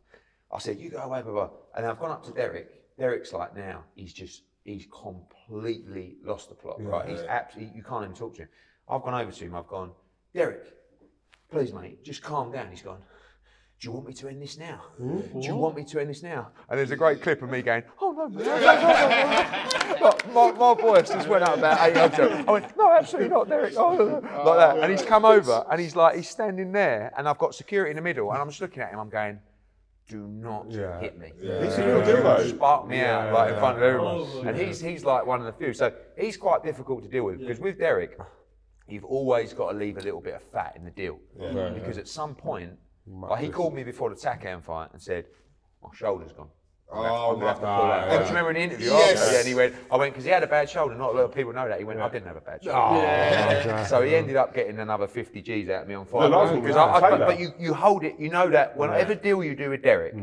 I 0.53 0.59
said, 0.59 0.79
you 0.79 0.91
go 0.91 0.99
away, 0.99 1.23
blah, 1.23 1.33
blah. 1.33 1.51
And 1.77 1.87
I've 1.87 1.99
gone 1.99 2.11
up 2.11 2.25
to 2.27 2.33
Derek. 2.33 2.97
Derek's 2.99 3.33
like, 3.33 3.57
now, 3.57 3.85
he's 3.95 4.13
just, 4.13 4.43
he's 4.65 4.87
completely 4.93 6.17
lost 6.25 6.49
the 6.49 6.55
plot, 6.55 6.83
right? 6.85 7.09
He's 7.09 7.21
absolutely, 7.21 7.77
you 7.77 7.83
can't 7.83 8.05
even 8.05 8.15
talk 8.17 8.35
to 8.37 8.43
him. 8.43 8.49
I've 8.89 9.03
gone 9.03 9.15
over 9.15 9.31
to 9.31 9.45
him, 9.45 9.55
I've 9.55 9.69
gone, 9.69 9.93
Derek, 10.35 10.65
please, 11.51 11.73
mate, 11.73 12.05
just 12.05 12.23
calm 12.23 12.51
down. 12.53 12.69
He's 12.71 12.83
gone, 12.83 12.99
do 13.81 13.89
you 13.89 13.93
want 13.93 14.09
me 14.09 14.13
to 14.13 14.29
end 14.29 14.43
this 14.43 14.59
now? 14.59 14.83
Do 14.99 15.39
you 15.41 15.55
want 15.57 15.77
me 15.77 15.85
to 15.85 16.01
end 16.01 16.11
this 16.11 16.23
now? 16.23 16.51
And 16.69 16.79
there's 16.79 16.91
a 16.91 16.97
great 16.97 17.23
clip 17.23 17.41
of 17.43 17.49
me 17.49 17.63
going, 17.63 17.85
oh 18.03 18.13
no, 18.13 18.27
no, 18.27 18.45
no, 18.45 18.57
no, 18.57 18.61
no, 18.61 20.01
no. 20.01 20.17
My, 20.35 20.53
my 20.53 20.75
voice 20.81 21.09
just 21.09 21.29
went 21.29 21.43
up 21.45 21.57
about 21.59 21.89
eight 21.89 21.97
octaves. 21.97 22.45
I 22.47 22.51
went, 22.53 22.77
no, 22.77 22.93
absolutely 22.93 23.31
not, 23.31 23.49
Derek. 23.49 23.75
Oh, 23.77 23.97
no, 23.97 24.21
no," 24.21 24.45
like 24.45 24.59
that. 24.59 24.79
And 24.79 24.91
he's 24.93 25.03
come 25.03 25.25
over 25.25 25.65
and 25.71 25.81
he's 25.81 25.97
like, 25.97 26.17
he's 26.17 26.29
standing 26.29 26.73
there 26.73 27.13
and 27.17 27.29
I've 27.29 27.39
got 27.39 27.55
security 27.55 27.91
in 27.91 27.97
the 27.97 28.03
middle 28.03 28.31
and 28.33 28.41
I'm 28.41 28.49
just 28.49 28.61
looking 28.61 28.83
at 28.83 28.91
him, 28.93 28.99
I'm 28.99 29.09
going, 29.09 29.39
do 30.11 30.27
not 30.27 30.71
hit 31.01 31.19
me. 31.19 31.33
This 31.41 31.75
is 31.79 31.79
your 31.79 32.05
deal 32.05 32.23
though. 32.23 32.47
Spark 32.47 32.89
me 32.89 33.01
out 33.01 33.33
like 33.33 33.53
in 33.55 33.59
front 33.59 33.77
of 33.79 33.83
everyone. 33.83 34.47
And 34.47 34.57
he's 34.57 34.81
he's 34.81 35.05
like 35.05 35.25
one 35.25 35.41
of 35.41 35.47
the 35.47 35.53
few. 35.53 35.73
So 35.73 35.93
he's 36.19 36.37
quite 36.37 36.63
difficult 36.65 37.03
to 37.05 37.09
deal 37.09 37.25
with 37.25 37.39
because 37.41 37.61
with 37.61 37.79
Derek, 37.79 38.19
you've 38.89 39.05
always 39.05 39.53
got 39.53 39.73
to 39.73 39.79
leave 39.79 39.97
a 39.99 40.01
little 40.01 40.21
bit 40.21 40.35
of 40.35 40.43
fat 40.43 40.75
in 40.77 40.85
the 40.85 40.91
deal. 40.91 41.19
Because 41.75 41.97
at 41.99 42.09
some 42.09 42.35
point, 42.35 42.73
like 43.07 43.43
he 43.43 43.49
called 43.49 43.75
me 43.75 43.85
before 43.85 44.11
the 44.11 44.17
Takam 44.17 44.63
fight 44.63 44.89
and 44.93 45.01
said, 45.01 45.27
My 45.83 45.91
shoulder's 45.95 46.33
gone. 46.33 46.49
Oh, 46.93 47.31
I'm 47.31 47.35
gonna 47.35 47.47
have 47.47 47.57
to 47.57 47.61
pull 47.61 47.69
oh, 47.69 47.73
out. 47.73 48.09
God. 48.09 48.09
And 48.09 48.19
do 48.19 48.23
you 48.25 48.29
remember 48.29 48.51
in 48.51 48.57
the 48.57 48.63
interview? 48.63 48.91
Yes. 48.91 49.21
after? 49.21 49.33
Yeah, 49.33 49.39
and 49.39 49.49
he 49.49 49.55
went, 49.55 49.75
I 49.91 49.97
went, 49.97 50.13
because 50.13 50.25
he 50.25 50.31
had 50.31 50.43
a 50.43 50.47
bad 50.47 50.69
shoulder. 50.69 50.95
Not 50.95 51.11
a 51.15 51.17
lot 51.19 51.25
of 51.25 51.35
people 51.35 51.53
know 51.53 51.69
that. 51.69 51.79
He 51.79 51.85
went, 51.85 52.01
I 52.01 52.09
didn't 52.09 52.27
have 52.27 52.37
a 52.37 52.41
bad 52.41 52.61
oh, 52.63 52.65
shoulder. 52.65 52.79
Oh, 52.79 52.95
yeah. 53.03 53.85
So 53.87 54.03
he 54.03 54.15
ended 54.15 54.37
up 54.37 54.55
getting 54.55 54.79
another 54.79 55.07
50 55.07 55.41
G's 55.43 55.69
out 55.69 55.83
of 55.83 55.89
me 55.89 55.95
on 55.95 56.07
fight. 56.07 56.31
last 56.31 56.53
one 56.53 56.63
Because 56.63 56.77
was 56.77 56.77
I, 56.77 56.97
I, 56.97 57.01
Taylor. 57.01 57.19
but, 57.19 57.27
but 57.29 57.41
you, 57.41 57.53
you 57.59 57.75
hold 57.75 58.05
it, 58.05 58.17
you 58.19 58.29
know 58.29 58.49
that 58.51 58.77
whenever 58.77 59.15
deal 59.15 59.43
you 59.45 59.55
do 59.55 59.71
with 59.71 59.83
Derek, 59.83 60.15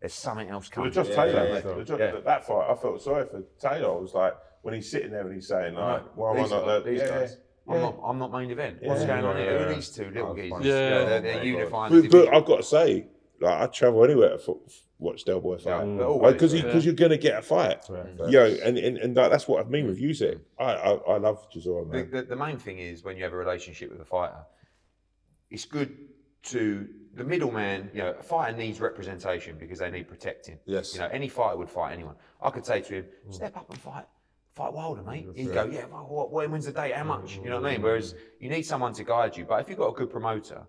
there's 0.00 0.14
something 0.14 0.48
else 0.48 0.68
But 0.68 0.74
coming. 0.74 0.92
just 0.92 1.12
Taylor, 1.12 1.46
yeah, 1.46 1.54
mate. 1.54 1.64
yeah. 1.66 1.74
The 1.74 1.84
Josh- 1.84 1.98
Yeah. 2.00 2.20
that 2.24 2.46
fight, 2.46 2.70
I 2.70 2.74
felt 2.74 3.02
sorry 3.02 3.26
for 3.26 3.42
Taylor. 3.58 3.90
I 3.90 4.00
was 4.00 4.14
like, 4.14 4.34
when 4.62 4.74
he's 4.74 4.90
sitting 4.90 5.10
there 5.10 5.22
and 5.26 5.34
he's 5.34 5.48
saying, 5.48 5.74
like, 5.74 6.02
why 6.14 6.30
am 6.32 6.36
I 6.36 6.40
not 6.40 6.48
guys, 6.50 6.84
the- 6.84 6.90
these 6.90 7.00
yeah, 7.00 7.08
guys. 7.08 7.36
I'm 7.66 7.80
not, 7.80 7.98
I'm 8.04 8.18
not 8.18 8.32
main 8.32 8.50
event. 8.50 8.78
What's 8.82 9.04
going 9.04 9.24
on 9.24 9.36
here? 9.36 9.58
Who 9.58 9.64
are 9.64 9.74
these 9.74 9.88
two 9.88 10.10
little 10.10 10.34
geezers? 10.34 10.64
Yeah. 10.64 11.04
they're, 11.04 11.20
they're 11.22 11.44
unifying. 11.44 11.94
the 11.94 12.08
But, 12.08 12.26
but. 12.26 12.34
I've 12.34 12.44
got 12.44 12.56
to 12.58 12.62
say, 12.62 13.06
like, 13.44 13.60
I 13.60 13.66
travel 13.66 14.04
anywhere 14.04 14.30
to 14.30 14.38
fo- 14.38 14.60
watch 14.98 15.24
Del 15.24 15.40
Boy 15.40 15.56
Yeah, 15.60 15.78
fight. 15.78 15.86
Mm. 15.86 15.98
but 15.98 16.06
always, 16.06 16.32
Because 16.34 16.54
yeah. 16.54 16.76
you're 16.78 16.94
going 16.94 17.10
to 17.10 17.18
get 17.18 17.38
a 17.38 17.42
fight. 17.42 17.82
Mm. 17.84 18.30
You 18.30 18.38
know, 18.38 18.46
and, 18.64 18.78
and, 18.78 18.98
and 18.98 19.16
that, 19.16 19.30
that's 19.30 19.46
what 19.48 19.64
I 19.64 19.68
mean 19.68 19.86
with 19.86 20.00
Usyk. 20.00 20.40
I, 20.58 20.64
I, 20.64 20.90
I 20.94 21.16
love 21.18 21.48
Chisora, 21.50 21.90
The, 21.90 21.96
man. 21.96 22.10
the, 22.10 22.22
the 22.22 22.36
main 22.36 22.58
thing 22.58 22.78
is 22.78 23.04
when 23.04 23.16
you 23.16 23.24
have 23.24 23.32
a 23.32 23.36
relationship 23.36 23.90
with 23.90 24.00
a 24.00 24.04
fighter, 24.04 24.38
it's 25.50 25.64
good 25.64 25.96
to 26.44 26.88
the 27.14 27.24
middleman. 27.24 27.90
You 27.94 28.02
know, 28.02 28.10
a 28.18 28.22
fighter 28.22 28.56
needs 28.56 28.80
representation 28.80 29.56
because 29.58 29.78
they 29.78 29.90
need 29.90 30.08
protecting. 30.08 30.58
Yes. 30.66 30.94
You 30.94 31.00
know, 31.00 31.08
any 31.08 31.28
fighter 31.28 31.56
would 31.56 31.70
fight 31.70 31.92
anyone. 31.92 32.16
I 32.42 32.50
could 32.50 32.66
say 32.66 32.80
to 32.80 32.94
him, 32.94 33.04
mm. 33.28 33.34
"Step 33.34 33.56
up 33.56 33.70
and 33.70 33.78
fight." 33.80 34.06
Fight 34.54 34.72
Wilder, 34.72 35.02
mate. 35.02 35.26
He'd 35.34 35.52
go, 35.52 35.64
yeah, 35.64 35.86
well, 35.90 36.06
what, 36.08 36.30
when 36.30 36.52
when's 36.52 36.66
the 36.66 36.70
date? 36.70 36.94
How 36.94 37.02
much? 37.02 37.34
You 37.42 37.50
know 37.50 37.60
what 37.60 37.68
I 37.68 37.72
mean? 37.72 37.82
Whereas 37.82 38.14
you 38.38 38.48
need 38.48 38.62
someone 38.62 38.92
to 38.92 39.02
guide 39.02 39.36
you. 39.36 39.44
But 39.44 39.58
if 39.62 39.68
you've 39.68 39.78
got 39.78 39.88
a 39.88 39.92
good 39.94 40.10
promoter, 40.10 40.62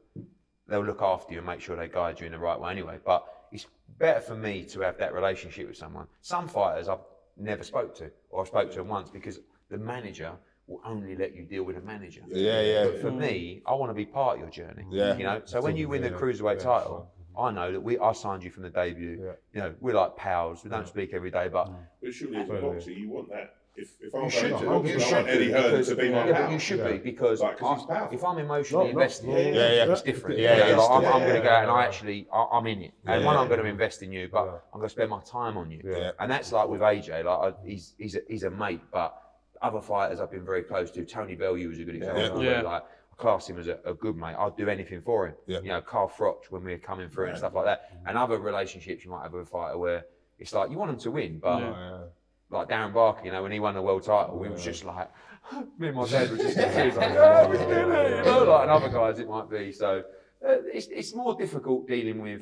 they'll 0.68 0.84
look 0.84 1.01
after 1.01 1.34
you 1.34 1.39
and 1.39 1.47
make 1.47 1.61
sure 1.61 1.76
they 1.76 1.88
guide 1.88 2.20
you 2.20 2.26
in 2.26 2.32
the 2.32 2.39
right 2.39 2.59
way 2.59 2.72
anyway. 2.72 2.99
But 3.05 3.26
it's 3.51 3.68
better 3.97 4.20
for 4.20 4.36
me 4.36 4.63
to 4.66 4.82
have 4.82 4.97
that 4.97 5.13
relationship 5.13 5.68
with 5.68 5.78
someone. 5.78 6.07
Some 6.22 6.47
fighters 6.47 6.89
I've 6.89 6.99
never 7.38 7.63
spoke 7.63 7.95
to, 7.97 8.11
or 8.30 8.41
I 8.41 8.45
spoke 8.45 8.72
to 8.72 8.78
them 8.78 8.88
once 8.88 9.09
because 9.09 9.39
the 9.70 9.78
manager 9.78 10.32
will 10.68 10.82
only 10.86 11.16
let 11.16 11.36
you 11.36 11.43
deal 11.43 11.63
with 11.63 11.78
a 11.78 11.82
manager. 11.82 12.22
Yeah, 12.28 12.61
yeah. 12.61 12.86
But 12.86 13.01
for 13.01 13.11
me, 13.11 13.61
I 13.68 13.74
want 13.74 13.91
to 13.91 13.93
be 13.93 14.05
part 14.05 14.36
of 14.36 14.41
your 14.41 14.49
journey. 14.49 14.86
Yeah. 14.89 15.16
You 15.16 15.24
know, 15.24 15.41
so 15.45 15.61
when 15.61 15.78
you 15.78 15.88
win 15.88 16.01
the 16.01 16.09
cruiserweight 16.09 16.59
title, 16.59 17.11
I 17.38 17.51
know 17.51 17.72
that 17.72 17.80
we 17.82 17.99
I 17.99 18.13
signed 18.13 18.43
you 18.43 18.49
from 18.49 18.63
the 18.63 18.70
debut. 18.70 19.20
Yeah. 19.22 19.32
You 19.53 19.59
know, 19.61 19.76
we're 19.80 19.93
like 19.93 20.16
pals. 20.16 20.63
We 20.63 20.70
don't 20.70 20.88
speak 20.88 21.13
every 21.13 21.32
day, 21.32 21.49
but 21.49 21.72
But 22.01 22.13
surely 22.13 22.38
as 22.38 22.49
a 22.49 22.53
boxer, 22.53 22.91
you 22.91 23.09
want 23.09 23.30
that. 23.30 23.55
If, 23.78 23.89
if 23.99 24.15
I'm 24.15 24.23
you 24.26 24.30
going 24.30 24.32
should 24.32 24.49
to 24.59 24.89
You 24.89 24.95
I 24.95 24.99
should 24.99 25.11
want 25.13 25.28
Eddie 25.28 25.45
do 25.47 25.51
Hearn 25.53 25.71
because 25.71 25.88
to 25.89 25.95
be 25.95 26.09
my 26.09 26.26
yeah, 26.28 26.32
pal. 26.34 26.43
but 26.43 26.51
you 26.53 26.59
should 26.59 26.84
be 26.88 26.97
because 26.97 27.41
Like, 27.41 27.57
'cause 27.59 27.82
he's 27.82 27.89
I- 27.89 27.93
powerful. 27.93 28.17
if 28.17 28.23
I'm 28.23 28.38
emotionally 28.38 28.89
invested, 28.91 29.28
Yeah, 29.30 29.38
yeah. 29.86 29.91
it's 29.91 30.01
different. 30.01 30.39
Yeah, 30.39 30.57
Yeah, 30.57 30.67
yeah, 30.69 30.76
like, 30.78 30.89
I'm, 30.91 31.01
yeah, 31.03 31.11
I'm 31.11 31.19
going 31.21 31.36
to 31.36 31.41
go 31.41 31.49
out 31.49 31.63
and 31.63 31.71
I 31.71 31.84
actually 31.86 32.28
I, 32.32 32.45
I'm 32.53 32.67
in 32.67 32.82
it, 32.84 32.93
and 33.05 33.26
one 33.26 33.36
I'm 33.36 33.47
going 33.47 33.59
to 33.59 33.65
invest 33.65 34.01
in 34.03 34.11
you, 34.11 34.30
but 34.32 34.43
I'm 34.73 34.80
going 34.80 34.84
to 34.86 34.89
spend 34.89 35.09
my 35.09 35.21
time 35.21 35.57
on 35.57 35.69
you, 35.71 35.82
Yeah. 35.84 36.11
and 36.19 36.32
that's 36.32 36.51
like 36.51 36.69
with 36.69 36.82
AJ. 36.82 37.26
Like 37.26 37.53
I, 37.53 37.67
he's 37.67 37.95
he's 37.97 38.15
a, 38.15 38.19
he's 38.30 38.43
a 38.43 38.49
mate, 38.49 38.82
but 38.91 39.21
other 39.61 39.82
fighters 39.82 40.19
I've 40.21 40.32
been 40.32 40.45
very 40.45 40.63
close 40.63 40.89
to. 40.91 41.03
Tony 41.05 41.36
Bellew 41.36 41.67
was 41.67 41.80
a 41.80 41.84
good 41.84 41.95
example. 41.95 42.41
Yeah. 42.43 42.53
where, 42.53 42.63
Like 42.63 42.84
I 42.84 43.15
class 43.21 43.49
him 43.49 43.57
as 43.59 43.67
a, 43.67 43.80
a 43.86 43.93
good 43.93 44.15
mate. 44.15 44.36
I'd 44.38 44.55
do 44.55 44.69
anything 44.69 45.01
for 45.01 45.28
him. 45.28 45.36
Yeah. 45.47 45.59
You 45.61 45.69
know, 45.69 45.82
Carl 45.82 46.07
Froch 46.09 46.45
when 46.49 46.63
we 46.63 46.71
were 46.73 46.78
coming 46.78 47.09
through 47.09 47.28
and 47.28 47.38
stuff 47.38 47.53
like 47.55 47.65
that, 47.65 47.91
and 48.07 48.17
other 48.17 48.39
relationships 48.39 49.03
you 49.03 49.11
might 49.11 49.23
have 49.23 49.34
with 49.34 49.43
a 49.43 49.49
fighter 49.49 49.78
where 49.78 50.05
it's 50.39 50.53
like 50.53 50.69
you 50.71 50.78
want 50.78 50.91
them 50.91 50.99
to 50.99 51.11
win, 51.11 51.39
but 51.39 51.61
oh, 51.63 52.09
like 52.50 52.70
Darren 52.70 52.93
Barker, 52.93 53.26
you 53.26 53.32
know, 53.32 53.41
when 53.43 53.52
he 53.52 53.60
won 53.60 53.74
the 53.76 53.82
world 53.82 54.04
title, 54.04 54.38
we 54.38 54.50
was 54.50 54.64
just 54.64 54.86
like, 54.86 55.10
me 55.80 55.88
and 55.88 55.98
my 55.98 56.08
dad 56.08 56.30
were 56.32 56.38
just 56.38 56.58
in 56.58 56.96
like, 56.96 57.12
oh, 57.18 57.50
we 57.50 57.58
did 57.58 57.70
it, 57.70 58.26
you 58.26 58.32
know, 58.32 58.43
like, 58.43 58.62
and 58.64 58.72
other 58.72 58.89
guys 58.89 59.20
it 59.20 59.28
might 59.28 59.50
be. 59.50 59.72
So 59.72 60.04
uh, 60.48 60.58
it's, 60.74 60.88
it's 60.88 61.14
more 61.16 61.36
difficult 61.36 61.88
dealing 61.88 62.22
with 62.22 62.41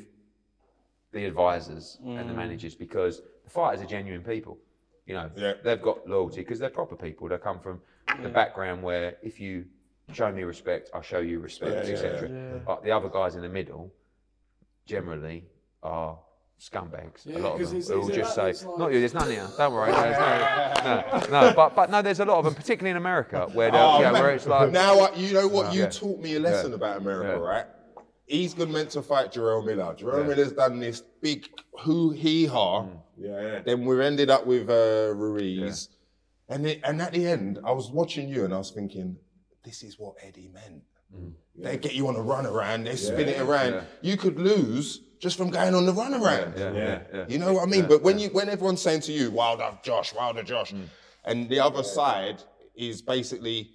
the 1.12 1.24
advisors 1.26 1.98
and 2.04 2.28
the 2.28 2.34
managers 2.34 2.74
because 2.74 3.22
the 3.44 3.50
fighters 3.50 3.80
are 3.82 3.86
genuine 3.86 4.22
people. 4.22 4.58
You 5.06 5.14
know, 5.14 5.30
Yeah. 5.36 5.54
they've 5.62 5.80
got 5.80 6.08
loyalty 6.08 6.40
because 6.40 6.58
they're 6.58 6.70
proper 6.70 6.96
people. 6.96 7.28
They 7.28 7.38
come 7.38 7.60
from 7.60 7.80
the 8.22 8.28
background 8.28 8.82
where 8.82 9.16
if 9.22 9.38
you 9.40 9.66
show 10.12 10.30
me 10.32 10.42
respect, 10.42 10.90
I'll 10.92 11.02
show 11.02 11.18
you 11.20 11.40
respect, 11.40 11.88
etc. 11.88 12.60
But 12.66 12.82
the 12.84 12.90
other 12.90 13.08
guys 13.08 13.36
in 13.36 13.42
the 13.42 13.48
middle 13.48 13.92
generally 14.86 15.44
are 15.82 16.18
scumbags. 16.60 17.26
a 17.26 17.38
lot 17.38 17.60
of 17.60 17.70
them 17.70 17.80
who 17.82 18.00
will 18.00 18.08
just 18.08 18.34
say, 18.34 18.52
like- 18.52 18.78
"Not 18.78 18.92
you. 18.92 18.98
There's 19.00 19.14
none 19.14 19.30
here. 19.30 19.46
Don't 19.58 19.72
worry. 19.72 19.92
No, 19.92 20.00
there's 20.02 20.18
no, 20.18 21.26
no, 21.30 21.48
no." 21.48 21.52
But 21.54 21.74
but 21.74 21.90
no, 21.90 22.02
there's 22.02 22.20
a 22.20 22.24
lot 22.24 22.38
of 22.38 22.44
them, 22.44 22.54
particularly 22.54 22.90
in 22.92 22.96
America, 22.96 23.48
where 23.52 23.70
Oh, 23.72 24.00
yeah, 24.00 24.12
where 24.12 24.30
it's 24.30 24.46
like, 24.46 24.70
now 24.70 24.98
I- 25.00 25.14
you 25.14 25.32
know 25.34 25.48
what 25.48 25.66
uh, 25.66 25.72
you 25.72 25.80
Yeah. 25.82 25.88
taught 25.90 26.20
me 26.20 26.36
a 26.36 26.40
lesson 26.40 26.70
Yeah. 26.70 26.76
about 26.76 26.96
America, 26.98 27.38
Yeah. 27.40 27.46
right? 27.46 27.66
He's 28.26 28.54
good 28.54 28.70
meant 28.70 28.90
to 28.90 29.02
fight 29.02 29.32
Jarrell 29.32 29.64
Miller. 29.64 29.94
Jarrell 29.94 30.22
Yeah. 30.22 30.28
Miller's 30.34 30.52
done 30.52 30.80
this 30.80 31.02
big 31.20 31.46
hoo 31.80 32.10
hee 32.10 32.46
ha. 32.46 32.86
Yeah, 33.18 33.40
yeah. 33.40 33.60
Then 33.60 33.84
we've 33.84 34.00
ended 34.00 34.30
up 34.30 34.46
with 34.46 34.70
uh, 34.70 35.12
Ruiz, 35.14 35.90
and 36.48 36.66
it, 36.66 36.80
and 36.84 37.00
at 37.02 37.12
the 37.12 37.26
end, 37.26 37.58
I 37.64 37.72
was 37.72 37.90
watching 37.90 38.28
you 38.28 38.44
and 38.44 38.54
I 38.54 38.58
was 38.58 38.70
thinking, 38.70 39.16
this 39.64 39.82
is 39.82 39.98
what 39.98 40.14
Eddie 40.22 40.48
meant. 40.52 40.82
Mm. 41.14 41.32
They 41.56 41.76
get 41.76 41.94
you 41.94 42.08
on 42.08 42.16
a 42.16 42.22
run 42.22 42.44
around, 42.46 42.84
they 42.84 42.96
spin 42.96 43.28
it 43.28 43.40
around. 43.40 43.74
Yeah. 43.74 43.82
You 44.02 44.16
could 44.16 44.38
lose 44.38 45.00
just 45.18 45.36
from 45.38 45.50
going 45.50 45.74
on 45.74 45.86
the 45.86 45.92
run 45.92 46.14
around. 46.14 46.54
yeah, 46.56 46.72
yeah, 46.72 46.98
yeah. 47.12 47.24
You 47.28 47.38
know 47.38 47.52
what 47.54 47.62
I 47.62 47.66
mean? 47.66 47.86
but 47.86 48.02
when 48.02 48.18
you 48.18 48.28
when 48.28 48.48
everyone's 48.48 48.82
saying 48.82 49.00
to 49.02 49.12
you, 49.12 49.30
Wilder 49.30 49.70
Josh, 49.82 50.14
Wilder 50.14 50.42
Josh, 50.42 50.72
Mm. 50.72 50.84
and 51.24 51.48
the 51.48 51.60
other 51.60 51.82
side 51.82 52.42
is 52.74 53.00
basically 53.02 53.70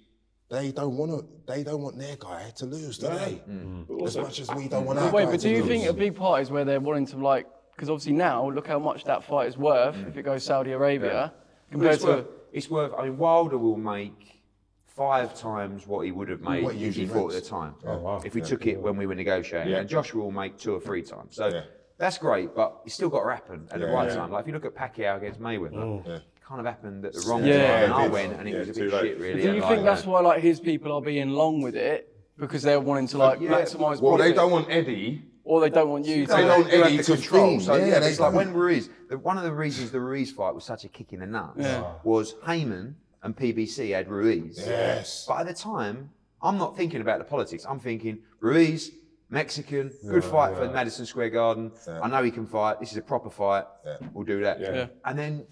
they 0.50 0.72
don't 0.72 0.96
want 0.96 1.10
to 1.12 1.26
they 1.52 1.62
don't 1.62 1.82
want 1.82 1.98
their 1.98 2.16
guy 2.16 2.50
to 2.56 2.66
lose, 2.66 2.98
do 2.98 3.08
they? 3.08 3.42
Mm. 3.48 4.04
As 4.04 4.16
much 4.16 4.40
as 4.40 4.48
we 4.54 4.68
don't 4.68 4.84
want 4.84 4.98
our 4.98 5.10
Wait, 5.10 5.24
guy 5.26 5.30
but 5.32 5.40
to 5.40 5.48
do 5.48 5.54
you 5.54 5.58
lose. 5.62 5.68
think 5.68 5.86
a 5.88 5.92
big 5.92 6.14
part 6.16 6.42
is 6.42 6.50
where 6.50 6.64
they're 6.64 6.80
wanting 6.80 7.06
to 7.06 7.16
like? 7.16 7.46
Because 7.74 7.88
obviously 7.88 8.12
now, 8.12 8.50
look 8.50 8.66
how 8.66 8.78
much 8.78 9.04
that 9.04 9.24
fight 9.24 9.48
is 9.48 9.56
worth 9.56 9.96
if 10.08 10.16
it 10.16 10.22
goes 10.22 10.44
Saudi 10.44 10.72
Arabia 10.72 11.32
compared 11.70 11.94
it's 11.94 12.02
to. 12.04 12.08
worth, 12.10 12.26
it's 12.52 12.68
worth. 12.70 12.92
I 12.98 13.04
mean, 13.04 13.16
Wilder 13.16 13.56
will 13.58 13.76
make 13.78 14.39
five 15.00 15.34
times 15.34 15.86
what 15.86 16.04
he 16.04 16.12
would 16.12 16.28
have 16.28 16.42
made 16.42 16.62
What 16.62 16.74
he 16.74 16.84
if 16.84 16.94
he 16.94 17.00
usually 17.02 17.06
fought 17.06 17.32
at 17.34 17.42
the 17.42 17.48
time. 17.48 17.74
Oh, 17.86 17.96
wow. 17.96 18.20
If 18.22 18.34
we 18.34 18.42
took 18.42 18.66
it 18.66 18.78
when 18.78 18.98
we 18.98 19.06
were 19.06 19.14
negotiating, 19.14 19.72
Yeah. 19.72 19.78
and 19.78 19.88
Joshua 19.88 20.22
will 20.22 20.30
make 20.42 20.58
two 20.58 20.74
or 20.74 20.80
three 20.88 21.00
times. 21.02 21.36
So 21.36 21.46
Yeah. 21.46 21.62
that's 21.96 22.18
great, 22.18 22.54
but 22.54 22.82
it's 22.84 22.94
still 22.96 23.08
got 23.08 23.22
to 23.24 23.30
happen 23.34 23.66
at 23.72 23.80
the 23.80 23.86
right 23.86 24.08
yeah. 24.10 24.16
time. 24.16 24.30
Like 24.30 24.42
if 24.42 24.48
you 24.48 24.52
look 24.52 24.66
at 24.66 24.74
Pacquiao 24.74 25.16
against 25.16 25.40
Mayweather, 25.40 25.72
mm. 25.72 26.06
Yeah. 26.06 26.16
it 26.16 26.22
kind 26.46 26.60
of 26.60 26.66
happened 26.66 27.06
at 27.06 27.14
the 27.14 27.24
wrong 27.26 27.42
Yeah. 27.46 27.66
time, 27.66 27.84
and 27.84 27.92
I 27.94 28.02
Yeah. 28.04 28.08
went, 28.10 28.32
and 28.38 28.46
it 28.46 28.52
Yeah, 28.52 28.58
was 28.58 28.68
a 28.68 28.72
too 28.74 28.80
bit 28.90 28.92
late. 28.92 29.02
shit, 29.04 29.18
really. 29.20 29.40
Do 29.40 29.46
you 29.54 29.60
think 29.62 29.76
like, 29.76 29.84
that's 29.84 30.04
why 30.04 30.20
like 30.20 30.42
his 30.42 30.60
people 30.60 30.92
are 30.92 31.00
being 31.00 31.30
long 31.30 31.62
with 31.62 31.76
it 31.76 32.14
because 32.38 32.62
they're 32.62 32.78
wanting 32.90 33.06
to 33.06 33.16
like 33.16 33.40
yeah. 33.40 33.52
maximise 33.52 34.02
Well, 34.02 34.18
they 34.18 34.34
don't 34.34 34.52
want 34.52 34.66
Eddie. 34.68 35.22
or 35.44 35.62
they 35.62 35.70
don't 35.70 35.88
want 35.88 36.04
you 36.04 36.26
They 36.26 36.36
to? 36.36 36.42
don't 36.42 36.66
you 36.70 36.76
have 36.76 36.86
Eddie 36.88 36.96
the 36.98 37.02
to 37.04 37.12
control. 37.14 37.46
think. 37.48 37.62
So 37.62 37.74
Yeah, 37.76 37.86
yeah, 37.86 37.98
they 38.00 38.08
it's 38.08 38.20
like 38.20 38.32
don't. 38.34 38.36
when 38.36 38.52
Ruiz, 38.52 38.90
the, 39.08 39.16
one 39.16 39.38
of 39.38 39.44
the 39.44 39.52
reasons 39.64 39.90
the 39.92 40.00
Ruiz 40.00 40.30
fight 40.30 40.54
was 40.54 40.64
such 40.64 40.84
a 40.84 40.88
kick 40.88 41.14
in 41.14 41.20
the 41.20 41.26
nuts 41.26 41.54
Yeah. 41.56 41.84
was 42.04 42.34
Haymon 42.46 42.96
and 43.22 43.36
PBC 43.36 43.94
had 43.94 44.08
Ruiz. 44.08 44.58
Yes. 44.58 45.24
But 45.28 45.40
at 45.40 45.46
the 45.46 45.54
time, 45.54 46.10
I'm 46.42 46.58
not 46.58 46.76
thinking 46.76 47.00
about 47.00 47.18
the 47.18 47.24
politics. 47.24 47.66
I'm 47.68 47.78
thinking 47.80 48.18
Ruiz, 48.40 48.90
Mexican, 49.28 49.92
good 50.08 50.24
fight 50.24 50.56
for 50.56 50.68
Madison 50.70 51.06
Square 51.06 51.30
Garden. 51.30 51.72
I 51.88 52.08
know 52.08 52.22
he 52.22 52.30
can 52.30 52.46
fight. 52.46 52.80
This 52.80 52.92
is 52.92 52.96
a 52.96 53.02
proper 53.02 53.30
fight. 53.30 53.64
Yeah. 53.84 53.96
We'll 54.12 54.24
do 54.24 54.40
that. 54.42 54.60
Yeah. 54.60 54.86
And 55.04 55.18
then 55.18 55.46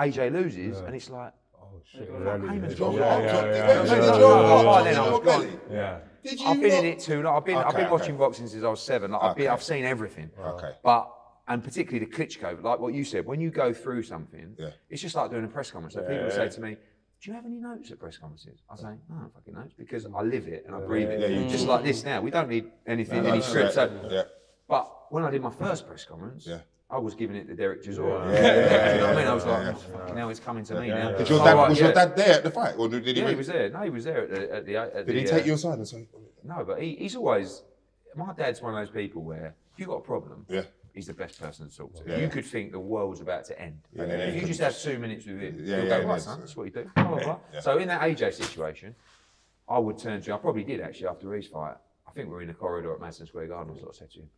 AJ 0.00 0.32
loses, 0.32 0.80
and 0.80 0.94
it's 0.94 1.10
like, 1.10 1.32
Oh 1.60 1.80
shit. 1.84 2.08
Yeah, 2.10 2.18
gone. 2.18 2.42
yeah, 2.44 2.60
Yeah, 2.60 2.74
yeah, 2.76 2.76
yeah, 2.76 2.94
yeah, 2.94 2.94
yeah, 2.94 3.84
yeah, 3.84 3.84
yeah, 3.84 4.18
yeah, 4.18 4.64
By 4.64 4.78
yeah, 4.78 4.84
then 4.84 4.96
I 4.96 5.10
was 5.10 5.20
yeah. 5.24 5.38
gone. 5.38 5.60
yeah. 5.70 5.98
Did 6.22 6.40
you 6.40 6.46
I've 6.48 6.60
been 6.60 6.68
not- 6.70 6.78
in 6.78 6.84
it 6.86 6.98
too. 7.00 7.22
Like, 7.22 7.34
I've 7.34 7.44
been, 7.44 7.56
I've 7.56 7.70
been 7.72 7.80
okay. 7.82 7.90
watching 7.90 8.16
boxing 8.16 8.48
since 8.48 8.64
I 8.64 8.68
was 8.68 8.80
seven. 8.82 9.12
Like, 9.12 9.22
I've, 9.22 9.36
been, 9.36 9.48
I've 9.48 9.62
seen 9.62 9.84
everything. 9.84 10.30
Okay. 10.38 10.70
But 10.82 11.12
and 11.48 11.62
particularly 11.62 12.04
the 12.04 12.10
Klitschko, 12.10 12.62
like 12.62 12.80
what 12.80 12.94
you 12.94 13.04
said, 13.04 13.24
when 13.24 13.40
you 13.40 13.50
go 13.50 13.72
through 13.72 14.02
something, 14.02 14.54
Yeah. 14.58 14.70
it's 14.90 15.00
just 15.02 15.14
like 15.14 15.30
doing 15.30 15.44
a 15.44 15.48
press 15.48 15.70
conference. 15.70 15.94
So 15.94 16.02
people 16.02 16.30
say 16.30 16.48
to 16.48 16.60
me, 16.60 16.76
do 17.22 17.30
you 17.30 17.34
have 17.34 17.46
any 17.46 17.56
notes 17.58 17.90
at 17.90 17.98
press 17.98 18.18
conferences? 18.18 18.60
I 18.68 18.76
say, 18.76 18.82
no, 19.08 19.16
I 19.16 19.20
don't 19.20 19.34
fucking 19.34 19.54
notes 19.54 19.74
because 19.78 20.06
I 20.06 20.22
live 20.22 20.48
it 20.48 20.64
and 20.66 20.74
I 20.74 20.80
breathe 20.80 21.08
it. 21.08 21.30
Yeah, 21.30 21.48
Just 21.48 21.66
like 21.66 21.84
this 21.84 22.04
now. 22.04 22.20
We 22.20 22.30
don't 22.30 22.48
need 22.48 22.70
anything, 22.86 23.22
No, 23.22 23.30
any 23.30 23.40
right. 23.40 23.72
So- 23.72 24.08
Yeah. 24.10 24.22
But 24.68 25.12
when 25.12 25.22
I 25.24 25.30
did 25.30 25.40
my 25.42 25.50
first 25.50 25.86
press 25.86 26.04
conference, 26.04 26.46
Yeah. 26.46 26.58
I 26.90 26.98
was 26.98 27.14
giving 27.14 27.34
it 27.36 27.46
to 27.48 27.54
Derek 27.56 27.82
Chisora. 27.82 28.32
Yeah, 28.32 28.40
yeah, 28.40 28.54
yeah, 28.70 28.94
you 28.94 29.00
know 29.00 29.06
what 29.08 29.16
I 29.16 29.20
mean? 29.20 29.28
I 29.28 29.34
was 29.34 29.44
like, 29.46 29.62
yeah, 29.64 29.72
oh, 29.74 29.98
fucking 29.98 30.16
hell, 30.16 30.28
it's 30.30 30.40
coming 30.40 30.64
to 30.64 30.80
me 30.80 30.88
now. 30.88 31.12
Did 31.16 31.28
your 31.28 31.40
Oh, 31.40 31.44
dad, 31.44 31.54
right, 31.54 31.68
was 31.68 31.80
your 31.80 31.92
dad 31.92 32.16
there 32.16 32.34
at 32.34 32.44
the 32.44 32.50
fight, 32.50 32.74
or 32.78 32.88
did 32.88 33.04
he? 33.04 33.12
Yeah, 33.12 33.28
he 33.28 33.34
was 33.34 33.46
there. 33.48 33.70
No, 33.70 33.80
he 33.82 33.90
was 33.90 34.04
there 34.04 34.22
at 34.22 34.30
the. 34.30 34.54
At 34.54 34.66
the, 34.66 34.76
at 34.76 34.92
Did 34.94 35.06
the, 35.08 35.12
he 35.20 35.24
take 35.26 35.42
uh, 35.42 35.46
you 35.46 35.54
aside 35.54 35.78
and 35.78 35.88
say, 35.88 36.06
No, 36.44 36.64
but 36.64 36.80
he, 36.80 36.94
he's 36.96 37.16
always. 37.16 37.62
My 38.14 38.32
dad's 38.34 38.62
one 38.62 38.72
of 38.74 38.80
those 38.80 38.94
people 38.94 39.22
where 39.22 39.54
if 39.72 39.80
you've 39.80 39.88
got 39.88 39.96
a 39.96 40.00
problem, 40.00 40.46
Yeah. 40.48 40.62
He's 40.96 41.06
the 41.06 41.14
best 41.14 41.38
person 41.38 41.68
to 41.68 41.76
talk 41.76 41.94
to. 41.94 42.10
Yeah. 42.10 42.16
You 42.16 42.28
could 42.28 42.44
think 42.44 42.72
the 42.72 42.80
world's 42.80 43.20
about 43.20 43.44
to 43.44 43.60
end. 43.60 43.78
And 43.96 44.10
then 44.10 44.20
if 44.30 44.40
you 44.40 44.48
just 44.48 44.60
have 44.60 44.76
two 44.76 44.98
minutes 44.98 45.26
with 45.26 45.38
him, 45.38 45.58
Yeah, 45.60 45.76
you'll 45.76 45.86
yeah, 45.86 46.00
go, 46.00 46.08
right, 46.08 46.20
son, 46.20 46.40
that's 46.40 46.56
what 46.56 46.64
you 46.64 46.72
do. 46.72 46.90
Blah, 46.94 47.04
blah, 47.04 47.22
blah. 47.22 47.38
Yeah. 47.52 47.60
So 47.60 47.76
in 47.78 47.86
that 47.88 48.00
AJ 48.00 48.32
situation, 48.32 48.94
I 49.68 49.78
would 49.78 49.98
turn 49.98 50.22
to 50.22 50.34
I 50.34 50.38
probably 50.38 50.64
did 50.64 50.80
actually 50.80 51.08
after 51.08 51.32
his 51.34 51.46
fight. 51.46 51.76
I 52.08 52.10
think 52.12 52.28
we 52.28 52.34
were 52.34 52.40
in 52.40 52.48
the 52.48 52.54
corridor 52.54 52.94
at 52.94 53.00
Madison 53.00 53.26
Square 53.26 53.48
Garden. 53.48 53.74
I 53.76 53.78
sort 53.78 53.90
of 53.90 53.96
said 53.96 54.10
to 54.12 54.20
him, 54.20 54.28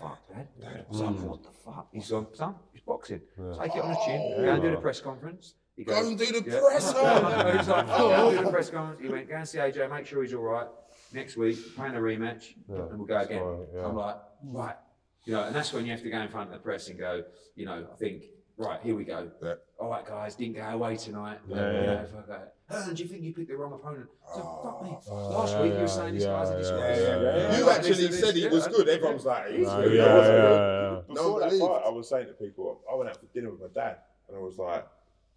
Fuck, 0.00 0.18
Dad. 0.60 0.86
Son, 0.92 1.14
mm. 1.14 1.20
what 1.22 1.42
the 1.42 1.50
fuck? 1.50 1.88
He's 1.92 2.08
gone, 2.08 2.28
son, 2.32 2.54
he's 2.72 2.82
boxing. 2.82 3.20
Take 3.60 3.76
it 3.76 3.82
on 3.82 3.88
his 3.88 4.04
chin. 4.06 4.44
Go 4.44 4.52
and 4.54 4.62
do 4.62 4.70
the 4.70 4.76
press 4.76 5.00
conference. 5.00 5.54
He 5.76 5.84
Go 5.84 6.08
and 6.08 6.18
do 6.18 6.26
the 6.26 6.50
yeah. 6.50 6.60
press 6.60 6.92
conference. 6.92 7.58
He's 7.58 7.68
like, 7.68 7.86
oh, 7.88 8.28
and 8.28 8.38
do 8.38 8.44
the 8.44 8.50
press 8.50 8.70
conference. 8.70 9.02
He 9.02 9.08
went, 9.08 9.28
go 9.28 9.34
and 9.34 9.42
oh. 9.42 9.44
see 9.44 9.58
AJ, 9.58 9.90
make 9.90 10.06
sure 10.06 10.22
he's 10.22 10.34
all 10.34 10.42
right. 10.42 10.68
Next 11.12 11.36
week, 11.36 11.58
playing 11.76 11.94
a 11.94 11.98
rematch, 11.98 12.54
and 12.68 12.98
we'll 12.98 13.06
go 13.06 13.18
again. 13.18 13.66
yeah. 13.74 13.86
I'm 13.86 13.96
like, 13.96 14.16
right. 14.44 14.76
You 15.28 15.34
know, 15.34 15.44
and 15.44 15.54
that's 15.54 15.74
when 15.74 15.84
you 15.84 15.92
have 15.92 16.00
to 16.02 16.08
go 16.08 16.18
in 16.22 16.28
front 16.28 16.48
of 16.48 16.54
the 16.54 16.58
press 16.58 16.88
and 16.88 16.98
go, 16.98 17.22
you 17.54 17.66
know, 17.66 17.84
I 17.92 17.96
think, 17.96 18.24
right, 18.56 18.80
here 18.82 18.94
we 18.94 19.04
go. 19.04 19.30
Yeah. 19.42 19.56
All 19.78 19.90
right, 19.90 20.02
guys, 20.06 20.34
didn't 20.34 20.56
go 20.56 20.62
away 20.62 20.96
tonight. 20.96 21.38
Yeah, 21.46 21.56
you 21.56 21.86
know, 21.86 22.06
if 22.08 22.14
I 22.16 22.26
go, 22.26 22.40
"Oh, 22.70 22.92
do 22.94 23.02
you 23.02 23.08
think 23.10 23.22
you 23.24 23.34
picked 23.34 23.48
the 23.48 23.56
wrong 23.58 23.74
opponent? 23.74 24.06
So, 24.34 24.40
oh, 24.42 24.62
fuck 24.64 24.82
me. 24.84 24.96
Oh, 25.10 25.28
Last 25.38 25.52
yeah, 25.52 25.62
week 25.64 25.74
you 25.74 25.80
were 25.80 25.86
saying 25.88 26.14
this 26.14 26.24
guy's 26.24 26.48
a 26.48 26.56
disgrace. 26.56 27.58
You 27.58 27.68
actually 27.68 28.06
this, 28.06 28.20
said 28.20 28.34
he 28.36 28.40
this, 28.44 28.52
was 28.54 28.66
yeah. 28.68 28.72
good. 28.72 28.88
Everyone 28.88 29.14
was 29.16 29.26
like, 29.26 29.48
he's 29.50 29.66
No, 29.66 29.82
good. 29.82 29.92
yeah, 29.92 30.02
He 30.02 30.08
yeah, 30.08 30.24
good. 30.30 31.04
yeah. 31.08 31.14
Before 31.14 31.40
that 31.40 31.50
fight, 31.52 31.82
I 31.84 31.88
was 31.90 32.08
saying 32.08 32.26
to 32.28 32.32
people, 32.32 32.80
I 32.90 32.94
went 32.96 33.10
out 33.10 33.16
for 33.20 33.26
dinner 33.34 33.50
with 33.50 33.60
my 33.60 33.66
dad, 33.82 33.98
and 34.28 34.36
I 34.38 34.40
was 34.40 34.56
like, 34.56 34.86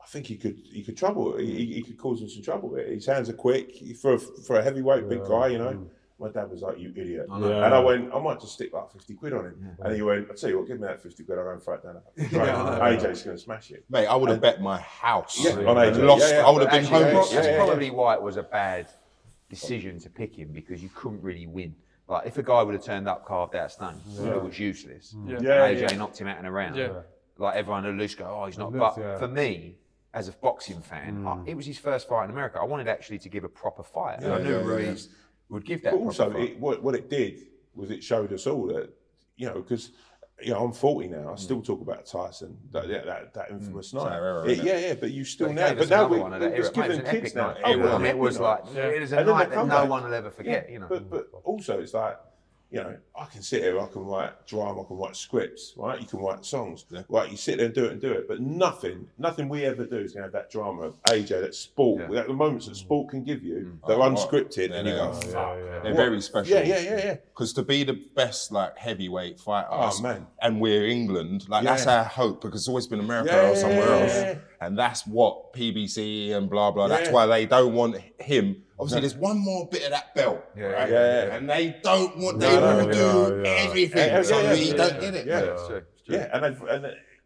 I 0.02 0.06
think 0.08 0.26
he 0.28 0.38
could, 0.38 0.58
he 0.72 0.84
could 0.84 0.96
trouble, 0.96 1.38
he, 1.38 1.46
he- 1.54 1.74
he 1.74 1.82
could 1.84 1.98
cause 1.98 2.22
him 2.22 2.30
some 2.30 2.44
trouble. 2.44 2.76
His 2.76 3.06
hands 3.06 3.28
are 3.30 3.34
quick 3.34 3.74
for 4.02 4.14
a, 4.14 4.18
for 4.20 4.58
a 4.58 4.64
heavyweight 4.64 5.10
big 5.10 5.26
guy, 5.28 5.48
you 5.48 5.58
know. 5.58 5.74
Mm. 5.74 5.88
My 6.22 6.30
dad 6.30 6.52
was 6.52 6.62
like, 6.62 6.78
"You 6.78 6.94
idiot," 6.96 7.28
know. 7.30 7.50
Yeah. 7.50 7.66
and 7.66 7.74
I 7.74 7.80
went, 7.80 8.14
"I 8.14 8.20
might 8.20 8.40
just 8.40 8.54
stick 8.54 8.72
like 8.72 8.92
fifty 8.92 9.16
quid 9.16 9.34
on 9.34 9.46
him." 9.46 9.78
And 9.80 9.96
he 9.96 10.04
went, 10.04 10.30
"I 10.30 10.36
tell 10.36 10.52
you 10.52 10.60
what, 10.60 10.68
give 10.68 10.80
me 10.80 10.86
that 10.86 11.02
fifty 11.02 11.24
quid. 11.24 11.40
I'll 11.40 11.46
go 11.46 11.52
and 11.52 11.64
throw 11.64 11.74
it 11.74 11.84
down." 11.84 12.02
Right. 12.18 13.00
AJ's 13.00 13.24
going 13.24 13.38
to 13.38 13.42
smash 13.42 13.72
it. 13.72 13.84
Mate, 13.90 14.06
I 14.06 14.16
would 14.16 14.30
have 14.30 14.40
bet 14.40 14.62
my 14.62 14.80
house. 14.80 15.44
Yeah, 15.44 15.56
on 15.66 15.78
and 15.80 15.96
AJ. 15.96 16.04
Lost. 16.04 16.30
Yeah, 16.30 16.38
yeah. 16.38 16.46
I 16.46 16.50
would 16.52 16.62
have 16.62 16.72
been 16.72 16.84
Actually, 16.84 17.00
that's, 17.00 17.12
homeless. 17.14 17.32
that's 17.32 17.48
Yeah, 17.48 17.52
yeah, 17.54 17.66
probably 17.66 17.90
why 17.90 18.14
it 18.14 18.22
was 18.22 18.38
a 18.38 18.44
bad 18.44 18.88
decision 19.50 20.00
to 20.00 20.10
pick 20.10 20.36
him 20.36 20.52
because 20.54 20.84
you 20.84 20.90
couldn't 20.94 21.24
really 21.24 21.48
win. 21.48 21.76
Like 22.08 22.28
if 22.28 22.38
a 22.38 22.44
guy 22.44 22.62
would 22.62 22.76
have 22.76 22.84
turned 22.84 23.08
up 23.08 23.26
carved 23.26 23.56
out 23.56 23.72
stone, 23.72 24.00
it 24.20 24.44
was 24.44 24.60
useless. 24.60 25.16
Mm. 25.18 25.30
Yeah. 25.30 25.40
Yeah, 25.42 25.70
AJ 25.70 25.92
yeah. 25.92 25.98
knocked 25.98 26.20
him 26.20 26.28
out 26.28 26.38
and 26.38 26.48
around. 26.48 26.76
Yeah. 26.76 27.02
Like 27.38 27.56
everyone 27.56 27.86
at 27.86 27.96
least 27.96 28.20
go, 28.20 28.26
oh, 28.26 28.46
he's 28.46 28.58
not. 28.58 28.74
But 28.74 28.98
yeah. 28.98 29.18
for 29.18 29.28
me, 29.28 29.78
as 30.14 30.28
a 30.28 30.34
boxing 30.34 30.82
fan, 30.82 31.26
I, 31.26 31.32
mm. 31.32 31.48
it 31.48 31.56
was 31.56 31.66
his 31.66 31.80
first 31.80 32.08
fight 32.08 32.26
in 32.26 32.30
America. 32.30 32.60
I 32.60 32.66
wanted 32.66 32.88
actually 32.88 33.18
to 33.20 33.30
give 33.30 33.44
a 33.44 33.50
proper 33.50 33.82
fight, 33.82 34.20
and 34.22 34.32
I 34.32 34.38
Yeah, 34.38 34.44
knew 34.44 34.52
yeah, 34.52 34.60
yeah. 34.60 34.66
Ruiz 34.66 35.10
would 35.52 35.66
give 35.66 35.84
that. 35.84 35.92
But 35.94 36.00
also, 36.00 36.32
it, 36.32 36.58
what, 36.60 36.82
what 36.82 36.96
it 36.96 37.10
did 37.10 37.42
was 37.76 37.92
it 37.92 38.04
showed 38.04 38.34
us 38.34 38.48
all 38.48 38.66
that, 38.68 38.90
you 39.36 39.48
know, 39.48 39.56
because 39.56 39.92
you 40.42 40.52
know 40.52 40.64
I'm 40.64 40.72
40 40.72 41.10
now. 41.10 41.34
I 41.34 41.36
still 41.36 41.62
mm. 41.62 41.66
talk 41.66 41.82
about 41.82 42.06
Tyson, 42.06 42.58
that 42.72 42.88
that, 42.88 43.06
that, 43.06 43.34
that 43.34 43.50
mm. 43.50 43.60
infamous 43.60 43.94
night. 43.94 44.10
that 44.10 44.14
era, 44.14 44.48
It- 44.48 44.64
yeah, 44.64 44.80
yeah, 44.80 44.94
but 44.96 45.12
you 45.12 45.24
still 45.24 45.48
But 45.48 45.52
it 45.52 45.56
now. 45.56 45.74
But 45.76 45.90
now 45.90 46.08
we, 46.08 46.20
one 46.20 46.34
of 46.34 46.40
that 46.40 46.54
it's 46.54 46.76
era. 46.76 46.88
Mate, 46.88 46.98
it 46.98 47.04
was 47.04 47.12
kids 47.12 47.36
now. 47.36 47.48
night. 47.48 47.58
Oh, 47.64 47.72
It 47.72 47.80
was- 47.80 47.92
I 47.92 47.98
mean, 47.98 48.08
it 48.08 48.18
was 48.18 48.40
like 48.40 48.66
night. 48.66 48.76
it 48.76 49.02
was 49.02 49.12
a 49.12 49.18
And 49.20 49.28
night 49.28 49.50
that 49.52 49.68
no 49.68 49.86
one 49.86 50.04
will 50.04 50.14
ever 50.14 50.32
forget. 50.32 50.70
You 50.70 50.80
know. 50.80 50.88
But 50.90 51.10
but 51.10 51.30
also 51.44 51.80
it's 51.80 51.94
like, 51.94 52.18
you 52.72 52.80
know, 52.82 52.96
I 53.20 53.26
can 53.26 53.42
sit 53.42 53.62
here, 53.64 53.78
I 53.80 53.88
can 53.88 54.06
write 54.06 54.48
drama, 54.48 54.82
I 54.82 54.86
can 54.86 54.98
write 54.98 55.16
scripts, 55.18 55.74
right? 55.76 56.00
You 56.00 56.08
can 56.08 56.20
write 56.20 56.46
songs, 56.46 56.86
right? 57.10 57.30
You 57.30 57.36
sit 57.36 57.58
there 57.58 57.66
and 57.66 57.76
do 57.76 57.84
it 57.86 57.92
and 57.92 58.00
do 58.00 58.12
it, 58.14 58.30
but 58.30 58.40
nothing, 58.40 59.08
nothing 59.18 59.50
we 59.50 59.66
ever 59.66 59.86
do 59.86 59.98
is 59.98 60.14
going 60.14 60.22
to 60.22 60.28
have 60.28 60.32
that 60.32 60.50
drama 60.50 60.84
of 60.84 61.04
AJ, 61.04 61.42
that 61.42 61.54
sport, 61.54 62.02
Yeah. 62.02 62.16
that 62.16 62.28
the 62.28 62.34
moments 62.34 62.68
that 62.68 62.76
sport 62.76 63.10
can 63.10 63.24
give 63.26 63.44
you, 63.44 63.78
Mm. 63.84 63.88
they're 63.88 63.98
Oh, 63.98 64.10
unscripted, 64.10 64.70
yeah, 64.70 64.76
and 64.78 64.88
you 64.88 64.94
go, 64.94 65.12
fuck. 65.12 65.34
Yeah, 65.34 65.56
yeah. 65.58 65.80
They're 65.84 65.92
What? 65.94 65.98
very 65.98 66.22
special. 66.22 66.54
Yeah, 66.58 66.64
yeah, 66.64 66.80
yeah, 66.80 66.98
yeah. 67.06 67.16
Because 67.16 67.52
to 67.54 67.64
be 67.64 67.84
the 67.84 68.00
best 68.16 68.54
like 68.54 68.78
heavyweight 68.78 69.40
fighter, 69.42 69.68
Oh, 69.70 70.02
man. 70.02 70.28
and 70.42 70.62
we're 70.62 70.86
England, 70.88 71.50
like 71.50 71.66
that's 71.66 71.88
our 71.88 72.06
hope 72.06 72.42
because 72.42 72.62
it's 72.62 72.68
always 72.70 72.88
been 72.88 73.02
America 73.02 73.32
Yeah, 73.34 73.50
or 73.50 73.56
somewhere 73.58 73.80
yeah, 73.86 74.00
else, 74.02 74.14
yeah, 74.14 74.22
yeah. 74.32 74.36
And 74.62 74.78
that's 74.78 75.06
what 75.08 75.54
PBC 75.54 76.34
and 76.34 76.50
blah 76.50 76.72
blah. 76.72 76.88
That's 76.88 77.10
why 77.10 77.26
they 77.26 77.46
don't 77.48 77.74
want 77.74 77.98
him. 78.20 78.64
Obviously, 78.80 79.02
there's 79.02 79.16
one 79.16 79.38
more 79.38 79.68
bit 79.68 79.84
of 79.84 79.92
that 79.92 80.16
belt, 80.16 80.44
Yeah, 80.56 80.66
right? 80.66 80.90
yeah, 80.90 81.26
yeah. 81.26 81.36
And 81.36 81.50
they 81.50 81.76
don't 81.84 82.18
want. 82.18 82.38
No, 82.38 82.50
They 82.50 82.60
no, 82.60 82.78
want 82.78 82.92
to 82.92 82.98
yeah, 82.98 83.04
do 83.04 83.42
yeah. 83.44 83.56
everything, 83.68 83.98
Yeah, 83.98 84.16
yeah, 84.18 84.22
so 84.24 84.42
yeah, 84.42 84.54
you 84.54 84.66
yeah, 84.66 84.74
don't 84.76 84.94
yeah. 84.94 85.00
get 85.02 85.16
it. 85.16 85.28
Yeah. 85.28 85.40
mate. 85.42 85.50
it's 85.50 85.68
true, 85.68 85.76
it's 85.94 86.02
true. 86.04 86.16
Yeah, 86.16 86.30
and, 86.34 86.46
and 86.70 86.86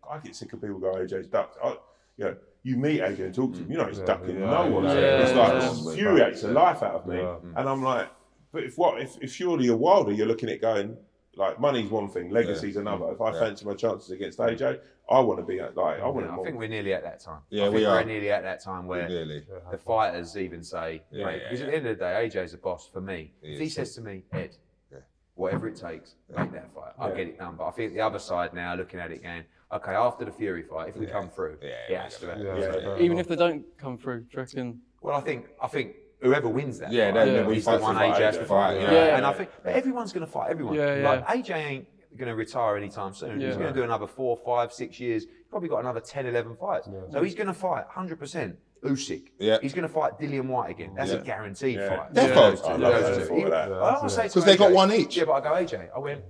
I 0.10 0.20
get 0.20 0.36
sick 0.36 0.52
of 0.54 0.62
people 0.62 0.80
going, 0.80 1.08
AJ's 1.08 1.28
ducked. 1.28 1.58
I, 1.64 1.70
you 2.18 2.26
know, 2.26 2.36
you 2.64 2.78
meet 2.78 3.00
AJ 3.02 3.20
and 3.20 3.34
talk 3.36 3.54
to 3.54 3.60
him, 3.60 3.72
you 3.72 3.78
know 3.78 3.86
he's 3.86 4.00
ducking 4.00 4.40
yeah, 4.40 4.50
no 4.50 4.68
one. 4.68 4.84
yeah, 4.86 4.92
it's 4.92 5.32
yeah, 5.32 5.38
like 5.38 5.54
yeah. 5.62 5.72
it 5.72 5.78
infuriates 5.78 6.42
the 6.42 6.48
life 6.50 6.84
out 6.84 6.96
of 6.96 7.08
me. 7.08 7.18
Yeah. 7.18 7.36
And 7.56 7.70
I'm 7.70 7.84
like, 7.84 8.10
but 8.52 8.64
if 8.64 8.78
what 8.78 9.02
if, 9.02 9.18
if 9.22 9.32
surely 9.34 9.66
you're 9.66 9.78
Wilder, 9.78 10.12
you're 10.12 10.28
looking 10.28 10.50
at 10.50 10.62
going 10.62 10.98
like 11.38 11.60
money's 11.60 11.90
one 11.90 12.10
thing, 12.10 12.30
legacy's 12.30 12.78
another. 12.78 13.06
Mm. 13.06 13.14
If 13.14 13.22
I 13.22 13.34
Yeah. 13.34 13.40
fancy 13.40 13.66
my 13.66 13.74
chances 13.74 14.12
against 14.12 14.40
AJ, 14.40 14.76
mm. 14.76 14.80
I 15.10 15.20
want 15.20 15.40
to 15.40 15.46
be 15.46 15.60
at, 15.60 15.76
like 15.76 16.00
I 16.00 16.08
want 16.08 16.26
Yeah, 16.28 16.36
to. 16.36 16.42
I 16.42 16.44
think 16.46 16.58
we're 16.58 16.68
nearly 16.68 16.94
at 16.94 17.04
that 17.04 17.20
time. 17.20 17.42
Yeah, 17.50 17.64
I 17.64 17.66
think 17.66 17.76
we 17.76 17.84
we're 17.86 17.90
are. 18.00 18.04
nearly 18.04 18.32
at 18.32 18.44
that 18.44 18.62
time 18.62 18.88
where 18.88 19.08
Really. 19.08 19.46
the 19.72 19.78
fighters 19.78 20.38
even 20.38 20.64
say, 20.64 21.04
Yeah, 21.12 21.26
mate, 21.26 21.38
yeah, 21.42 21.50
because 21.50 21.62
at 21.62 21.68
the 21.68 21.76
end 21.76 21.88
of 21.88 21.98
the 22.00 22.04
day, 22.06 22.26
AJ's 22.30 22.54
a 22.54 22.58
boss 22.58 22.88
for 22.88 23.02
me. 23.02 23.34
He 23.42 23.54
if 23.54 23.60
he 23.60 23.66
is. 23.66 23.74
says 23.74 23.94
to 23.96 24.02
me, 24.02 24.24
Ed, 24.34 24.56
Yeah. 24.92 25.00
whatever 25.36 25.68
it 25.68 25.76
takes, 25.76 26.16
make 26.36 26.52
that 26.54 26.74
fight. 26.74 26.94
I'll 26.98 27.16
get 27.16 27.28
it 27.28 27.38
done. 27.38 27.56
But 27.58 27.68
I 27.68 27.72
think 27.72 27.94
the 27.94 28.02
other 28.02 28.20
side 28.20 28.54
now, 28.54 28.74
looking 28.76 29.00
at 29.00 29.12
it, 29.12 29.22
going, 29.22 29.44
okay, 29.74 29.94
after 29.94 30.26
the 30.26 30.32
Fury 30.32 30.64
fight, 30.64 30.90
if 30.90 30.96
we 30.98 31.06
come 31.06 31.30
through, 31.30 31.58
Yeah, 31.62 31.70
it 31.90 31.98
has 31.98 32.18
to 32.20 32.28
happen. 32.28 32.46
Yeah, 32.46 32.56
Yeah. 32.58 32.72
fair 32.72 32.98
Even 33.00 33.20
if 33.20 33.28
they 33.28 33.36
don't 33.36 33.66
come 33.78 33.98
through, 33.98 34.22
do 34.22 34.28
you 34.32 34.40
reckon? 34.40 34.82
Well, 35.02 35.16
I 35.16 35.22
think 35.22 35.50
I 35.62 35.68
think 35.68 35.96
whoever 36.26 36.50
wins 36.50 36.80
that, 36.80 36.92
Yeah, 36.92 37.08
fight, 37.12 37.14
then- 37.26 37.34
then 37.34 37.46
we 37.46 37.58
is 37.58 37.66
fight 37.66 37.78
the 37.78 37.84
one 37.84 37.96
for 37.96 38.02
AJ 38.02 38.20
has 38.20 38.38
to 38.38 38.46
fight. 38.46 38.80
Yeah. 38.82 38.92
Yeah. 38.92 39.18
and 39.18 39.26
I 39.26 39.34
think, 39.34 39.50
but 39.64 39.74
everyone's 39.74 40.12
going 40.12 40.26
to 40.26 40.32
fight 40.32 40.50
everyone. 40.50 40.74
Yeah, 40.76 40.96
Like 41.26 41.46
yeah. 41.48 41.56
AJ 41.56 41.56
ain't 41.66 41.88
going 42.18 42.30
to 42.30 42.36
retire 42.36 42.78
anytime 42.78 43.14
soon. 43.14 43.40
He's 43.40 43.56
going 43.56 43.68
to 43.74 43.74
do 43.74 43.84
another 43.84 44.08
four, 44.08 44.38
five, 44.38 44.74
six 44.74 45.00
years. 45.00 45.24
He's 45.24 45.32
probably 45.50 45.70
got 45.70 45.80
another 45.80 46.00
10, 46.00 46.26
11 46.26 46.56
fights. 46.58 46.90
So 47.12 47.22
he's 47.24 47.36
going 47.36 47.48
to 47.48 47.54
fight 47.54 47.86
100%. 47.96 48.56
Usyk. 48.84 49.30
Yeah. 49.40 49.58
He's 49.62 49.74
going 49.74 49.88
to 49.88 49.94
fight 49.94 50.20
Dillian 50.20 50.46
Whyte 50.46 50.70
again. 50.70 50.94
That's 50.96 51.12
Yeah. 51.12 51.18
a 51.18 51.24
guaranteed 51.24 51.80
Yeah. 51.80 51.90
fight. 51.90 52.14
Defo. 52.14 52.36
Those 52.36 52.62
two, 52.62 52.68
I 52.68 52.76
love 52.76 52.94
those 52.94 53.18
that. 53.18 53.28
two. 53.28 53.34
I 53.36 53.40
thought 53.40 53.46
of 53.46 53.52
that. 53.52 53.72
I 53.72 53.96
always 53.96 54.14
say 54.14 54.28
to 54.28 54.34
'Cause 54.34 54.46
they 54.46 54.58
got 54.58 54.72
one 54.72 54.92
each. 54.94 55.18
Yeah, 55.18 55.24
but 55.26 55.32
I 55.34 55.42
go 55.42 55.54
AJ. 55.56 55.90
I 55.96 56.00
went, 56.00 56.22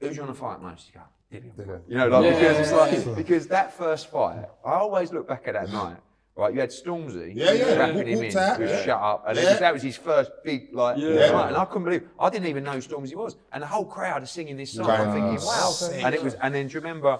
who's 0.00 0.16
you 0.16 0.22
want 0.22 0.34
to 0.34 0.40
fight 0.40 0.62
most? 0.62 0.88
You 0.88 1.00
go, 1.00 1.46
Dillian. 1.64 1.80
You 1.88 1.96
know, 1.98 2.08
like 2.08 2.24
Yeah. 2.24 2.38
because 2.38 2.58
it's 2.60 2.72
like 2.72 3.16
because 3.16 3.46
that 3.48 3.74
first 3.74 4.06
fight, 4.10 4.46
I 4.64 4.72
always 4.74 5.12
look 5.12 5.28
back 5.28 5.46
at 5.48 5.54
that 5.54 5.70
night. 5.70 5.96
Right, 6.34 6.54
you 6.54 6.60
had 6.60 6.70
Stormzy 6.70 7.32
Yeah, 7.36 7.52
yeah, 7.52 7.74
wrapping 7.76 7.96
walk- 7.96 8.06
him 8.06 8.22
in, 8.22 8.36
out, 8.38 8.56
who 8.56 8.64
yeah. 8.64 8.82
shut 8.84 9.00
up, 9.02 9.24
and 9.28 9.36
Yeah. 9.36 9.44
then 9.44 9.60
that 9.60 9.72
was 9.74 9.82
his 9.82 9.96
first 9.98 10.30
big 10.42 10.72
like 10.72 10.96
Yeah. 10.96 11.30
fight, 11.30 11.48
and 11.48 11.56
I 11.58 11.64
couldn't 11.66 11.84
believe 11.84 12.08
I 12.18 12.30
didn't 12.30 12.46
even 12.48 12.64
know 12.64 12.72
who 12.72 12.78
Stormzy 12.78 13.14
was, 13.14 13.36
and 13.52 13.62
the 13.62 13.66
whole 13.66 13.84
crowd 13.84 14.22
is 14.22 14.30
singing 14.30 14.56
this 14.56 14.72
song. 14.72 14.88
I'm 14.88 15.12
thinking, 15.12 15.46
wow, 15.46 15.68
insane. 15.68 16.04
and 16.06 16.14
it 16.14 16.22
was, 16.22 16.34
and 16.34 16.54
then 16.54 16.68
do 16.68 16.74
you 16.74 16.80
remember? 16.80 17.18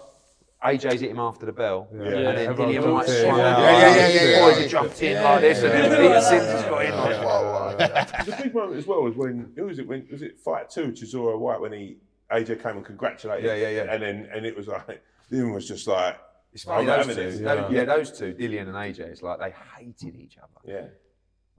AJ's 0.64 1.00
hit 1.00 1.10
him 1.10 1.18
after 1.18 1.44
the 1.44 1.52
bell, 1.52 1.88
and 1.90 2.00
then 2.00 2.36
Everyone 2.38 2.72
Dillian 2.72 2.92
Whyte 2.94 3.06
jumped 3.06 3.08
in. 3.10 3.24
swung 3.26 3.38
Yeah, 3.38 3.56
out. 3.56 3.60
yeah, 3.60 3.96
yeah, 3.96 4.06
yeah, 4.06 4.22
yeah, 4.30 4.40
Boys 4.46 4.60
yeah. 4.60 4.66
jumped 4.68 5.02
in 5.02 5.22
like 5.24 5.40
this, 5.40 5.62
and 5.64 5.72
then 5.72 5.90
Peter 6.00 6.20
Sims 6.20 6.44
has 6.44 6.62
got 6.64 6.84
in 6.84 6.96
like, 6.96 7.16
whoa. 7.24 7.76
the 8.24 8.36
big 8.44 8.54
moment 8.54 8.76
as 8.78 8.86
well 8.86 9.02
was 9.02 9.16
when 9.16 9.52
who 9.56 9.64
was 9.64 9.78
it? 9.80 9.88
When 9.88 10.06
was 10.10 10.22
it 10.22 10.38
fight 10.38 10.70
two? 10.70 10.92
Chisora 10.92 11.36
Whyte 11.38 11.60
when 11.60 11.72
he 11.72 11.96
AJ 12.30 12.62
came 12.62 12.76
and 12.76 12.84
congratulated. 12.86 13.44
Yeah, 13.44 13.56
yeah, 13.56 13.68
yeah. 13.84 13.92
And 13.92 14.02
then 14.02 14.28
and 14.32 14.46
it 14.46 14.56
was 14.56 14.68
like 14.68 15.02
Dillian 15.32 15.52
was 15.52 15.66
just 15.66 15.88
like, 15.88 16.16
It's 16.52 16.64
funny, 16.64 16.84
those 16.86 17.06
having 17.06 17.16
two, 17.16 17.30
this. 17.30 17.40
those- 17.40 17.72
yeah, 17.72 17.84
those 17.84 18.18
two, 18.18 18.34
Dillian 18.34 18.62
and 18.68 18.74
AJ, 18.74 19.00
it's 19.00 19.22
like 19.22 19.38
they 19.38 19.54
hated 19.76 20.14
each 20.16 20.36
other. 20.38 20.52
yeah, 20.64 20.86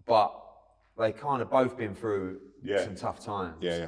but 0.06 0.40
they 0.98 1.12
kind 1.12 1.42
of 1.42 1.50
both 1.50 1.76
been 1.78 1.96
through 1.96 2.40
Yeah. 2.62 2.84
some 2.84 2.96
tough 2.96 3.20
times 3.20 3.58
Yeah, 3.62 3.78
yeah. 3.78 3.88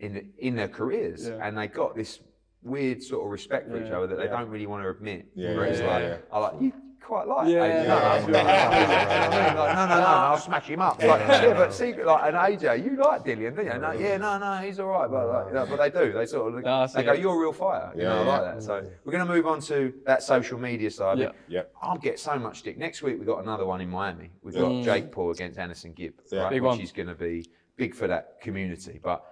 in 0.00 0.32
in 0.38 0.56
their 0.56 0.68
careers, 0.68 1.28
Yeah. 1.28 1.38
and 1.46 1.56
they 1.56 1.68
got 1.68 1.94
this 1.94 2.20
weird 2.62 3.02
sort 3.02 3.24
of 3.24 3.30
respect 3.30 3.70
for 3.70 3.82
each 3.82 3.90
other 3.92 4.06
that 4.08 4.18
they 4.18 4.26
don't 4.26 4.50
really 4.50 4.66
want 4.66 4.82
to 4.82 4.90
admit. 4.90 5.26
Yeah, 5.34 5.54
where 5.56 5.66
it's 5.66 5.80
yeah, 5.80 5.86
like, 5.86 6.02
yeah. 6.02 6.16
I 6.32 6.38
like 6.40 6.60
you 6.60 6.72
quite 7.10 7.26
like, 7.26 7.48
Yeah, 7.48 7.66
AJ. 7.66 7.82
yeah, 7.82 7.88
No, 7.88 8.38
yeah, 8.38 9.26
no, 9.26 9.30
no, 9.30 9.66
no, 9.66 9.72
no, 9.74 9.86
no, 9.88 10.00
no, 10.00 10.06
I'll 10.06 10.38
smash 10.38 10.66
him 10.68 10.80
up. 10.80 11.02
Like, 11.02 11.20
yeah, 11.20 11.54
but 11.54 11.74
secret 11.74 12.06
like 12.06 12.32
an 12.32 12.34
AJ, 12.38 12.84
you 12.84 12.96
like 12.96 13.24
Dillian, 13.24 13.56
don't 13.56 13.66
you? 13.66 13.78
No, 13.78 13.90
yeah, 13.92 14.16
no, 14.16 14.38
no, 14.38 14.54
he's 14.64 14.78
all 14.78 14.86
right, 14.86 15.10
but 15.10 15.26
like, 15.26 15.46
you 15.48 15.54
know, 15.54 15.66
but 15.66 15.78
they 15.82 15.90
do. 15.90 16.12
They 16.12 16.26
sort 16.26 16.54
of 16.54 16.62
No, 16.62 16.86
they 16.86 17.02
go, 17.02 17.12
you're 17.12 17.34
a 17.34 17.38
real 17.38 17.52
fighter. 17.52 17.90
You 17.96 18.02
Yeah, 18.02 18.08
know, 18.10 18.22
I 18.22 18.38
like 18.38 18.42
that. 18.54 18.62
So 18.62 18.88
we're 19.04 19.12
going 19.12 19.26
to 19.26 19.32
move 19.34 19.46
on 19.48 19.60
to 19.62 19.92
that 20.06 20.22
social 20.22 20.58
media 20.58 20.90
side. 20.90 21.18
Yeah. 21.18 21.32
Yeah. 21.48 21.62
I'll 21.82 21.98
get 21.98 22.20
so 22.20 22.38
much 22.38 22.60
stick. 22.60 22.78
Next 22.78 23.02
week 23.02 23.18
we've 23.18 23.26
got 23.26 23.42
another 23.42 23.66
one 23.66 23.80
in 23.80 23.90
Miami. 23.90 24.30
We've 24.42 24.54
got 24.54 24.70
mm. 24.70 24.84
Jake 24.84 25.10
Paul 25.10 25.32
against 25.32 25.58
AnEsonGib, 25.58 26.12
Yeah. 26.30 26.42
right, 26.42 26.50
Big 26.50 26.62
which 26.62 26.68
one. 26.68 26.80
is 26.80 26.92
going 26.92 27.08
to 27.08 27.16
be 27.16 27.44
big 27.76 27.92
for 27.94 28.06
that 28.06 28.40
community. 28.40 29.00
But 29.02 29.24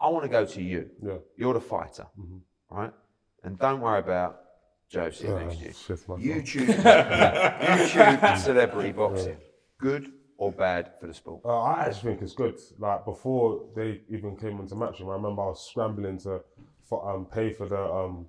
I 0.00 0.08
want 0.08 0.24
to 0.24 0.28
go 0.28 0.44
to 0.44 0.62
you. 0.62 0.90
Yeah. 1.00 1.18
You're 1.36 1.54
the 1.54 1.60
fighter, 1.60 2.06
mm-hmm. 2.18 2.38
right? 2.76 2.92
And 3.44 3.58
don't 3.60 3.80
worry 3.80 4.00
about 4.00 4.40
Joe 4.92 5.10
sitting 5.10 5.34
next 5.48 5.58
to 5.58 5.64
you. 5.64 5.72
shit. 6.44 6.66
YouTube, 6.66 6.66
YouTube 6.76 8.38
celebrity 8.38 8.92
boxing, 8.92 9.36
good 9.78 10.12
or 10.36 10.52
bad 10.52 10.92
for 11.00 11.06
the 11.06 11.14
sport? 11.14 11.40
Uh, 11.44 11.60
I 11.62 11.84
actually 11.86 12.10
think 12.12 12.22
it's 12.22 12.34
good. 12.34 12.58
Like 12.78 13.04
before 13.04 13.64
they 13.74 14.02
even 14.10 14.36
came 14.36 14.60
into 14.60 14.74
matchroom, 14.74 15.10
I 15.10 15.14
remember 15.14 15.42
I 15.42 15.46
was 15.46 15.66
scrambling 15.70 16.18
to 16.20 16.40
for, 16.88 17.08
um, 17.10 17.24
pay 17.26 17.52
for 17.54 17.66
the 17.66 17.80
um, 17.82 18.26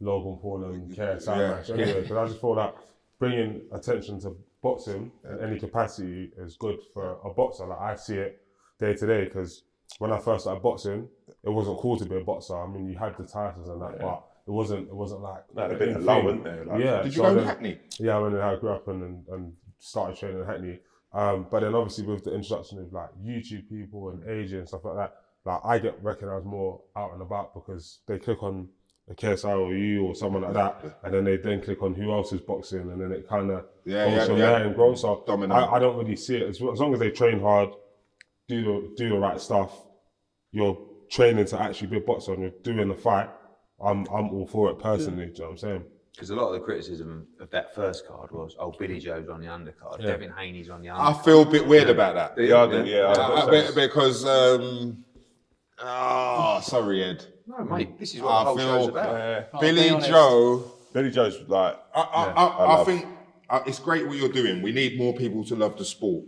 Logan 0.00 0.38
Paul 0.40 0.64
and 0.64 0.90
KSI 0.94 1.26
Yeah. 1.36 1.48
match 1.50 1.70
anyway, 1.70 2.02
because 2.02 2.16
I 2.16 2.26
just 2.28 2.40
feel 2.40 2.54
that 2.54 2.76
bringing 3.18 3.62
attention 3.72 4.20
to 4.20 4.36
boxing 4.62 5.10
in 5.28 5.40
any 5.40 5.58
capacity 5.58 6.30
is 6.38 6.56
good 6.56 6.78
for 6.92 7.18
a 7.24 7.30
boxer. 7.30 7.66
Like 7.66 7.80
I 7.80 7.94
see 7.96 8.16
it 8.18 8.40
day 8.78 8.94
to 8.94 9.06
day 9.06 9.24
because 9.24 9.62
when 9.98 10.12
I 10.12 10.18
first 10.18 10.44
started 10.44 10.62
boxing, 10.62 11.08
it 11.42 11.50
wasn't 11.50 11.78
cool 11.78 11.96
to 11.98 12.04
be 12.04 12.16
a 12.16 12.20
boxer. 12.24 12.56
I 12.56 12.66
mean, 12.68 12.88
you 12.88 12.96
had 12.96 13.16
the 13.16 13.24
titles 13.24 13.68
and 13.68 13.80
that, 13.82 13.98
but 13.98 14.22
it 14.46 14.50
wasn't. 14.50 14.88
It 14.88 14.94
wasn't 14.94 15.22
like 15.22 15.42
No, 15.54 15.68
there'd 15.68 15.72
a 15.82 15.86
been 15.86 15.94
a 15.96 15.98
big 15.98 16.04
lull, 16.04 16.16
thing. 16.16 16.24
wouldn't 16.26 16.44
there? 16.44 16.64
Like- 16.64 16.80
yeah. 16.84 17.02
Did 17.02 17.06
you 17.16 17.22
so 17.22 17.34
go 17.34 17.40
to 17.40 17.44
Hackney? 17.46 17.78
yeah, 17.98 18.18
when 18.18 18.36
I 18.36 18.56
grew 18.56 18.70
up 18.70 18.88
and, 18.88 19.02
and, 19.02 19.28
and 19.28 19.52
started 19.78 20.18
training 20.18 20.40
in 20.40 20.46
Hackney. 20.46 20.78
Um, 21.12 21.46
but 21.50 21.60
then 21.60 21.74
obviously 21.74 22.04
with 22.06 22.24
the 22.24 22.34
introduction 22.34 22.78
of 22.80 22.92
like 22.92 23.10
YouTube 23.24 23.68
people 23.68 24.10
and 24.10 24.22
AJ 24.24 24.52
and 24.58 24.68
stuff 24.68 24.84
like 24.84 24.96
that, 24.96 25.14
like 25.44 25.60
I 25.64 25.78
get 25.78 26.02
recognised 26.02 26.44
more 26.44 26.80
out 26.96 27.12
and 27.12 27.22
about 27.22 27.54
because 27.54 28.00
they 28.06 28.18
click 28.18 28.42
on 28.42 28.68
a 29.10 29.14
KSI 29.14 29.58
or 29.58 29.74
you 29.74 30.06
or 30.06 30.14
someone 30.14 30.42
like 30.42 30.54
that, 30.54 30.98
and 31.04 31.12
then 31.14 31.24
they 31.24 31.36
then 31.36 31.60
click 31.62 31.82
on 31.82 31.94
who 31.94 32.10
else 32.12 32.32
is 32.32 32.40
boxing, 32.40 32.80
and 32.90 32.98
then 33.00 33.12
it 33.12 33.28
kind 33.28 33.50
of 33.50 33.66
Yeah, 33.84 34.06
goes 34.06 34.14
yeah, 34.16 34.24
from 34.24 34.36
yeah. 34.38 34.46
there 34.58 34.66
and 34.66 34.74
grows. 34.74 35.02
So 35.02 35.22
Domino. 35.26 35.54
I, 35.54 35.74
I 35.76 35.78
don't 35.78 35.96
really 35.98 36.16
see 36.16 36.36
it 36.36 36.48
as, 36.48 36.56
as 36.56 36.80
long 36.80 36.94
as 36.94 37.00
they 37.00 37.10
train 37.10 37.38
hard, 37.38 37.68
do 38.48 38.62
the 38.64 38.94
do 38.96 39.10
the 39.10 39.18
right 39.18 39.38
stuff. 39.40 39.72
You're 40.52 40.78
training 41.10 41.44
to 41.46 41.60
actually 41.60 41.88
be 41.88 41.98
a 41.98 42.00
boxer 42.00 42.32
and 42.32 42.42
you're 42.42 42.50
doing 42.62 42.88
the 42.88 42.94
fight. 42.94 43.28
I'm 43.82 44.06
I'm 44.12 44.30
all 44.30 44.46
for 44.46 44.70
it 44.70 44.78
personally. 44.78 45.26
Do 45.26 45.32
you 45.32 45.38
know 45.38 45.44
what 45.46 45.50
I'm 45.52 45.58
saying? 45.58 45.84
Because 46.12 46.30
a 46.30 46.36
lot 46.36 46.46
of 46.48 46.52
the 46.54 46.60
criticism 46.60 47.26
of 47.40 47.50
that 47.50 47.74
first 47.74 48.06
card 48.06 48.30
was, 48.30 48.54
oh, 48.60 48.70
Billy 48.78 49.00
Joe's 49.00 49.28
on 49.28 49.40
the 49.40 49.48
undercard, 49.48 50.00
Devin 50.00 50.30
Haney's 50.38 50.70
on 50.70 50.80
the 50.80 50.86
undercard. 50.88 51.20
I 51.20 51.22
feel 51.24 51.42
a 51.42 51.46
bit 51.46 51.66
weird 51.66 51.90
about 51.90 52.14
that. 52.14 52.40
Yeah, 52.40 52.62
I 52.62 52.66
do. 52.70 52.84
Yeah, 52.88 53.06
I 53.06 53.12
Uh, 53.12 53.50
do. 53.50 53.74
because 53.74 54.24
um, 54.24 55.04
oh, 55.80 56.60
sorry, 56.62 57.02
Ed. 57.02 57.26
no, 57.48 57.64
mate, 57.64 57.98
this 57.98 58.14
is 58.14 58.20
what 58.22 58.30
I 58.30 58.38
the 58.44 58.44
whole 58.44 58.58
show's 58.58 58.86
feel 58.86 58.88
about. 58.90 59.14
Yeah. 59.52 59.60
Billy. 59.60 59.88
Joe. 60.06 60.72
Billy 60.92 61.10
Joe's 61.10 61.40
like, 61.48 61.76
I, 61.94 62.00
I, 62.00 62.04
I 62.04 62.30
I, 62.32 62.46
I 62.46 62.74
love- 62.76 62.86
think 62.86 63.06
uh, 63.50 63.60
it's 63.66 63.80
great 63.80 64.06
what 64.06 64.16
you're 64.16 64.28
doing. 64.28 64.62
We 64.62 64.70
need 64.70 64.96
more 64.96 65.14
people 65.14 65.44
to 65.46 65.56
love 65.56 65.76
the 65.76 65.84
sport. 65.84 66.24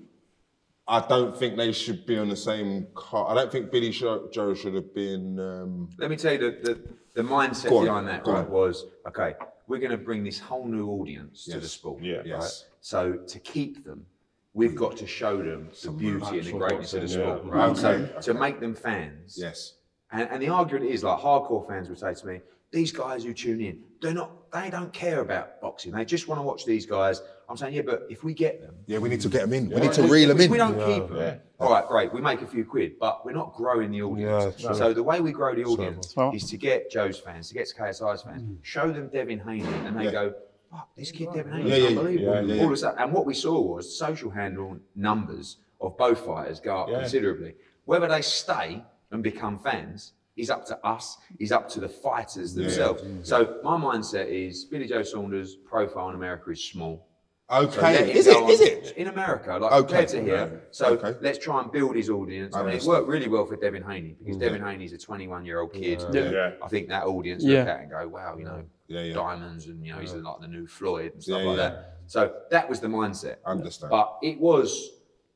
I 0.89 1.01
don't 1.07 1.37
think 1.37 1.57
they 1.57 1.73
should 1.73 2.07
be 2.07 2.17
on 2.17 2.29
the 2.29 2.37
same 2.37 2.87
car. 2.95 3.29
I 3.29 3.35
don't 3.35 3.51
think 3.51 3.73
Billy 3.73 3.91
Sho- 3.91 4.29
Joe 4.33 4.55
should 4.55 4.75
have 4.75 4.95
been. 4.95 5.39
Um, 5.39 5.91
Let 5.99 6.11
me 6.11 6.17
tell 6.17 6.33
you 6.33 6.39
the, 6.39 6.51
the, 6.63 7.23
the 7.23 7.29
mindset 7.29 7.73
on, 7.73 7.85
behind 7.85 8.09
that 8.09 8.27
right, 8.27 8.49
was 8.49 8.87
okay, 9.09 9.35
we're 9.67 9.81
going 9.81 9.91
to 9.91 9.97
bring 9.99 10.23
this 10.23 10.39
whole 10.39 10.67
new 10.67 10.89
audience 10.89 11.45
to 11.47 11.59
the 11.59 11.69
sport. 11.69 12.03
Yeah. 12.03 12.19
Right? 12.19 12.27
Yes. 12.27 12.67
So 12.81 13.15
to 13.15 13.39
keep 13.41 13.85
them, 13.85 14.07
we've 14.55 14.77
got 14.77 14.97
to 14.99 15.07
show 15.09 15.39
them 15.39 15.71
the 15.83 15.91
beauty 15.91 16.39
and 16.39 16.47
the 16.47 16.53
greatness 16.53 16.95
of 16.95 17.01
the 17.01 17.07
boxing, 17.07 17.21
yeah. 17.21 17.37
sport. 17.37 17.53
Right? 17.53 17.77
So 17.77 17.91
Okay, 17.91 18.21
to 18.23 18.35
make 18.35 18.61
them 18.61 18.75
fans. 18.75 19.37
yes. 19.37 19.75
And, 20.13 20.29
and 20.31 20.41
the 20.41 20.51
argument 20.51 20.89
is 20.89 21.03
like 21.03 21.19
hardcore 21.19 21.67
fans 21.67 21.89
would 21.89 21.99
say 21.99 22.15
to 22.15 22.27
me, 22.29 22.41
these 22.71 22.93
guys 22.93 23.25
who 23.25 23.33
tune 23.35 23.61
in, 23.61 23.81
they're 24.01 24.15
not, 24.15 24.53
they 24.53 24.71
don't 24.71 24.93
care 24.93 25.21
about 25.21 25.61
boxing. 25.61 25.91
They 25.93 26.05
just 26.05 26.29
want 26.29 26.39
to 26.39 26.43
watch 26.43 26.65
these 26.65 26.87
guys. 26.87 27.21
I'm 27.49 27.57
saying, 27.57 27.75
yeah, 27.75 27.83
but 27.83 28.07
if 28.11 28.25
we 28.25 28.35
get 28.35 28.61
them, 28.61 28.75
Yeah, 28.87 28.99
we 28.99 29.09
need 29.09 29.21
to 29.21 29.29
get 29.29 29.43
them 29.43 29.53
in. 29.53 29.71
We 29.71 29.81
need 29.81 29.93
to 29.93 30.03
reel 30.03 30.29
them 30.29 30.39
we, 30.39 30.45
in. 30.47 30.51
we 30.51 30.59
don't 30.59 30.79
keep 30.87 31.09
them. 31.09 31.41
All 31.61 31.71
right, 31.71 31.87
great. 31.87 32.13
We 32.13 32.21
make 32.21 32.43
a 32.43 32.47
few 32.47 32.65
quid, 32.65 32.99
but 32.99 33.25
we're 33.25 33.33
not 33.33 33.55
growing 33.55 33.91
the 33.93 34.03
audience. 34.03 34.57
Yeah, 34.59 34.73
so 34.73 34.93
the 34.93 35.03
way 35.03 35.21
we 35.21 35.33
grow 35.33 35.55
the 35.55 35.65
audience 35.65 36.15
Right. 36.17 36.35
is 36.35 36.51
to 36.51 36.57
get 36.57 36.91
Joe's 36.91 37.19
fans, 37.19 37.49
to 37.49 37.55
get 37.55 37.73
KSI's 37.77 38.23
fans, 38.23 38.43
mm. 38.43 38.57
show 38.63 38.91
them 38.91 39.09
Devin 39.09 39.41
Haney, 39.41 39.63
and 39.87 39.97
they 39.99 40.05
Yeah. 40.07 40.11
go, 40.11 40.35
"Fuck, 40.71 40.89
this 40.97 41.13
kid 41.13 41.29
Devin 41.33 41.53
Haney, 41.53 41.71
is 41.71 41.71
yeah, 41.71 41.77
yeah. 41.77 41.89
unbelievable." 41.89 42.35
Yeah, 42.35 42.41
yeah, 42.41 42.55
yeah. 42.55 42.61
All 42.63 42.67
of 42.67 42.73
a 42.73 42.77
sudden, 42.77 42.99
and 42.99 43.13
what 43.13 43.27
we 43.27 43.35
saw 43.35 43.61
was 43.61 43.97
social 43.97 44.31
handle 44.31 44.77
numbers 44.95 45.59
of 45.81 45.97
both 45.97 46.19
fighters 46.27 46.61
go 46.61 46.79
up 46.79 46.89
considerably. 46.89 47.55
Whether 47.85 48.09
they 48.09 48.23
stay 48.23 48.83
and 49.13 49.23
become 49.23 49.59
fans 49.59 50.13
is 50.37 50.51
up 50.51 50.67
to 50.67 50.87
us. 50.87 51.17
Is 51.39 51.53
up 51.53 51.69
to 51.71 51.81
the 51.81 51.89
fighters 51.89 52.55
themselves. 52.55 53.03
So 53.23 53.61
my 53.63 53.79
mindset 53.79 54.27
is 54.29 54.65
Billy 54.65 54.87
Joe 54.87 55.03
Saunders' 55.03 55.55
profile 55.55 56.11
in 56.11 56.15
America 56.17 56.51
is 56.51 56.63
small. 56.63 57.06
So 57.49 57.61
let 57.61 57.79
Okay. 57.79 58.11
him 58.11 58.17
Is 58.17 58.27
go 58.27 58.49
it? 58.49 58.51
Is 58.51 58.61
on- 58.61 58.67
it? 58.67 58.95
in 58.97 59.07
America? 59.07 59.51
Like 59.57 59.73
Okay. 59.73 59.79
compared 59.87 60.09
to 60.09 60.23
here. 60.23 60.63
So 60.73 60.87
Okay. 60.95 61.17
let's 61.21 61.39
try 61.39 61.63
and 61.63 61.71
build 61.71 61.95
his 61.95 62.11
audience. 62.11 62.57
I 62.57 62.61
I 62.61 62.63
mean, 62.65 62.75
it 62.75 62.83
worked 62.83 63.07
really 63.09 63.29
well 63.29 63.47
for 63.47 63.57
Devin 63.57 63.85
Haney 63.85 64.17
because 64.19 64.37
mm. 64.37 64.41
Devin 64.41 64.63
Haney's 64.63 64.93
a 64.93 64.99
21 64.99 65.45
year 65.45 65.61
old 65.61 65.73
kid. 65.73 66.03
Yeah. 66.13 66.31
Yeah. 66.31 66.51
I 66.61 66.69
think 66.69 66.89
that 66.89 67.05
audience 67.05 67.45
Yeah. 67.45 67.61
look 67.61 67.69
at 67.69 67.81
and 67.83 67.91
go, 67.91 68.09
wow, 68.09 68.37
you 68.37 68.45
know, 68.45 68.65
Yeah, 68.89 69.03
yeah. 69.03 69.15
diamonds 69.15 69.67
and 69.67 69.85
you 69.85 69.93
know 69.93 69.99
he's 70.01 70.15
like 70.15 70.41
the 70.41 70.49
new 70.49 70.67
Floyd 70.67 71.13
and 71.15 71.23
stuff 71.23 71.41
Yeah, 71.41 71.49
like 71.49 71.57
yeah. 71.57 71.69
that. 71.69 71.99
So 72.09 72.35
that 72.51 72.69
was 72.69 72.81
the 72.81 72.89
mindset. 72.89 73.37
I 73.45 73.51
understand. 73.53 73.91
But 73.91 74.19
it 74.23 74.41
was 74.41 74.91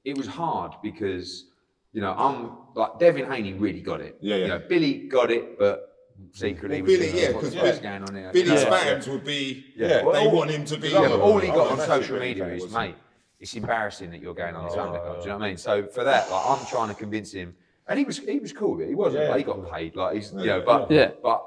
it 0.05 0.17
was 0.17 0.27
hard 0.27 0.73
because 0.83 1.47
you 1.93 2.01
know 2.01 2.13
I'm 2.17 2.57
like 2.75 2.99
Devin 2.99 3.31
Haney 3.31 3.53
really 3.55 3.83
got 3.83 4.01
it. 4.01 4.17
Yeah, 4.21 4.35
yeah. 4.37 4.43
You 4.43 4.49
know, 4.49 4.63
Billy 4.69 5.07
got 5.09 5.31
it, 5.31 5.59
but 5.59 5.90
secretly 6.33 6.83
Well, 6.83 6.87
Billy, 6.99 7.21
yeah, 7.21 7.33
'cause 7.33 7.43
what's 7.43 7.55
Billy- 7.55 7.81
going 7.81 8.03
on 8.05 8.15
here? 8.15 8.31
Billy's 8.33 8.63
Yeah. 8.63 8.71
fans 8.71 9.09
would 9.09 9.25
be. 9.25 9.67
Yeah. 9.77 9.89
They 9.99 10.05
Well, 10.05 10.31
want 10.33 10.51
him 10.51 10.65
to 10.67 10.77
be. 10.79 10.89
Yeah, 10.89 11.09
but 11.09 11.21
all 11.21 11.39
he 11.39 11.49
got 11.49 11.69
a 11.69 11.71
on 11.73 11.79
social 11.87 12.19
media 12.19 12.47
is, 12.49 12.73
mate, 12.73 12.95
it's 13.39 13.55
embarrassing 13.55 14.11
that 14.11 14.21
you're 14.21 14.35
going 14.35 14.55
on 14.55 14.65
this 14.67 14.75
undercard. 14.75 15.17
Do 15.17 15.21
you 15.23 15.27
know 15.29 15.39
what 15.39 15.45
I 15.45 15.49
mean? 15.49 15.57
So 15.57 15.87
for 15.87 16.05
that, 16.05 16.31
like, 16.31 16.43
I'm 16.47 16.67
trying 16.67 16.89
to 16.89 16.95
convince 16.95 17.33
him, 17.33 17.57
and 17.89 17.99
he 17.99 18.05
was 18.05 18.19
he 18.19 18.39
was 18.39 18.53
cool 18.53 18.73
with 18.77 18.83
it. 18.87 18.89
He 18.89 18.95
wasn't. 18.95 19.25
Yeah. 19.25 19.31
like, 19.31 19.39
he 19.39 19.45
got 19.45 19.71
paid. 19.73 19.97
Like 19.97 20.15
he's 20.17 20.33
you 20.33 20.47
know, 20.47 20.61
but 20.63 20.91
Yeah. 20.91 21.11
but 21.23 21.45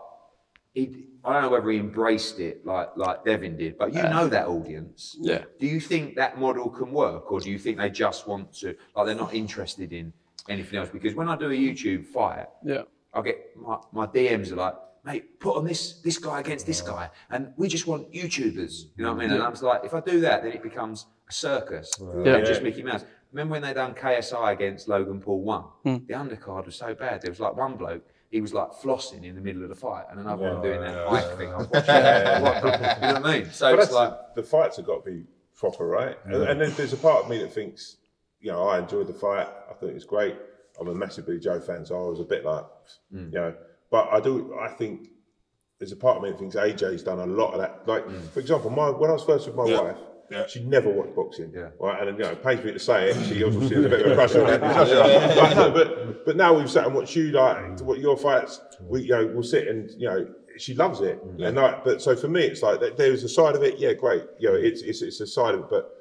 he. 0.73 1.07
I 1.25 1.31
don't 1.31 1.43
know 1.43 1.49
whether 1.51 1.69
he 1.69 1.77
embraced 1.77 2.39
it 2.41 2.65
like 2.65 2.89
like 2.97 3.23
Devin 3.23 3.55
did, 3.55 3.77
but 3.77 3.93
you 3.93 4.03
know 4.03 4.27
that 4.27 4.47
audience. 4.47 5.15
Yeah. 5.21 5.43
Do 5.57 5.67
you 5.67 5.79
think 5.79 6.15
that 6.17 6.37
model 6.37 6.69
can 6.69 6.91
work, 6.91 7.31
or 7.31 7.39
do 7.39 7.49
you 7.49 7.57
think 7.57 7.77
they 7.77 7.89
just 7.89 8.27
want 8.27 8.51
to 8.55 8.75
like 8.95 9.05
they're 9.05 9.15
not 9.15 9.33
interested 9.33 9.93
in 9.93 10.11
anything 10.49 10.79
else? 10.79 10.89
Because 10.89 11.15
when 11.15 11.29
I 11.29 11.37
do 11.37 11.45
a 11.49 11.53
YouTube 11.53 12.05
fight, 12.07 12.47
Yeah. 12.65 12.81
I 13.13 13.21
get 13.21 13.55
my, 13.55 13.77
my 13.91 14.07
DMs 14.07 14.51
are 14.51 14.55
like, 14.55 14.75
mate, 15.05 15.39
put 15.39 15.57
on 15.57 15.65
this 15.65 16.01
this 16.01 16.17
guy 16.17 16.39
against 16.39 16.65
this 16.65 16.81
guy, 16.81 17.09
and 17.29 17.53
we 17.57 17.67
just 17.67 17.87
want 17.87 18.11
YouTubers. 18.11 18.85
You 18.95 19.03
know 19.03 19.13
what 19.13 19.23
I 19.23 19.27
mean? 19.27 19.31
And 19.35 19.43
I 19.43 19.49
was 19.49 19.61
like, 19.61 19.83
if 19.83 19.93
I 19.93 19.99
do 20.01 20.21
that, 20.21 20.43
then 20.43 20.51
it 20.53 20.63
becomes 20.63 21.05
a 21.29 21.33
circus 21.33 21.91
Yeah. 22.25 22.41
just 22.41 22.63
Mickey 22.63 22.83
Mouse. 22.83 23.05
Remember 23.31 23.53
when 23.53 23.61
they 23.63 23.73
done 23.73 23.95
KSI 23.95 24.53
against 24.53 24.87
Logan 24.87 25.19
Paul 25.19 25.41
one? 25.41 25.63
Hmm. 25.83 26.05
The 26.07 26.13
undercard 26.13 26.65
was 26.67 26.75
so 26.75 26.93
bad. 26.93 27.21
There 27.21 27.31
was 27.31 27.39
like 27.39 27.55
one 27.55 27.75
bloke. 27.77 28.05
He 28.29 28.41
was 28.41 28.53
like 28.53 28.71
flossing 28.71 29.23
in 29.23 29.35
the 29.35 29.41
middle 29.41 29.63
of 29.63 29.69
the 29.69 29.75
fight, 29.75 30.05
and 30.09 30.19
another 30.19 30.53
one 30.53 30.61
doing 30.61 30.81
that 30.81 31.11
mic 31.11 31.37
thing. 31.37 31.53
I 31.53 31.57
was 31.57 31.67
watching. 31.69 31.95
you 31.95 33.13
know 33.13 33.21
what 33.21 33.25
I 33.25 33.39
mean? 33.39 33.51
So 33.51 33.75
But 33.75 33.83
it's 33.83 33.91
like, 33.91 34.09
the, 34.33 34.41
the 34.41 34.47
fights 34.47 34.77
have 34.77 34.85
got 34.85 35.03
to 35.05 35.11
be 35.11 35.25
proper, 35.55 35.85
right? 35.87 36.17
And, 36.25 36.35
and 36.43 36.61
then 36.61 36.73
there's 36.75 36.93
a 36.93 36.97
part 36.97 37.23
of 37.23 37.29
me 37.29 37.37
that 37.39 37.53
thinks, 37.53 37.97
you 38.39 38.51
know, 38.51 38.67
I 38.67 38.79
enjoyed 38.79 39.07
the 39.07 39.13
fight. 39.13 39.47
I 39.69 39.73
thought 39.73 39.89
it 39.89 39.93
was 39.93 40.03
great. 40.05 40.35
I'm 40.79 40.87
a 40.87 40.95
massive 40.95 41.25
Billy 41.25 41.39
Joe 41.39 41.59
fan, 41.59 41.85
so 41.85 41.95
I 42.05 42.09
was 42.09 42.19
a 42.19 42.23
bit 42.23 42.43
like, 42.45 42.65
Mm. 43.13 43.31
you 43.33 43.39
know, 43.39 43.53
but 43.91 44.09
I 44.11 44.19
do. 44.19 44.55
I 44.59 44.69
think 44.69 45.09
there's 45.79 45.91
a 45.91 45.95
part 45.95 46.17
of 46.17 46.23
me 46.23 46.31
that 46.31 46.39
thinks 46.39 46.55
AJ's 46.55 47.03
done 47.03 47.19
a 47.19 47.25
lot 47.25 47.53
of 47.53 47.59
that. 47.59 47.87
Like, 47.87 48.09
for 48.31 48.39
example, 48.39 48.69
my 48.69 48.89
when 48.89 49.09
I 49.09 49.13
was 49.13 49.23
first 49.23 49.45
with 49.47 49.55
my 49.55 49.65
Yeah. 49.65 49.81
wife. 49.81 49.97
Yeah. 50.31 50.47
She 50.47 50.63
never 50.63 50.89
watched 50.89 51.15
boxing, 51.15 51.51
Yeah. 51.53 51.69
right? 51.79 52.07
And 52.07 52.17
you 52.17 52.23
know, 52.23 52.31
it 52.31 52.41
pains 52.43 52.63
me 52.63 52.71
to 52.71 52.79
say 52.79 53.09
it. 53.09 53.15
She 53.25 53.43
obviously 53.43 53.75
has 53.75 53.85
a 53.85 53.89
bit 53.89 54.05
of 54.05 54.11
a 54.13 54.15
crush 54.19 54.35
on 54.35 54.47
that. 54.47 54.61
Like, 55.37 55.55
no, 55.55 55.69
but 55.71 56.25
but 56.25 56.35
now 56.37 56.53
we've 56.57 56.69
sat 56.71 56.85
and 56.87 56.95
watched 56.95 57.15
you 57.15 57.31
like 57.31 57.77
to 57.77 57.83
what 57.83 57.99
your 57.99 58.17
fights. 58.17 58.59
We 58.81 59.01
you 59.01 59.09
know 59.09 59.27
we'll 59.27 59.43
sit 59.43 59.67
and 59.67 59.91
you 59.91 60.07
know 60.07 60.27
she 60.57 60.73
loves 60.73 61.01
it. 61.01 61.21
And 61.23 61.55
like, 61.55 61.83
but 61.83 62.01
so 62.01 62.15
for 62.15 62.29
me, 62.29 62.43
it's 62.45 62.63
like 62.63 62.79
there's 62.95 63.23
a 63.23 63.29
side 63.29 63.55
of 63.55 63.61
it. 63.63 63.77
Yeah, 63.77 63.93
great. 63.93 64.23
You 64.39 64.49
know, 64.49 64.55
it's 64.55 64.81
it's, 64.81 65.01
it's 65.03 65.19
a 65.21 65.27
side 65.27 65.53
of 65.55 65.61
it, 65.61 65.69
but. 65.69 65.92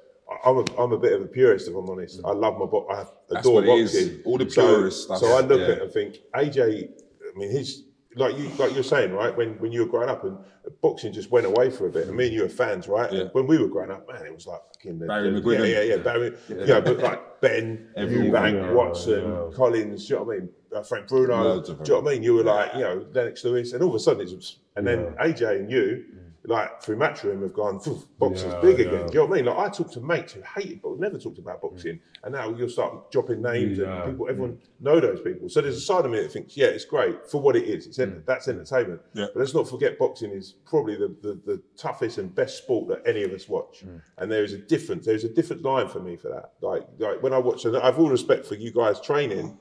I- 0.44 0.50
I'm 0.50 0.56
a, 0.58 0.64
I'm 0.82 0.92
a 0.92 0.98
bit 0.98 1.12
of 1.12 1.22
a 1.22 1.26
purist, 1.26 1.68
if 1.68 1.74
I'm 1.74 1.88
honest. 1.88 2.20
I 2.24 2.32
love 2.32 2.58
my 2.58 2.66
box. 2.66 2.86
I 2.90 3.06
That's 3.34 3.46
adore 3.46 3.62
what 3.62 3.64
it 3.78 3.80
is. 3.80 3.92
boxing. 3.94 4.22
All 4.24 4.38
the 4.38 4.50
So- 4.50 4.88
stuff, 4.90 5.18
So 5.18 5.26
I 5.36 5.40
look 5.40 5.60
yeah. 5.60 5.64
at 5.66 5.70
it 5.78 5.82
and 5.82 5.92
think, 5.92 6.18
AJ. 6.34 6.88
I 7.34 7.38
mean, 7.38 7.50
he's 7.50 7.84
like 8.14 8.36
you 8.36 8.50
like 8.58 8.74
you're 8.74 8.82
saying, 8.82 9.12
right? 9.12 9.34
When 9.34 9.58
when 9.60 9.72
you 9.72 9.80
were 9.84 9.88
growing 9.88 10.10
up 10.10 10.22
and 10.24 10.36
boxing 10.82 11.14
just 11.14 11.30
went 11.30 11.46
away 11.46 11.70
for 11.70 11.86
a 11.86 11.90
bit. 11.90 12.08
And 12.08 12.16
me 12.16 12.26
and 12.26 12.34
you 12.34 12.42
were 12.42 12.48
fans, 12.48 12.86
right? 12.86 13.10
Yeah. 13.10 13.24
When 13.32 13.46
we 13.46 13.56
were 13.56 13.68
growing 13.68 13.90
up, 13.90 14.06
man, 14.06 14.26
it 14.26 14.34
was 14.34 14.46
like 14.46 14.60
fucking 14.74 14.98
Barry 14.98 15.30
the- 15.30 15.40
McGuigan. 15.40 15.58
Yeah, 15.60 15.80
yeah, 15.80 15.82
yeah. 15.82 15.96
Barry. 15.96 16.32
Yeah, 16.48 16.80
but 16.80 16.98
like 16.98 17.40
Ben, 17.40 17.88
Everyone. 17.96 18.26
Eubank, 18.30 18.54
Yeah, 18.54 18.72
Watson, 18.72 19.22
yeah. 19.30 19.56
Collins. 19.56 20.06
Do 20.08 20.12
you 20.14 20.18
know 20.20 20.24
what 20.26 20.34
I 20.36 20.38
mean? 20.40 20.48
Uh, 20.74 20.82
Frank 20.82 21.08
Bruno. 21.08 21.60
Do 21.62 21.72
you 21.72 21.78
know 21.88 22.00
what 22.00 22.10
I 22.10 22.14
mean? 22.14 22.22
You 22.22 22.34
were 22.34 22.42
like, 22.44 22.74
you 22.74 22.80
know, 22.80 23.06
Lennox 23.14 23.44
Lewis, 23.44 23.72
and 23.72 23.82
all 23.82 23.88
of 23.90 23.94
a 23.94 23.98
sudden 23.98 24.20
it's 24.22 24.32
just, 24.32 24.58
and 24.76 24.86
then 24.86 25.14
AJ 25.18 25.56
and 25.60 25.70
you. 25.70 26.04
Like 26.44 26.82
through 26.82 26.96
Matchroom 26.96 27.42
have 27.42 27.52
gone, 27.52 27.78
"Phew, 27.78 28.02
boxing's 28.18 28.52
Yeah, 28.54 28.60
big 28.60 28.78
yeah. 28.80 28.86
again. 28.86 29.06
Do 29.06 29.12
you 29.12 29.18
know 29.20 29.26
what 29.26 29.32
I 29.32 29.42
mean? 29.42 29.44
Like 29.44 29.58
I 29.58 29.68
talked 29.70 29.92
to 29.92 30.00
mates 30.00 30.32
who 30.32 30.42
hated 30.42 30.82
but 30.82 30.98
never 30.98 31.16
talked 31.16 31.38
about 31.38 31.58
mm. 31.58 31.70
boxing, 31.70 32.00
and 32.24 32.34
now 32.34 32.50
you'll 32.50 32.68
start 32.68 33.12
dropping 33.12 33.42
names 33.42 33.78
Yeah. 33.78 34.02
and 34.02 34.10
people, 34.10 34.26
mm. 34.26 34.30
everyone 34.30 34.58
know 34.80 34.98
those 34.98 35.20
people. 35.20 35.48
So 35.48 35.60
there's 35.60 35.76
a 35.76 35.80
side 35.80 36.04
of 36.04 36.10
me 36.10 36.20
that 36.20 36.32
thinks, 36.32 36.56
yeah, 36.56 36.66
it's 36.66 36.84
great 36.84 37.30
for 37.30 37.40
what 37.40 37.54
it 37.54 37.64
is. 37.64 37.86
It's 37.86 37.98
mm. 37.98 38.02
ent- 38.02 38.26
that's 38.26 38.48
entertainment. 38.48 39.00
Yeah. 39.14 39.26
But 39.32 39.36
let's 39.38 39.54
not 39.54 39.68
forget, 39.68 39.98
boxing 40.00 40.32
is 40.32 40.54
probably 40.66 40.96
the, 40.96 41.14
the, 41.22 41.40
the 41.46 41.62
toughest 41.76 42.18
and 42.18 42.34
best 42.34 42.58
sport 42.58 42.88
that 42.88 43.08
any 43.08 43.22
of 43.22 43.30
us 43.30 43.48
watch. 43.48 43.84
And 44.18 44.30
there 44.30 44.42
is 44.42 44.52
a 44.52 44.58
difference. 44.58 45.06
There's 45.06 45.24
a 45.24 45.28
different 45.28 45.62
line 45.62 45.88
for 45.88 46.00
me 46.00 46.16
for 46.16 46.28
that. 46.28 46.52
Like 46.60 46.88
like 46.98 47.22
when 47.22 47.32
I 47.32 47.38
watch, 47.38 47.64
and 47.66 47.76
I've 47.76 47.98
all 48.00 48.10
respect 48.10 48.46
for 48.46 48.56
you 48.56 48.72
guys 48.72 49.00
training, 49.00 49.58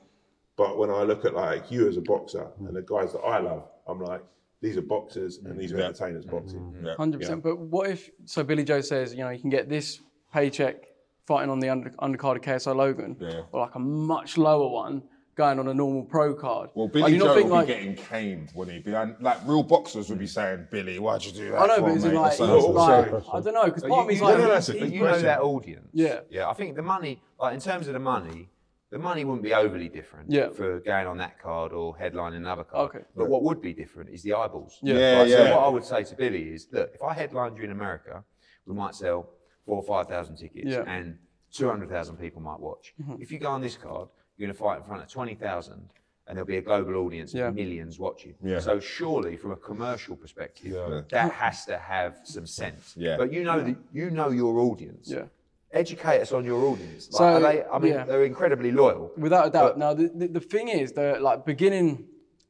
but 0.56 0.78
when 0.78 0.90
I 0.90 1.02
look 1.02 1.24
at 1.24 1.34
like 1.34 1.70
you 1.70 1.88
as 1.88 1.96
a 1.96 2.00
boxer 2.00 2.48
and 2.58 2.74
the 2.74 2.82
guys 2.82 3.12
that 3.12 3.20
I 3.20 3.38
love, 3.38 3.68
I'm 3.86 4.00
like, 4.00 4.22
these 4.62 4.76
are 4.76 4.82
boxers 4.82 5.38
and 5.44 5.58
these 5.58 5.72
are 5.72 5.74
mm-hmm. 5.74 5.80
Yeah. 5.82 5.86
entertainers 5.88 6.24
boxing. 6.24 6.60
Mm-hmm. 6.60 6.86
Yeah. 6.86 6.94
Hundred 6.96 7.20
percent. 7.20 7.42
But 7.42 7.58
what 7.58 7.90
if 7.90 8.10
so? 8.24 8.42
Billy 8.44 8.64
Joe 8.64 8.80
says, 8.80 9.12
you 9.12 9.20
know, 9.24 9.30
you 9.30 9.40
can 9.40 9.50
get 9.50 9.68
this 9.68 10.00
paycheck 10.32 10.84
fighting 11.26 11.50
on 11.50 11.60
the 11.60 11.68
under, 11.68 11.90
undercard 11.90 12.36
of 12.36 12.42
KSI 12.42 12.74
Logan, 12.74 13.16
Yeah. 13.20 13.42
or 13.52 13.60
like 13.60 13.74
a 13.74 13.78
much 13.78 14.38
lower 14.38 14.68
one 14.68 15.02
going 15.34 15.58
on 15.58 15.66
a 15.68 15.74
normal 15.74 16.02
pro 16.04 16.34
card. 16.34 16.70
Well, 16.74 16.88
Billy 16.88 17.14
you 17.14 17.18
Joe 17.20 17.34
think, 17.34 17.46
would 17.46 17.52
like- 17.52 17.66
be 17.66 17.72
getting 17.74 17.94
caned, 17.96 18.50
wouldn't 18.54 18.76
he? 18.76 18.82
Be 18.82 18.94
and, 18.94 19.16
like 19.20 19.38
real 19.46 19.62
boxers 19.62 20.08
would 20.10 20.18
be 20.18 20.26
saying, 20.26 20.68
"Billy, 20.70 20.98
why'd 20.98 21.24
you 21.24 21.32
do 21.32 21.50
that?" 21.52 21.58
I 21.60 21.66
know, 21.66 21.74
for, 21.76 21.80
but 21.82 21.90
is 21.96 22.04
it 22.04 22.14
like, 22.14 22.32
something. 22.34 22.56
it's 22.56 22.66
like 22.66 23.12
Also- 23.12 23.32
I 23.32 23.40
don't 23.40 23.54
know, 23.54 23.64
because 23.64 23.82
But 23.82 23.90
part 23.90 24.00
of 24.00 24.04
you, 24.06 24.12
me's 24.12 24.22
like, 24.22 24.38
know, 24.38 24.50
he's- 24.50 24.66
but 24.68 24.76
he's 24.76 24.92
you 24.92 25.00
know 25.00 25.06
pressure. 25.06 25.22
that 25.22 25.40
audience. 25.40 25.88
Yeah. 25.92 26.20
Yeah. 26.30 26.48
I 26.50 26.54
think 26.54 26.76
the 26.76 26.82
money, 26.82 27.20
like 27.40 27.54
in 27.54 27.60
terms 27.60 27.86
of 27.88 27.94
the 27.94 27.98
money, 27.98 28.48
the 28.92 28.98
money 28.98 29.24
wouldn't 29.24 29.42
be 29.42 29.54
overly 29.54 29.88
different 29.88 30.30
Yeah. 30.30 30.50
for 30.50 30.78
going 30.80 31.06
on 31.06 31.16
that 31.24 31.38
card 31.40 31.72
or 31.72 31.96
headlining 31.96 32.36
another 32.36 32.62
card. 32.72 32.90
Okay. 32.90 33.04
But 33.16 33.28
what 33.32 33.42
would 33.42 33.60
be 33.68 33.72
different 33.72 34.10
is 34.10 34.22
the 34.22 34.34
eyeballs. 34.34 34.78
Yeah. 34.82 34.94
Yeah, 34.94 35.18
Right, 35.20 35.30
So 35.30 35.42
what 35.56 35.64
I 35.64 35.68
would 35.68 35.84
say 35.92 36.04
to 36.04 36.14
Billy 36.14 36.44
is, 36.54 36.68
look, 36.70 36.90
if 36.94 37.02
I 37.02 37.14
headlined 37.14 37.56
you 37.56 37.64
in 37.64 37.72
America, 37.72 38.22
we 38.66 38.74
might 38.74 38.94
sell 38.94 39.30
four 39.64 39.76
or 39.76 39.82
five 39.82 40.06
thousand 40.12 40.36
tickets, 40.36 40.66
Yeah. 40.68 40.80
Mm-hmm. 40.80 40.90
and 40.96 41.18
two 41.50 41.68
hundred 41.72 41.88
thousand 41.88 42.16
people 42.18 42.40
might 42.42 42.60
watch. 42.60 42.94
If 43.18 43.32
you 43.32 43.38
go 43.38 43.48
on 43.56 43.62
this 43.62 43.76
card, 43.76 44.08
you're 44.36 44.46
going 44.46 44.54
to 44.56 44.62
fight 44.62 44.78
in 44.80 44.84
front 44.84 45.02
of 45.02 45.08
twenty 45.10 45.34
thousand. 45.34 45.82
And 46.28 46.36
there'll 46.36 46.46
be 46.46 46.58
a 46.58 46.62
global 46.62 46.94
audience 47.04 47.34
Yeah. 47.34 47.48
of 47.48 47.54
millions 47.56 47.98
watching. 47.98 48.34
Yeah. 48.44 48.60
So 48.60 48.78
surely, 48.78 49.36
from 49.36 49.50
a 49.50 49.56
commercial 49.56 50.14
perspective, 50.16 50.66
Yeah. 50.72 51.00
that 51.10 51.32
has 51.32 51.64
to 51.66 51.76
have 51.78 52.20
some 52.22 52.46
sense. 52.46 52.94
Yeah. 52.96 53.16
But 53.16 53.32
you 53.32 53.42
know 53.42 53.60
that 53.66 53.76
you 53.92 54.08
know 54.10 54.28
your 54.30 54.54
audience 54.60 55.10
Yeah. 55.10 55.24
Educate 55.72 56.20
us 56.20 56.32
on 56.32 56.44
your 56.44 56.64
audience. 56.64 57.08
Like, 57.12 57.18
So, 57.18 57.24
are 57.24 57.40
they, 57.40 57.64
I 57.64 57.78
mean, 57.78 57.92
yeah. 57.94 58.04
they're 58.04 58.24
incredibly 58.24 58.72
loyal. 58.72 59.10
Without 59.16 59.46
a 59.48 59.50
doubt. 59.50 59.78
now, 59.78 59.94
the, 59.94 60.10
the, 60.14 60.28
the 60.28 60.40
thing 60.40 60.68
is, 60.68 60.92
the 60.92 61.18
like 61.20 61.44
beginning 61.46 62.06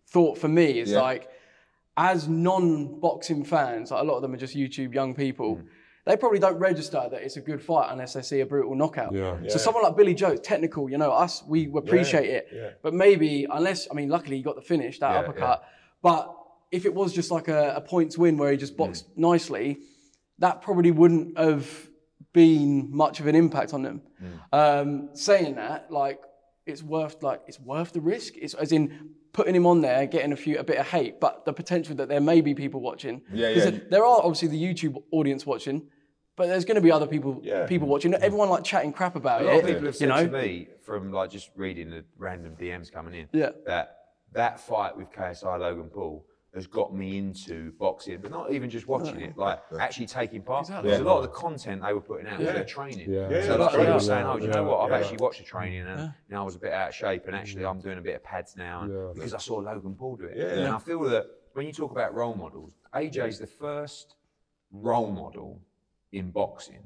thought 0.08 0.38
for 0.38 0.48
me 0.48 0.80
is 0.80 0.90
Yeah. 0.90 1.00
like, 1.02 1.28
as 1.96 2.26
non-boxing 2.28 3.44
fans, 3.44 3.90
like 3.90 4.00
a 4.00 4.04
lot 4.04 4.16
of 4.16 4.22
them 4.22 4.32
are 4.34 4.38
just 4.38 4.54
YouTube 4.56 4.94
young 4.94 5.14
people. 5.14 5.56
Mm. 5.56 5.66
They 6.04 6.16
probably 6.16 6.40
don't 6.40 6.58
register 6.58 7.00
that 7.10 7.22
it's 7.22 7.36
a 7.36 7.40
good 7.40 7.62
fight 7.62 7.88
unless 7.92 8.14
they 8.14 8.22
see 8.22 8.40
a 8.40 8.46
brutal 8.46 8.74
knockout. 8.74 9.12
Yeah. 9.14 9.36
So 9.48 9.58
someone 9.58 9.84
like 9.84 9.96
Billy 9.96 10.14
Joe, 10.14 10.34
technical, 10.36 10.90
you 10.90 10.98
know, 10.98 11.12
us, 11.12 11.44
we 11.46 11.70
appreciate 11.76 12.28
it. 12.28 12.48
yeah. 12.52 12.70
But 12.82 12.92
maybe, 12.94 13.46
unless, 13.48 13.86
I 13.90 13.94
mean, 13.94 14.08
luckily 14.08 14.36
he 14.38 14.42
got 14.42 14.56
the 14.56 14.62
finish, 14.62 14.98
that 14.98 15.12
Yeah, 15.12 15.20
uppercut. 15.20 15.62
But 16.02 16.34
if 16.72 16.86
it 16.86 16.92
was 16.94 17.12
just 17.12 17.30
like 17.30 17.46
a, 17.48 17.74
a 17.76 17.80
points 17.80 18.18
win 18.18 18.36
where 18.36 18.50
he 18.50 18.56
just 18.56 18.76
boxed 18.76 19.06
nicely, 19.16 19.78
that 20.40 20.60
probably 20.62 20.90
wouldn't 20.90 21.38
have 21.38 21.68
been 22.32 22.88
much 22.94 23.20
of 23.20 23.26
an 23.26 23.34
impact 23.34 23.74
on 23.74 23.82
them. 23.82 24.02
Um, 24.52 25.10
saying 25.14 25.56
that, 25.56 25.90
like, 25.90 26.20
it's 26.66 26.82
worth 26.82 27.22
like 27.22 27.42
it's 27.46 27.58
worth 27.60 27.92
the 27.92 28.00
risk. 28.00 28.34
It's 28.36 28.54
as 28.54 28.72
in 28.72 29.10
putting 29.32 29.54
him 29.54 29.66
on 29.66 29.80
there, 29.80 30.06
getting 30.06 30.32
a 30.32 30.36
few 30.36 30.58
a 30.58 30.64
bit 30.64 30.76
of 30.78 30.86
hate, 30.86 31.18
but 31.20 31.44
the 31.44 31.52
potential 31.52 31.96
that 31.96 32.08
there 32.08 32.20
may 32.20 32.40
be 32.40 32.54
people 32.54 32.80
watching. 32.80 33.22
Yeah, 33.32 33.48
yeah. 33.48 33.70
there- 33.90 34.04
are 34.04 34.18
obviously 34.22 34.48
the 34.48 34.62
YouTube 34.62 35.02
audience 35.10 35.44
watching, 35.46 35.88
but 36.36 36.46
there's 36.48 36.64
going 36.64 36.74
to 36.76 36.80
be 36.82 36.92
other 36.92 37.06
people 37.06 37.40
Yeah. 37.42 37.66
people 37.66 37.88
watching. 37.88 38.14
Everyone 38.14 38.48
like 38.50 38.62
chatting 38.62 38.92
crap 38.92 39.16
about 39.16 39.42
A 39.42 39.44
lot 39.46 39.54
it. 39.54 39.60
of 39.60 39.66
people 39.66 39.84
have 39.86 39.94
you 39.94 39.98
said 39.98 40.08
know, 40.10 40.26
to 40.26 40.30
me 40.32 40.68
from 40.82 41.12
like 41.12 41.30
just 41.30 41.50
reading 41.56 41.90
the 41.90 42.04
random 42.18 42.54
DMs 42.56 42.92
coming 42.92 43.14
in 43.14 43.28
Yeah. 43.32 43.50
that 43.66 43.96
that 44.32 44.60
fight 44.60 44.96
with 44.96 45.10
KSI 45.12 45.56
Logan 45.58 45.90
Paul 45.92 46.24
has 46.54 46.66
got 46.66 46.94
me 46.94 47.16
into 47.16 47.72
boxing, 47.78 48.18
but 48.20 48.30
not 48.30 48.52
even 48.52 48.68
just 48.68 48.86
watching 48.86 49.20
it, 49.20 49.38
like 49.38 49.60
actually 49.80 50.06
taking 50.06 50.42
part. 50.42 50.66
Exactly. 50.66 50.90
Because 50.90 51.00
a 51.00 51.04
lot 51.04 51.16
of 51.16 51.22
the 51.22 51.28
content 51.28 51.82
they 51.82 51.92
were 51.94 52.00
putting 52.00 52.26
out 52.26 52.38
was 52.38 52.48
their 52.48 52.64
training. 52.64 53.06
So 53.06 53.56
a 53.56 53.58
lot 53.58 53.74
of 53.74 53.80
people 53.80 53.94
were 53.94 54.00
saying, 54.00 54.26
"Oh, 54.26 54.38
do 54.38 54.44
you 54.44 54.50
know 54.50 54.64
what? 54.64 54.80
I've 54.80 55.00
actually 55.00 55.16
watched 55.18 55.38
the 55.38 55.44
training, 55.44 55.86
and 55.86 56.12
you 56.28 56.34
know, 56.34 56.42
I 56.42 56.44
was 56.44 56.56
a 56.56 56.58
bit 56.58 56.72
out 56.72 56.90
of 56.90 56.94
shape, 56.94 57.26
and 57.26 57.34
actually, 57.34 57.64
I'm 57.64 57.80
doing 57.80 57.98
a 57.98 58.02
bit 58.02 58.16
of 58.16 58.22
pads 58.22 58.56
now, 58.56 58.82
and, 58.82 59.14
because 59.14 59.34
I 59.34 59.38
saw 59.38 59.56
Logan 59.56 59.94
Paul 59.94 60.16
do 60.16 60.24
it." 60.24 60.36
Yeah. 60.36 60.44
And 60.44 60.68
I 60.68 60.78
feel 60.78 61.00
that 61.00 61.26
when 61.54 61.66
you 61.66 61.72
talk 61.72 61.90
about 61.90 62.14
role 62.14 62.34
models, 62.34 62.72
AJ's 62.94 63.38
the 63.38 63.46
first 63.46 64.16
role 64.70 65.10
model 65.10 65.60
in 66.12 66.30
boxing, 66.30 66.82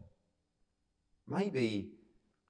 maybe 1.28 1.90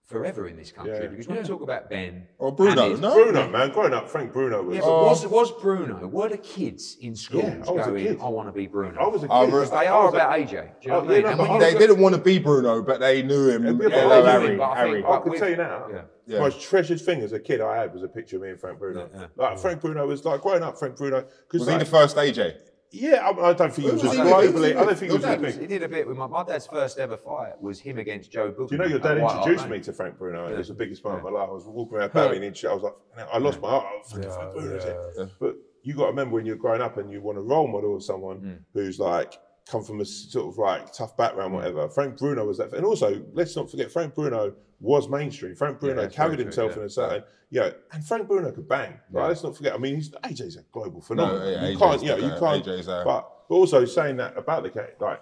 forever 0.06 0.46
in 0.46 0.56
this 0.56 0.70
country. 0.70 0.94
Yeah. 0.94 1.06
Because 1.08 1.26
when 1.26 1.38
you 1.38 1.42
talk 1.42 1.62
about 1.62 1.90
Ben 1.90 2.26
Or 2.38 2.52
Bruno, 2.52 2.90
his- 2.90 3.00
no? 3.00 3.12
Bruno, 3.14 3.48
man, 3.48 3.70
growing 3.72 3.92
up, 3.92 4.08
Frank 4.08 4.32
Bruno 4.32 4.62
was. 4.62 4.76
Yeah, 4.76 4.82
oh. 4.84 5.02
but 5.02 5.08
was, 5.10 5.26
was 5.26 5.52
Bruno? 5.60 6.06
Were 6.06 6.28
the 6.28 6.38
kids 6.38 6.96
in 7.00 7.16
school 7.16 7.40
Yeah, 7.42 7.64
I 7.66 7.70
was 7.72 7.86
a 7.86 7.90
going, 7.90 8.04
kid. 8.04 8.18
"I 8.22 8.28
want 8.28 8.48
to 8.48 8.52
be 8.52 8.68
Bruno"? 8.68 8.98
I 9.00 9.08
was 9.08 9.24
a 9.24 9.26
kid. 9.26 9.32
I 9.34 9.46
they 9.46 9.86
are 9.88 10.04
was 10.04 10.14
a- 10.14 10.16
about 10.16 10.38
AJ. 10.38 10.48
Do 10.50 10.56
you 10.56 10.88
know 10.90 10.96
Oh, 10.98 11.00
what 11.04 11.10
I 11.10 11.18
yeah, 11.18 11.22
mean? 11.28 11.36
no, 11.36 11.42
when 11.42 11.50
I 11.50 11.54
was 11.56 11.72
They 11.72 11.78
didn't 11.78 11.98
want 12.00 12.14
to 12.14 12.20
be 12.20 12.38
Bruno, 12.38 12.82
but 12.82 13.00
they 13.00 13.22
knew 13.22 13.48
him. 13.50 13.64
Yeah, 13.64 13.70
Yeah, 13.72 13.76
but 13.78 13.92
Hello, 13.92 14.24
I 14.26 14.30
Harry. 14.30 14.46
think- 14.46 14.58
but 14.58 14.64
I 14.70 14.76
Harry. 14.76 14.92
think- 15.02 15.06
I 15.06 15.18
could 15.18 15.32
we- 15.32 15.38
tell 15.38 15.50
you 15.50 15.56
now. 15.56 15.86
Yeah. 15.92 16.00
Yeah. 16.28 16.40
Most 16.40 16.60
treasured 16.60 17.00
thing 17.00 17.20
as 17.20 17.32
a 17.32 17.38
kid 17.38 17.60
I 17.60 17.76
had 17.76 17.92
was 17.92 18.02
a 18.02 18.08
picture 18.08 18.34
of 18.36 18.42
me 18.42 18.48
and 18.50 18.58
Frank 18.60 18.80
Bruno. 18.80 19.08
Yeah, 19.14 19.20
yeah. 19.20 19.26
Like 19.36 19.58
Frank 19.60 19.80
Bruno 19.80 20.06
was 20.08 20.24
like 20.24 20.40
growing 20.40 20.62
up. 20.62 20.76
Frank 20.76 20.96
Bruno 20.96 21.24
because 21.48 21.66
Was 21.66 21.68
he 21.68 21.78
the 21.78 21.84
first 21.84 22.16
AJ? 22.16 22.54
Yeah, 22.92 23.16
I, 23.16 23.50
I 23.50 23.52
don't 23.52 23.72
think 23.72 23.88
he 23.88 23.92
was 23.92 24.02
was 24.02 24.12
as 24.12 24.18
he? 24.18 24.22
globally. 24.22 24.76
I 24.76 24.84
don't 24.84 24.98
think 24.98 25.12
he 25.12 25.16
was 25.16 25.24
as 25.24 25.30
dad 25.30 25.42
big. 25.42 25.60
He 25.60 25.66
did 25.66 25.82
a 25.82 25.88
bit 25.88 26.06
with 26.06 26.16
my, 26.16 26.26
my 26.26 26.44
dad's 26.44 26.66
first 26.66 26.98
ever 26.98 27.16
fight 27.16 27.60
was 27.60 27.80
him 27.80 27.98
against 27.98 28.30
Joe 28.30 28.52
Bugner. 28.52 28.68
Do 28.68 28.74
you 28.74 28.78
know 28.78 28.86
your 28.86 28.98
dad 28.98 29.18
introduced 29.18 29.68
me 29.68 29.80
to 29.80 29.92
Frank 29.92 30.18
Bruno? 30.18 30.46
It 30.48 30.56
was 30.56 30.68
the 30.68 30.74
biggest 30.74 31.04
moment 31.04 31.26
of 31.26 31.32
my 31.32 31.38
life. 31.40 31.48
I 31.48 31.52
was 31.52 31.64
walking 31.66 31.98
around 31.98 32.12
Barry 32.12 32.36
and 32.44 32.56
he- 32.56 32.66
I 32.66 32.72
was 32.72 32.82
like, 32.82 32.94
I 33.32 33.38
lost 33.38 33.60
my 33.60 33.70
heart. 33.70 33.86
I 33.86 33.98
was 33.98 34.12
fucking 34.12 34.30
Frank 34.30 34.54
Bruno's 34.54 34.84
here. 34.84 35.30
But 35.40 35.56
you 35.82 35.94
got 35.94 36.04
to 36.04 36.10
remember 36.10 36.34
when 36.34 36.46
you're 36.46 36.56
growing 36.56 36.82
up 36.82 36.96
and 36.96 37.10
you 37.10 37.20
want 37.20 37.38
a 37.38 37.42
role 37.42 37.68
model 37.68 37.96
of 37.96 38.02
someone 38.02 38.40
mm. 38.40 38.58
who's 38.72 38.98
like 38.98 39.38
come 39.68 39.82
from 39.82 40.00
a 40.00 40.04
sort 40.04 40.46
of 40.46 40.58
like 40.58 40.92
tough 40.92 41.16
background, 41.16 41.52
whatever. 41.52 41.88
Frank 41.88 42.18
Bruno 42.18 42.46
was 42.46 42.58
that. 42.58 42.72
And 42.72 42.84
also, 42.84 43.22
let's 43.32 43.56
not 43.56 43.70
forget, 43.70 43.90
Frank 43.90 44.14
Bruno 44.14 44.54
was 44.80 45.08
mainstream. 45.08 45.56
Frank 45.56 45.80
Bruno 45.80 46.02
that's 46.02 46.14
carried 46.14 46.36
true, 46.36 46.44
himself 46.44 46.72
yeah. 46.72 46.78
in 46.78 46.84
a 46.84 46.90
certain, 46.90 47.24
yeah. 47.50 47.70
And 47.92 48.04
Frank 48.06 48.28
Bruno 48.28 48.52
could 48.52 48.68
bang. 48.68 48.98
Right? 49.10 49.28
Let's 49.28 49.42
not 49.42 49.56
forget. 49.56 49.74
I 49.74 49.78
mean, 49.78 49.96
he's, 49.96 50.10
AJ's 50.10 50.56
a 50.56 50.62
global 50.72 51.00
phenomenon. 51.00 51.52
yeah, 51.52 51.68
you 51.68 51.78
can't, 51.78 52.02
you 52.02 52.08
know, 52.08 52.16
you 52.16 52.30
can't. 52.38 52.64
AJ's, 52.64 52.88
uh, 52.88 53.02
but 53.04 53.48
but 53.48 53.54
also 53.54 53.84
saying 53.84 54.16
that 54.16 54.36
about 54.36 54.62
the 54.62 54.70
case, 54.70 54.90
like. 55.00 55.20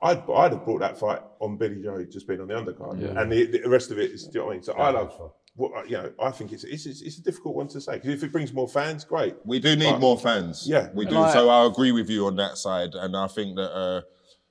I'd, 0.00 0.30
I'd 0.30 0.52
have 0.52 0.64
brought 0.64 0.78
that 0.78 0.96
fight 0.96 1.20
on 1.40 1.56
Billy 1.56 1.82
Joe 1.82 2.04
just 2.04 2.28
being 2.28 2.40
on 2.40 2.46
the 2.46 2.54
undercard, 2.54 3.02
yeah. 3.02 3.20
and 3.20 3.32
the, 3.32 3.46
the 3.46 3.68
rest 3.68 3.90
of 3.90 3.98
it 3.98 4.12
is. 4.12 4.28
Do 4.28 4.34
you 4.34 4.38
know 4.38 4.46
what 4.46 4.52
I 4.52 4.54
mean? 4.54 4.62
So 4.62 4.72
I 4.74 4.90
love, 4.90 5.32
what, 5.58 5.90
you 5.90 5.96
know, 5.96 6.12
I 6.22 6.30
think 6.30 6.52
it's 6.52 6.64
it's, 6.64 6.86
it's, 6.86 7.02
it's 7.02 7.18
a 7.18 7.22
difficult 7.22 7.54
one 7.56 7.68
to 7.68 7.80
say 7.80 7.94
because 7.94 8.10
if 8.10 8.22
it 8.22 8.32
brings 8.32 8.52
more 8.52 8.68
fans, 8.68 9.04
great. 9.04 9.34
We 9.44 9.58
do 9.58 9.76
need 9.76 9.90
But- 9.92 10.00
more 10.00 10.18
fans. 10.18 10.66
Yeah. 10.66 10.88
we 10.94 11.04
do. 11.04 11.18
I- 11.18 11.32
so 11.32 11.48
I 11.50 11.66
agree 11.66 11.92
with 11.92 12.08
you 12.08 12.26
on 12.26 12.36
that 12.36 12.56
side, 12.58 12.94
and 12.94 13.16
I 13.16 13.26
think 13.26 13.56
that 13.56 13.70
uh, 13.74 14.00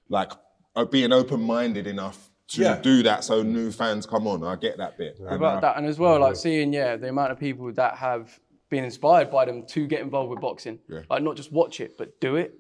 like 0.10 0.32
uh, 0.76 0.86
being 0.86 1.12
open-minded 1.12 1.88
enough 1.88 2.30
to 2.50 2.62
Yeah. 2.62 2.80
do 2.80 3.04
that, 3.04 3.24
so 3.24 3.42
new 3.44 3.72
fans 3.72 4.06
come 4.06 4.28
on. 4.28 4.44
I 4.44 4.56
get 4.56 4.78
that 4.78 4.98
bit. 4.98 5.18
And, 5.20 5.28
about 5.36 5.58
uh, 5.58 5.60
that, 5.62 5.78
and 5.78 5.86
as 5.88 5.98
well, 5.98 6.20
like 6.20 6.36
seeing 6.36 6.72
yeah 6.74 6.96
the 6.98 7.10
amount 7.10 7.32
of 7.32 7.40
people 7.40 7.72
that 7.74 7.96
have 7.96 8.40
been 8.70 8.84
inspired 8.84 9.32
by 9.32 9.46
them 9.46 9.66
to 9.66 9.88
get 9.88 10.02
involved 10.02 10.30
with 10.30 10.42
boxing, 10.42 10.78
Yeah. 10.90 11.00
like 11.10 11.24
not 11.24 11.38
just 11.38 11.54
watch 11.54 11.80
it 11.80 11.98
but 11.98 12.20
do 12.20 12.36
it. 12.36 12.54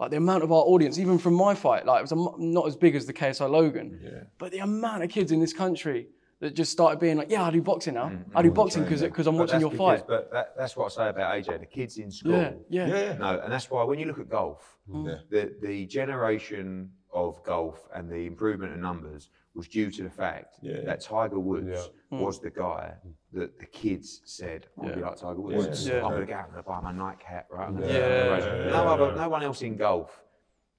Like 0.00 0.10
the 0.10 0.16
amount 0.16 0.42
of 0.42 0.50
our 0.50 0.62
audience, 0.64 0.98
even 0.98 1.18
from 1.18 1.34
my 1.34 1.54
fight, 1.54 1.86
like 1.86 2.00
it 2.00 2.02
was 2.02 2.12
a, 2.12 2.16
not 2.38 2.66
as 2.66 2.74
big 2.74 2.96
as 2.96 3.06
the 3.06 3.12
KSI 3.12 3.48
Logan, 3.48 4.26
but 4.38 4.50
the 4.50 4.58
amount 4.58 5.04
of 5.04 5.08
kids 5.10 5.30
in 5.30 5.38
this 5.40 5.52
country 5.52 6.08
that 6.42 6.54
just 6.56 6.72
started 6.72 6.98
being 6.98 7.16
like, 7.16 7.30
yeah, 7.30 7.44
I 7.44 7.52
do 7.52 7.62
boxing 7.62 7.94
now. 7.94 8.08
Mm, 8.08 8.24
I 8.34 8.42
do 8.42 8.50
mm, 8.50 8.54
boxing 8.54 8.82
because 8.82 9.00
because 9.00 9.28
I'm 9.28 9.36
But 9.36 9.44
watching 9.44 9.60
your 9.60 9.70
because- 9.70 10.00
fight. 10.00 10.08
But 10.08 10.32
that, 10.32 10.54
that's 10.58 10.76
what 10.76 10.86
I 10.86 10.88
say 10.88 11.08
about 11.08 11.32
AJ. 11.36 11.60
The 11.60 11.66
kids 11.66 11.98
in 11.98 12.10
school. 12.10 12.32
Yeah, 12.32 12.52
yeah, 12.68 12.86
Yeah. 12.88 13.12
No, 13.18 13.38
and 13.40 13.52
that's 13.52 13.70
why 13.70 13.84
when 13.84 14.00
you 14.00 14.06
look 14.06 14.18
at 14.18 14.28
golf, 14.28 14.76
mm. 14.90 15.06
Yeah. 15.06 15.18
the 15.30 15.54
the 15.68 15.86
generation 15.86 16.90
of 17.12 17.40
golf 17.44 17.78
and 17.94 18.10
the 18.10 18.26
improvement 18.26 18.72
in 18.74 18.80
numbers 18.80 19.30
was 19.54 19.68
due 19.68 19.88
to 19.92 20.02
the 20.02 20.10
fact 20.10 20.56
Yeah. 20.62 20.80
that 20.80 21.00
Tiger 21.00 21.38
Woods 21.38 21.68
Yeah. 22.10 22.18
was 22.24 22.40
the 22.40 22.50
guy 22.50 22.94
that 23.34 23.50
the 23.60 23.66
kids 23.66 24.20
said, 24.24 24.66
"I 24.76 24.80
want 24.80 24.92
to 24.94 24.98
be 24.98 25.04
like 25.04 25.16
Tiger 25.16 25.40
Woods. 25.40 25.86
Yeah. 25.86 26.04
I'm 26.04 26.10
going 26.10 26.26
to 26.26 26.32
go 26.32 26.38
out 26.40 26.50
and 26.52 26.64
buy 26.64 26.80
my 26.80 26.90
nightcap, 27.04 27.46
right? 27.52 27.68
I'm 27.68 27.78
Yeah. 27.80 27.86
go 27.88 27.94
out 27.94 28.10
and 28.10 28.30
race." 28.32 28.44
Yeah. 28.66 28.70
No 28.78 28.82
other, 28.94 29.14
no 29.14 29.28
one 29.28 29.42
else 29.44 29.62
in 29.62 29.76
golf 29.76 30.10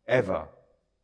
ever 0.07 0.41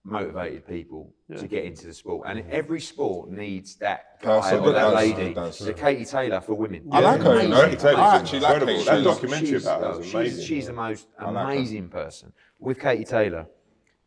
motivated 0.10 0.68
people 0.68 1.14
to 1.38 1.48
get 1.48 1.64
into 1.66 1.86
the 1.88 1.94
sport, 1.94 2.28
and 2.28 2.44
every 2.52 2.82
sport 2.82 3.30
needs 3.30 3.76
that 3.76 4.20
guy 4.22 4.42
Person 4.42 4.60
or 4.60 4.66
that 4.68 4.74
that 4.74 4.92
does, 4.92 4.96
lady. 4.96 5.34
does. 5.34 5.58
So 5.60 5.74
Katie 5.74 6.06
Taylor 6.06 6.42
for 6.42 6.56
women. 6.56 6.88
I 6.92 7.00
like 7.00 7.22
her. 7.22 7.42
You 7.42 7.50
know, 7.50 7.64
Katie 7.66 7.78
Taylor's 7.78 7.96
I 8.00 8.16
actually 8.18 8.40
like 8.42 8.54
incredible. 8.62 8.74
Katie. 8.74 8.86
That 8.86 8.92
Taylor. 8.92 9.04
documentary 9.04 9.48
she's, 9.48 9.64
about 9.66 9.82
her 9.82 9.98
was 9.98 10.06
she's- 10.06 10.16
amazing. 10.16 10.46
She's, 10.46 10.68
the 10.68 10.74
most 10.74 11.08
like 11.20 11.28
her. 11.34 11.36
amazing 11.42 11.90
person. 11.90 12.34
With 12.60 12.80
Katie 12.80 13.06
Taylor, 13.06 13.48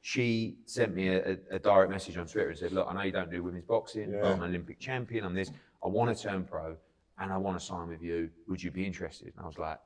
she 0.00 0.56
sent 0.66 0.94
me 0.94 1.08
a, 1.08 1.32
a, 1.32 1.36
a 1.52 1.58
direct 1.58 1.90
message 1.90 2.16
on 2.16 2.26
Twitter 2.26 2.50
and 2.50 2.58
said, 2.58 2.72
"Look, 2.72 2.86
I 2.88 2.92
know 2.94 3.02
you 3.02 3.12
don't 3.12 3.30
do 3.30 3.42
women's 3.42 3.64
boxing. 3.64 4.12
but 4.12 4.24
I'm 4.26 4.42
an 4.42 4.50
Olympic 4.50 4.78
champion. 4.80 5.24
I'm 5.24 5.34
this. 5.34 5.50
I 5.84 5.88
want 5.88 6.16
to 6.16 6.22
turn 6.22 6.44
pro, 6.44 6.76
and 7.18 7.32
I 7.32 7.36
want 7.38 7.58
to 7.58 7.64
sign 7.64 7.88
with 7.88 8.02
you. 8.02 8.30
Would 8.48 8.62
you 8.62 8.70
be 8.70 8.84
interested?" 8.84 9.32
And 9.36 9.44
I 9.44 9.46
was 9.46 9.58
like, 9.58 9.78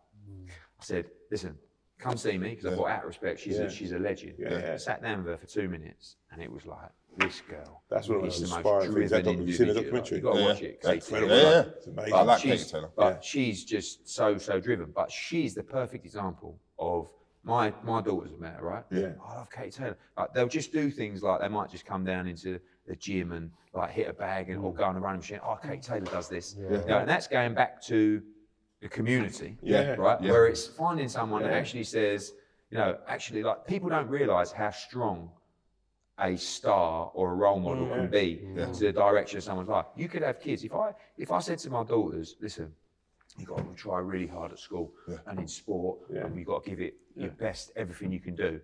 "I 0.48 0.82
said, 0.84 1.06
listen." 1.30 1.56
Come 1.98 2.16
see 2.16 2.36
me 2.36 2.50
because 2.50 2.66
I 2.66 2.76
thought, 2.76 2.88
out 2.88 3.00
of 3.00 3.08
respect, 3.08 3.40
she's 3.40 3.58
Yeah. 3.58 3.64
a, 3.64 3.70
she's 3.70 3.92
a 3.92 3.98
legend. 3.98 4.34
Yeah, 4.38 4.50
yeah. 4.50 4.76
Sat 4.76 5.02
down 5.02 5.18
with 5.18 5.28
her 5.28 5.36
for 5.38 5.46
two 5.46 5.68
minutes, 5.68 6.16
and 6.30 6.42
it 6.42 6.50
was 6.52 6.66
like, 6.66 6.90
this 7.18 7.40
girl. 7.40 7.82
That's 7.88 8.08
one 8.08 8.18
of 8.18 8.26
is 8.26 8.40
the 8.40 8.48
most 8.48 8.56
inspiring 8.56 8.94
things. 8.94 9.10
That 9.10 9.24
driven 9.24 9.24
doc- 9.24 9.38
have 9.38 9.48
you 9.48 9.54
seen 9.54 9.68
the 9.68 9.74
documentary? 9.74 10.16
You've 10.18 10.24
got 10.24 10.32
to 10.34 10.40
Yeah, 10.40 10.46
watch 10.46 10.60
yeah. 10.60 10.68
it. 10.68 10.80
Katie 10.82 10.94
Incredible. 10.96 11.28
Taylor. 11.28 11.50
Yeah, 11.50 11.50
yeah. 11.50 11.72
It's 11.76 11.86
amazing. 11.86 12.14
I 12.14 12.22
like 12.22 12.40
she's, 12.40 12.50
Katie 12.50 12.70
Taylor. 12.70 12.90
But 12.96 13.24
she's 13.24 13.64
just 13.64 14.08
so 14.08 14.38
so 14.38 14.60
driven. 14.60 14.92
But 14.94 15.10
she's 15.10 15.54
the 15.54 15.62
perfect 15.62 16.04
example 16.04 16.58
of 16.78 17.08
my 17.42 17.72
my 17.84 18.02
daughters 18.02 18.30
have 18.30 18.40
met 18.40 18.56
her, 18.56 18.66
right? 18.66 18.84
Yeah. 18.90 19.12
I 19.26 19.36
love 19.36 19.50
Katie 19.50 19.70
Taylor. 19.70 19.96
Like 20.16 20.34
they'll 20.34 20.48
just 20.48 20.72
do 20.72 20.90
things 20.90 21.22
like 21.22 21.40
they 21.40 21.48
might 21.48 21.70
just 21.70 21.86
come 21.86 22.04
down 22.04 22.26
into 22.26 22.60
the 22.86 22.96
gym 22.96 23.32
and 23.32 23.50
like 23.72 23.90
hit 23.90 24.08
a 24.08 24.12
bag 24.12 24.50
and 24.50 24.62
or 24.62 24.72
mm. 24.72 24.76
go 24.76 24.84
on 24.84 24.96
a 24.96 25.00
running 25.00 25.20
machine. 25.20 25.40
Oh, 25.42 25.58
Katie 25.62 25.80
Taylor 25.80 26.00
does 26.06 26.28
this. 26.28 26.56
You 26.58 26.68
know, 26.86 26.98
and 26.98 27.08
that's 27.08 27.26
going 27.26 27.54
back 27.54 27.82
to 27.84 28.22
the 28.86 28.94
community. 28.98 29.56
Yeah. 29.62 29.94
Right. 30.06 30.18
Yeah. 30.22 30.32
Where 30.32 30.46
it's 30.46 30.66
finding 30.66 31.08
someone 31.08 31.42
that 31.42 31.52
actually 31.52 31.84
says. 31.84 32.32
You 32.70 32.78
know, 32.78 32.98
actually, 33.06 33.42
like 33.44 33.64
people 33.72 33.88
don't 33.88 34.08
realise 34.08 34.50
how 34.50 34.70
strong 34.70 35.30
a 36.18 36.36
star 36.36 37.12
or 37.14 37.32
a 37.32 37.34
role 37.34 37.60
model 37.60 37.86
can 37.86 38.08
mm. 38.08 38.10
be 38.10 38.28
to 38.76 38.80
the 38.86 38.92
direction 38.92 39.36
of 39.38 39.44
someone's 39.44 39.68
life. 39.68 39.86
You 39.96 40.08
could 40.08 40.22
have 40.22 40.40
kids. 40.40 40.64
If 40.64 40.74
I 40.74 40.88
if 41.16 41.30
I 41.30 41.38
said 41.38 41.58
to 41.60 41.70
my 41.70 41.84
daughters, 41.84 42.34
listen, 42.40 42.72
you've 43.38 43.48
got 43.48 43.58
to 43.58 43.74
try 43.74 43.98
really 44.00 44.26
hard 44.26 44.50
at 44.50 44.58
school 44.58 44.92
and 45.26 45.38
in 45.38 45.46
sport, 45.46 45.98
and 46.10 46.36
you've 46.36 46.48
got 46.48 46.64
to 46.64 46.70
give 46.70 46.80
it 46.80 46.94
your 47.14 47.30
best, 47.30 47.70
everything 47.76 48.10
you 48.10 48.20
can 48.20 48.34
do. 48.34 48.60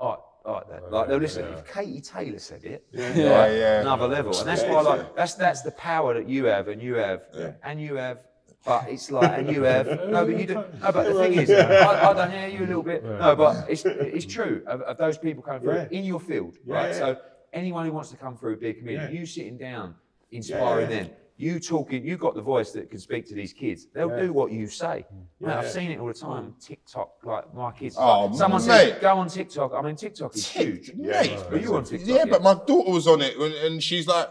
All 0.00 0.10
right, 0.10 0.18
all 0.46 0.54
right, 0.54 0.68
Dad. 0.70 0.82
Like, 0.90 1.08
they'll 1.08 1.16
oh, 1.16 1.20
listen. 1.20 1.44
If 1.52 1.72
Katie 1.72 2.00
Taylor 2.00 2.38
said 2.38 2.64
it, 2.64 2.86
Yeah, 2.92 3.48
yeah. 3.48 3.80
another 3.82 4.08
level, 4.08 4.38
and 4.38 4.48
that's 4.48 4.62
why, 4.62 4.80
like, 4.80 5.14
that's 5.14 5.34
that's 5.34 5.60
the 5.60 5.72
power 5.72 6.14
that 6.14 6.26
you 6.26 6.46
have, 6.46 6.68
and 6.68 6.80
you 6.82 6.94
have, 6.94 7.20
and 7.62 7.80
you 7.80 7.96
have. 7.96 8.18
But 8.66 8.88
it's 8.88 9.10
like, 9.10 9.38
and 9.38 9.48
you 9.50 9.62
have 9.62 9.86
no, 10.08 10.26
but 10.26 10.38
you 10.38 10.46
do. 10.46 10.54
No, 10.54 10.64
but 10.80 11.04
the 11.04 11.14
thing 11.14 11.34
is, 11.34 11.50
I, 11.50 12.10
I 12.10 12.12
don't 12.12 12.30
hear 12.32 12.48
you 12.48 12.58
a 12.64 12.66
little 12.66 12.82
bit. 12.82 13.04
No, 13.04 13.36
but 13.36 13.70
it's 13.70 13.84
it's 13.84 14.26
true 14.26 14.62
of, 14.66 14.80
of 14.82 14.98
those 14.98 15.16
people 15.16 15.42
coming 15.42 15.62
through 15.62 15.88
in 15.90 16.04
your 16.04 16.20
field, 16.20 16.56
right? 16.66 16.94
So 16.94 17.16
anyone 17.52 17.86
who 17.86 17.92
wants 17.92 18.10
to 18.10 18.16
come 18.16 18.36
through, 18.36 18.58
be 18.58 18.68
a 18.70 18.74
comedian, 18.74 19.14
you 19.14 19.24
sitting 19.24 19.56
down, 19.56 19.94
inspiring 20.30 20.90
them. 20.90 21.10
You 21.38 21.60
talking, 21.60 22.02
you 22.02 22.16
got 22.16 22.34
the 22.34 22.40
voice 22.40 22.70
that 22.72 22.88
can 22.88 22.98
speak 22.98 23.26
to 23.28 23.34
these 23.34 23.52
kids. 23.52 23.88
They'll 23.92 24.08
do 24.08 24.32
what 24.32 24.52
you 24.52 24.66
say. 24.66 25.04
Mate, 25.38 25.52
I've 25.52 25.70
seen 25.70 25.90
it 25.90 26.00
all 26.00 26.06
the 26.06 26.14
time. 26.14 26.54
TikTok, 26.58 27.10
like 27.24 27.52
my 27.54 27.72
kids. 27.72 27.94
Oh, 27.98 28.34
someone 28.34 28.62
mate. 28.62 28.92
says, 28.92 28.98
"Go 29.02 29.18
on 29.18 29.28
TikTok." 29.28 29.74
I 29.74 29.82
mean, 29.82 29.96
TikTok 29.96 30.34
is 30.34 30.48
huge. 30.48 30.94
Mate, 30.94 31.36
But 31.50 31.60
you 31.60 31.74
on 31.76 31.84
TikTok? 31.84 32.08
Yeah, 32.08 32.24
but 32.24 32.42
my 32.42 32.54
daughter 32.54 32.90
was 32.90 33.06
on 33.06 33.20
it 33.20 33.36
and, 33.36 33.52
and 33.52 33.82
she's 33.82 34.06
like 34.06 34.28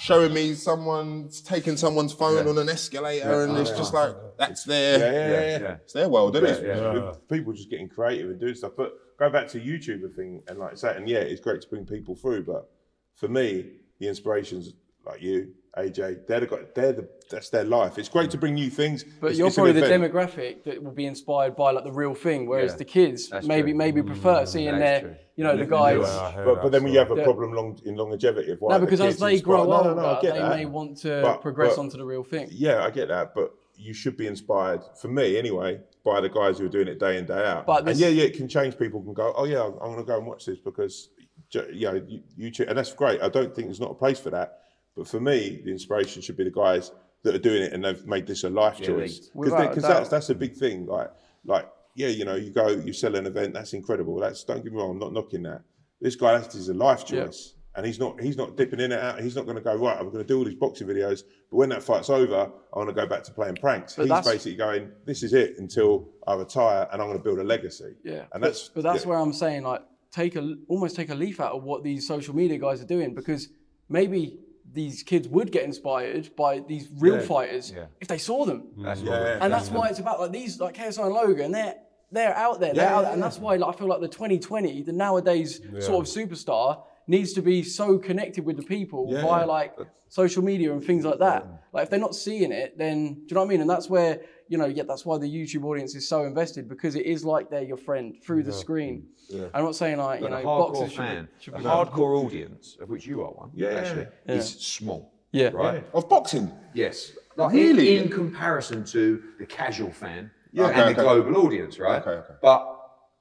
showing 0.00 0.32
me 0.32 0.54
someone's 0.54 1.40
taking 1.40 1.76
someone's 1.76 2.12
phone 2.12 2.46
on 2.48 2.58
an 2.58 2.68
escalator 2.68 3.42
and 3.44 3.56
it's 3.58 3.70
just 3.70 3.92
like 3.92 4.14
that's 4.38 4.64
their 4.64 4.98
Yeah, 4.98 5.12
yeah, 5.12 5.40
yeah. 5.40 5.58
yeah. 5.60 5.74
it's 5.82 5.92
their 5.92 6.08
world, 6.08 6.36
isn't 6.36 6.64
it? 6.64 6.66
Yeah, 6.66 6.92
with 6.92 7.28
people 7.28 7.52
just 7.52 7.70
getting 7.70 7.88
creative 7.88 8.30
and 8.30 8.40
doing 8.40 8.54
stuff. 8.54 8.72
But 8.76 8.94
go 9.18 9.30
back 9.30 9.48
to 9.48 9.60
YouTuber 9.60 10.14
thing 10.14 10.42
and 10.48 10.58
like 10.58 10.78
that, 10.80 10.96
and 10.96 11.08
yeah, 11.08 11.18
it's 11.18 11.40
great 11.40 11.60
to 11.62 11.68
bring 11.68 11.86
people 11.86 12.14
through. 12.14 12.44
But 12.44 12.70
for 13.16 13.28
me, 13.28 13.72
the 13.98 14.08
inspirations 14.08 14.72
like 15.06 15.22
you, 15.22 15.54
AJ, 15.78 16.26
they're 16.26 16.40
the 16.40 16.46
guy, 16.46 16.58
they're 16.74 16.92
the 16.92 17.08
that's 17.30 17.48
their 17.50 17.64
life. 17.64 17.98
It's 17.98 18.08
great 18.08 18.30
to 18.30 18.38
bring 18.38 18.54
new 18.54 18.70
things. 18.70 19.02
But 19.20 19.28
It's- 19.28 19.38
you're 19.38 19.48
it's 19.48 19.56
an 19.58 19.64
probably 19.64 19.80
the 19.80 19.86
demographic 19.88 20.62
that 20.64 20.82
will 20.82 20.92
be 20.92 21.06
inspired 21.06 21.56
by 21.56 21.72
like 21.72 21.84
the 21.84 21.92
real 21.92 22.14
thing, 22.14 22.46
whereas 22.46 22.72
Yeah. 22.72 22.76
the 22.78 22.84
kids 22.84 23.32
maybe 23.44 23.70
true. 23.72 23.78
maybe 23.78 24.02
mm, 24.02 24.06
prefer 24.06 24.46
seeing 24.46 24.66
That 24.66 24.74
is 24.74 24.80
their, 24.80 25.00
true. 25.00 25.14
you 25.36 25.44
know, 25.44 25.56
the 25.56 25.66
guys. 25.66 26.04
I 26.08 26.30
hear 26.32 26.44
But, 26.44 26.62
but 26.62 26.72
then 26.72 26.82
so- 26.82 26.84
we 26.84 26.94
have 26.94 27.10
a 27.10 27.22
problem 27.22 27.52
long 27.54 27.78
in 27.84 27.96
longevity 27.96 28.52
of 28.52 28.60
why 28.60 28.74
No, 28.74 28.78
the 28.80 28.86
because 28.86 29.00
as 29.00 29.18
they 29.18 29.40
grow 29.40 29.64
no, 29.64 29.70
no, 29.70 29.76
older, 29.76 29.94
no, 29.96 30.06
I 30.06 30.20
get 30.20 30.34
they 30.34 30.40
that. 30.40 30.56
may 30.56 30.66
want 30.66 30.98
to 30.98 31.20
But- 31.22 31.40
progress 31.40 31.76
but- 31.76 31.82
onto 31.82 31.96
the 31.96 32.04
real 32.04 32.22
thing. 32.22 32.48
Yeah, 32.52 32.84
I 32.84 32.90
get 32.90 33.08
that, 33.08 33.34
but 33.34 33.52
you 33.76 33.92
should 33.94 34.16
be 34.16 34.28
inspired, 34.28 34.80
for 35.00 35.08
me 35.08 35.36
anyway, 35.36 35.80
by 36.04 36.20
the 36.20 36.28
guys 36.28 36.58
who 36.58 36.66
are 36.66 36.68
doing 36.68 36.86
it 36.86 37.00
day 37.00 37.16
in 37.18 37.24
day 37.26 37.44
out. 37.44 37.66
But 37.66 37.88
and 37.88 37.98
yeah, 37.98 38.08
yeah, 38.08 38.24
it 38.24 38.34
can 38.36 38.46
change. 38.46 38.78
People 38.78 39.02
can 39.02 39.14
go, 39.14 39.32
oh 39.36 39.44
yeah, 39.44 39.62
I'm 39.64 39.72
going 39.78 39.96
to 39.96 40.04
go 40.04 40.18
and 40.18 40.26
watch 40.26 40.44
this 40.44 40.58
because, 40.60 41.08
ju- 41.48 41.66
you 41.72 41.90
know, 41.90 42.00
you- 42.06 42.22
YouTube, 42.38 42.68
and 42.68 42.78
that's 42.78 42.92
great. 42.92 43.20
I 43.22 43.28
don't 43.28 43.52
think 43.54 43.66
there's 43.68 43.80
not 43.80 43.90
a 43.90 43.94
place 43.94 44.20
for 44.20 44.30
that. 44.30 44.60
But 44.96 45.08
for 45.08 45.20
me, 45.20 45.60
the 45.64 45.70
inspiration 45.70 46.22
should 46.22 46.36
be 46.36 46.44
the 46.44 46.50
guys 46.50 46.92
that 47.22 47.34
are 47.34 47.38
doing 47.38 47.62
it 47.62 47.72
and 47.72 47.84
they've 47.84 48.06
made 48.06 48.26
this 48.26 48.44
a 48.44 48.50
life 48.50 48.78
Yeah, 48.80 48.86
choice. 48.86 49.30
Because 49.34 49.82
that's 49.82 50.08
that's 50.08 50.30
a 50.30 50.34
big 50.34 50.54
thing. 50.56 50.86
Like 50.86 51.10
like 51.44 51.68
yeah, 51.96 52.08
you 52.08 52.24
know, 52.24 52.34
you 52.34 52.50
go, 52.50 52.68
you 52.68 52.92
sell 52.92 53.14
an 53.14 53.26
event, 53.26 53.54
that's 53.54 53.72
incredible. 53.72 54.18
That's 54.18 54.44
don't 54.44 54.62
get 54.62 54.72
me 54.72 54.78
wrong, 54.78 54.90
I'm 54.92 54.98
not 54.98 55.12
knocking 55.12 55.42
that. 55.44 55.62
This 56.00 56.16
guy, 56.16 56.38
that's 56.38 56.54
his 56.54 56.68
life 56.68 57.04
Yeah. 57.08 57.24
choice. 57.26 57.54
And 57.76 57.84
he's 57.84 57.98
not 57.98 58.20
he's 58.20 58.36
not 58.36 58.56
dipping 58.56 58.78
in 58.78 58.92
and 58.92 59.00
out. 59.02 59.20
He's 59.20 59.34
not 59.34 59.46
going 59.46 59.56
to 59.56 59.60
go 59.62 59.74
right. 59.74 59.98
I'm 59.98 60.06
going 60.06 60.18
to 60.18 60.24
do 60.24 60.38
all 60.38 60.44
these 60.44 60.54
boxing 60.54 60.86
videos, 60.86 61.22
but 61.50 61.56
when 61.56 61.70
that 61.70 61.82
fight's 61.82 62.08
over, 62.08 62.48
I 62.72 62.78
want 62.78 62.88
to 62.88 62.94
go 62.94 63.04
back 63.04 63.24
to 63.24 63.32
playing 63.32 63.56
pranks. 63.56 63.96
But 63.96 64.02
he's 64.02 64.10
that's- 64.10 64.28
basically 64.32 64.54
going, 64.56 64.92
"This 65.06 65.24
is 65.24 65.32
it 65.34 65.58
until 65.58 66.08
I 66.24 66.34
retire, 66.36 66.86
and 66.92 67.02
I'm 67.02 67.08
going 67.08 67.18
to 67.18 67.24
build 67.24 67.40
a 67.40 67.42
legacy." 67.42 67.96
Yeah, 68.04 68.12
and 68.12 68.28
but- 68.34 68.42
that's 68.42 68.68
But 68.68 68.84
that's 68.84 69.02
yeah. 69.02 69.08
where 69.08 69.18
I'm 69.18 69.32
saying 69.32 69.64
like 69.64 69.82
take 70.12 70.36
a 70.36 70.54
almost 70.68 70.94
take 70.94 71.10
a 71.10 71.16
leaf 71.16 71.40
out 71.40 71.50
of 71.50 71.64
what 71.64 71.82
these 71.82 72.06
social 72.06 72.32
media 72.36 72.58
guys 72.58 72.80
are 72.80 72.86
doing 72.86 73.12
because 73.12 73.48
maybe 73.88 74.38
these 74.72 75.02
kids 75.02 75.28
would 75.28 75.52
get 75.52 75.64
inspired 75.64 76.34
by 76.36 76.60
these 76.60 76.88
real 76.98 77.20
fighters 77.20 77.72
Yeah. 77.74 77.86
if 78.00 78.08
they 78.08 78.18
saw 78.18 78.44
them. 78.44 78.68
Mm. 78.78 78.84
That's 78.84 79.02
Yeah, 79.02 79.10
yeah. 79.22 79.38
and 79.40 79.52
that's 79.52 79.70
why 79.70 79.88
it's 79.88 79.98
about 80.00 80.20
like 80.20 80.32
these 80.32 80.60
like 80.60 80.74
KSI 80.74 81.04
and 81.04 81.14
Logan. 81.14 81.52
They're 81.52 81.76
they're 82.10 82.36
out 82.36 82.60
there. 82.60 82.72
They're 82.74 82.88
out 82.88 83.02
there, 83.02 83.12
and 83.12 83.20
yeah. 83.20 83.26
that's 83.26 83.38
why 83.38 83.56
like, 83.56 83.74
I 83.74 83.78
feel 83.78 83.88
like 83.88 84.00
the 84.00 84.08
2020, 84.08 84.82
the 84.82 84.92
nowadays 84.92 85.60
sort 85.80 86.06
of 86.06 86.12
superstar 86.14 86.82
needs 87.08 87.32
to 87.34 87.42
be 87.42 87.62
so 87.62 87.98
connected 87.98 88.44
with 88.44 88.56
the 88.56 88.62
people 88.62 89.08
Yeah, 89.10 89.22
via 89.22 89.40
yeah. 89.40 89.46
like 89.46 89.76
social 90.08 90.42
media 90.42 90.72
and 90.72 90.82
things 90.84 91.04
like 91.04 91.18
that. 91.18 91.46
Like 91.72 91.84
if 91.84 91.90
they're 91.90 91.98
not 91.98 92.14
seeing 92.14 92.52
it, 92.52 92.78
then 92.78 93.14
do 93.14 93.20
you 93.28 93.34
know 93.34 93.40
what 93.40 93.46
I 93.46 93.50
mean? 93.50 93.60
And 93.60 93.68
that's 93.70 93.90
where 93.90 94.20
you 94.48 94.58
know, 94.58 94.66
yeah, 94.66 94.82
that's 94.86 95.06
why 95.06 95.18
the 95.18 95.26
YouTube 95.26 95.64
audience 95.64 95.94
is 95.94 96.06
so 96.08 96.24
invested 96.24 96.68
because 96.68 96.94
it 96.94 97.06
is 97.06 97.24
like 97.24 97.50
they're 97.50 97.62
your 97.62 97.76
friend 97.76 98.14
through 98.22 98.42
the 98.42 98.52
screen. 98.52 99.06
I'm 99.54 99.64
not 99.64 99.74
saying 99.74 99.98
like 99.98 100.20
you 100.20 100.26
But 100.28 100.32
know, 100.32 100.40
the 100.42 100.46
hardcore 100.46 100.72
boxers 100.72 100.90
should 100.90 100.98
fan, 100.98 101.24
be, 101.24 101.30
should 101.42 101.54
the 101.54 101.58
be 101.58 101.64
hardcore 101.64 102.24
audience, 102.24 102.76
of 102.80 102.88
which 102.90 103.06
you 103.06 103.22
are 103.22 103.30
one, 103.32 103.50
Yeah. 103.54 103.68
actually, 103.68 104.06
is 104.26 104.48
small. 104.48 105.12
Yeah. 105.32 105.48
Right? 105.48 105.84
Of 105.94 106.08
boxing. 106.08 106.52
Yes. 106.74 107.12
Like 107.36 107.52
Really? 107.52 107.96
In, 107.96 108.04
in 108.04 108.08
comparison 108.10 108.84
to 108.86 109.22
the 109.38 109.46
casual 109.46 109.90
fan 109.90 110.30
Yeah. 110.52 110.68
and 110.68 110.80
Okay, 110.80 110.92
the 110.92 111.02
global 111.02 111.36
audience, 111.44 111.78
right? 111.78 112.00
Okay, 112.02 112.10
okay. 112.10 112.34
But 112.40 112.70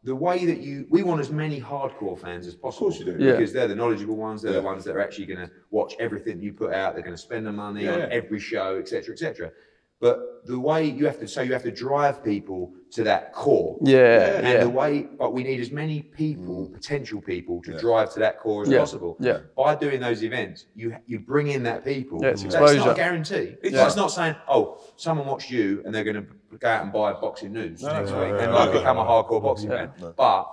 the 0.03 0.15
way 0.15 0.45
that 0.45 0.59
you, 0.59 0.85
we 0.89 1.01
want 1.01 1.21
as 1.21 1.31
many 1.31 1.59
hardcore 1.61 2.19
fans 2.19 2.45
as 2.45 2.55
possible. 2.55 2.87
Of 2.89 2.93
course 2.95 2.99
you 2.99 3.05
do. 3.05 3.23
Yeah. 3.23 3.31
Because 3.31 3.53
they're 3.53 3.69
the 3.69 3.75
knowledgeable 3.75 4.17
ones. 4.17 4.41
They're 4.41 4.51
the 4.53 4.61
ones 4.61 4.83
that 4.83 4.95
are 4.97 5.01
actually 5.01 5.27
going 5.27 5.39
to 5.47 5.49
watch 5.71 5.95
everything 5.99 6.41
you 6.41 6.51
put 6.53 6.73
out. 6.73 6.93
They're 6.93 7.03
going 7.03 7.15
to 7.15 7.21
spend 7.21 7.47
the 7.47 7.53
money 7.53 7.87
on 7.87 8.01
every 8.11 8.39
show, 8.39 8.77
etc., 8.77 9.13
etc. 9.13 9.51
But 9.99 10.45
the 10.45 10.59
way 10.59 10.83
you 10.85 11.05
have 11.05 11.19
to, 11.21 11.27
so 11.27 11.41
you 11.41 11.53
have 11.53 11.63
to 11.63 11.71
drive 11.71 12.23
people 12.23 12.73
to 12.91 13.03
that 13.05 13.31
core. 13.33 13.77
Yeah, 13.81 14.35
And 14.35 14.47
yeah. 14.47 14.63
the 14.63 14.69
way, 14.69 15.07
but 15.17 15.33
we 15.33 15.43
need 15.43 15.61
as 15.61 15.71
many 15.71 16.01
people, 16.01 16.67
mm. 16.67 16.73
potential 16.73 17.21
people, 17.21 17.61
to 17.63 17.77
drive 17.79 18.13
to 18.13 18.19
that 18.19 18.37
core 18.39 18.63
as 18.63 18.69
Yeah, 18.69 18.79
possible. 18.79 19.15
yeah. 19.19 19.39
By 19.55 19.75
doing 19.75 20.01
those 20.01 20.21
events, 20.23 20.65
you 20.75 20.95
you 21.07 21.19
bring 21.19 21.47
in 21.47 21.63
that 21.63 21.85
people. 21.85 22.19
Yeah, 22.21 22.29
it's 22.31 22.43
That's 22.43 22.75
not 22.75 22.91
a 22.91 22.93
guarantee. 22.93 23.55
It's, 23.63 23.73
Yeah. 23.73 23.85
it's 23.85 23.95
not 23.95 24.11
saying, 24.11 24.35
oh, 24.49 24.81
someone 24.97 25.25
watched 25.25 25.49
you 25.49 25.81
and 25.85 25.95
they're 25.95 26.03
going 26.03 26.17
to 26.17 26.57
go 26.57 26.67
out 26.67 26.83
and 26.83 26.91
buy 26.91 27.13
boxing 27.13 27.53
news 27.53 27.81
next 27.81 28.11
no, 28.11 28.19
week 28.19 28.29
no, 28.33 28.37
and 28.39 28.51
no, 28.51 28.57
like 28.57 28.73
no, 28.73 28.79
become 28.79 28.97
a 28.97 29.03
no. 29.03 29.09
hardcore 29.09 29.41
boxing 29.41 29.69
fan. 29.69 29.91
But 30.17 30.43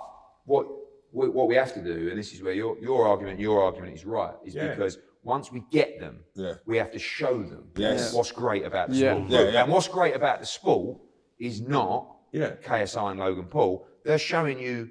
what 0.44 0.66
what 1.12 1.48
we 1.48 1.56
have 1.56 1.74
to 1.74 1.82
do, 1.82 2.08
and 2.08 2.16
this 2.16 2.32
is 2.32 2.40
where 2.42 2.52
your 2.54 2.78
your 2.78 3.06
argument, 3.08 3.40
your 3.40 3.62
argument 3.64 3.94
is 3.94 4.04
right, 4.06 4.34
is 4.44 4.54
Yeah. 4.54 4.68
because 4.68 4.98
once 5.22 5.52
we 5.52 5.62
get 5.70 6.00
them, 6.00 6.24
Yeah. 6.34 6.54
we 6.66 6.76
have 6.78 6.90
to 6.92 6.98
show 6.98 7.42
them 7.42 7.70
Yes. 7.76 8.14
what's 8.14 8.32
great 8.32 8.64
about 8.64 8.90
the 8.90 8.96
Yeah. 8.96 9.14
sport. 9.16 9.30
Yeah, 9.30 9.50
yeah. 9.50 9.62
And 9.64 9.72
what's 9.72 9.88
great 9.88 10.14
about 10.14 10.40
the 10.40 10.46
sport 10.46 10.98
is 11.38 11.60
not 11.60 12.16
Yeah. 12.32 12.54
KSI 12.62 13.10
and 13.10 13.20
Logan 13.20 13.46
Paul. 13.46 13.86
They're 14.04 14.18
showing 14.18 14.58
you 14.58 14.88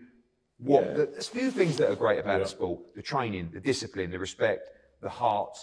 what 0.58 0.86
Yeah. 0.86 0.94
the, 0.94 1.06
there's 1.08 1.28
a 1.30 1.32
few 1.32 1.52
things 1.52 1.78
that 1.78 1.90
are 1.90 1.96
great 1.96 2.20
about 2.20 2.40
the 2.42 2.48
sport: 2.48 2.94
the 2.96 3.02
training, 3.02 3.50
the 3.54 3.60
discipline, 3.62 4.12
the 4.12 4.20
respect, 4.20 4.70
the 5.02 5.10
heart. 5.10 5.58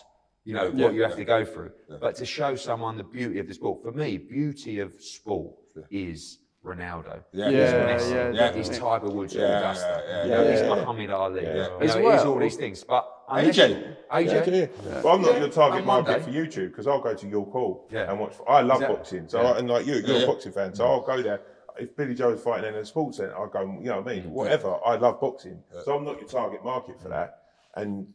You 0.45 0.55
know 0.55 0.71
what 0.71 0.95
you 0.95 1.03
have 1.03 1.17
to 1.17 1.25
go 1.25 1.45
through. 1.45 1.73
But 2.01 2.15
to 2.17 2.25
show 2.27 2.55
someone 2.55 2.97
the 2.97 3.03
beauty 3.05 3.39
of 3.41 3.49
the 3.49 3.55
sport, 3.55 3.83
for 3.83 3.91
me, 3.93 4.17
beauty 4.17 4.79
of 4.79 4.95
sport 5.03 5.55
is 5.91 6.39
Ronaldo. 6.67 7.23
Yeah, 7.33 7.49
Yeah, 7.49 7.99
yeah, 8.09 8.31
yeah, 8.33 8.53
He's 8.53 8.69
Tiger 8.69 9.09
Woods, 9.09 9.35
Yeah, 9.35 9.43
yeah, 9.43 9.59
Augusta. 9.59 9.87
yeah, 10.09 10.17
yeah, 10.17 10.25
you 10.25 10.31
know, 10.31 10.43
yeah, 10.43 10.51
he's 10.51 10.61
yeah. 10.61 10.75
Muhammad 10.75 11.11
Ali. 11.11 11.41
You 11.41 11.53
know, 11.55 11.79
he's 11.81 11.95
well. 11.95 12.29
all 12.33 12.39
these 12.39 12.57
things. 12.57 12.85
But 12.85 13.09
AJ. 13.31 13.97
AJ, 14.13 14.71
yeah. 14.85 15.01
But 15.03 15.13
I'm 15.15 15.23
not 15.23 15.33
Yeah, 15.35 15.39
your 15.41 15.49
target 15.49 15.87
market 15.87 16.23
for 16.23 16.31
YouTube 16.31 16.69
because 16.71 16.87
I'll 16.87 17.01
go 17.01 17.15
to 17.15 17.27
your 17.29 17.47
call 17.47 17.89
Yeah. 17.91 18.11
and 18.11 18.19
watch. 18.21 18.35
I 18.49 18.61
love 18.63 18.77
Exactly. 18.83 18.97
boxing, 18.97 19.29
so 19.29 19.41
Yeah. 19.43 19.49
I, 19.53 19.59
and 19.59 19.69
like 19.71 19.87
you, 19.87 19.95
you're 19.95 20.19
Yeah, 20.19 20.25
a 20.25 20.27
boxing 20.27 20.53
fan, 20.53 20.75
so 20.75 20.85
I'll 20.87 21.03
go 21.07 21.23
there. 21.23 21.41
If 21.79 21.95
Billy 21.95 22.15
Joe's 22.15 22.41
fighting 22.43 22.69
in 22.73 22.75
a 22.75 22.85
sports 22.85 23.19
centre, 23.19 23.37
I'll 23.37 23.49
go. 23.49 23.61
You 23.61 23.91
know 23.91 24.01
what 24.01 24.11
I 24.11 24.15
mean? 24.15 24.25
Mm. 24.25 24.31
Whatever. 24.31 24.79
I 24.85 24.97
love 24.97 25.21
boxing, 25.21 25.63
so 25.85 25.97
I'm 25.97 26.05
not 26.05 26.19
your 26.21 26.29
target 26.29 26.65
market 26.65 27.01
for 27.01 27.09
that. 27.11 27.43
And 27.77 28.07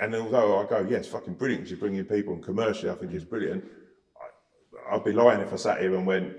and 0.00 0.14
although 0.14 0.58
I 0.58 0.66
go, 0.66 0.86
yes, 0.88 1.06
fucking 1.06 1.34
brilliant, 1.34 1.62
because 1.64 1.70
you're 1.70 1.80
bringing 1.80 2.04
people, 2.04 2.34
and 2.34 2.42
commercially, 2.42 2.90
I 2.90 2.96
think 2.96 3.12
it's 3.12 3.24
brilliant. 3.24 3.64
I, 4.90 4.94
I'd 4.94 5.04
be 5.04 5.12
lying 5.12 5.40
if 5.40 5.52
I 5.52 5.56
sat 5.56 5.80
here 5.80 5.94
and 5.94 6.06
went. 6.06 6.34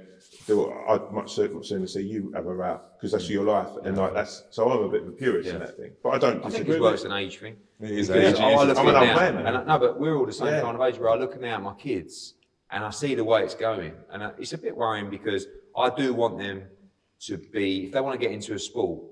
Do 0.48 0.74
I'd 0.88 1.12
much 1.12 1.34
sooner 1.34 1.62
sooner 1.64 1.88
see 1.88 2.02
you 2.02 2.32
have 2.34 2.48
a 2.48 2.54
row 2.54 2.82
because 2.96 3.12
that's 3.12 3.26
mm. 3.26 3.32
your 3.32 3.44
life, 3.44 3.70
and 3.84 3.98
like 3.98 4.14
that's 4.14 4.44
so 4.50 4.70
I'm 4.70 4.84
a 4.84 4.90
bit 4.90 5.04
of 5.04 5.10
a 5.10 5.12
purist 5.12 5.50
in 5.50 5.60
that 5.60 5.78
thing. 5.78 5.92
But 6.02 6.10
I 6.10 6.18
don't 6.18 6.44
I 6.46 6.50
think 6.50 6.68
it's 6.68 6.80
worse 6.80 7.04
than 7.04 7.12
age 7.12 7.38
thing. 7.38 7.56
It 7.80 7.92
is 7.92 8.10
age, 8.10 8.36
I, 8.40 8.54
I 8.54 8.64
look 8.64 8.78
I'm 8.78 8.88
at 8.88 8.96
an 8.96 9.02
old 9.02 9.08
now, 9.08 9.16
man, 9.16 9.36
man. 9.36 9.46
and 9.46 9.58
I, 9.58 9.64
no, 9.64 9.80
but 9.80 10.00
we're 10.00 10.18
all 10.18 10.26
the 10.26 10.34
same 10.34 10.48
Yeah. 10.48 10.62
kind 10.62 10.76
of 10.76 10.82
age 10.82 11.00
where 11.00 11.12
I 11.12 11.16
look 11.16 11.40
now 11.40 11.56
at 11.56 11.62
my 11.62 11.76
kids 11.76 12.34
and 12.72 12.84
I 12.84 12.90
see 12.90 13.14
the 13.16 13.24
way 13.24 13.44
it's 13.44 13.56
going, 13.56 13.94
and 14.12 14.24
I, 14.24 14.32
it's 14.40 14.54
a 14.54 14.58
bit 14.58 14.76
worrying 14.76 15.10
because 15.10 15.46
I 15.78 15.90
do 15.90 16.14
want 16.14 16.40
them 16.40 16.64
to 17.22 17.38
be, 17.38 17.86
if 17.86 17.92
they 17.92 18.02
want 18.02 18.20
to 18.20 18.26
get 18.26 18.34
into 18.34 18.54
a 18.54 18.60
sport, 18.60 19.04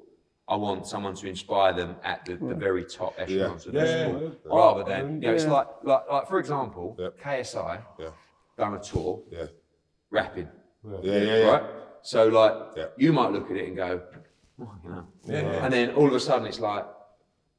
I 0.48 0.56
want 0.56 0.86
someone 0.86 1.16
to 1.16 1.28
inspire 1.28 1.74
them 1.74 1.96
at 2.04 2.26
the, 2.26 2.34
the 2.34 2.54
mm. 2.54 2.60
very 2.60 2.86
top 2.86 3.16
echelons 3.18 3.66
of 3.66 3.74
the 3.74 3.80
Yeah, 3.80 4.08
sport, 4.08 4.22
yeah. 4.24 4.56
rather 4.56 4.84
than 4.84 5.22
you 5.22 5.28
know, 5.28 5.34
it's 5.34 5.46
like, 5.46 5.68
like, 5.84 6.04
like 6.12 6.28
for 6.28 6.40
example, 6.40 6.96
Yep. 7.00 7.20
KSI 7.20 7.82
Yeah, 7.98 8.10
done 8.58 8.76
a 8.76 8.80
tour 8.80 9.22
yeah, 9.32 9.46
rapping, 10.10 10.50
yeah, 10.84 11.00
yeah, 11.02 11.18
yeah. 11.24 11.52
right? 11.52 11.64
So 12.02 12.28
like, 12.28 12.54
Yeah. 12.78 12.86
you 12.98 13.14
might 13.14 13.32
look 13.32 13.50
at 13.52 13.58
it 13.58 13.68
and 13.68 13.76
go, 13.76 14.02
oh, 14.62 14.72
you 14.84 14.90
know, 14.90 15.08
Yeah, 15.26 15.42
yeah. 15.42 15.66
and 15.66 15.74
then 15.74 15.92
all 15.96 16.08
of 16.08 16.14
a 16.14 16.20
sudden 16.20 16.48
it's 16.48 16.60
like, 16.60 16.86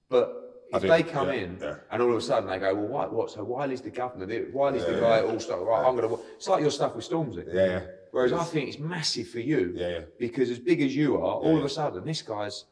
but 0.09 0.43
if 0.73 0.83
do, 0.83 0.89
they 0.89 1.03
come 1.03 1.29
yeah, 1.29 1.35
in 1.35 1.59
yeah. 1.61 1.75
and 1.91 2.03
all 2.03 2.11
of 2.11 2.17
a 2.17 2.21
sudden 2.21 2.49
they 2.49 2.59
go, 2.59 2.75
well, 2.75 2.89
why, 2.89 3.07
what? 3.07 3.31
So 3.31 3.45
Wiley's 3.45 3.81
is 3.81 3.85
the 3.85 3.91
governor. 3.91 4.27
Wiley's 4.53 4.83
is 4.83 4.95
the 4.95 5.01
guy 5.01 5.19
at 5.19 5.25
all 5.25 5.39
stuff. 5.39 5.61
Right, 5.63 5.87
I'm 5.87 5.95
gonna. 5.97 6.15
It's 6.37 6.49
like 6.49 6.61
your 6.61 6.71
stuff 6.71 6.95
with 6.97 7.09
Stormzy. 7.09 7.45
Yeah, 7.53 7.65
yeah. 7.67 7.81
Whereas 8.11 8.33
I 8.33 8.45
think 8.45 8.69
it's 8.71 8.79
massive 8.79 9.29
for 9.29 9.41
you. 9.41 9.73
Yeah, 9.77 9.89
yeah. 9.89 10.01
Because 10.19 10.51
as 10.51 10.59
big 10.59 10.81
as 10.83 10.95
you 10.97 11.17
are, 11.17 11.35
all 11.45 11.59
of 11.59 11.65
a 11.65 11.69
sudden 11.69 12.05
this 12.05 12.23
guy's 12.23 12.65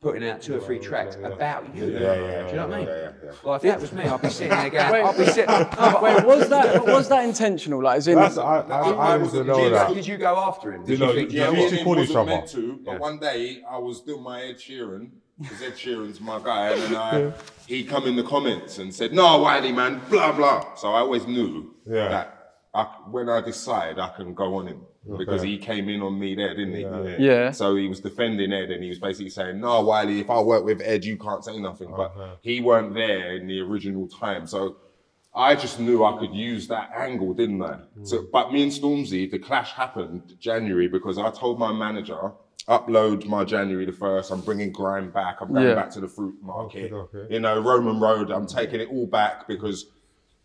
putting 0.00 0.28
out 0.28 0.42
two 0.42 0.54
or 0.54 0.60
three 0.60 0.78
tracks 0.78 1.16
about 1.16 1.74
you. 1.74 1.86
Yeah, 1.86 1.98
yeah, 2.00 2.42
Do 2.42 2.48
you 2.50 2.56
know 2.56 2.66
what 2.68 2.74
I 2.74 2.78
mean? 2.78 2.86
yeah, 2.88 2.94
yeah, 2.96 3.10
yeah. 3.24 3.30
Well, 3.42 3.54
if 3.54 3.62
that 3.62 3.80
was 3.80 3.92
me, 3.92 4.04
I'd 4.04 4.22
be 4.22 4.28
sitting 4.28 4.50
there 4.50 4.70
going, 4.70 4.92
Wait. 4.92 5.02
I'd 5.04 5.16
be 5.18 5.24
sitting. 5.26 5.46
No, 5.46 6.00
Wait, 6.02 6.24
was 6.26 6.48
that 6.48 6.84
was 6.86 7.08
that 7.08 7.24
intentional? 7.24 7.82
Like, 7.82 7.98
as 7.98 8.08
in, 8.08 8.16
That's, 8.16 8.36
I, 8.38 8.60
I, 8.60 8.80
I 8.90 9.16
used 9.16 9.32
to 9.32 9.44
know 9.44 9.56
did, 9.64 9.72
that. 9.72 9.94
did 9.94 10.06
you 10.06 10.18
go 10.18 10.36
after 10.36 10.72
him? 10.74 10.84
Did 10.84 10.98
You 10.98 11.06
know, 11.06 11.12
you 11.12 11.18
think, 11.20 11.32
you- 11.32 11.38
you 11.40 11.44
know 11.46 11.52
you 11.52 11.56
what? 11.62 11.70
used 11.70 11.78
to 11.78 11.84
call 11.84 11.94
each 11.94 11.98
wasn't 12.10 12.18
other. 12.18 12.30
meant 12.30 12.48
to, 12.50 12.80
but 12.84 12.92
Yeah. 12.92 12.98
one 12.98 13.18
day 13.18 13.62
I 13.68 13.78
was 13.78 14.00
doing 14.02 14.22
my 14.22 14.42
Ed 14.42 14.56
Sheeran, 14.58 15.10
because 15.40 15.62
Ed 15.62 15.72
Sheeran's 15.72 16.20
my 16.20 16.40
guy, 16.42 16.72
and 16.72 16.82
then 16.82 16.96
I, 16.96 17.32
he 17.66 17.82
come 17.84 18.04
in 18.06 18.16
the 18.16 18.22
comments 18.22 18.78
and 18.78 18.94
said, 18.94 19.12
"No, 19.12 19.38
Wiley, 19.42 19.72
man, 19.72 20.00
blah 20.10 20.32
blah." 20.32 20.74
So 20.76 20.92
I 20.92 21.00
always 21.00 21.26
knew 21.26 21.74
Yeah. 21.86 22.08
that 22.08 22.52
I, 22.74 22.84
when 23.10 23.28
I 23.30 23.40
decide, 23.40 23.98
I 23.98 24.10
can 24.16 24.34
go 24.34 24.54
on 24.56 24.66
him 24.68 24.82
because 25.18 25.42
he 25.42 25.58
came 25.58 25.88
in 25.88 26.02
on 26.02 26.18
me 26.18 26.34
there, 26.34 26.54
didn't 26.54 26.74
he? 26.74 27.24
Yeah. 27.24 27.50
So 27.50 27.76
he 27.76 27.88
was 27.88 28.00
defending 28.00 28.52
Ed, 28.52 28.70
and 28.70 28.82
he 28.82 28.88
was 28.88 28.98
basically 28.98 29.30
saying, 29.30 29.60
"No, 29.60 29.80
Wiley, 29.82 30.20
if 30.20 30.30
I 30.30 30.40
work 30.40 30.64
with 30.64 30.80
Ed, 30.82 31.04
you 31.04 31.16
can't 31.16 31.44
say 31.44 31.58
nothing." 31.58 31.92
But 31.96 32.38
he 32.42 32.60
weren't 32.60 32.94
there 32.94 33.36
in 33.36 33.46
the 33.46 33.60
original 33.60 34.08
time, 34.08 34.46
so. 34.46 34.76
I 35.38 35.54
just 35.54 35.78
knew 35.78 36.02
I 36.02 36.18
could 36.18 36.32
use 36.32 36.66
that 36.68 36.92
angle, 36.96 37.34
didn't 37.34 37.60
I? 37.60 37.80
So, 38.04 38.20
mm. 38.20 38.30
but 38.32 38.54
me 38.54 38.62
and 38.62 38.72
Stormzy, 38.72 39.30
the 39.30 39.38
clash 39.38 39.72
happened 39.72 40.34
January 40.40 40.88
because 40.88 41.18
I 41.18 41.30
told 41.30 41.58
my 41.58 41.70
manager, 41.74 42.32
upload 42.68 43.26
my 43.26 43.44
January 43.44 43.84
the 43.84 43.92
first. 43.92 44.30
I'm 44.30 44.40
bringing 44.40 44.72
grime 44.72 45.10
back. 45.10 45.40
I'm 45.40 45.52
going 45.52 45.68
Yeah. 45.68 45.74
back 45.74 45.90
to 45.90 46.00
the 46.00 46.08
fruit 46.08 46.36
market. 46.42 46.92
Okay, 46.92 47.18
okay. 47.18 47.34
You 47.34 47.40
know, 47.40 47.60
Roman 47.60 48.00
Road. 48.00 48.30
I'm 48.30 48.46
taking 48.46 48.80
it 48.80 48.88
all 48.88 49.06
back 49.06 49.46
because 49.46 49.86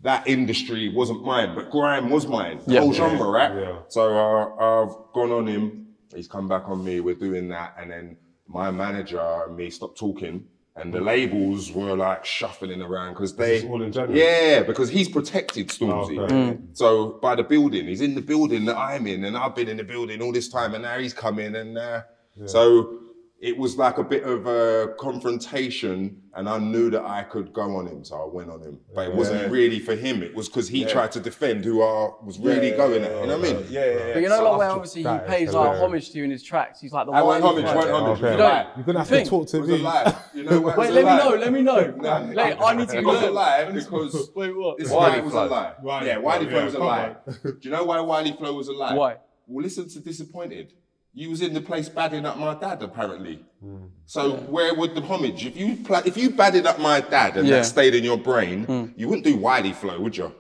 that 0.04 0.28
industry 0.28 0.90
wasn't 0.90 1.24
mine, 1.24 1.54
but 1.56 1.70
grime 1.70 2.10
was 2.10 2.28
mine. 2.28 2.60
The 2.66 2.74
Yeah. 2.76 2.80
whole 2.82 2.94
genre, 2.94 3.28
right? 3.30 3.54
Yeah. 3.56 3.76
So 3.90 4.02
uh, 4.18 4.84
I've 4.84 4.96
gone 5.14 5.32
on 5.32 5.48
him. 5.48 5.88
He's 6.16 6.28
come 6.28 6.48
back 6.48 6.68
on 6.68 6.84
me. 6.84 7.00
We're 7.00 7.16
doing 7.16 7.48
that, 7.50 7.76
and 7.80 7.90
then 7.92 8.18
my 8.48 8.72
manager 8.72 9.22
and 9.48 9.56
me 9.56 9.70
stopped 9.70 9.98
talking. 9.98 10.46
And 10.78 10.94
the 10.94 11.02
labels 11.02 11.70
were 11.74 11.96
like 11.98 12.26
shuffling 12.26 12.82
around 12.82 13.14
because 13.14 13.36
they, 13.36 13.58
is 13.58 13.66
all 13.66 13.82
in 13.82 13.92
January? 13.92 14.18
yeah, 14.20 14.64
because 14.64 14.90
he's 14.90 15.10
protected 15.10 15.68
Stormzy. 15.68 16.18
Okay. 16.18 16.34
Mm. 16.34 16.62
So 16.72 17.20
by 17.22 17.36
the 17.36 17.44
building, 17.44 17.88
he's 17.88 18.00
in 18.00 18.16
the 18.16 18.22
building 18.22 18.64
that 18.66 18.78
I'm 18.78 19.06
in, 19.06 19.26
and 19.26 19.36
I've 19.38 19.54
been 19.54 19.68
in 19.68 19.76
the 19.78 19.84
building 19.84 20.22
all 20.22 20.32
this 20.32 20.48
time, 20.48 20.74
and 20.74 20.84
now 20.84 20.98
he's 20.98 21.14
coming, 21.14 21.56
and 21.56 21.78
uh, 21.78 22.02
so 22.46 23.00
it 23.42 23.58
was 23.58 23.76
like 23.76 23.98
a 23.98 24.04
bit 24.04 24.22
of 24.24 24.46
a 24.46 24.94
confrontation, 25.00 26.22
and 26.36 26.48
I 26.48 26.60
knew 26.60 26.92
that 26.92 27.04
I 27.04 27.24
could 27.24 27.52
go 27.52 27.76
on 27.78 27.88
him, 27.88 28.04
so 28.04 28.22
I 28.22 28.26
went 28.26 28.52
on 28.52 28.62
him. 28.62 28.80
But 28.94 29.08
it 29.10 29.16
wasn't 29.16 29.52
really 29.52 29.80
for 29.80 29.96
him; 29.96 30.22
it 30.22 30.36
was 30.36 30.48
because 30.48 30.68
he 30.68 30.86
tried 30.86 31.12
to 31.14 31.20
defend 31.20 31.66
who 31.66 31.82
I 31.82 32.12
was 32.24 32.38
really 32.40 32.70
going 32.72 33.04
at. 33.04 33.10
You 33.10 33.28
know 33.28 33.40
what 33.40 33.50
I 33.50 33.54
mean? 33.54 33.66
Yeah, 33.70 33.86
yeah, 33.86 33.92
yeah. 34.08 34.14
but 34.14 34.22
you 34.22 34.30
know, 34.30 34.38
So 34.38 34.50
like 34.52 34.60
where 34.60 34.70
obviously 34.70 35.02
he 35.04 35.18
pays 35.28 35.54
like 35.54 35.80
homage 35.80 36.12
to 36.12 36.20
you 36.20 36.24
in 36.26 36.30
his 36.30 36.44
tracks. 36.44 36.80
He's 36.80 36.94
like 36.94 37.08
the 37.08 37.14
I 37.14 37.22
went 37.24 37.44
homage, 37.44 37.66
went 37.66 37.90
homage. 37.90 38.20
It 38.20 38.22
was 38.24 38.32
a 38.32 38.34
Okay. 38.36 38.44
lie. 38.44 38.68
You're 38.76 38.86
gonna 38.86 39.00
have 39.00 39.08
to 39.10 39.26
talk 39.26 39.48
to 39.48 39.58
It 39.58 39.62
was 39.62 39.70
a 39.70 39.74
me. 39.74 39.80
lie. 39.80 40.16
You 40.36 40.44
know 40.44 40.62
what? 40.62 40.78
Wait, 40.78 40.92
let 40.92 41.06
me 41.06 41.18
know. 41.18 41.36
Let 41.36 41.54
me 41.54 41.62
know. 41.62 41.94
No, 42.02 42.32
Like, 42.34 42.62
I 42.62 42.74
need 42.76 42.90
to 42.90 42.98
It 43.00 43.06
was 43.06 43.22
a 43.24 43.32
lie 43.32 43.72
because 43.72 44.32
Wait, 44.36 44.56
what? 44.56 44.78
this 44.78 44.90
Wiley 44.92 45.22
was 45.22 45.34
a 45.34 45.46
lie. 45.46 45.74
Wiley 45.82 46.08
yeah, 46.08 46.14
Flow, 46.16 46.24
Wiley 46.26 46.48
Flow 46.48 46.66
was 46.66 46.74
a 46.76 46.80
lie. 46.80 47.16
Do 47.44 47.58
you 47.62 47.72
know 47.72 47.84
why 47.86 48.00
Wiley 48.02 48.34
Flow 48.34 48.54
was 48.54 48.68
a 48.68 48.74
lie? 48.74 48.94
Why? 48.94 49.18
Well, 49.48 49.64
listen 49.64 49.90
to 49.90 50.00
Disappointed. 50.00 50.74
You 51.14 51.30
was 51.30 51.42
in 51.42 51.54
the 51.54 51.62
place 51.62 51.90
badding 51.90 52.26
up 52.26 52.38
my 52.38 52.54
dad, 52.54 52.82
apparently. 52.82 53.44
Hmm. 53.62 53.88
So 54.06 54.32
where 54.56 54.74
would 54.74 54.96
the 54.96 55.02
homage? 55.02 55.46
If 55.46 55.58
you 55.58 55.78
pla- 55.84 56.04
if 56.06 56.16
you 56.16 56.30
badded 56.30 56.66
up 56.66 56.80
my 56.80 57.02
dad 57.02 57.36
and 57.38 57.48
Yeah. 57.48 57.58
that 57.58 57.66
stayed 57.66 57.94
in 57.96 58.04
your 58.04 58.18
brain, 58.18 58.64
hmm. 58.64 58.86
you 58.96 59.08
wouldn't 59.10 59.26
do 59.26 59.36
Wiley 59.36 59.74
Flow, 59.74 60.00
would 60.00 60.16
you? 60.16 60.32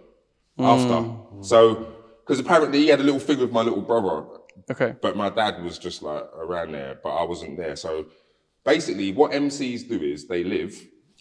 Hmm. 0.58 0.64
After. 0.64 1.16
So, 1.42 1.88
because 2.22 2.40
apparently 2.40 2.80
he 2.80 2.88
had 2.88 3.00
a 3.00 3.04
little 3.04 3.20
thing 3.20 3.40
with 3.40 3.52
my 3.52 3.62
little 3.62 3.82
brother, 3.82 4.26
Okay. 4.70 4.96
but 5.02 5.18
my 5.18 5.30
dad 5.30 5.62
was 5.64 5.78
just 5.78 6.02
like 6.04 6.24
around 6.36 6.72
there, 6.74 6.98
but 7.04 7.10
I 7.10 7.24
wasn't 7.24 7.58
there. 7.58 7.76
So 7.76 8.06
basically, 8.64 9.12
what 9.12 9.32
MCs 9.34 9.84
do 9.90 10.02
is 10.02 10.28
they 10.28 10.44
live 10.44 10.74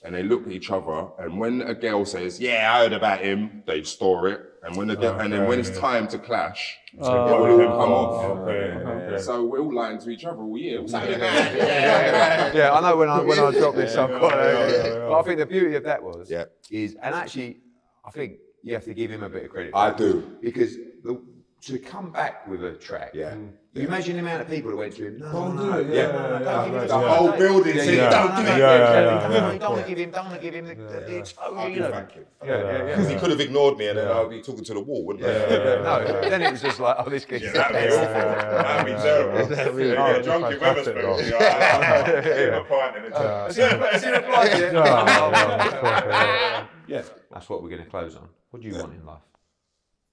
and 0.04 0.14
they 0.14 0.22
look 0.22 0.46
at 0.46 0.52
each 0.52 0.70
other, 0.70 1.08
and 1.18 1.38
when 1.40 1.60
a 1.62 1.74
girl 1.74 2.04
says, 2.04 2.38
"Yeah, 2.40 2.72
I 2.72 2.82
heard 2.82 2.92
about 2.92 3.20
him," 3.20 3.62
they 3.66 3.82
store 3.82 4.28
it, 4.28 4.40
and 4.62 4.76
when 4.76 4.88
the 4.88 4.96
girl, 4.96 5.18
and 5.18 5.32
then 5.32 5.46
when 5.46 5.58
it's 5.58 5.76
time 5.78 6.06
to 6.08 6.18
clash, 6.18 6.76
oh. 7.00 7.46
it 7.46 7.56
will 7.56 7.68
all 7.68 7.80
come 7.80 7.92
off. 7.92 8.24
Oh, 8.24 8.38
okay, 8.42 9.12
okay. 9.12 9.22
So 9.22 9.46
we're 9.46 9.60
all 9.60 9.74
lying 9.74 9.98
to 10.00 10.10
each 10.10 10.24
other 10.24 10.38
all 10.38 10.58
year. 10.58 10.80
What's 10.80 10.92
happening? 10.92 11.20
yeah, 11.20 12.70
I 12.72 12.80
know 12.80 12.96
when 12.96 13.08
I 13.08 13.20
when 13.20 13.38
I 13.38 13.50
drop 13.52 13.74
this, 13.74 13.96
I'm 13.96 14.18
quite. 14.18 14.34
yeah, 14.34 15.06
But 15.08 15.18
I 15.18 15.22
think 15.22 15.38
the 15.38 15.46
beauty 15.46 15.76
of 15.76 15.84
that 15.84 16.02
was, 16.02 16.30
Yeah. 16.30 16.44
is 16.70 16.96
and 17.02 17.14
actually, 17.14 17.60
I 18.04 18.10
think 18.10 18.38
you 18.62 18.74
have 18.74 18.84
to 18.84 18.94
give 18.94 19.10
him 19.10 19.22
a 19.22 19.28
bit 19.28 19.44
of 19.44 19.50
credit. 19.50 19.72
I 19.74 19.92
do. 19.92 20.36
because 20.42 20.76
the, 21.02 21.20
to 21.62 21.78
come 21.78 22.10
back 22.10 22.46
with 22.48 22.64
a 22.64 22.72
track. 22.72 23.10
Yeah. 23.14 23.32
Mm. 23.32 23.52
You 23.72 23.86
imagine 23.86 24.14
the 24.16 24.22
amount 24.22 24.40
of 24.42 24.48
people 24.48 24.70
that 24.72 24.76
went 24.76 24.94
to 24.96 25.06
him. 25.06 25.22
Oh, 25.32 25.52
no, 25.52 25.62
no, 25.62 25.70
no, 25.70 25.84
do 25.84 25.94
yeah, 25.94 26.02
yeah, 26.06 26.12
no, 26.12 26.18
no, 26.18 26.38
yeah, 26.40 26.44
don't 26.44 26.70
give 26.72 26.80
The 26.80 26.86
the 26.88 26.98
whole 26.98 27.26
don't- 27.28 27.38
building 27.38 27.76
yeah, 27.76 27.82
said, 27.84 27.94
yeah, 27.94 28.10
"Don't 28.10 28.30
no, 28.30 28.36
do 28.36 28.42
no. 28.42 28.48
Yeah, 28.48 28.58
yeah, 28.58 28.78
Don't 28.90 29.30
yeah, 29.30 29.38
give 29.38 29.38
him, 29.52 29.58
don't 29.60 29.70
want 29.70 29.82
to 29.82 29.88
give 29.88 29.98
him, 29.98 30.10
don't 30.10 30.24
want 30.24 30.34
to 30.34 30.40
give 30.42 30.54
him 30.54 30.64
the, 30.66 30.74
the, 30.74 31.00
the 31.06 31.16
exposure. 31.18 31.56
I'll 31.56 31.68
you 31.68 31.74
be 31.76 31.80
know. 31.82 31.90
thanking. 31.92 32.24
Yeah, 32.44 32.48
yeah, 32.48 32.64
yeah. 32.64 32.84
Because 32.86 33.08
he 33.10 33.14
could 33.16 33.30
have 33.30 33.40
ignored 33.40 33.78
me 33.78 33.86
and 33.90 33.98
then 33.98 34.08
I'd 34.10 34.28
be 34.28 34.42
talking 34.42 34.64
to 34.64 34.74
the 34.74 34.80
wall, 34.80 35.06
wouldn't 35.06 35.24
I? 35.24 35.28
no, 35.28 36.20
then 36.28 36.42
it 36.42 36.50
was 36.50 36.62
just 36.62 36.80
like, 36.80 36.96
oh, 36.98 37.08
this 37.08 37.24
kid's 37.24 37.52
That'd 37.52 37.76
be 37.76 37.94
awful. 37.94 38.12
That'd 38.12 38.86
be 38.86 38.92
terrible. 39.00 39.38
Yeah, 39.54 39.94
Yeah, 39.94 40.16
yeah, 40.16 40.22
drunk 40.22 40.52
in 40.52 40.58
fantastic, 40.58 40.96
Wetherspoon. 40.96 41.30
though. 41.30 41.38
Yeah, 41.38 42.56
a 42.56 42.64
pint 42.64 42.96
and 42.96 43.14
a 43.14 43.18
Has 43.44 43.56
he 43.56 43.62
has 43.62 44.02
he 44.02 44.10
replied 44.10 44.48
yet? 44.58 44.72
Yeah. 44.72 46.66
Yeah. 46.88 47.02
That's 47.30 47.48
what 47.48 47.62
we're 47.62 47.68
going 47.70 47.84
to 47.84 47.88
close 47.88 48.16
on. 48.16 48.28
What 48.50 48.62
do 48.62 48.68
you 48.68 48.74
want 48.74 48.94
in 48.94 49.06
life? 49.06 49.20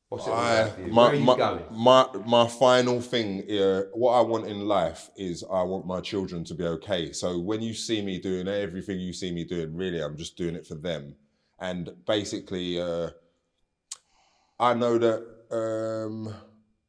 What's 0.10 0.26
it 0.26 0.32
I, 0.32 0.60
about? 0.60 0.80
Where 0.80 0.88
my, 0.88 1.08
are 1.08 1.16
you 1.16 1.24
my, 1.24 1.38
going? 1.38 1.64
my, 1.72 2.08
my 2.26 2.48
final 2.48 3.02
thing, 3.02 3.44
what 3.94 4.14
I 4.14 4.22
want 4.22 4.48
in 4.48 4.66
life 4.68 5.10
is 5.18 5.44
I 5.44 5.64
want 5.64 5.86
my 5.86 6.00
children 6.00 6.46
to 6.46 6.54
be 6.54 6.64
okay. 6.64 7.12
So 7.12 7.40
when 7.40 7.62
you 7.62 7.74
see 7.74 8.02
me 8.02 8.18
doing 8.20 8.48
everything 8.48 9.00
you 9.02 9.12
see 9.12 9.32
me 9.32 9.44
doing, 9.44 9.76
really, 9.76 10.02
I'm 10.02 10.16
just 10.16 10.38
doing 10.38 10.56
it 10.56 10.66
for 10.66 10.76
them. 10.76 11.16
And 11.60 11.90
basically, 12.06 12.80
uh, 12.80 13.10
I 14.60 14.74
know 14.76 14.98
that. 14.98 15.26
Um, 15.52 16.34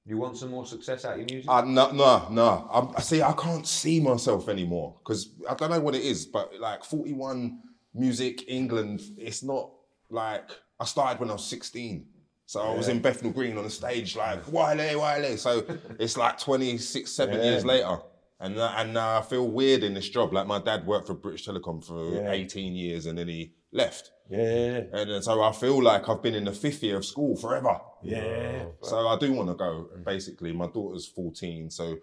You 0.06 0.18
want 0.18 0.36
some 0.36 0.50
more 0.50 0.66
success 0.66 1.04
out 1.04 1.14
of 1.14 1.18
your 1.18 1.26
music? 1.28 1.50
I, 1.50 1.62
no, 1.62 1.90
no, 1.90 2.28
no. 2.30 2.68
I'm, 2.72 2.96
I 2.96 3.00
see. 3.00 3.20
I 3.20 3.32
can't 3.32 3.66
see 3.66 3.98
myself 3.98 4.48
anymore 4.48 4.96
because 5.02 5.34
I 5.48 5.54
don't 5.54 5.70
know 5.70 5.80
what 5.80 5.94
it 5.96 6.02
is, 6.02 6.26
but 6.26 6.52
like 6.60 6.84
41 6.84 7.58
music 7.94 8.44
England, 8.48 9.00
it's 9.16 9.42
not 9.42 9.70
like 10.08 10.50
I 10.78 10.84
started 10.84 11.18
when 11.18 11.30
I 11.30 11.32
was 11.32 11.44
16. 11.46 12.06
So 12.48 12.62
I 12.62 12.74
was 12.74 12.88
in 12.88 13.00
Bethnal 13.00 13.30
Green 13.30 13.58
on 13.58 13.64
the 13.64 13.70
stage, 13.70 14.16
like 14.16 14.50
Wiley, 14.50 14.96
Wiley. 14.96 15.36
So 15.36 15.66
it's 15.98 16.16
like 16.16 16.38
26, 16.38 17.10
seven 17.10 17.42
years 17.42 17.62
later. 17.62 17.98
And, 18.40 18.56
uh, 18.56 18.72
and 18.74 18.96
uh, 18.96 19.18
I 19.18 19.22
feel 19.22 19.46
weird 19.46 19.82
in 19.82 19.92
this 19.92 20.08
job. 20.08 20.32
Like 20.32 20.46
my 20.46 20.58
dad 20.58 20.86
worked 20.86 21.08
for 21.08 21.14
British 21.14 21.46
Telecom 21.46 21.84
for 21.84 22.26
18 22.26 22.74
years 22.74 23.04
and 23.04 23.18
then 23.18 23.28
he 23.28 23.52
left. 23.70 24.12
Yeah. 24.30 24.84
And 24.94 25.22
so 25.22 25.42
I 25.42 25.52
feel 25.52 25.82
like 25.82 26.08
I've 26.08 26.22
been 26.22 26.34
in 26.34 26.44
the 26.44 26.52
fifth 26.54 26.82
year 26.82 26.96
of 26.96 27.04
school 27.04 27.36
forever. 27.36 27.80
Yeah. 28.02 28.64
So 28.80 29.06
I 29.06 29.18
do 29.18 29.30
want 29.34 29.50
to 29.50 29.54
go. 29.54 29.90
And 29.94 30.02
basically, 30.02 30.54
my 30.54 30.68
daughter's 30.68 31.06
14, 31.06 31.68
so 31.68 31.98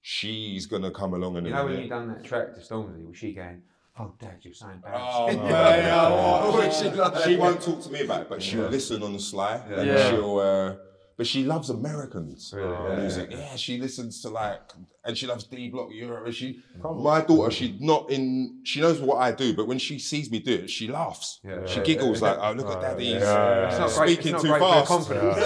she's 0.00 0.64
gonna 0.64 0.90
come 0.90 1.12
along 1.12 1.36
and 1.36 1.46
you 1.46 1.52
know 1.52 1.66
when 1.66 1.78
you 1.82 1.88
done 1.88 2.08
that 2.08 2.24
track 2.24 2.54
to 2.54 2.60
Stormzy, 2.60 3.06
was 3.06 3.18
she 3.18 3.34
going, 3.34 3.60
oh, 4.00 4.14
Dad, 4.18 4.38
you're 4.42 4.54
so 4.54 4.68
embarrassed? 4.68 5.02
Oh, 5.04 5.30
yeah, 5.30 5.76
yeah, 5.76 6.08
oh, 6.10 6.70
she, 6.70 7.30
she 7.30 7.36
won't 7.36 7.60
talk 7.60 7.82
to 7.82 7.90
me 7.90 8.00
about 8.02 8.22
it, 8.22 8.28
but 8.28 8.42
she'll 8.42 8.68
listen 8.68 9.02
on 9.02 9.12
the 9.12 9.18
sly. 9.20 9.60
And 9.68 9.86
Yeah. 9.86 10.10
she'll, 10.10 10.38
uh, 10.38 10.74
but 11.16 11.26
she 11.26 11.42
loves 11.44 11.68
Americans 11.70 12.54
Yeah. 12.56 12.96
music. 13.00 13.30
Yeah, 13.32 13.56
she 13.56 13.78
listens 13.78 14.22
to 14.22 14.28
like, 14.28 14.60
and 15.04 15.18
she 15.18 15.26
loves 15.26 15.44
D 15.44 15.68
Block 15.68 15.88
Europe. 15.92 16.26
And 16.26 16.34
she, 16.34 16.60
my 16.80 17.20
daughter, 17.22 17.50
she's 17.50 17.80
not 17.80 18.08
in. 18.10 18.60
She 18.62 18.80
knows 18.80 19.00
what 19.00 19.16
I 19.16 19.32
do, 19.32 19.52
but 19.54 19.66
when 19.66 19.78
she 19.80 19.98
sees 19.98 20.30
me 20.30 20.38
do 20.38 20.52
it, 20.54 20.70
she 20.70 20.86
laughs. 20.86 21.40
Yeah. 21.42 21.66
She 21.66 21.80
giggles 21.80 22.22
like, 22.22 22.38
"Oh, 22.40 22.52
look 22.52 22.68
at 22.70 22.80
Daddy, 22.80 23.14
he's 23.14 23.22
yeah. 23.22 23.76
Not 23.80 23.90
speaking 23.90 24.34
it's 24.34 24.42
too 24.42 24.48
not 24.48 24.60
great 24.60 24.70
fast." 24.86 25.08
for 25.08 25.14
confidence. 25.14 25.36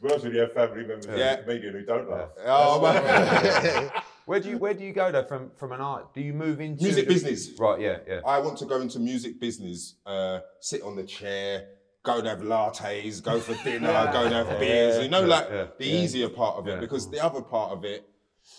Worse 0.00 0.22
when 0.22 0.32
you 0.32 0.40
have 0.40 0.52
family 0.54 0.84
members 0.86 1.06
Yeah. 1.14 1.40
in 1.40 1.46
the 1.46 1.52
meeting 1.54 1.72
who 1.72 1.84
don't 1.84 2.08
laugh. 2.10 2.28
Oh, 2.46 2.80
man. 2.80 3.90
Where 4.30 4.38
do 4.38 4.48
you 4.48 4.58
where 4.58 4.74
do 4.74 4.84
you 4.84 4.92
go 4.92 5.10
though 5.10 5.24
from 5.24 5.50
from 5.56 5.72
an 5.72 5.80
art? 5.80 6.14
Do 6.14 6.20
you 6.20 6.32
move 6.32 6.60
into 6.60 6.84
Music 6.84 7.08
business. 7.08 7.50
Right, 7.58 7.80
yeah, 7.80 7.96
yeah. 8.06 8.20
I 8.24 8.38
want 8.38 8.58
to 8.58 8.64
go 8.64 8.80
into 8.80 9.00
music 9.00 9.40
business, 9.40 9.96
uh, 10.06 10.38
sit 10.60 10.82
on 10.82 10.94
the 10.94 11.02
chair, 11.02 11.66
go 12.04 12.18
and 12.18 12.28
have 12.28 12.38
lattes, 12.38 13.20
go 13.20 13.40
for 13.40 13.54
dinner, 13.64 13.88
go 14.12 14.26
and 14.26 14.32
have 14.32 14.60
beers. 14.60 15.02
You 15.02 15.08
know, 15.10 15.24
like 15.24 15.48
yeah, 15.50 15.66
the 15.76 15.84
easier 15.84 16.28
part 16.28 16.58
of 16.58 16.68
it, 16.68 16.78
because 16.78 17.10
the 17.10 17.18
other 17.18 17.42
part 17.42 17.72
of 17.72 17.84
it 17.84 18.08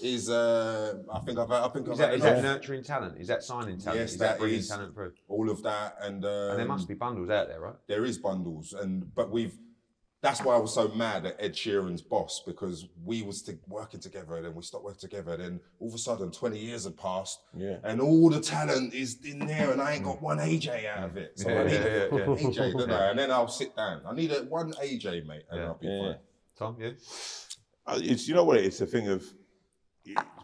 is, 0.02 0.30
uh, 0.30 0.96
I 1.10 1.20
think 1.20 1.40
I've, 1.40 1.50
I 1.50 1.70
think 1.70 1.88
I've 1.88 1.94
Is 1.94 2.00
that, 2.00 2.10
had 2.10 2.16
is 2.16 2.24
that 2.24 2.44
nurturing 2.44 2.84
talent? 2.84 3.18
Is 3.18 3.30
that 3.30 3.42
signing 3.42 3.80
talent? 3.80 4.02
Yes, 4.02 4.12
is 4.12 4.18
that, 4.18 4.32
that 4.32 4.40
bringing 4.40 4.60
is. 4.60 4.68
talent 4.68 4.94
through? 4.94 5.14
all 5.30 5.50
of 5.50 5.64
that, 5.64 5.96
and, 6.02 6.26
um, 6.26 6.32
And 6.50 6.60
there 6.60 6.68
must 6.68 6.90
be 6.90 6.96
bundles 6.96 7.30
out 7.30 7.48
there, 7.48 7.62
right? 7.62 7.76
there 7.88 8.04
is 8.04 8.18
bundles, 8.18 8.74
and 8.74 9.16
but 9.16 9.32
we've 9.32 9.58
that's 10.22 10.42
why 10.44 10.56
I 10.56 10.60
was 10.60 10.74
so 10.74 10.88
mad 10.90 11.26
at 11.26 11.36
Ed 11.40 11.54
Sheeran's 11.54 12.02
boss 12.02 12.44
because 12.46 12.88
we 13.04 13.24
was 13.24 13.42
to, 13.44 13.58
working 13.68 14.00
together, 14.00 14.36
and 14.36 14.46
then 14.46 14.54
we 14.54 14.62
stopped 14.62 14.84
working 14.84 15.00
together. 15.00 15.36
Then 15.36 15.60
all 15.80 15.88
of 15.90 15.96
a 15.96 15.98
sudden, 15.98 16.32
twenty 16.32 16.60
years 16.60 16.84
had 16.84 16.96
passed, 16.98 17.40
Yeah. 17.56 17.78
and 17.84 18.00
all 18.00 18.30
the 18.30 18.40
talent 18.40 18.94
is 18.94 19.18
in 19.26 19.40
there, 19.40 19.72
and 19.72 19.82
I 19.82 19.94
ain't 19.94 20.04
got 20.04 20.22
one 20.22 20.38
AJ 20.38 20.88
out 20.88 21.10
of 21.10 21.18
it. 21.18 21.40
So 21.40 21.50
I 21.50 21.64
need 21.64 21.74
yeah, 21.74 21.80
a 21.80 22.04
yeah, 22.18 22.26
fucking 22.26 22.52
yeah. 22.54 22.62
AJ, 22.62 22.78
don't 22.78 22.92
I? 22.92 23.10
And 23.10 23.20
then 23.20 23.32
I'll 23.32 23.48
sit 23.48 23.76
down. 23.76 24.02
I 24.06 24.14
need 24.14 24.32
a 24.32 24.44
one 24.44 24.74
AJ, 24.74 25.26
mate, 25.26 25.44
and 25.50 25.60
Yeah. 25.62 25.68
I'll 25.68 25.74
be 25.76 25.88
Yeah. 25.88 26.02
fine. 26.02 26.18
Tom, 26.58 26.78
yeah. 26.80 26.92
Uh, 27.88 28.00
It's 28.02 28.28
you 28.28 28.36
know 28.36 28.44
what 28.44 28.58
it 28.58 28.66
is. 28.66 28.80
It's 28.80 28.82
a 28.82 28.86
thing 28.86 29.08
of 29.08 29.24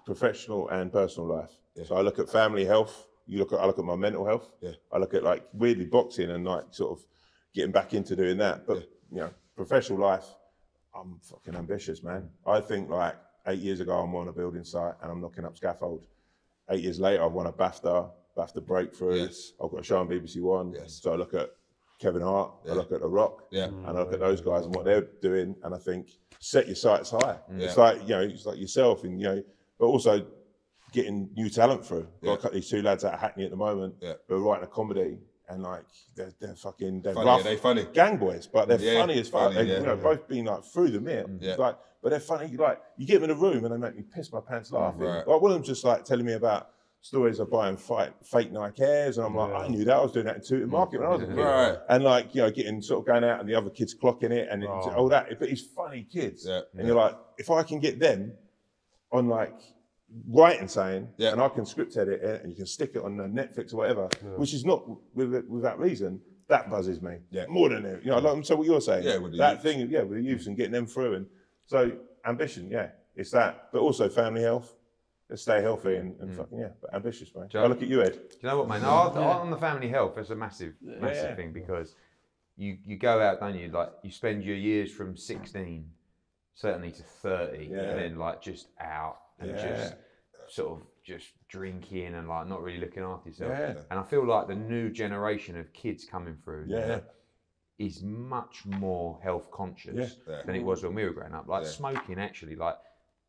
professional 0.05 0.69
and 0.69 0.91
personal 0.91 1.27
life. 1.29 1.51
So 1.85 1.95
I 1.95 2.01
look 2.01 2.17
at 2.17 2.29
family 2.29 2.65
health. 2.65 3.05
You 3.27 3.37
look 3.39 3.53
at 3.53 3.59
I 3.59 3.65
look 3.65 3.77
at 3.77 3.85
my 3.85 3.95
mental 3.95 4.25
health. 4.25 4.49
Yeah. 4.61 4.71
I 4.91 4.97
look 4.97 5.13
at 5.13 5.23
like 5.23 5.45
weirdly 5.53 5.85
boxing 5.85 6.31
and 6.31 6.43
like 6.45 6.65
sort 6.71 6.97
of 6.97 7.05
getting 7.53 7.71
back 7.71 7.93
into 7.93 8.15
doing 8.15 8.37
that. 8.37 8.65
But 8.65 8.89
you 9.11 9.17
know, 9.17 9.29
professional 9.61 9.99
life. 9.99 10.25
I'm 10.95 11.19
fucking 11.21 11.55
ambitious, 11.55 12.01
man. 12.03 12.29
I 12.45 12.61
think 12.61 12.89
like 12.89 13.15
eight 13.47 13.59
years 13.59 13.81
ago 13.81 13.93
I'm 13.99 14.15
on 14.15 14.29
a 14.29 14.31
building 14.33 14.63
site 14.63 14.93
and 15.01 15.11
I'm 15.11 15.19
knocking 15.19 15.43
up 15.45 15.57
scaffold. 15.57 16.05
Eight 16.69 16.81
years 16.83 16.99
later 16.99 17.23
I've 17.23 17.33
won 17.33 17.47
a 17.47 17.51
BAFTA, 17.51 18.09
BAFTA 18.37 18.65
breakthrough. 18.65 19.15
Yes. 19.23 19.51
I've 19.61 19.71
got 19.71 19.81
a 19.81 19.83
show 19.83 19.99
on 19.99 20.07
BBC 20.07 20.41
One. 20.41 20.73
Yes. 20.73 20.99
So 21.01 21.11
I 21.11 21.15
look 21.15 21.33
at 21.33 21.49
Kevin 21.99 22.21
Hart. 22.21 22.51
Yeah. 22.65 22.71
I 22.73 22.75
look 22.75 22.91
at 22.91 23.01
The 23.01 23.07
Rock. 23.07 23.43
Yeah. 23.51 23.65
And 23.65 23.87
I 23.87 23.91
look 23.91 24.13
at 24.13 24.19
those 24.19 24.41
guys 24.41 24.65
and 24.65 24.73
what 24.75 24.85
they're 24.85 25.07
doing, 25.21 25.55
and 25.63 25.73
I 25.73 25.77
think 25.77 26.11
set 26.39 26.67
your 26.67 26.75
sights 26.75 27.09
high. 27.11 27.37
Mm. 27.51 27.61
It's 27.61 27.77
like 27.77 28.01
you 28.03 28.09
know, 28.09 28.21
it's 28.21 28.45
like 28.45 28.59
yourself, 28.59 29.03
and 29.03 29.19
you 29.19 29.27
know, 29.27 29.43
but 29.79 29.85
also 29.85 30.25
getting 30.93 31.29
new 31.35 31.49
talent 31.49 31.85
through. 31.85 32.07
Yeah. 32.21 32.37
Got 32.41 32.53
these 32.53 32.69
two 32.69 32.81
lads 32.81 33.03
out 33.03 33.13
of 33.13 33.19
Hackney 33.19 33.45
at 33.45 33.51
the 33.51 33.57
moment 33.57 33.95
Yeah. 34.01 34.13
who 34.27 34.35
are 34.35 34.39
writing 34.39 34.63
a 34.63 34.67
comedy, 34.67 35.19
and 35.49 35.63
like 35.63 35.83
they're, 36.15 36.31
they're 36.39 36.55
fucking 36.55 37.01
they're 37.01 37.13
Funny, 37.13 37.25
rough, 37.27 37.43
they 37.43 37.55
funny? 37.55 37.87
gang 37.93 38.17
boys, 38.17 38.47
but 38.47 38.67
they're 38.67 38.79
Yeah, 38.79 38.99
funny 39.01 39.19
as 39.19 39.29
fuck. 39.29 39.53
funny, 39.53 39.55
They've, 39.55 39.67
yeah. 39.67 39.79
you 39.79 39.85
know, 39.85 39.95
both 39.95 40.27
been 40.27 40.45
like 40.45 40.63
through 40.65 40.89
the 40.91 40.99
mitt, 41.01 41.27
mm. 41.27 41.37
Yeah. 41.41 41.55
like, 41.55 41.77
but 42.03 42.09
they're 42.09 42.19
funny. 42.19 42.55
Like 42.57 42.81
you 42.97 43.07
get 43.07 43.21
them 43.21 43.29
in 43.29 43.37
a 43.37 43.39
room 43.39 43.65
and 43.65 43.73
they 43.73 43.77
make 43.77 43.95
me 43.95 44.03
piss 44.03 44.31
my 44.31 44.39
pants 44.41 44.71
laughing. 44.71 45.01
Right. 45.01 45.27
Like 45.27 45.41
one 45.41 45.51
of 45.51 45.55
them 45.55 45.63
just 45.63 45.83
like 45.83 46.05
telling 46.05 46.25
me 46.25 46.33
about. 46.33 46.69
Stories 46.99 47.39
of 47.39 47.49
buying 47.49 47.77
fight, 47.77 48.11
fake 48.23 48.51
Nike 48.51 48.81
Airs, 48.83 49.17
and 49.17 49.27
I'm 49.27 49.35
like, 49.35 49.53
I 49.53 49.67
knew 49.67 49.85
that. 49.85 49.95
I 49.95 50.01
was 50.01 50.11
doing 50.11 50.25
that 50.25 50.37
in 50.37 50.41
Tooting 50.41 50.67
mm. 50.67 50.71
Market 50.71 50.99
when 50.99 51.07
I 51.07 51.11
was 51.11 51.21
a 51.21 51.25
kid. 51.27 51.37
Right. 51.37 51.77
And 51.89 52.03
like, 52.03 52.33
you 52.35 52.41
know, 52.41 52.49
getting 52.51 52.81
sort 52.81 52.99
of 53.01 53.05
going 53.05 53.23
out 53.23 53.39
and 53.39 53.47
the 53.47 53.53
other 53.53 53.69
kids 53.69 53.95
clocking 53.95 54.31
it 54.31 54.49
and 54.51 54.63
it's 54.63 54.87
all 54.87 55.07
that. 55.09 55.27
But 55.39 55.47
he's 55.47 55.61
funny 55.61 56.05
kids. 56.11 56.45
Yeah. 56.45 56.61
And 56.75 56.87
you're 56.87 56.97
like, 56.97 57.15
if 57.37 57.49
I 57.51 57.61
can 57.63 57.79
get 57.79 57.99
them 57.99 58.33
on 59.11 59.29
like 59.29 59.53
writing 60.27 60.67
saying, 60.67 61.09
Yeah. 61.17 61.31
and 61.33 61.41
I 61.41 61.49
can 61.49 61.65
script 61.65 61.97
edit 61.97 62.21
it 62.21 62.41
and 62.41 62.49
you 62.51 62.55
can 62.55 62.65
stick 62.65 62.91
it 62.95 63.03
on 63.03 63.19
uh, 63.19 63.23
Netflix 63.23 63.73
or 63.73 63.77
whatever, 63.77 64.09
which 64.37 64.53
is 64.53 64.65
not 64.65 64.87
with, 65.13 65.33
with 65.47 65.63
that 65.63 65.77
reason, 65.79 66.21
that 66.47 66.69
buzzes 66.69 67.01
me. 67.01 67.17
Yeah. 67.29 67.45
More 67.49 67.69
than 67.69 67.85
it. 67.85 68.03
You 68.03 68.11
know, 68.11 68.19
like, 68.19 68.45
so 68.45 68.55
what 68.55 68.67
you're 68.67 68.81
saying. 68.81 69.03
Yeah, 69.03 69.17
with 69.17 69.37
that 69.37 69.51
youths. 69.51 69.63
thing, 69.63 69.89
yeah, 69.89 70.03
with 70.03 70.17
the 70.19 70.23
youths 70.23 70.47
and 70.47 70.55
getting 70.55 70.71
them 70.71 70.85
through. 70.87 71.15
And 71.15 71.25
so 71.65 71.91
ambition, 72.25 72.69
yeah, 72.71 72.89
it's 73.15 73.31
that. 73.31 73.69
But 73.73 73.79
also 73.81 74.07
family 74.09 74.41
health. 74.41 74.73
Let's 75.29 75.41
stay 75.41 75.61
healthy 75.61 75.97
and, 75.97 76.17
and 76.21 76.33
fucking, 76.33 76.57
yeah, 76.57 76.69
but 76.81 76.93
ambitious, 76.93 77.35
man. 77.35 77.49
Joe? 77.49 77.63
I 77.65 77.67
look 77.67 77.81
at 77.81 77.89
you, 77.89 78.01
Ed. 78.01 78.13
Do 78.13 78.19
you 78.41 78.47
know 78.47 78.59
what, 78.59 78.69
man? 78.69 78.81
No, 78.81 78.87
I- 78.87 79.07
I- 79.09 79.39
on 79.39 79.51
the 79.51 79.57
family 79.57 79.89
health, 79.89 80.17
it's 80.17 80.29
a 80.29 80.35
massive, 80.37 80.75
massive 80.81 81.31
Yeah. 81.31 81.35
thing 81.35 81.51
because 81.51 81.95
you 82.55 82.77
you 82.85 82.95
go 82.97 83.19
out, 83.19 83.41
don't 83.41 83.53
you? 83.59 83.67
Like 83.67 83.89
you 84.03 84.09
spend 84.11 84.45
your 84.45 84.55
years 84.55 84.89
from 84.89 85.17
sixteen, 85.17 85.91
certainly 86.53 86.91
to 86.93 87.03
thirty, 87.03 87.65
Yeah. 87.69 87.79
and 87.79 87.99
then 87.99 88.17
like 88.17 88.41
just 88.41 88.69
out 88.79 89.17
and 89.39 89.51
Yeah. 89.51 89.67
just 89.67 89.95
sort 90.49 90.79
of 90.81 90.87
just 91.03 91.27
drinking 91.47 92.15
and 92.15 92.27
like 92.27 92.47
not 92.47 92.61
really 92.61 92.79
looking 92.79 93.03
after 93.03 93.29
yourself. 93.29 93.51
Yeah. 93.51 93.81
And 93.89 93.99
I 93.99 94.03
feel 94.03 94.25
like 94.25 94.47
the 94.47 94.55
new 94.55 94.89
generation 94.89 95.57
of 95.57 95.71
kids 95.73 96.05
coming 96.05 96.35
through 96.43 96.65
Yeah. 96.67 97.01
is 97.77 98.03
much 98.03 98.65
more 98.65 99.19
health 99.21 99.49
conscious 99.51 100.17
Yeah. 100.27 100.41
than 100.45 100.55
it 100.55 100.63
was 100.63 100.83
when 100.83 100.95
we 100.95 101.03
were 101.03 101.11
growing 101.11 101.33
up. 101.33 101.47
Like 101.47 101.63
Yeah. 101.63 101.69
smoking, 101.69 102.19
actually, 102.19 102.55
like 102.55 102.77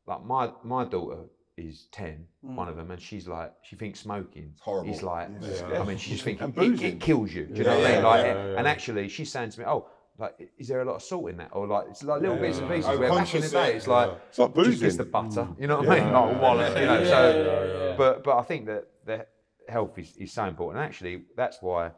like 0.06 0.24
my 0.24 0.52
my 0.64 0.84
daughter 0.84 1.24
is 1.58 1.86
10, 1.90 2.26
mm. 2.44 2.54
one 2.54 2.68
of 2.68 2.76
them, 2.76 2.90
and 2.92 3.02
she's 3.02 3.26
like, 3.26 3.52
she 3.62 3.76
thinks 3.76 4.00
smoking 4.00 4.54
horrible. 4.60 4.90
is 4.92 5.02
like, 5.02 5.28
I 5.28 5.84
mean, 5.84 5.98
she's 5.98 6.22
just 6.22 6.24
thinks 6.24 6.40
it, 6.40 6.82
it, 6.82 7.00
kills 7.00 7.34
you. 7.34 7.46
Do 7.46 7.54
you 7.54 7.64
know 7.64 7.76
what 7.78 7.90
I 7.90 7.94
mean? 7.94 8.02
Like, 8.04 8.24
yeah, 8.24 8.46
yeah. 8.52 8.58
and 8.58 8.68
actually, 8.68 9.08
she's 9.08 9.30
saying 9.30 9.50
to 9.50 9.60
me, 9.60 9.66
oh, 9.66 9.88
like, 10.18 10.50
is 10.58 10.66
there 10.68 10.80
a 10.80 10.84
lot 10.84 10.96
of 10.96 11.02
salt 11.02 11.30
in 11.30 11.36
that? 11.36 11.50
Or 11.52 11.66
like, 11.66 11.86
it's 11.90 12.02
like 12.02 12.20
little 12.20 12.36
bits 12.36 12.58
and 12.58 12.68
pieces. 12.68 12.86
Oh, 12.86 12.98
where 12.98 13.08
back 13.08 13.34
in 13.34 13.40
the 13.40 13.48
conscious, 13.48 13.52
day, 13.52 13.74
it's 13.76 13.86
like, 13.86 14.10
It's 14.28 14.38
like 14.38 14.54
just 14.54 14.80
kiss 14.80 14.96
the 14.96 15.04
butter. 15.04 15.42
Mm. 15.42 15.60
You 15.60 15.66
know 15.68 15.78
what 15.78 15.88
I 15.88 16.04
mean? 16.04 16.12
Like 16.12 16.36
a 16.36 16.38
wallet. 16.38 16.80
You 16.80 16.86
know. 16.86 17.04
so, 17.04 17.94
but 17.96 18.24
but 18.24 18.36
I 18.36 18.42
think 18.42 18.66
that 18.66 18.88
the 19.06 19.26
health 19.68 19.96
is, 19.96 20.16
is 20.16 20.32
so 20.32 20.44
important. 20.44 20.82
And 20.82 20.88
actually, 20.88 21.22
that's 21.36 21.58
why 21.60 21.92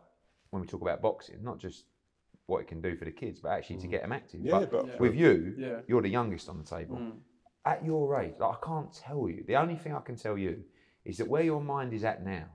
when 0.50 0.60
we 0.60 0.68
talk 0.68 0.82
about 0.82 1.00
boxing, 1.00 1.42
not 1.42 1.58
just 1.58 1.84
what 2.46 2.60
it 2.60 2.68
can 2.68 2.82
do 2.82 2.94
for 2.94 3.06
the 3.06 3.10
kids, 3.10 3.40
but 3.40 3.52
actually 3.52 3.78
to 3.78 3.86
mm. 3.86 3.90
get 3.90 4.02
them 4.02 4.12
active. 4.12 4.40
Yeah, 4.42 4.58
but 4.60 4.70
but- 4.70 5.00
with 5.00 5.14
you, 5.14 5.54
Yeah. 5.56 5.80
you're 5.88 6.02
the 6.02 6.08
youngest 6.08 6.48
on 6.48 6.58
the 6.58 6.64
table. 6.64 6.96
Mm. 6.96 7.12
At 7.64 7.84
your 7.84 8.18
age, 8.20 8.34
like, 8.38 8.56
I 8.56 8.66
can't 8.66 8.92
tell 8.92 9.28
you. 9.28 9.44
The 9.46 9.56
only 9.56 9.76
thing 9.76 9.94
I 9.94 10.00
can 10.00 10.16
tell 10.16 10.36
you 10.36 10.64
is 11.04 11.18
that 11.18 11.28
where 11.28 11.42
your 11.42 11.60
mind 11.60 11.92
is 11.92 12.04
at 12.04 12.24
now 12.24 12.46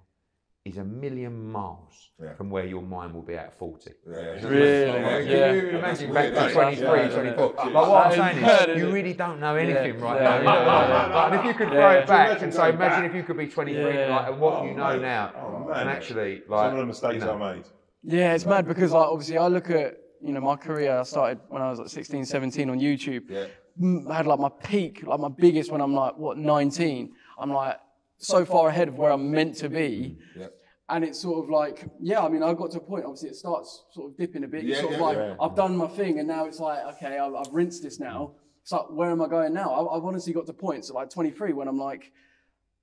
is 0.65 0.77
a 0.77 0.83
million 0.83 1.51
miles 1.51 2.09
Yeah. 2.19 2.33
from 2.33 2.49
where 2.49 2.65
your 2.65 2.81
mind 2.81 3.13
will 3.13 3.21
be 3.21 3.35
at 3.35 3.53
40. 3.59 3.91
Really? 4.03 4.39
Can 4.41 5.27
Yeah. 5.27 5.51
you 5.51 5.69
imagine 5.77 6.11
back 6.11 6.33
to 6.33 6.39
Weird. 6.41 6.53
23, 6.53 6.99
Yeah. 7.01 7.09
24? 7.09 7.53
Like 7.71 7.73
what 7.87 8.05
I'm 8.07 8.11
saying 8.13 8.71
is, 8.73 8.77
you 8.81 8.89
really 8.89 9.13
don't 9.13 9.39
know 9.39 9.55
anything 9.55 9.99
right 9.99 10.19
Yeah, 10.19 10.29
now. 10.29 10.41
yeah, 10.41 10.65
yeah, 10.65 11.15
Like, 11.15 11.31
and 11.31 11.39
if 11.39 11.45
you 11.45 11.53
could 11.53 11.67
Yeah. 11.73 11.79
throw 11.79 11.91
it 12.01 12.07
back 12.07 12.41
and 12.41 12.51
say, 12.51 12.57
going 12.61 12.73
imagine 12.75 13.01
back? 13.03 13.09
if 13.11 13.15
you 13.15 13.23
could 13.23 13.37
be 13.37 13.47
23 13.47 13.93
Yeah. 13.93 14.15
like, 14.15 14.27
and 14.29 14.39
what 14.41 14.53
Oh, 14.55 14.65
you 14.65 14.73
know 14.73 14.93
mate. 14.93 15.01
now, 15.03 15.31
Oh, 15.37 15.59
man. 15.69 15.77
and 15.81 15.89
actually, 15.89 16.41
like, 16.49 16.59
Some 16.65 16.73
of 16.73 16.77
the 16.79 16.85
mistakes 16.87 17.13
you 17.13 17.19
know, 17.25 17.43
I 17.43 17.53
made. 17.55 17.65
Yeah, 18.01 18.33
it's 18.33 18.45
mad 18.47 18.67
because 18.67 18.91
like 18.91 19.07
obviously 19.07 19.37
I 19.37 19.47
look 19.47 19.69
at 19.69 19.97
you 20.21 20.31
know 20.33 20.41
my 20.41 20.55
career. 20.55 20.97
I 20.99 21.03
started 21.03 21.39
when 21.49 21.61
I 21.61 21.69
was 21.69 21.77
like 21.77 21.89
16, 21.89 22.25
17 22.25 22.71
on 22.71 22.79
YouTube. 22.79 23.29
Yeah. 23.29 23.45
Mm, 23.79 24.09
I 24.09 24.15
had 24.15 24.25
like 24.25 24.39
my 24.39 24.49
peak, 24.63 25.03
like 25.05 25.19
my 25.19 25.29
biggest 25.29 25.71
when 25.71 25.81
I'm 25.81 25.93
like 25.93 26.17
what 26.17 26.37
19. 26.39 27.11
I'm 27.37 27.51
like 27.51 27.77
so 28.17 28.45
far 28.45 28.69
ahead 28.69 28.87
of 28.87 28.97
where 28.97 29.11
I'm 29.11 29.29
meant 29.31 29.55
to 29.57 29.69
be. 29.69 30.17
Yeah. 30.37 30.47
And 30.87 31.03
it's 31.03 31.19
sort 31.19 31.43
of 31.43 31.49
like, 31.49 31.83
yeah, 31.99 32.21
I 32.23 32.29
mean, 32.29 32.43
I 32.43 32.53
got 32.53 32.71
to 32.71 32.77
a 32.77 32.81
point, 32.81 33.05
obviously, 33.05 33.29
it 33.29 33.35
starts 33.35 33.85
sort 33.91 34.11
of 34.11 34.17
dipping 34.17 34.43
a 34.43 34.47
bit. 34.47 34.63
You're 34.63 34.77
Yeah, 34.77 34.85
of 34.85 34.91
yeah, 34.91 34.99
like, 35.01 35.17
yeah. 35.17 35.35
I've 35.41 35.55
done 35.55 35.75
my 35.75 35.87
thing, 35.87 36.19
and 36.19 36.27
now 36.27 36.45
it's 36.45 36.59
like, 36.59 36.79
okay, 36.95 37.17
I've, 37.17 37.33
I've 37.33 37.51
rinsed 37.51 37.81
this 37.81 37.99
now. 37.99 38.33
It's 38.61 38.71
like, 38.71 38.91
where 38.91 39.09
am 39.09 39.21
I 39.21 39.27
going 39.27 39.53
now? 39.53 39.71
I, 39.71 39.97
I've 39.97 40.03
honestly 40.05 40.31
got 40.33 40.45
to 40.45 40.53
points 40.53 40.89
at 40.89 40.95
like 40.95 41.09
23 41.09 41.53
when 41.53 41.67
I'm 41.67 41.77
like, 41.79 42.11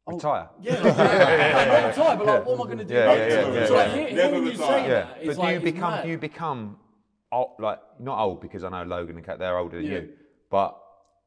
oh. 0.09 0.15
retire. 0.17 0.49
yeah, 0.61 0.81
like, 0.81 0.97
yeah, 0.97 1.81
not 1.81 1.87
retire, 1.97 2.17
but 2.17 2.27
like, 2.27 2.47
what 2.47 2.55
am 2.55 2.61
I 2.63 2.65
going 2.65 2.79
to 2.79 2.85
do? 2.85 2.95
Yeah, 2.95 3.15
yeah, 3.15 3.27
yeah, 3.27 3.53
yeah, 3.55 3.67
so 3.67 3.75
like, 3.75 3.87
yeah. 3.89 3.95
hear- 3.95 4.17
Never 4.17 4.35
hearing 4.35 4.47
you 4.51 4.57
say 4.57 4.83
Yeah, 4.83 4.89
that, 4.89 5.15
but 5.19 5.27
it's 5.29 5.37
do 5.37 5.43
like, 5.43 5.51
you 5.51 5.57
it's 5.57 5.65
become 5.65 5.91
mad. 5.93 6.03
do 6.05 6.09
you 6.11 6.19
become 6.19 6.77
old, 7.31 7.51
like 7.61 7.79
not 8.01 8.19
old 8.21 8.41
because 8.41 8.65
I 8.65 8.69
know 8.69 8.83
Logan 8.83 9.17
and 9.17 9.25
Kat 9.25 9.39
they're 9.39 9.57
older 9.57 9.77
than 9.77 9.87
Yeah. 9.87 9.93
you, 9.99 10.09
but 10.51 10.77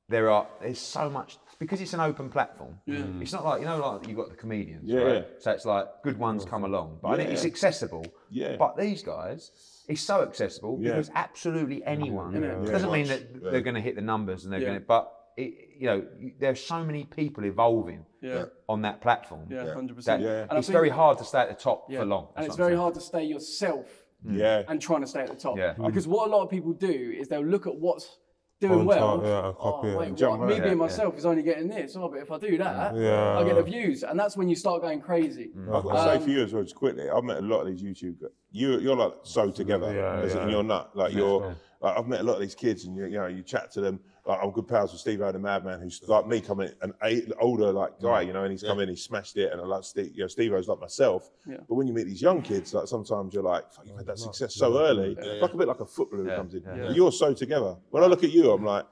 there 0.10 0.30
are 0.30 0.48
there's 0.62 0.80
so 0.80 1.10
much 1.10 1.38
because 1.60 1.82
it's 1.82 1.94
an 1.94 2.00
open 2.00 2.30
platform. 2.30 2.80
Mm. 2.88 3.22
It's 3.22 3.34
not 3.34 3.46
like 3.46 3.62
you 3.62 3.68
know 3.68 3.78
like 3.80 4.08
you've 4.08 4.18
got 4.18 4.30
the 4.30 4.36
comedians, 4.36 4.84
Yeah, 4.90 5.00
right? 5.02 5.26
So 5.40 5.52
it's 5.52 5.66
like 5.66 5.88
good 6.04 6.18
ones 6.18 6.46
come 6.46 6.64
along, 6.66 7.00
but 7.02 7.10
I 7.10 7.16
think 7.18 7.30
Yeah. 7.30 7.34
it's 7.36 7.46
accessible. 7.46 8.06
Yeah. 8.30 8.56
But 8.58 8.78
these 8.78 9.02
guys. 9.04 9.52
It's 9.88 10.02
so 10.02 10.24
accessible 10.24 10.80
Yeah. 10.82 10.92
because 10.94 11.12
absolutely 11.14 11.84
anyone. 11.86 12.34
Yeah. 12.34 12.62
It 12.64 12.72
doesn't 12.72 12.92
mean 12.92 13.08
that 13.08 13.22
Yeah. 13.44 13.52
they're 13.52 13.62
going 13.62 13.76
to 13.76 13.82
hit 13.82 13.96
the 13.96 14.02
numbers 14.02 14.44
and 14.44 14.52
they're 14.52 14.60
Yeah. 14.60 14.68
going 14.70 14.80
to, 14.80 14.86
but 14.86 15.12
it, 15.38 15.54
you 15.78 15.86
know, 15.86 16.08
you- 16.20 16.34
there's 16.40 16.60
so 16.60 16.84
many 16.84 17.04
people 17.04 17.46
evolving 17.46 18.04
Yeah. 18.22 18.46
on 18.68 18.82
that 18.82 19.00
platform. 19.02 19.48
Yeah, 19.50 19.74
hundred 19.74 19.96
percent. 19.96 20.24
Yeah. 20.24 20.48
And 20.50 20.58
it's 20.58 20.70
very 20.70 20.90
hard 20.90 21.20
to 21.20 21.24
stay 21.24 21.40
at 21.40 21.50
the 21.50 21.56
top 21.56 21.92
yeah. 21.92 22.00
for 22.00 22.06
long. 22.06 22.30
and 22.36 22.46
it's 22.48 22.56
very 22.56 22.70
saying. 22.72 22.80
hard 22.80 22.94
to 22.96 23.02
stay 23.02 23.24
yourself 23.26 24.06
Yeah. 24.24 24.64
and 24.68 24.82
trying 24.82 25.02
to 25.02 25.08
stay 25.08 25.20
at 25.22 25.28
the 25.30 25.36
top. 25.36 25.58
Yeah. 25.58 25.76
Mm. 25.76 25.86
Because 25.88 26.08
what 26.08 26.28
a 26.28 26.32
lot 26.36 26.42
of 26.44 26.50
people 26.50 26.74
do 26.74 27.14
is 27.20 27.28
they'll 27.28 27.42
look 27.46 27.68
at 27.68 27.76
what's 27.76 28.18
doing 28.68 28.80
On 28.80 28.86
well. 28.86 29.18
top, 29.18 29.26
yeah, 29.26 29.48
and 29.48 29.58
copy 29.58 29.88
oh, 29.88 29.92
it. 29.92 29.98
wait, 29.98 30.12
what? 30.12 30.20
me 30.20 30.26
on 30.28 30.44
it. 30.44 30.48
being 30.56 30.64
Yeah, 30.70 30.74
myself 30.76 31.18
is 31.18 31.26
only 31.26 31.44
getting 31.44 31.68
this. 31.68 31.96
Oh, 31.96 32.10
but 32.10 32.20
if 32.20 32.32
I 32.32 32.38
do 32.38 32.58
that, 32.58 32.96
Yeah. 32.96 33.40
I 33.40 33.44
get 33.44 33.56
the 33.56 33.64
views, 33.64 34.04
and 34.04 34.20
that's 34.20 34.36
when 34.38 34.50
you 34.50 34.56
start 34.56 34.82
going 34.82 35.02
crazy. 35.02 35.52
I've 35.74 35.84
got 35.84 35.94
to 35.94 36.04
say 36.12 36.16
um, 36.18 36.24
for 36.24 36.30
you 36.30 36.44
as 36.44 36.54
well, 36.54 36.64
just 36.64 36.76
quickly, 36.76 37.10
I've 37.10 37.24
met 37.24 37.38
a 37.38 37.42
lot 37.42 37.62
of 37.62 37.68
these 37.68 37.82
YouTube 37.82 38.22
guys. 38.22 38.32
You, 38.52 38.80
you're 38.80 38.96
like 38.96 39.14
so 39.24 39.52
together, 39.52 39.94
Yeah, 39.94 40.22
as 40.26 40.34
in 40.34 40.38
yeah. 40.40 40.50
you're 40.50 40.64
not. 40.64 40.96
Like 40.96 41.14
you're, 41.14 41.56
like 41.82 41.98
I've 41.98 42.08
met 42.08 42.22
a 42.22 42.24
lot 42.24 42.36
of 42.36 42.42
these 42.42 42.56
kids, 42.56 42.86
and 42.86 42.96
you, 42.96 43.06
you 43.06 43.18
know, 43.18 43.28
you 43.28 43.44
chat 43.44 43.72
to 43.74 43.82
them. 43.82 44.00
Like 44.26 44.40
I'm 44.42 44.50
good 44.50 44.68
pals 44.68 44.92
with 44.92 45.02
Steve 45.02 45.22
O, 45.22 45.32
the 45.32 45.38
Madman, 45.38 45.80
who's 45.80 46.02
like 46.08 46.28
me, 46.28 46.42
coming 46.42 46.72
an 46.82 46.94
eight, 47.04 47.32
older 47.40 47.72
like 47.72 48.00
guy, 48.02 48.24
mm. 48.24 48.28
you 48.28 48.34
know, 48.34 48.44
and 48.44 48.52
he's 48.52 48.64
come 48.64 48.80
in, 48.80 48.90
he 48.90 48.96
smashed 48.96 49.38
it, 49.38 49.52
and 49.52 49.62
I 49.62 49.66
like 49.66 49.84
Steve, 49.84 50.12
you 50.16 50.22
know, 50.22 50.28
Steve 50.28 50.52
O's 50.54 50.68
like 50.68 50.80
myself. 50.80 51.30
Yeah. 51.48 51.58
But 51.70 51.76
when 51.76 51.86
you 51.86 51.94
meet 51.94 52.06
these 52.06 52.24
young 52.24 52.42
kids, 52.42 52.74
like 52.74 52.88
sometimes 52.88 53.36
you're 53.36 53.44
like, 53.44 53.72
Fuck, 53.72 53.86
you've 53.86 53.98
had 53.98 54.08
that 54.08 54.14
oh, 54.14 54.32
success 54.32 54.56
so 54.56 54.80
early, 54.80 55.16
like 55.40 55.54
a 55.54 55.58
bit 55.58 55.68
like 55.68 55.80
a 55.80 55.86
footballer 55.86 56.24
who 56.24 56.36
comes 56.36 56.56
in. 56.56 56.64
yeah. 56.64 56.88
But 56.88 56.96
You're 56.96 57.12
so 57.12 57.34
together. 57.36 57.76
When 57.92 58.04
I 58.04 58.08
look 58.08 58.24
at 58.24 58.32
you, 58.32 58.52
I'm 58.52 58.66
like, 58.66 58.86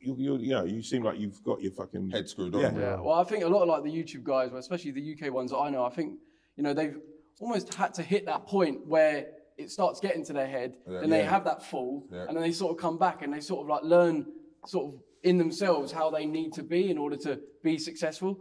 you, 0.00 0.16
you, 0.18 0.36
you 0.38 0.50
know, 0.50 0.64
you 0.64 0.82
seem 0.82 1.04
like 1.04 1.20
you've 1.20 1.42
got 1.44 1.62
your 1.62 1.72
fucking 1.72 2.10
Head 2.10 2.28
screwed 2.28 2.54
on. 2.56 2.60
Yeah. 2.60 2.72
Yeah. 2.76 3.00
Well, 3.00 3.14
I 3.14 3.24
think 3.24 3.44
a 3.44 3.48
lot 3.48 3.62
of 3.62 3.68
like 3.68 3.84
the 3.84 3.90
YouTube 3.90 4.24
guys, 4.24 4.52
especially 4.52 4.90
the 4.90 5.16
UK 5.16 5.32
ones 5.32 5.52
that 5.52 5.58
I 5.58 5.70
know, 5.70 5.84
I 5.84 5.90
think 5.90 6.18
you 6.56 6.64
know 6.64 6.74
they've 6.74 6.98
almost 7.40 7.72
had 7.74 7.94
to 7.94 8.02
hit 8.02 8.26
that 8.26 8.46
point 8.46 8.86
where 8.86 9.26
it 9.56 9.70
starts 9.70 10.00
getting 10.00 10.24
to 10.24 10.32
their 10.32 10.48
head, 10.48 10.76
and 10.86 11.12
they 11.12 11.20
Yeah. 11.22 11.30
have 11.30 11.44
that 11.44 11.62
fall, 11.62 12.06
Yeah. 12.10 12.24
and 12.26 12.36
then 12.36 12.42
they 12.42 12.50
sort 12.50 12.72
of 12.72 12.78
come 12.78 12.98
back 12.98 13.22
and 13.22 13.32
they 13.32 13.40
sort 13.40 13.62
of 13.62 13.68
like 13.68 13.84
learn 13.84 14.26
sort 14.66 14.94
of 14.94 15.00
in 15.22 15.38
themselves 15.38 15.92
how 15.92 16.10
they 16.10 16.26
need 16.26 16.52
to 16.54 16.62
be 16.62 16.90
in 16.90 16.98
order 16.98 17.16
to 17.16 17.40
be 17.62 17.78
successful. 17.78 18.38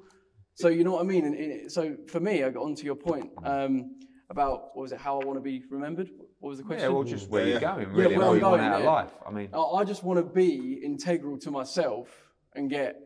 So 0.55 0.67
you 0.67 0.83
know 0.83 0.91
what 0.91 1.01
I 1.01 1.05
mean. 1.05 1.25
And, 1.25 1.35
and 1.35 1.71
so 1.71 1.95
for 2.07 2.19
me, 2.19 2.43
I 2.43 2.49
got 2.49 2.63
onto 2.63 2.83
your 2.85 2.95
point 2.95 3.31
um, 3.43 3.95
about 4.29 4.75
what 4.75 4.83
was 4.83 4.91
it? 4.91 4.99
How 4.99 5.19
I 5.19 5.25
want 5.25 5.37
to 5.37 5.41
be 5.41 5.63
remembered. 5.69 6.09
What 6.39 6.49
was 6.49 6.57
the 6.59 6.63
question? 6.65 6.89
Yeah, 6.89 6.93
well, 6.95 7.03
just 7.03 7.29
where 7.29 7.43
Yeah, 7.43 7.51
you're 7.53 7.61
yeah. 7.61 7.75
going, 7.75 7.87
Yeah, 7.87 7.93
really, 7.95 8.17
where 8.17 8.25
what 8.27 8.33
I'm 8.33 8.35
you 8.39 8.43
want 8.43 8.57
going, 8.61 8.71
out 8.71 8.79
of 8.81 8.85
life. 8.85 9.11
I 9.27 9.31
mean, 9.31 9.49
I 9.53 9.57
I 9.59 9.83
just 9.85 10.03
want 10.03 10.17
to 10.19 10.23
be 10.25 10.81
integral 10.83 11.37
to 11.39 11.51
myself 11.51 12.09
and 12.55 12.69
get 12.69 12.99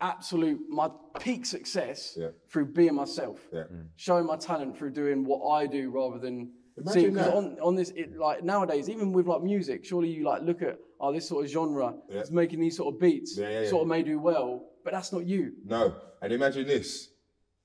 absolute 0.00 0.60
my 0.68 0.90
peak 1.20 1.46
success 1.46 2.16
Yeah. 2.16 2.28
through 2.50 2.66
being 2.72 2.94
myself, 2.94 3.40
Yeah. 3.52 3.64
showing 3.96 4.26
my 4.26 4.36
talent 4.36 4.76
through 4.76 4.90
doing 4.90 5.24
what 5.24 5.48
I 5.48 5.66
do 5.66 5.90
rather 5.90 6.18
than 6.18 6.52
Imagine 6.76 6.92
seeing. 6.92 7.14
Because 7.14 7.26
that. 7.28 7.36
on 7.36 7.58
on 7.60 7.74
this, 7.76 7.90
it, 7.90 8.16
like 8.16 8.42
nowadays, 8.44 8.88
even 8.90 9.12
with 9.12 9.26
like 9.26 9.42
music, 9.42 9.84
surely 9.84 10.10
you 10.10 10.24
like 10.24 10.42
look 10.42 10.60
at 10.62 10.78
oh 11.00 11.12
this 11.12 11.28
sort 11.28 11.44
of 11.44 11.50
genre, 11.50 11.94
Yeah. 12.08 12.20
it's 12.20 12.30
making 12.30 12.60
these 12.60 12.76
sort 12.76 12.94
of 12.94 13.00
beats, 13.00 13.36
Yeah, 13.36 13.48
yeah, 13.50 13.60
yeah. 13.62 13.68
sort 13.70 13.82
of 13.82 13.88
may 13.88 14.02
do 14.02 14.18
well, 14.18 14.64
but 14.84 14.92
that's 14.92 15.12
not 15.12 15.24
you. 15.26 15.52
No. 15.64 15.94
And 16.22 16.32
imagine 16.32 16.66
this 16.66 17.10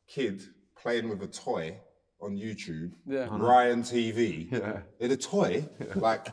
kid 0.07 0.41
playing 0.76 1.10
with 1.10 1.22
a 1.23 1.27
toy 1.27 1.77
on 2.22 2.35
YouTube, 2.35 2.91
Yeah. 3.07 3.22
Uh-huh. 3.22 3.38
Ryan 3.38 3.81
TV. 3.81 4.51
Yeah. 4.51 4.81
The 5.07 5.15
toy, 5.15 5.68
like, 5.95 6.27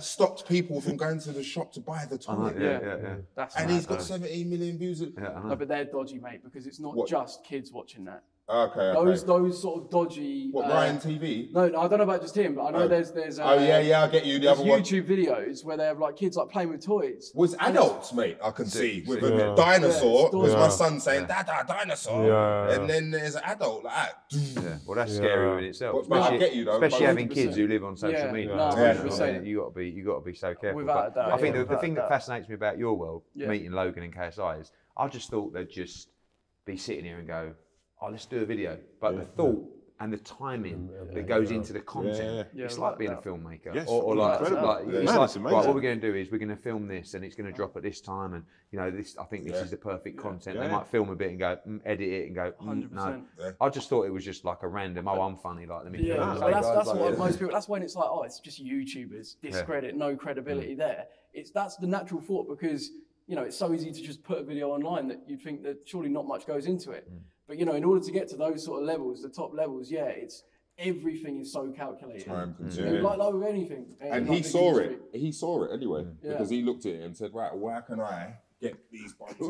stopped 0.00 0.48
people 0.48 0.80
from 0.80 0.96
going 0.96 1.20
to 1.20 1.30
the 1.32 1.42
shop 1.42 1.72
to 1.74 1.80
buy 1.80 2.04
the 2.10 2.18
toy. 2.18 2.32
Uh-huh, 2.32 2.52
yeah, 2.58 2.62
Yeah. 2.62 2.80
yeah, 2.82 2.96
yeah. 3.02 3.16
That's 3.36 3.56
And 3.56 3.66
mad. 3.68 3.74
he's 3.74 3.86
got 3.86 4.02
17 4.02 4.50
million 4.50 4.76
views. 4.78 5.00
Yeah, 5.00 5.08
I 5.16 5.40
know. 5.42 5.48
No, 5.50 5.56
but 5.56 5.68
they're 5.68 5.84
dodgy, 5.84 6.18
mate, 6.18 6.42
because 6.42 6.66
it's 6.66 6.80
not 6.80 6.96
What? 6.96 7.08
just 7.08 7.44
kids 7.44 7.70
watching 7.72 8.04
that. 8.06 8.24
Okay, 8.46 8.78
okay. 8.78 8.92
Those 9.04 9.24
those 9.24 9.62
sort 9.62 9.84
of 9.84 9.90
dodgy. 9.90 10.50
what, 10.50 10.66
uh, 10.66 10.74
Ryan 10.74 10.98
TV? 10.98 11.50
No, 11.50 11.66
no, 11.66 11.80
I 11.80 11.88
don't 11.88 11.96
know 11.96 12.04
about 12.04 12.20
just 12.20 12.36
him, 12.36 12.54
but 12.56 12.64
I 12.66 12.70
know 12.72 12.78
Oh. 12.80 12.88
there's 12.88 13.10
there's. 13.10 13.38
Uh, 13.38 13.44
oh, 13.44 13.54
yeah, 13.64 13.78
yeah, 13.80 14.02
I 14.02 14.08
get 14.08 14.26
you. 14.26 14.34
The 14.34 14.40
There's 14.46 14.60
other 14.60 14.68
one. 14.68 14.82
YouTube 14.82 15.08
videos 15.08 15.64
where 15.64 15.78
they 15.78 15.84
have 15.84 15.98
like 15.98 16.16
kids 16.16 16.36
like 16.36 16.50
playing 16.50 16.68
with 16.68 16.84
toys. 16.84 17.32
Was 17.34 17.54
adults, 17.58 18.12
mate, 18.12 18.36
I 18.44 18.50
can 18.50 18.66
see, 18.66 19.02
with 19.06 19.20
see. 19.20 19.26
a 19.28 19.36
Yeah. 19.48 19.54
dinosaur. 19.56 20.28
Yeah. 20.30 20.38
was 20.38 20.52
my 20.52 20.58
Yeah. 20.60 20.68
son 20.68 21.00
saying, 21.00 21.26
Dada, 21.26 21.64
dinosaur. 21.66 22.26
Yeah. 22.26 22.74
And 22.74 22.90
then 22.90 23.10
there's 23.10 23.34
an 23.34 23.44
adult 23.44 23.82
like 23.84 23.94
that. 23.94 24.14
Yeah, 24.62 24.76
well, 24.86 24.96
that's 24.96 25.16
scary 25.16 25.58
in 25.62 25.70
itself. 25.70 25.94
But- 26.02 26.08
but 26.10 26.16
I 26.16 26.20
especially- 26.24 26.38
get 26.40 26.54
you, 26.54 26.64
though, 26.66 26.74
Especially 26.74 27.06
having 27.06 27.28
100%. 27.28 27.34
kids 27.46 27.56
who 27.56 27.66
live 27.66 27.84
on 27.84 27.96
social 27.96 28.18
Yeah, 28.26 28.30
media. 28.32 28.56
no, 28.56 28.70
You 28.70 28.76
know, 28.76 28.76
100%. 28.76 29.36
I 29.36 29.38
mean, 29.38 29.46
You 29.46 29.58
got 29.60 29.68
to 29.68 29.74
be, 29.74 29.88
you 29.88 30.04
got 30.04 30.18
to 30.18 30.24
be 30.24 30.34
so 30.34 30.54
careful. 30.54 30.76
Without 30.82 31.12
a 31.12 31.14
doubt, 31.14 31.32
I 31.32 31.38
think 31.38 31.56
yeah, 31.56 31.62
the, 31.62 31.68
the 31.70 31.78
thing 31.78 31.94
that 31.94 32.10
fascinates 32.10 32.46
me 32.50 32.56
about 32.56 32.76
your 32.76 32.92
world, 32.94 33.22
meeting 33.34 33.72
Logan 33.72 34.02
and 34.02 34.14
KSI, 34.14 34.60
is 34.60 34.70
I 34.98 35.08
just 35.08 35.30
thought 35.30 35.54
they'd 35.54 35.70
just 35.70 36.10
be 36.66 36.76
sitting 36.76 37.04
here 37.06 37.16
and 37.18 37.26
go, 37.26 37.54
"Oh, 38.04 38.10
let's 38.10 38.26
do 38.26 38.38
a 38.42 38.44
video," 38.44 38.78
but 39.00 39.16
the 39.16 39.24
thought. 39.24 39.70
And 40.00 40.12
the 40.12 40.18
timing 40.18 40.90
that 41.12 41.28
goes 41.28 41.52
into 41.52 41.72
the 41.72 41.80
content, 41.80 42.48
Yeah, 42.52 42.64
it's 42.64 42.74
without 42.74 42.90
like 42.90 42.98
being 42.98 43.12
a 43.12 43.16
filmmaker, 43.16 43.72
Yes, 43.72 43.86
or, 43.88 44.02
or 44.02 44.16
like, 44.16 44.40
incredible. 44.40 44.66
like 44.66 44.84
Yeah. 44.86 44.92
it's 44.98 45.06
Man, 45.06 45.16
like, 45.18 45.24
it's 45.26 45.36
right, 45.36 45.52
what 45.52 45.74
we're 45.74 45.80
going 45.80 46.00
to 46.00 46.10
do 46.10 46.14
is 46.16 46.32
we're 46.32 46.38
going 46.38 46.48
to 46.48 46.56
film 46.56 46.88
this, 46.88 47.14
and 47.14 47.24
it's 47.24 47.36
going 47.36 47.48
to 47.48 47.56
drop 47.56 47.76
at 47.76 47.84
this 47.84 48.00
time, 48.00 48.34
and 48.34 48.44
you 48.72 48.78
know, 48.80 48.90
this 48.90 49.16
I 49.16 49.24
think 49.24 49.46
this 49.46 49.62
is 49.62 49.70
the 49.70 49.76
perfect 49.76 50.18
content. 50.18 50.58
They 50.58 50.66
might 50.68 50.88
film 50.88 51.10
a 51.10 51.14
bit 51.14 51.30
and 51.30 51.38
go, 51.38 51.58
mm, 51.66 51.80
edit 51.86 52.08
it 52.08 52.26
and 52.26 52.34
go, 52.34 52.52
mm, 52.60 52.90
no. 52.90 53.02
100%. 53.02 53.22
Yeah. 53.38 53.50
I 53.60 53.68
just 53.68 53.88
thought 53.88 54.02
it 54.02 54.12
was 54.12 54.24
just 54.24 54.44
like 54.44 54.64
a 54.64 54.68
random. 54.68 55.06
Oh, 55.06 55.22
I'm 55.22 55.36
funny. 55.36 55.64
Like 55.64 55.84
let 55.84 55.92
me. 55.92 56.00
Yeah, 56.00 56.16
film 56.16 56.40
but 56.40 56.50
that's, 56.50 56.66
that's 56.66 56.88
guys, 56.88 56.96
what 56.96 57.10
like, 57.10 57.18
most 57.18 57.38
people. 57.38 57.52
That's 57.52 57.68
when 57.68 57.82
it's 57.84 57.94
like, 57.94 58.08
oh, 58.10 58.24
it's 58.24 58.40
just 58.40 58.62
YouTubers, 58.64 59.36
discredit, 59.40 59.96
no 59.96 60.16
credibility 60.16 60.74
there. 60.74 61.06
It's 61.32 61.52
that's 61.52 61.76
the 61.76 61.86
natural 61.86 62.20
thought 62.20 62.48
because 62.48 62.90
you 63.28 63.36
know 63.36 63.42
it's 63.42 63.56
so 63.56 63.72
easy 63.72 63.92
to 63.92 64.02
just 64.02 64.24
put 64.24 64.38
a 64.38 64.42
video 64.42 64.70
online 64.70 65.06
that 65.06 65.20
you'd 65.28 65.40
think 65.40 65.62
that 65.62 65.76
surely 65.86 66.08
not 66.08 66.26
much 66.26 66.46
goes 66.48 66.66
into 66.66 66.90
it. 66.90 67.08
But 67.46 67.58
you 67.58 67.64
know, 67.66 67.74
in 67.74 67.84
order 67.84 68.04
to 68.04 68.10
get 68.10 68.28
to 68.28 68.36
those 68.36 68.64
sort 68.64 68.80
of 68.82 68.86
levels, 68.86 69.22
the 69.22 69.28
top 69.28 69.52
levels, 69.54 69.90
yeah, 69.90 70.06
it's 70.06 70.44
everything 70.78 71.38
is 71.40 71.52
so 71.52 71.70
calculated. 71.70 72.26
Time 72.26 72.56
You 72.58 72.64
know, 72.64 72.70
consuming. 72.70 73.02
Like, 73.02 73.18
like 73.18 73.32
with 73.34 73.42
anything. 73.48 73.86
Eh, 74.00 74.08
and 74.10 74.28
like 74.28 74.36
he 74.38 74.42
saw 74.42 74.70
industry. 74.78 74.98
it. 75.12 75.18
He 75.20 75.32
saw 75.32 75.64
it 75.64 75.70
anyway 75.72 76.06
Yeah. 76.22 76.32
because 76.32 76.50
he 76.50 76.62
looked 76.62 76.86
at 76.86 76.94
it 76.94 77.02
and 77.02 77.16
said, 77.16 77.32
"Right, 77.34 77.54
where 77.56 77.80
can 77.82 78.00
I 78.00 78.34
get 78.60 78.76
these 78.90 79.12
bunches?" 79.14 79.40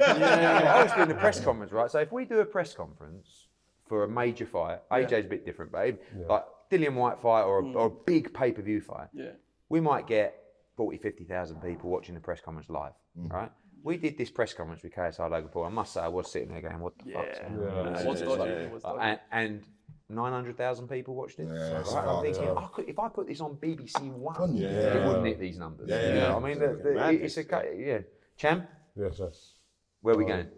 I 0.00 0.82
was 0.82 0.92
doing 0.92 1.08
the 1.08 1.14
press 1.14 1.40
conference, 1.44 1.72
right? 1.72 1.90
So 1.90 1.98
if 2.00 2.10
we 2.12 2.24
do 2.24 2.40
a 2.40 2.44
press 2.44 2.74
conference 2.74 3.48
for 3.86 4.04
a 4.04 4.08
major 4.08 4.46
fight, 4.46 4.80
AJ's 4.90 5.26
a 5.26 5.28
bit 5.28 5.44
different, 5.44 5.72
babe. 5.72 5.98
if- 6.18 6.28
like 6.28 6.44
Dillian 6.70 6.94
Whyte 6.94 7.20
fight 7.20 7.42
or 7.42 7.58
a, 7.60 7.62
mm. 7.62 7.74
or 7.76 7.86
a 7.86 7.90
big 7.90 8.32
pay 8.32 8.50
per 8.50 8.62
view 8.62 8.80
fight, 8.80 9.08
Yeah. 9.12 9.32
we 9.68 9.80
might 9.80 10.06
get 10.06 10.40
40, 10.76 10.96
50,000 10.98 11.60
people 11.60 11.90
watching 11.90 12.14
the 12.14 12.20
press 12.20 12.40
conference 12.40 12.68
live, 12.70 12.94
mm. 13.16 13.30
right? 13.30 13.52
We 13.84 13.98
did 13.98 14.16
this 14.16 14.30
press 14.30 14.54
conference 14.54 14.82
with 14.82 14.94
KSI 14.94 15.30
Logan 15.30 15.50
Paul. 15.52 15.64
I 15.66 15.68
must 15.68 15.92
say, 15.92 16.00
I 16.00 16.08
was 16.08 16.30
sitting 16.32 16.48
there 16.48 16.62
going, 16.62 16.80
"What 16.80 16.94
the 16.98 17.12
fuck's 17.12 17.38
Yeah. 17.38 17.48
going 17.50 17.68
on?" 17.68 17.94
Yeah. 17.94 18.00
You 18.00 18.06
What's 18.08 18.20
it's 18.22 18.30
dodgy? 18.34 18.50
like- 18.62 18.72
What's 18.72 18.84
uh, 18.84 18.92
dodgy? 18.94 19.02
and, 19.02 19.20
and 19.30 19.62
900,000 20.08 20.88
people 20.88 21.14
watched 21.14 21.38
it. 21.38 21.48
Yeah, 21.48 21.72
right? 21.72 22.08
I'm 22.08 22.22
thinking. 22.22 22.48
I 22.56 22.66
could, 22.72 22.88
if 22.88 22.98
I 22.98 23.08
put 23.10 23.26
this 23.26 23.40
on 23.42 23.56
BBC 23.56 24.10
One, 24.10 24.56
Yeah. 24.56 24.68
it 24.68 25.06
wouldn't 25.06 25.26
hit 25.26 25.38
these 25.38 25.58
numbers. 25.58 25.88
Yeah, 25.90 26.08
you 26.08 26.14
know 26.14 26.28
yeah. 26.28 26.36
I 26.36 26.40
mean, 26.40 26.58
the, 26.58 26.68
the, 26.82 27.24
it's 27.24 27.36
a 27.36 27.44
yeah. 27.76 27.98
Champ, 28.38 28.66
Yes, 28.96 29.16
yes. 29.20 29.52
where 30.00 30.14
are 30.14 30.18
we 30.18 30.24
going? 30.24 30.48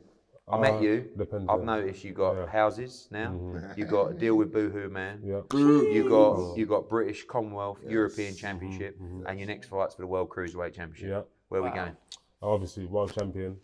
I 0.48 0.58
met 0.60 0.74
Uh, 0.74 0.78
you. 0.80 1.10
depends, 1.18 1.46
I've 1.48 1.58
yeah. 1.58 1.64
noticed 1.64 2.04
you 2.04 2.12
got 2.12 2.32
Yeah. 2.34 2.42
Mm-hmm. 2.42 2.50
houses 2.52 3.08
now. 3.10 3.34
You 3.76 3.84
got 3.86 4.12
a 4.12 4.14
deal 4.14 4.36
with 4.36 4.52
Boohoo 4.52 4.88
Man. 4.88 5.20
Yeah. 5.24 5.40
You 5.52 6.08
got 6.08 6.56
you 6.56 6.64
got 6.66 6.88
British 6.88 7.26
Commonwealth 7.26 7.80
European 7.82 8.32
Mm-hmm. 8.34 8.38
Championship, 8.46 9.00
and 9.26 9.36
your 9.40 9.48
next 9.48 9.66
fight's 9.68 9.96
for 9.96 10.02
the 10.02 10.06
World 10.06 10.28
Cruiserweight 10.28 10.74
Championship. 10.74 11.08
Yeah. 11.08 11.22
Where 11.48 11.60
are 11.60 11.64
we 11.64 11.70
going? 11.70 11.96
Obviously, 12.42 12.86
world 12.86 13.12
champion. 13.12 13.56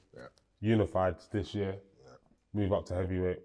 Unified 0.60 1.16
this 1.32 1.54
year. 1.54 1.76
Move 2.54 2.72
up 2.72 2.86
to 2.86 2.94
heavyweight. 2.94 3.40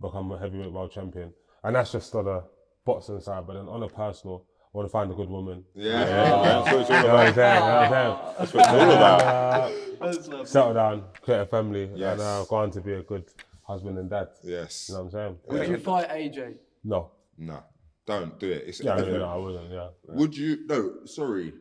Become 0.00 0.32
a 0.32 0.38
heavyweight 0.38 0.72
world 0.72 0.92
champion. 0.92 1.32
And 1.64 1.76
that's 1.76 1.92
just 1.92 2.14
on 2.14 2.24
the 2.24 2.44
boxing 2.84 3.20
side. 3.20 3.46
But 3.46 3.54
then 3.54 3.68
on 3.68 3.82
a 3.82 3.88
personal, 3.88 4.44
I 4.72 4.78
want 4.78 4.88
to 4.88 4.92
find 4.92 5.10
a 5.10 5.14
good 5.14 5.28
woman. 5.28 5.64
Yeah. 5.74 6.04
That's 6.04 6.72
what 6.72 6.80
it's 6.82 6.90
all 6.90 6.96
You 6.96 7.02
know 7.02 7.14
what 7.14 7.26
I'm 7.26 7.32
about. 7.32 7.34
saying? 7.34 7.54
You 7.54 7.68
know 7.68 7.74
what 7.74 7.82
I'm 7.82 7.90
saying? 7.90 8.34
That's 8.38 8.54
what 8.54 10.00
it's 10.00 10.22
all 10.30 10.32
about. 10.32 10.48
Settle 10.48 10.74
down, 10.74 11.04
create 11.20 11.40
a 11.40 11.46
family, 11.46 11.90
Yes. 11.94 12.12
and 12.12 12.20
uh, 12.22 12.44
go 12.48 12.56
on 12.56 12.70
to 12.70 12.80
be 12.80 12.92
a 12.94 13.02
good 13.02 13.24
husband 13.66 13.98
and 13.98 14.08
dad. 14.08 14.28
Yes. 14.42 14.86
You 14.88 14.94
know 14.94 15.00
what 15.02 15.06
I'm 15.06 15.10
saying? 15.12 15.36
Would 15.48 15.68
you 15.68 15.76
fight 15.78 16.08
AJ? 16.08 16.54
No. 16.84 17.10
No, 17.36 17.62
don't 18.06 18.38
do 18.38 18.50
it. 18.50 18.64
It's 18.66 18.80
Yeah, 18.80 18.96
no, 18.96 19.18
no, 19.18 19.24
I 19.24 19.36
wouldn't. 19.36 19.70
Yeah. 19.70 19.88
Would 20.08 20.36
you? 20.36 20.66
No, 20.66 21.04
sorry. 21.06 21.52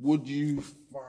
Would 0.00 0.26
you 0.26 0.60
fight? 0.60 1.00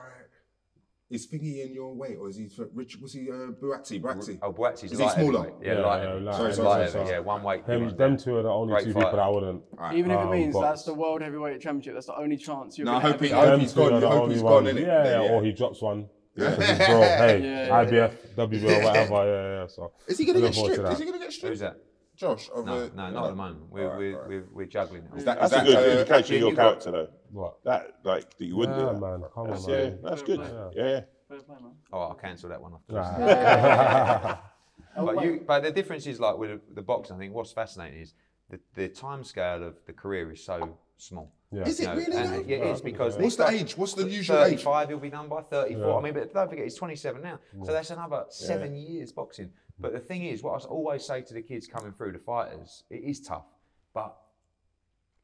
Is 1.10 1.28
Thingy 1.28 1.64
in 1.64 1.72
your 1.74 1.94
weight, 1.94 2.16
or 2.18 2.28
is 2.28 2.36
he 2.36 2.48
for 2.48 2.66
Rich? 2.74 2.96
Was 3.00 3.12
he 3.12 3.30
uh, 3.30 3.52
Buatsi? 3.62 4.00
Buatsi? 4.00 4.38
Oh, 4.42 4.52
Buatsi's 4.52 4.84
Is 4.92 4.98
he 4.98 5.04
light 5.04 5.14
smaller? 5.14 5.38
heavyweight. 5.44 5.54
Yeah, 5.62 5.72
Yeah, 5.74 5.80
light 5.86 6.02
yeah, 6.02 6.12
light 6.14 6.34
Sorry, 6.34 6.52
sorry, 6.54 6.64
sorry, 6.64 6.88
sorry. 6.90 7.08
Yeah, 7.10 7.18
one 7.20 7.42
weight. 7.42 7.66
Them, 7.66 7.80
difference. 7.84 7.98
them 7.98 8.16
two 8.16 8.36
are 8.38 8.42
the 8.42 8.48
only 8.48 8.72
Great 8.72 8.84
two 8.86 8.94
people 8.94 9.20
I 9.20 9.28
wouldn't. 9.28 9.62
Even 9.94 10.10
if 10.10 10.18
it 10.18 10.22
Um, 10.22 10.30
mean 10.30 10.50
box. 10.50 10.66
that's 10.66 10.84
the 10.84 10.94
world 10.94 11.20
heavyweight 11.22 11.60
championship, 11.60 11.94
that's 11.94 12.06
the 12.06 12.16
only 12.18 12.36
chance 12.38 12.78
you're 12.78 12.86
No, 12.86 12.92
I 12.94 13.02
gonna 13.02 13.12
hope 13.12 13.20
he- 13.20 13.32
I 13.32 13.36
hope 13.36 13.46
Them 13.50 13.60
he's 13.60 13.72
two 13.74 13.78
gone- 13.80 13.92
I 13.94 14.00
hope 14.00 14.22
only 14.22 14.34
he's 14.34 14.42
ones. 14.42 14.66
gone, 14.66 14.74
innit? 14.76 14.80
Yeah, 14.80 14.86
Yeah, 14.86 15.04
yeah, 15.04 15.22
yeah. 15.24 15.30
or 15.32 15.44
he 15.44 15.52
drops 15.52 15.82
one. 15.82 16.08
Because 16.34 16.56
he's 16.56 16.78
bro, 16.78 17.00
hey, 17.02 17.40
Yeah, 17.42 17.66
yeah, 17.66 17.84
IBF, 17.84 18.12
WBO, 18.36 18.84
whatever. 18.84 19.14
Yeah, 19.14 19.60
yeah. 19.60 19.66
So 19.68 19.92
Is 20.08 20.18
he 20.18 20.24
gonna 20.24 20.40
get 20.40 20.54
stripped? 20.54 20.92
Is 20.92 20.98
he 20.98 21.04
gonna 21.04 21.18
get 21.20 21.32
stripped? 21.32 21.50
Who's 21.52 21.60
that? 21.60 21.76
Josh. 22.16 22.48
Of, 22.54 22.64
No, 22.66 22.72
uh, 22.84 22.88
no, 22.94 23.10
not 23.10 23.24
at 23.24 23.30
the 23.30 23.34
moment. 23.36 23.70
We're, 23.70 23.84
Alright, 23.84 23.98
we're, 23.98 24.14
alright. 24.14 24.28
we're, 24.28 24.44
we're 24.52 24.66
juggling 24.66 25.04
it. 25.04 25.18
Is 25.18 25.24
that, 25.24 25.40
That's 25.40 25.52
is 25.52 25.58
a 25.58 25.60
that, 25.62 25.66
good 25.66 25.76
uh, 25.76 26.00
indication 26.00 26.34
of 26.36 26.40
your 26.42 26.54
character, 26.54 26.90
though. 26.92 27.08
What? 27.32 27.64
That, 27.64 27.98
like, 28.04 28.36
that 28.38 28.44
you 28.44 28.56
wouldn't 28.56 28.78
Yeah, 28.78 28.84
do 28.86 28.92
that. 28.92 29.00
man. 29.00 29.24
Come 29.34 29.44
on, 29.46 29.50
That's, 29.50 29.68
yeah, 29.68 29.76
man. 29.76 29.98
that's 30.02 30.22
good. 30.22 30.40
Yeah, 30.40 30.70
yeah. 30.86 31.00
Fair 31.28 31.40
play, 31.40 31.56
man. 31.60 31.72
Oh, 31.92 32.00
I'll 32.00 32.14
cancel 32.14 32.48
that 32.50 32.60
one 32.60 32.74
off. 32.74 32.82
Nah. 32.88 34.36
But, 34.96 35.24
you, 35.24 35.42
but 35.44 35.64
the 35.64 35.72
difference 35.72 36.06
is 36.06 36.20
like 36.20 36.38
with 36.38 36.60
the 36.72 36.82
boxing. 36.82 37.16
I 37.16 37.18
think 37.18 37.34
what's 37.34 37.50
fascinating 37.50 38.00
is 38.00 38.14
the, 38.48 38.60
the 38.74 38.88
time 38.88 39.24
scale 39.24 39.64
of 39.64 39.74
the 39.86 39.92
career 39.92 40.30
is 40.30 40.44
so 40.44 40.78
small. 40.98 41.32
Yeah. 41.54 41.68
Is 41.68 41.80
it 41.80 41.84
know, 41.86 41.94
really? 41.94 42.16
and 42.16 42.30
now? 42.32 42.42
yeah, 42.46 42.56
it 42.56 42.66
is 42.66 42.80
because 42.80 43.16
What's 43.16 43.36
the 43.36 43.48
age? 43.48 43.76
What's 43.76 43.94
the 43.94 44.08
usual 44.08 44.42
age? 44.42 44.62
35 44.62 44.88
he'll 44.88 44.98
be 44.98 45.10
done 45.10 45.28
by 45.28 45.42
34 45.42 45.86
Yeah. 45.86 45.94
i 45.94 46.02
mean 46.02 46.14
but 46.14 46.34
don't 46.34 46.48
forget 46.48 46.64
he's 46.64 46.74
27 46.74 47.22
now 47.22 47.38
so 47.64 47.72
that's 47.72 47.90
another 47.90 48.24
seven 48.28 48.74
years 48.74 49.12
boxing 49.12 49.50
but 49.78 49.92
the 49.92 50.00
thing 50.00 50.24
is 50.24 50.42
what 50.42 50.62
i 50.62 50.66
always 50.66 51.04
say 51.04 51.20
to 51.22 51.34
the 51.34 51.42
kids 51.42 51.66
coming 51.66 51.92
through 51.92 52.12
the 52.12 52.18
fighters 52.18 52.84
it 52.90 53.02
is 53.04 53.20
tough 53.20 53.46
but 53.92 54.16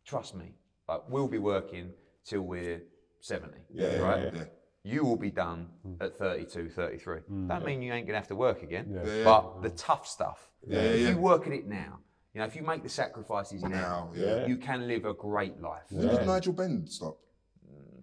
trust 0.04 0.34
me 0.36 0.54
like 0.88 1.02
we'll 1.08 1.28
be 1.28 1.38
working 1.38 1.90
till 2.24 2.42
we're 2.42 2.82
70 3.20 3.52
Yeah, 3.72 3.98
right 3.98 4.22
yeah, 4.22 4.30
yeah. 4.34 4.44
you 4.84 5.04
will 5.04 5.16
be 5.16 5.30
done 5.30 5.68
hmm. 5.82 5.94
at 6.00 6.16
32 6.16 6.68
33 6.70 7.18
hmm. 7.20 7.48
don't 7.48 7.64
mean 7.64 7.82
you 7.82 7.92
ain't 7.92 8.06
gonna 8.06 8.18
have 8.18 8.28
to 8.28 8.36
work 8.36 8.62
again 8.62 8.86
Yeah. 8.90 9.04
yeah. 9.04 9.24
but 9.24 9.62
the 9.62 9.70
tough 9.70 10.06
stuff 10.06 10.50
Yeah, 10.66 10.78
if 10.78 11.00
yeah, 11.00 11.08
you 11.08 11.14
yeah. 11.14 11.20
work 11.30 11.46
at 11.46 11.52
it 11.52 11.66
now 11.66 11.98
you 12.34 12.40
know 12.40 12.46
if 12.46 12.54
you 12.56 12.62
make 12.62 12.82
the 12.82 12.88
sacrifices 12.88 13.62
now, 13.62 14.10
yeah. 14.14 14.46
you 14.46 14.56
can 14.56 14.86
live 14.86 15.04
a 15.04 15.14
great 15.14 15.60
life 15.60 15.82
When 15.90 16.08
did 16.08 16.26
Nigel 16.26 16.52
Benn 16.52 16.86
stop? 16.86 17.16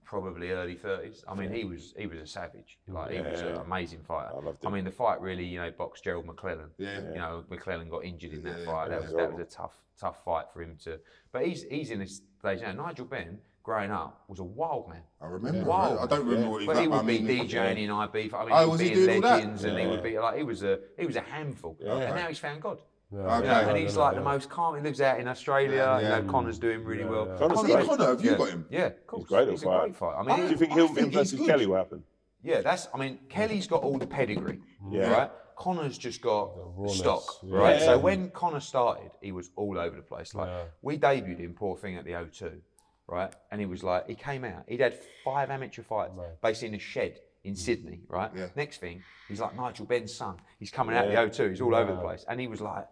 probably 0.07 0.51
early 0.51 0.75
thirties. 0.75 1.23
I 1.27 1.35
mean, 1.35 1.51
he 1.51 1.65
was 1.65 1.93
he 1.97 2.07
was 2.07 2.19
a 2.19 2.25
savage. 2.25 2.77
Like 2.87 3.11
he 3.11 3.19
was 3.19 3.41
an 3.41 3.57
amazing 3.57 4.03
fighter. 4.07 4.31
I 4.35 4.39
loved 4.39 4.63
him. 4.63 4.71
I 4.71 4.75
mean, 4.75 4.85
the 4.85 4.91
fight 4.91 5.19
really, 5.19 5.43
you 5.43 5.59
know, 5.59 5.69
boxed 5.77 6.05
Gerald 6.05 6.25
McClellan. 6.25 6.69
Yeah. 6.77 7.01
You 7.09 7.15
know, 7.17 7.43
McClellan 7.49 7.89
got 7.89 8.05
injured 8.05 8.31
in 8.33 8.43
that 8.43 8.59
Yeah, 8.59 8.65
fight. 8.65 8.89
That 8.89 9.01
yeah. 9.01 9.05
was 9.07 9.13
that 9.15 9.33
was 9.33 9.41
a 9.41 9.49
tough 9.49 9.75
tough 9.99 10.23
fight 10.23 10.45
for 10.53 10.61
him 10.61 10.77
to. 10.85 10.99
But 11.33 11.45
he's 11.45 11.63
he's 11.63 11.91
in 11.91 11.99
this 11.99 12.21
stage 12.39 12.61
now. 12.61 12.71
Nigel 12.71 13.05
Benn, 13.05 13.39
growing 13.63 13.91
up, 13.91 14.23
was 14.29 14.39
a 14.39 14.45
wild 14.45 14.87
man. 14.89 15.01
I 15.21 15.25
remember. 15.27 15.65
Wild. 15.65 15.99
I 15.99 16.05
don't 16.05 16.25
remember 16.25 16.51
what 16.51 16.61
he 16.61 16.67
But 16.67 16.79
he 16.79 16.87
would 16.87 16.99
I 16.99 17.01
be 17.03 17.19
mean, 17.19 17.49
DJing 17.49 17.77
in 17.77 17.91
IB. 17.91 18.31
I 18.33 18.45
mean, 18.45 18.53
Oh, 18.53 18.63
he 18.63 18.69
was 18.69 18.79
was 18.79 18.89
doing 18.89 19.15
all 19.15 19.21
that? 19.29 19.35
legends, 19.39 19.63
and 19.65 19.77
he 19.77 19.87
would 19.87 20.03
be 20.03 20.17
like 20.17 20.37
he 20.37 20.43
was 20.43 20.63
a 20.63 20.79
he 20.97 21.05
was 21.05 21.17
a 21.17 21.21
handful. 21.21 21.77
Yeah. 21.81 21.97
And 21.97 22.15
now 22.15 22.27
he's 22.27 22.39
found 22.39 22.61
God. 22.61 22.79
Yeah. 23.13 23.37
Okay. 23.37 23.45
You 23.45 23.69
and 23.69 23.77
he's 23.77 23.95
like 23.95 24.15
the 24.15 24.21
most 24.21 24.49
calm. 24.49 24.75
He 24.75 24.81
lives 24.81 24.99
out 24.99 25.19
in 25.19 25.27
Australia. 25.27 25.75
Yeah, 26.01 26.17
You 26.17 26.23
know, 26.23 26.31
Conor's 26.31 26.59
doing 26.59 26.83
really 26.83 27.05
well. 27.05 27.27
yeah. 27.27 27.37
Conor's 27.37 27.59
Is 27.63 27.65
great. 27.71 27.85
Conor? 27.87 28.05
Have 28.07 28.23
you 28.23 28.31
yeah. 28.31 28.37
got 28.37 28.49
him? 28.49 28.65
Yeah, 28.69 28.85
of 28.87 29.07
course. 29.07 29.29
great 29.29 29.47
He's 29.49 29.63
a 29.63 29.69
at 29.69 29.79
great 29.79 29.95
fight. 29.95 30.13
fight. 30.15 30.33
I 30.33 30.37
mean, 30.37 30.45
Do 30.45 30.51
you 30.51 30.57
think 30.57 30.71
I 30.73 30.75
him, 30.75 30.87
think 30.87 30.97
him 30.99 31.05
he's 31.05 31.15
versus 31.15 31.39
good. 31.39 31.47
Kelly 31.47 31.65
will 31.67 31.75
happen? 31.77 32.03
Yeah, 32.43 32.61
that's. 32.61 32.87
I 32.93 32.97
mean, 32.97 33.19
Kelly's 33.29 33.65
got 33.67 33.83
all 33.83 33.97
the 33.97 34.07
pedigree, 34.07 34.59
mm. 34.83 34.93
Yeah. 34.93 35.09
right? 35.11 35.31
Conor's 35.55 35.97
just 35.97 36.21
got 36.21 36.51
rawness, 36.75 36.99
stock, 36.99 37.23
yeah. 37.43 37.57
right? 37.57 37.79
Yeah. 37.79 37.85
So 37.85 37.97
when 37.97 38.29
Conor 38.29 38.59
started, 38.59 39.11
he 39.21 39.31
was 39.31 39.49
all 39.55 39.79
over 39.79 39.95
the 39.95 40.03
place. 40.03 40.35
Like 40.35 40.49
Yeah. 40.49 40.63
we 40.81 40.97
debuted 40.99 41.39
him, 41.39 41.53
poor 41.53 41.75
thing, 41.77 41.95
at 41.97 42.05
the 42.05 42.11
O2, 42.11 42.59
right? 43.07 43.33
And 43.51 43.59
he 43.59 43.65
was 43.65 43.83
like, 43.83 44.07
he 44.07 44.13
came 44.15 44.43
out, 44.43 44.65
he'd 44.67 44.81
had 44.81 44.95
five 45.25 45.49
amateur 45.49 45.81
fights, 45.81 46.11
basically 46.43 46.67
in 46.69 46.75
a 46.75 46.79
shed 46.79 47.19
in 47.43 47.53
mm. 47.53 47.57
Sydney, 47.57 48.01
right? 48.07 48.29
Yeah. 48.35 48.47
Next 48.55 48.79
thing, 48.81 49.01
he's 49.27 49.39
like 49.39 49.55
Nigel 49.55 49.85
Benn's 49.87 50.13
son. 50.13 50.35
He's 50.59 50.69
coming 50.69 50.95
out 50.95 51.07
the 51.07 51.15
O2, 51.15 51.49
he's 51.49 51.61
all 51.61 51.73
over 51.73 51.93
the 51.93 52.01
place, 52.01 52.25
and 52.29 52.39
he 52.39 52.47
was 52.47 52.59
like. 52.61 52.85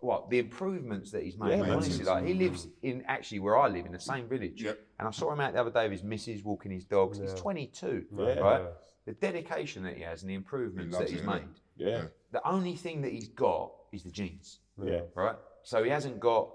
What 0.00 0.28
the 0.30 0.38
improvements 0.38 1.10
that 1.12 1.22
he's 1.22 1.38
made? 1.38 1.50
Yeah, 1.58 1.62
honestly, 1.72 1.90
massive. 1.92 2.06
like 2.06 2.26
he 2.26 2.34
lives 2.34 2.68
in 2.82 3.02
actually 3.06 3.38
where 3.40 3.56
I 3.58 3.68
live 3.68 3.86
in 3.86 3.92
the 3.92 3.98
same 4.00 4.28
village, 4.28 4.62
Yep. 4.62 4.78
and 4.98 5.08
I 5.08 5.10
saw 5.10 5.32
him 5.32 5.40
out 5.40 5.54
the 5.54 5.60
other 5.60 5.70
day 5.70 5.84
with 5.84 5.92
his 5.92 6.02
missus 6.04 6.42
walking 6.44 6.70
his 6.70 6.84
dogs. 6.84 7.18
He's 7.18 7.32
22, 7.34 8.04
Yeah. 8.16 8.38
right? 8.38 8.62
The 9.06 9.12
dedication 9.14 9.82
that 9.84 9.96
he 9.96 10.02
has 10.02 10.22
and 10.22 10.30
the 10.30 10.34
improvements 10.34 10.96
He 10.96 11.02
that 11.02 11.10
he's 11.10 11.20
it, 11.20 11.26
made. 11.26 11.48
Yeah. 11.76 12.04
The 12.32 12.46
only 12.46 12.74
thing 12.74 13.02
that 13.02 13.12
he's 13.12 13.28
got 13.28 13.72
is 13.92 14.02
the 14.02 14.10
genes, 14.10 14.60
Yeah. 14.82 15.02
right? 15.14 15.36
So 15.62 15.82
he 15.82 15.90
hasn't 15.90 16.20
got 16.20 16.50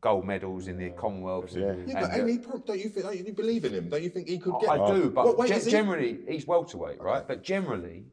gold 0.00 0.24
medals 0.24 0.66
in 0.66 0.78
the 0.78 0.90
Commonwealths. 0.90 1.54
Yeah. 1.54 1.66
And, 1.72 1.88
Yeah, 1.88 1.98
and 1.98 2.06
but 2.08 2.16
the- 2.16 2.22
Amy, 2.22 2.38
Pro- 2.38 2.58
don't 2.58 2.78
you 2.78 2.88
think? 2.88 3.04
Don't 3.04 3.26
you 3.26 3.32
believe 3.34 3.64
in 3.66 3.72
him? 3.74 3.88
Don't 3.90 4.02
you 4.02 4.08
think 4.08 4.28
he 4.28 4.38
could 4.38 4.54
get? 4.60 4.70
I 4.70 4.90
do, 4.96 5.10
but 5.10 5.26
What 5.26 5.36
weight 5.38 5.48
ge- 5.50 5.56
is 5.56 5.64
he? 5.66 5.70
generally 5.70 6.20
he's 6.26 6.46
welterweight, 6.46 7.00
right? 7.02 7.26
But 7.28 7.42
generally, 7.42 8.06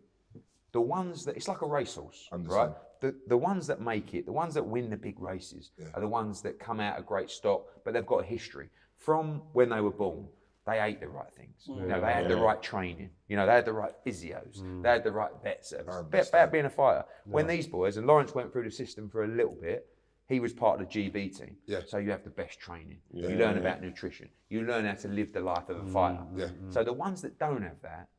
the 0.74 0.82
ones 0.82 1.24
that 1.26 1.38
it's 1.38 1.48
like 1.48 1.62
a 1.62 1.66
racehorse, 1.68 2.28
Understand. 2.34 2.74
right? 2.74 2.78
The 3.00 3.16
the 3.28 3.38
ones 3.38 3.68
that 3.68 3.82
make 3.82 4.14
it, 4.14 4.26
the 4.26 4.32
ones 4.32 4.54
that 4.54 4.66
win 4.66 4.90
the 4.90 4.98
big 4.98 5.20
races, 5.20 5.72
are 5.94 6.02
the 6.02 6.08
ones 6.08 6.42
that 6.42 6.60
come 6.60 6.80
out 6.80 6.98
of 6.98 7.06
great 7.06 7.30
stock, 7.30 7.66
but 7.84 7.94
they've 7.94 8.06
got 8.06 8.24
a 8.24 8.26
history 8.26 8.70
from 8.98 9.42
when 9.54 9.70
they 9.70 9.82
were 9.82 9.92
born. 9.92 10.28
They 10.66 10.82
ate 10.82 11.00
the 11.00 11.08
right 11.08 11.34
things. 11.34 11.66
Mm. 11.70 11.82
You 11.82 11.88
know, 11.88 12.02
they 12.02 12.12
had 12.12 12.28
the 12.28 12.36
right 12.36 12.62
training. 12.62 13.10
You 13.30 13.38
know, 13.38 13.46
they 13.46 13.54
had 13.54 13.64
the 13.64 13.74
right 13.74 13.94
physios. 14.06 14.62
Mm. 14.62 14.84
They 14.84 14.90
had 14.90 15.04
the 15.04 15.14
right 15.14 15.32
vet 15.42 15.66
service. 15.66 15.96
About, 15.98 16.28
about 16.28 16.52
being 16.52 16.66
a 16.66 16.70
fighter. 16.70 17.06
When 17.26 17.48
these 17.48 17.68
boys 17.68 17.96
and 17.96 18.06
Lawrence 18.06 18.36
went 18.36 18.52
through 18.52 18.66
the 18.66 18.72
system 18.72 19.10
for 19.10 19.24
a 19.24 19.28
little 19.28 19.58
bit, 19.62 19.88
he 20.28 20.42
was 20.42 20.52
part 20.52 20.82
of 20.82 20.90
the 20.90 20.94
GB 20.94 21.38
team. 21.38 21.56
Yeah. 21.68 21.80
So 21.88 22.00
you 22.00 22.12
have 22.12 22.26
the 22.26 22.30
best 22.30 22.60
training. 22.60 22.98
Yeah, 23.14 23.30
you 23.30 23.36
learn 23.38 23.56
yeah. 23.56 23.62
about 23.62 23.82
nutrition. 23.82 24.28
You 24.50 24.64
learn 24.64 24.86
how 24.86 24.96
to 24.96 25.08
live 25.08 25.32
the 25.32 25.40
life 25.40 25.70
of 25.70 25.78
a 25.78 25.84
mm, 25.84 25.94
fighter. 25.94 26.24
Yeah. 26.36 26.50
So 26.70 26.84
the 26.84 26.92
ones 26.92 27.22
that 27.22 27.40
don't 27.40 27.64
have 27.64 27.82
that 27.84 28.10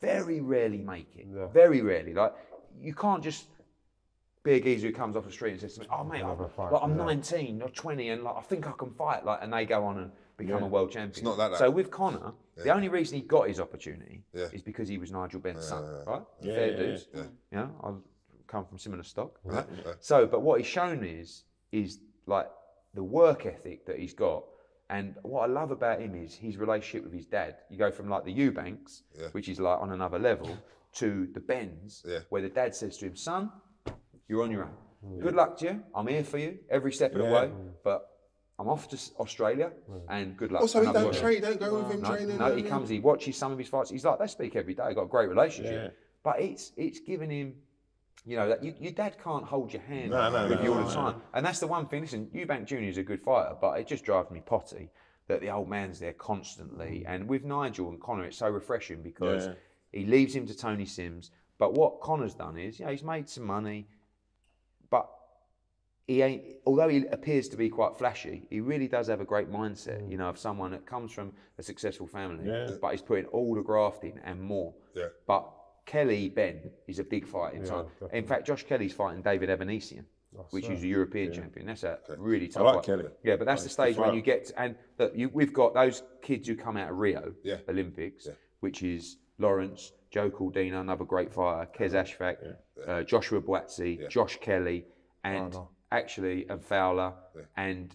very 0.00 0.40
rarely 0.40 0.78
make 0.78 1.14
it. 1.16 1.26
Yeah. 1.30 1.48
Very 1.48 1.82
rarely. 1.82 2.14
Like 2.14 2.32
you 2.80 2.94
can't 2.94 3.22
just 3.22 3.46
be 4.42 4.52
a 4.54 4.60
geezer 4.60 4.88
who 4.88 4.92
comes 4.92 5.16
off 5.16 5.24
the 5.24 5.32
street 5.32 5.52
and 5.52 5.60
says 5.60 5.74
to 5.74 5.80
me, 5.80 5.86
"Oh 5.90 6.04
mate, 6.04 6.22
I'm, 6.24 6.36
fight, 6.48 6.72
like, 6.72 6.82
I'm 6.82 6.96
yeah. 6.96 7.04
19 7.04 7.62
or 7.62 7.68
20 7.68 8.08
and 8.08 8.22
like 8.24 8.36
I 8.36 8.40
think 8.42 8.66
I 8.66 8.72
can 8.72 8.90
fight." 8.90 9.24
Like, 9.24 9.40
and 9.42 9.52
they 9.52 9.66
go 9.66 9.84
on 9.84 9.98
and 9.98 10.10
become 10.38 10.62
a 10.62 10.66
world 10.66 10.90
champion. 10.90 11.10
It's 11.10 11.22
not 11.22 11.36
like. 11.38 11.56
So 11.56 11.70
with 11.70 11.90
Conor, 11.90 12.32
the 12.56 12.70
only 12.74 12.88
reason 12.88 13.16
he 13.18 13.22
got 13.22 13.48
his 13.48 13.60
opportunity 13.60 14.22
Yeah. 14.32 14.46
is 14.52 14.62
because 14.62 14.88
he 14.88 14.98
was 14.98 15.12
Nigel 15.12 15.40
Benn's 15.40 15.66
son, 15.68 15.84
right? 16.06 16.22
Yeah, 16.40 16.54
Fair 16.54 16.70
yeah, 16.70 16.76
dues. 16.76 17.08
yeah. 17.14 17.22
You 17.52 17.58
know, 17.58 17.70
I 17.84 17.92
come 18.46 18.64
from 18.64 18.78
similar 18.78 19.02
stock. 19.02 19.38
Right? 19.44 19.66
yeah. 19.84 19.92
So, 20.00 20.26
but 20.26 20.40
what 20.42 20.58
he's 20.60 20.66
shown 20.68 21.04
is 21.04 21.44
is 21.72 22.00
like 22.26 22.48
the 22.94 23.04
work 23.04 23.46
ethic 23.46 23.84
that 23.86 23.98
he's 23.98 24.14
got. 24.14 24.44
And 24.88 25.14
what 25.22 25.42
I 25.42 25.46
love 25.46 25.70
about 25.70 26.00
him 26.00 26.16
is 26.16 26.34
his 26.34 26.56
relationship 26.56 27.04
with 27.04 27.12
his 27.12 27.24
dad. 27.26 27.58
You 27.70 27.78
go 27.78 27.92
from 27.92 28.08
like 28.08 28.24
the 28.24 28.32
Eubanks, 28.32 29.02
Yeah. 29.16 29.28
which 29.32 29.48
is 29.48 29.60
like 29.60 29.78
on 29.80 29.92
another 29.92 30.18
level, 30.18 30.56
to 30.94 31.28
the 31.32 31.38
Benns, 31.38 32.02
Yeah. 32.04 32.20
where 32.30 32.42
the 32.42 32.48
dad 32.48 32.74
says 32.74 32.96
to 32.98 33.06
him, 33.06 33.14
"Son, 33.14 33.52
you're 34.30 34.44
on 34.44 34.50
your 34.50 34.62
own. 34.64 34.74
Mm. 35.04 35.22
Good 35.22 35.34
luck 35.34 35.58
to 35.58 35.64
you. 35.66 35.82
I'm 35.94 36.06
here 36.06 36.24
for 36.24 36.38
you 36.38 36.58
every 36.70 36.92
step 36.92 37.12
of 37.12 37.18
the 37.18 37.24
way. 37.24 37.50
But 37.82 38.06
I'm 38.58 38.68
off 38.68 38.88
to 38.90 38.96
S- 38.96 39.10
Australia, 39.18 39.72
mm. 39.90 40.00
and 40.08 40.36
good 40.36 40.52
luck." 40.52 40.62
Also, 40.62 40.80
he 40.80 40.92
don't 40.92 41.10
got- 41.10 41.14
train. 41.14 41.42
Don't 41.42 41.58
go 41.58 41.78
with 41.78 41.90
him 41.92 42.02
no, 42.02 42.08
training. 42.10 42.38
no, 42.38 42.54
he 42.54 42.62
comes, 42.62 42.88
he 42.88 43.00
watches 43.00 43.36
some 43.36 43.50
of 43.52 43.58
his 43.58 43.68
fights. 43.68 43.90
He's 43.90 44.04
like, 44.04 44.18
they 44.18 44.26
speak 44.28 44.54
every 44.56 44.74
day. 44.74 44.94
Got 44.94 45.02
a 45.02 45.06
great 45.16 45.28
relationship, 45.28 45.82
Yeah. 45.84 45.90
but 46.22 46.40
it's 46.40 46.72
it's 46.76 47.00
giving 47.00 47.30
him, 47.30 47.54
you 48.24 48.36
know, 48.36 48.48
that 48.50 48.62
you, 48.62 48.74
your 48.78 48.92
dad 48.92 49.16
can't 49.22 49.44
hold 49.44 49.72
your 49.72 49.82
hand 49.82 50.10
No, 50.10 50.30
no, 50.30 50.48
with 50.48 50.58
no, 50.58 50.64
you 50.64 50.72
all 50.74 50.80
no, 50.80 50.88
the 50.88 50.94
time, 50.94 51.22
and 51.34 51.44
that's 51.44 51.58
the 51.58 51.66
one 51.66 51.86
thing. 51.88 52.02
Listen, 52.02 52.26
Eubank 52.34 52.66
Junior 52.66 52.88
is 52.88 52.98
a 52.98 53.02
good 53.02 53.22
fighter, 53.22 53.56
but 53.60 53.80
it 53.80 53.86
just 53.88 54.04
drives 54.04 54.30
me 54.30 54.40
potty 54.44 54.90
that 55.28 55.40
the 55.40 55.48
old 55.50 55.68
man's 55.68 55.98
there 55.98 56.12
constantly. 56.12 57.04
Mm. 57.06 57.10
And 57.14 57.28
with 57.28 57.44
Nigel 57.44 57.88
and 57.88 58.00
Conor, 58.00 58.24
it's 58.24 58.36
so 58.38 58.48
refreshing 58.50 59.00
because 59.02 59.46
Yeah. 59.46 59.54
he 59.92 60.04
leaves 60.04 60.34
him 60.34 60.46
to 60.46 60.56
Tony 60.56 60.84
Sims. 60.86 61.30
But 61.56 61.74
what 61.74 62.00
Conor's 62.00 62.34
done 62.34 62.58
is, 62.58 62.78
you 62.80 62.84
know, 62.84 62.90
he's 62.90 63.04
made 63.04 63.28
some 63.28 63.44
money, 63.44 63.86
but 64.90 65.08
he 66.06 66.22
ain't 66.22 66.42
although 66.66 66.88
he 66.88 67.06
appears 67.06 67.48
to 67.48 67.56
be 67.56 67.68
quite 67.68 67.96
flashy 67.96 68.46
he 68.50 68.60
really 68.60 68.88
does 68.88 69.06
have 69.06 69.20
a 69.20 69.24
great 69.24 69.50
mindset 69.50 70.08
you 70.10 70.16
know 70.16 70.28
of 70.28 70.38
someone 70.38 70.70
that 70.72 70.84
comes 70.86 71.12
from 71.12 71.32
a 71.58 71.62
successful 71.62 72.06
family 72.06 72.44
Yeah. 72.48 72.70
but 72.82 72.90
he's 72.92 73.02
putting 73.02 73.26
all 73.26 73.54
the 73.54 73.62
graft 73.62 74.04
in 74.04 74.18
and 74.24 74.40
more 74.40 74.74
Yeah. 74.94 75.06
but 75.26 75.48
kelly 75.86 76.28
benn 76.28 76.70
is 76.88 76.98
a 76.98 77.04
big 77.04 77.26
fight 77.26 77.54
in 77.54 77.64
time 77.64 77.86
in 78.12 78.26
fact 78.26 78.46
josh 78.46 78.64
kelly's 78.64 78.92
fighting 78.92 79.22
david 79.22 79.48
avanesyan 79.50 80.04
which 80.50 80.68
is 80.68 80.82
a 80.82 80.86
european 80.86 81.32
champion 81.32 81.66
that's 81.66 81.82
a 81.84 81.98
really 82.18 82.48
tough 82.48 82.64
like 82.64 82.74
fight. 82.76 82.84
Kelly. 82.84 83.04
yeah 83.24 83.36
but 83.36 83.46
that's 83.46 83.62
the 83.62 83.68
stage 83.68 83.96
when 83.96 84.14
you 84.14 84.22
get 84.22 84.46
to, 84.46 84.60
and 84.62 84.76
look, 84.98 85.12
you, 85.16 85.28
we've 85.32 85.52
got 85.52 85.74
those 85.74 86.02
kids 86.22 86.46
who 86.48 86.56
come 86.56 86.76
out 86.76 86.90
of 86.90 86.96
rio 86.98 87.32
Yeah. 87.44 87.56
olympics 87.68 88.26
Yeah. 88.26 88.32
which 88.60 88.82
is 88.82 89.16
lawrence 89.38 89.92
joe 90.10 90.30
cordina 90.30 90.80
another 90.80 91.04
great 91.04 91.32
fighter 91.32 91.68
qais 91.76 91.92
ashfaq 91.92 92.36
uh, 92.86 93.02
joshua 93.02 93.40
buatsi 93.40 94.08
josh 94.08 94.38
kelly 94.40 94.84
and 95.24 95.56
actually 95.92 96.46
and 96.48 96.64
Fowler, 96.64 97.12
and 97.56 97.94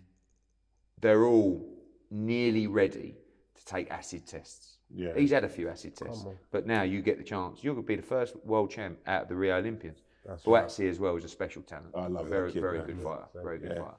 they're 1.02 1.26
all 1.26 1.66
nearly 2.12 2.68
ready 2.68 3.16
to 3.56 3.66
take 3.66 3.90
acid 3.90 4.28
tests. 4.28 4.78
Yeah. 4.94 5.14
He's 5.16 5.32
had 5.32 5.44
a 5.44 5.50
few 5.50 5.70
acid 5.70 5.96
tests, 5.96 6.26
but 6.52 6.68
now 6.68 6.84
you 6.84 7.02
get 7.02 7.18
the 7.18 7.24
chance. 7.24 7.64
You're 7.64 7.74
going 7.74 7.86
to 7.86 7.88
be 7.88 7.96
the 7.96 8.02
first 8.02 8.36
world 8.46 8.70
champ 8.70 9.00
out 9.08 9.24
of 9.24 9.30
the 9.30 9.36
Rio 9.36 9.58
Olympians. 9.58 10.04
Buatsi 10.46 10.90
as 10.90 11.00
well 11.00 11.16
is 11.16 11.24
a 11.24 11.30
special 11.30 11.62
talent. 11.62 11.88
I 11.96 12.08
love 12.08 12.26
that 12.26 12.30
very, 12.30 12.52
kid, 12.52 12.62
very 12.62 12.78
man. 12.80 12.88
good 12.88 13.02
fighter. 13.02 13.26
Very 13.42 13.60
good 13.60 13.72
Yeah. 13.76 13.82
fighter. 13.84 13.98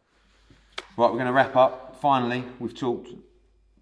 Right, 0.98 1.10
we're 1.10 1.12
going 1.12 1.26
to 1.26 1.32
wrap 1.32 1.56
up. 1.56 1.96
Finally, 2.00 2.44
we've 2.60 2.74
talked 2.74 3.08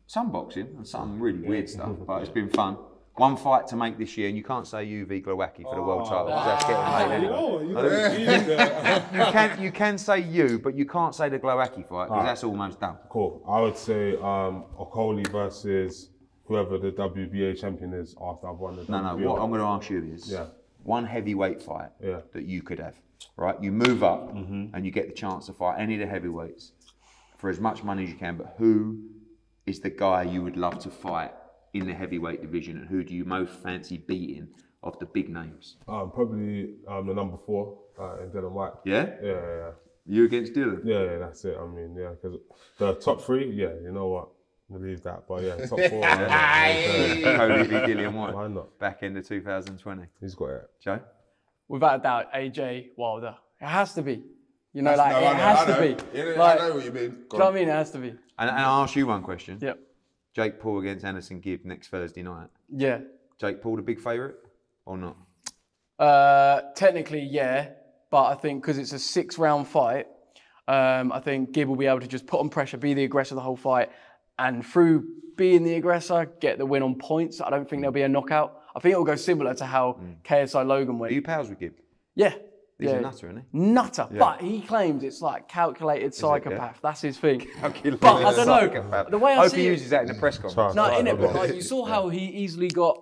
some 0.06 0.30
boxing 0.30 0.68
and 0.76 0.86
some 0.86 1.20
really 1.20 1.40
weird 1.40 1.68
stuff, 1.68 1.96
but 2.06 2.22
it's 2.22 2.30
been 2.40 2.50
fun. 2.50 2.76
One 3.16 3.36
fight 3.36 3.68
to 3.68 3.76
make 3.76 3.96
this 3.96 4.16
year, 4.18 4.26
and 4.28 4.36
you 4.36 4.42
can't 4.42 4.66
say 4.66 4.82
you 4.84 5.06
v 5.06 5.20
Glowacki 5.20 5.62
for 5.62 5.76
the 5.76 5.82
world 5.82 6.08
title 6.08 6.26
because 6.26 6.46
that's 6.46 6.64
getting 6.64 6.92
late 6.94 7.10
anyway. 7.16 9.04
You 9.14 9.24
can 9.32 9.62
you 9.62 9.70
can 9.70 9.98
say 9.98 10.18
you, 10.20 10.58
but 10.58 10.74
you 10.74 10.84
can't 10.84 11.14
say 11.14 11.28
the 11.28 11.38
Glowacki 11.38 11.86
fight 11.88 12.08
because 12.08 12.24
that's 12.24 12.42
almost 12.44 12.80
done. 12.80 12.96
Cool. 13.08 13.42
I 13.48 13.60
would 13.60 13.76
say 13.76 14.14
um, 14.16 14.64
Okolie 14.78 15.28
versus 15.30 16.10
whoever 16.46 16.76
the 16.76 16.90
WBA 16.90 17.58
champion 17.60 17.92
is 17.94 18.16
after 18.20 18.48
I've 18.48 18.58
won 18.58 18.76
the 18.76 18.84
No, 18.90 19.00
no. 19.00 19.16
What 19.28 19.40
I'm 19.40 19.48
going 19.50 19.60
to 19.60 19.66
ask 19.66 19.88
you 19.90 20.02
is 20.12 20.30
Yeah. 20.30 20.46
one 20.82 21.06
heavyweight 21.06 21.62
fight 21.62 21.90
Yeah. 22.02 22.20
that 22.32 22.44
you 22.46 22.62
could 22.62 22.80
have. 22.80 22.96
Right, 23.36 23.60
you 23.62 23.70
move 23.72 24.02
up 24.02 24.34
and 24.34 24.84
you 24.84 24.90
get 24.90 25.06
the 25.08 25.14
chance 25.14 25.46
to 25.46 25.52
fight 25.52 25.76
any 25.78 25.94
of 25.94 26.00
the 26.00 26.06
heavyweights 26.06 26.72
for 27.38 27.48
as 27.48 27.58
much 27.60 27.82
money 27.84 28.02
as 28.04 28.10
you 28.10 28.16
can. 28.16 28.36
But 28.36 28.54
who 28.58 28.98
is 29.66 29.78
the 29.80 29.90
guy 29.90 30.24
you 30.24 30.42
would 30.42 30.56
love 30.56 30.78
to 30.80 30.90
fight 30.90 31.32
in 31.74 31.86
the 31.86 31.92
heavyweight 31.94 32.40
division, 32.40 32.78
and 32.78 32.88
who 32.88 33.02
do 33.04 33.14
you 33.14 33.24
most 33.24 33.52
fancy 33.62 33.98
beating 33.98 34.48
of 34.82 34.98
the 34.98 35.06
big 35.06 35.28
names? 35.28 35.76
Um, 35.88 36.10
probably 36.12 36.76
um, 36.88 37.06
the 37.06 37.14
number 37.14 37.36
four 37.44 37.78
uh, 38.00 38.22
in 38.22 38.30
Dillian 38.30 38.52
Whyte. 38.52 38.72
Yeah, 38.84 39.06
Yeah, 39.22 39.32
yeah, 39.32 39.56
yeah. 39.56 39.70
you 40.06 40.24
against 40.24 40.52
Dillian. 40.54 40.82
Yeah, 40.84 41.02
yeah, 41.02 41.18
that's 41.18 41.44
it. 41.44 41.56
I 41.60 41.66
mean, 41.66 41.94
yeah, 41.98 42.10
because 42.10 42.38
the 42.78 42.94
top 42.94 43.20
three, 43.22 43.50
yeah, 43.50 43.72
you 43.82 43.92
know 43.92 44.06
what? 44.08 44.28
We'll 44.68 44.80
leave 44.80 45.02
that. 45.02 45.24
But 45.28 45.42
yeah, 45.42 45.56
top 45.66 45.78
four. 45.90 46.00
yeah, 46.00 47.36
Cody 47.36 47.62
v 47.68 47.74
Dillian 47.76 48.12
Whyte. 48.14 48.34
Why 48.34 48.46
not? 48.48 48.78
Back 48.78 49.02
end 49.02 49.18
of 49.18 49.26
2020. 49.26 50.02
He's 50.20 50.34
got 50.34 50.46
it. 50.50 50.70
Joe. 50.82 51.00
Without 51.68 52.00
a 52.00 52.02
doubt, 52.02 52.32
AJ 52.32 52.90
Wilder. 52.96 53.34
It 53.60 53.66
has 53.66 53.94
to 53.94 54.02
be. 54.02 54.22
You 54.72 54.82
know, 54.82 54.90
No, 54.92 54.96
like 54.96 55.12
I 55.14 55.18
it 55.18 55.22
know, 55.22 55.34
has 55.34 55.58
I 55.58 55.64
to 55.66 55.72
know. 55.72 55.80
be. 56.12 56.18
Yeah, 56.18 56.24
like, 56.36 56.60
I 56.60 56.68
know 56.68 56.74
what 56.74 56.84
you 56.84 56.92
mean. 56.92 57.10
Do 57.10 57.16
you 57.32 57.38
know 57.38 57.44
what 57.46 57.52
I 57.52 57.54
mean? 57.54 57.68
It 57.68 57.72
has 57.72 57.90
to 57.92 57.98
be. 57.98 58.08
And, 58.08 58.18
and 58.38 58.50
I'll 58.50 58.82
ask 58.82 58.96
you 58.96 59.06
one 59.06 59.22
question. 59.22 59.58
Yep. 59.60 59.78
Jake 60.34 60.58
Paul 60.60 60.80
against 60.80 61.04
AnEsonGib 61.04 61.64
next 61.64 61.88
Thursday 61.88 62.22
night. 62.22 62.48
Yeah. 62.68 63.00
Jake 63.40 63.62
Paul 63.62 63.76
the 63.76 63.82
big 63.82 64.00
favourite 64.00 64.34
or 64.84 64.96
not? 64.96 65.16
Uh, 65.98 66.60
technically, 66.74 67.20
yeah, 67.22 67.70
but 68.10 68.24
I 68.24 68.34
think 68.34 68.62
because 68.62 68.78
it's 68.78 68.92
a 68.92 68.98
six-round 68.98 69.68
fight, 69.68 70.06
um, 70.66 71.12
I 71.12 71.20
think 71.20 71.52
Gib 71.52 71.68
will 71.68 71.76
be 71.76 71.86
able 71.86 72.00
to 72.00 72.08
just 72.08 72.26
put 72.26 72.40
on 72.40 72.48
pressure, 72.48 72.76
be 72.76 72.94
the 72.94 73.04
aggressor 73.04 73.34
the 73.34 73.40
whole 73.40 73.56
fight, 73.56 73.90
and 74.38 74.64
through 74.66 75.06
being 75.36 75.62
the 75.62 75.74
aggressor, 75.74 76.26
get 76.40 76.58
the 76.58 76.66
win 76.66 76.82
on 76.82 76.96
points. 76.96 77.40
I 77.40 77.50
don't 77.50 77.68
think 77.68 77.82
there'll 77.82 77.92
be 77.92 78.02
a 78.02 78.08
knockout. 78.08 78.60
I 78.74 78.80
think 78.80 78.94
it 78.94 78.98
will 78.98 79.04
go 79.04 79.16
similar 79.16 79.54
to 79.54 79.64
how 79.66 80.00
KSI 80.24 80.66
Logan 80.66 80.96
Are 80.96 80.98
went. 80.98 81.12
you 81.12 81.22
pals 81.22 81.48
with 81.48 81.60
Gib? 81.60 81.74
Yeah. 82.16 82.34
He's 82.78 82.90
yeah. 82.90 82.96
a 82.96 83.00
nutter, 83.02 83.28
isn't 83.28 83.44
he? 83.52 83.58
Nutter, 83.58 84.08
but 84.10 84.40
he 84.40 84.60
claims 84.60 85.04
it's 85.04 85.22
like 85.22 85.48
calculated 85.48 86.12
yeah? 86.12 86.20
psychopath. 86.20 86.80
That's 86.82 87.02
his 87.02 87.16
thing. 87.18 87.40
Calculated 87.60 88.00
But 88.00 88.24
I 88.24 88.34
don't 88.34 88.46
know. 88.46 89.06
The 89.08 89.18
way 89.18 89.32
I 89.32 89.36
Hope 89.36 89.52
see 89.52 89.58
he 89.58 89.66
it- 89.68 89.70
uses 89.70 89.90
that 89.90 90.02
in 90.02 90.08
the 90.08 90.14
press 90.14 90.38
conference. 90.38 90.74
No, 90.74 90.98
in 90.98 91.06
it, 91.06 91.18
but 91.18 91.34
like 91.34 91.54
you 91.54 91.62
saw 91.62 91.84
how 91.84 92.08
he 92.08 92.24
easily 92.24 92.68
got 92.68 93.00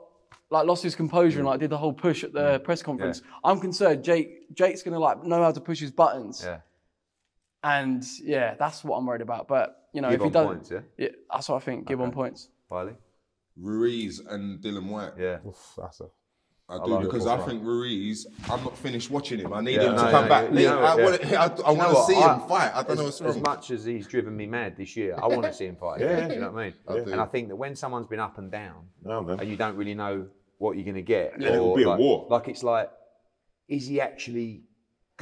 like 0.51 0.67
lost 0.67 0.83
his 0.83 0.95
composure 0.95 1.39
and 1.39 1.47
like 1.47 1.61
did 1.61 1.71
the 1.71 1.79
whole 1.79 1.95
push 1.95 2.23
at 2.23 2.35
the 2.35 2.59
mm. 2.59 2.65
press 2.65 2.83
conference. 2.83 3.23
I'm 3.43 3.61
concerned 3.61 4.05
Jake 4.05 4.55
Jake's 4.55 4.83
gonna 4.83 4.99
like 4.99 5.25
know 5.25 5.43
how 5.43 5.53
to 5.53 5.61
push 5.61 5.81
his 5.81 5.91
buttons. 5.91 6.43
Yeah. 6.45 6.59
And 7.65 8.05
yeah, 8.23 8.55
that's 8.59 8.85
what 8.85 8.99
I'm 8.99 9.07
worried 9.07 9.23
about. 9.23 9.49
But 9.49 9.89
you 9.95 10.03
know, 10.03 10.11
Gib 10.11 10.21
if 10.21 10.25
he 10.25 10.31
does 10.31 10.47
points, 10.47 10.71
yeah? 10.71 10.81
yeah, 10.99 11.09
that's 11.31 11.49
what 11.49 11.57
I 11.57 11.61
think. 11.61 11.87
Gib 11.87 12.01
on 12.01 12.11
points. 12.11 12.51
Wiley? 12.69 12.93
Ruiz 13.57 14.21
and 14.21 14.61
Dillian 14.61 14.89
Whyte. 14.89 15.13
Yeah. 15.19 15.39
Oof, 15.47 15.75
that's 15.79 16.01
a 16.01 16.09
I 16.73 16.85
do 16.85 16.99
because. 17.01 17.27
I 17.27 17.39
think 17.39 17.63
Ruiz. 17.65 18.27
I'm 18.51 18.63
not 18.65 18.77
finished 18.79 19.11
watching 19.11 19.39
him. 19.41 19.53
I 19.53 19.61
need 19.61 19.75
Yeah. 19.77 19.91
him 19.91 19.97
to 19.97 20.03
No, 20.05 20.11
come 20.11 20.25
no, 20.25 20.29
back. 20.29 20.51
Lee, 20.51 20.67
I, 20.67 20.97
yeah. 20.97 21.05
want, 21.05 21.25
I, 21.33 21.45
I 21.69 21.73
want 21.73 21.97
to 21.97 22.03
see 22.05 22.15
him 22.15 22.41
fight. 22.49 22.73
I 22.75 22.83
don't 22.83 22.97
know 22.97 23.07
as, 23.09 23.21
what's 23.21 23.37
as 23.37 23.43
much 23.43 23.71
as 23.71 23.85
he's 23.85 24.07
driven 24.07 24.37
me 24.37 24.47
mad 24.47 24.77
this 24.77 24.97
year, 24.97 25.17
I 25.23 25.27
want 25.27 25.43
to 25.45 25.53
see 25.53 25.67
him 25.67 25.77
fight. 25.77 26.01
Yeah. 26.01 26.33
you 26.33 26.41
know 26.41 26.51
what 26.51 26.61
I 26.63 26.65
mean? 26.65 26.75
I. 26.89 27.11
And 27.13 27.21
I 27.21 27.27
think 27.27 27.49
that 27.49 27.57
when 27.57 27.77
someone's 27.77 28.07
been 28.07 28.21
up 28.21 28.39
and 28.39 28.51
down, 28.51 28.87
No, 29.05 29.27
and 29.29 29.49
you 29.49 29.57
don't 29.57 29.77
really 29.77 29.95
know 29.95 30.27
what 30.59 30.77
you're 30.77 30.85
going 30.85 30.95
to 30.97 31.03
get, 31.03 31.35
Yeah, 31.41 31.49
it'll 31.55 31.71
or 31.71 31.77
be 31.77 31.83
a 31.83 31.89
like, 31.91 31.99
war. 31.99 32.27
like 32.31 32.49
it's 32.49 32.63
like, 32.63 32.91
is 33.69 33.87
he 33.89 34.01
actually 34.01 34.63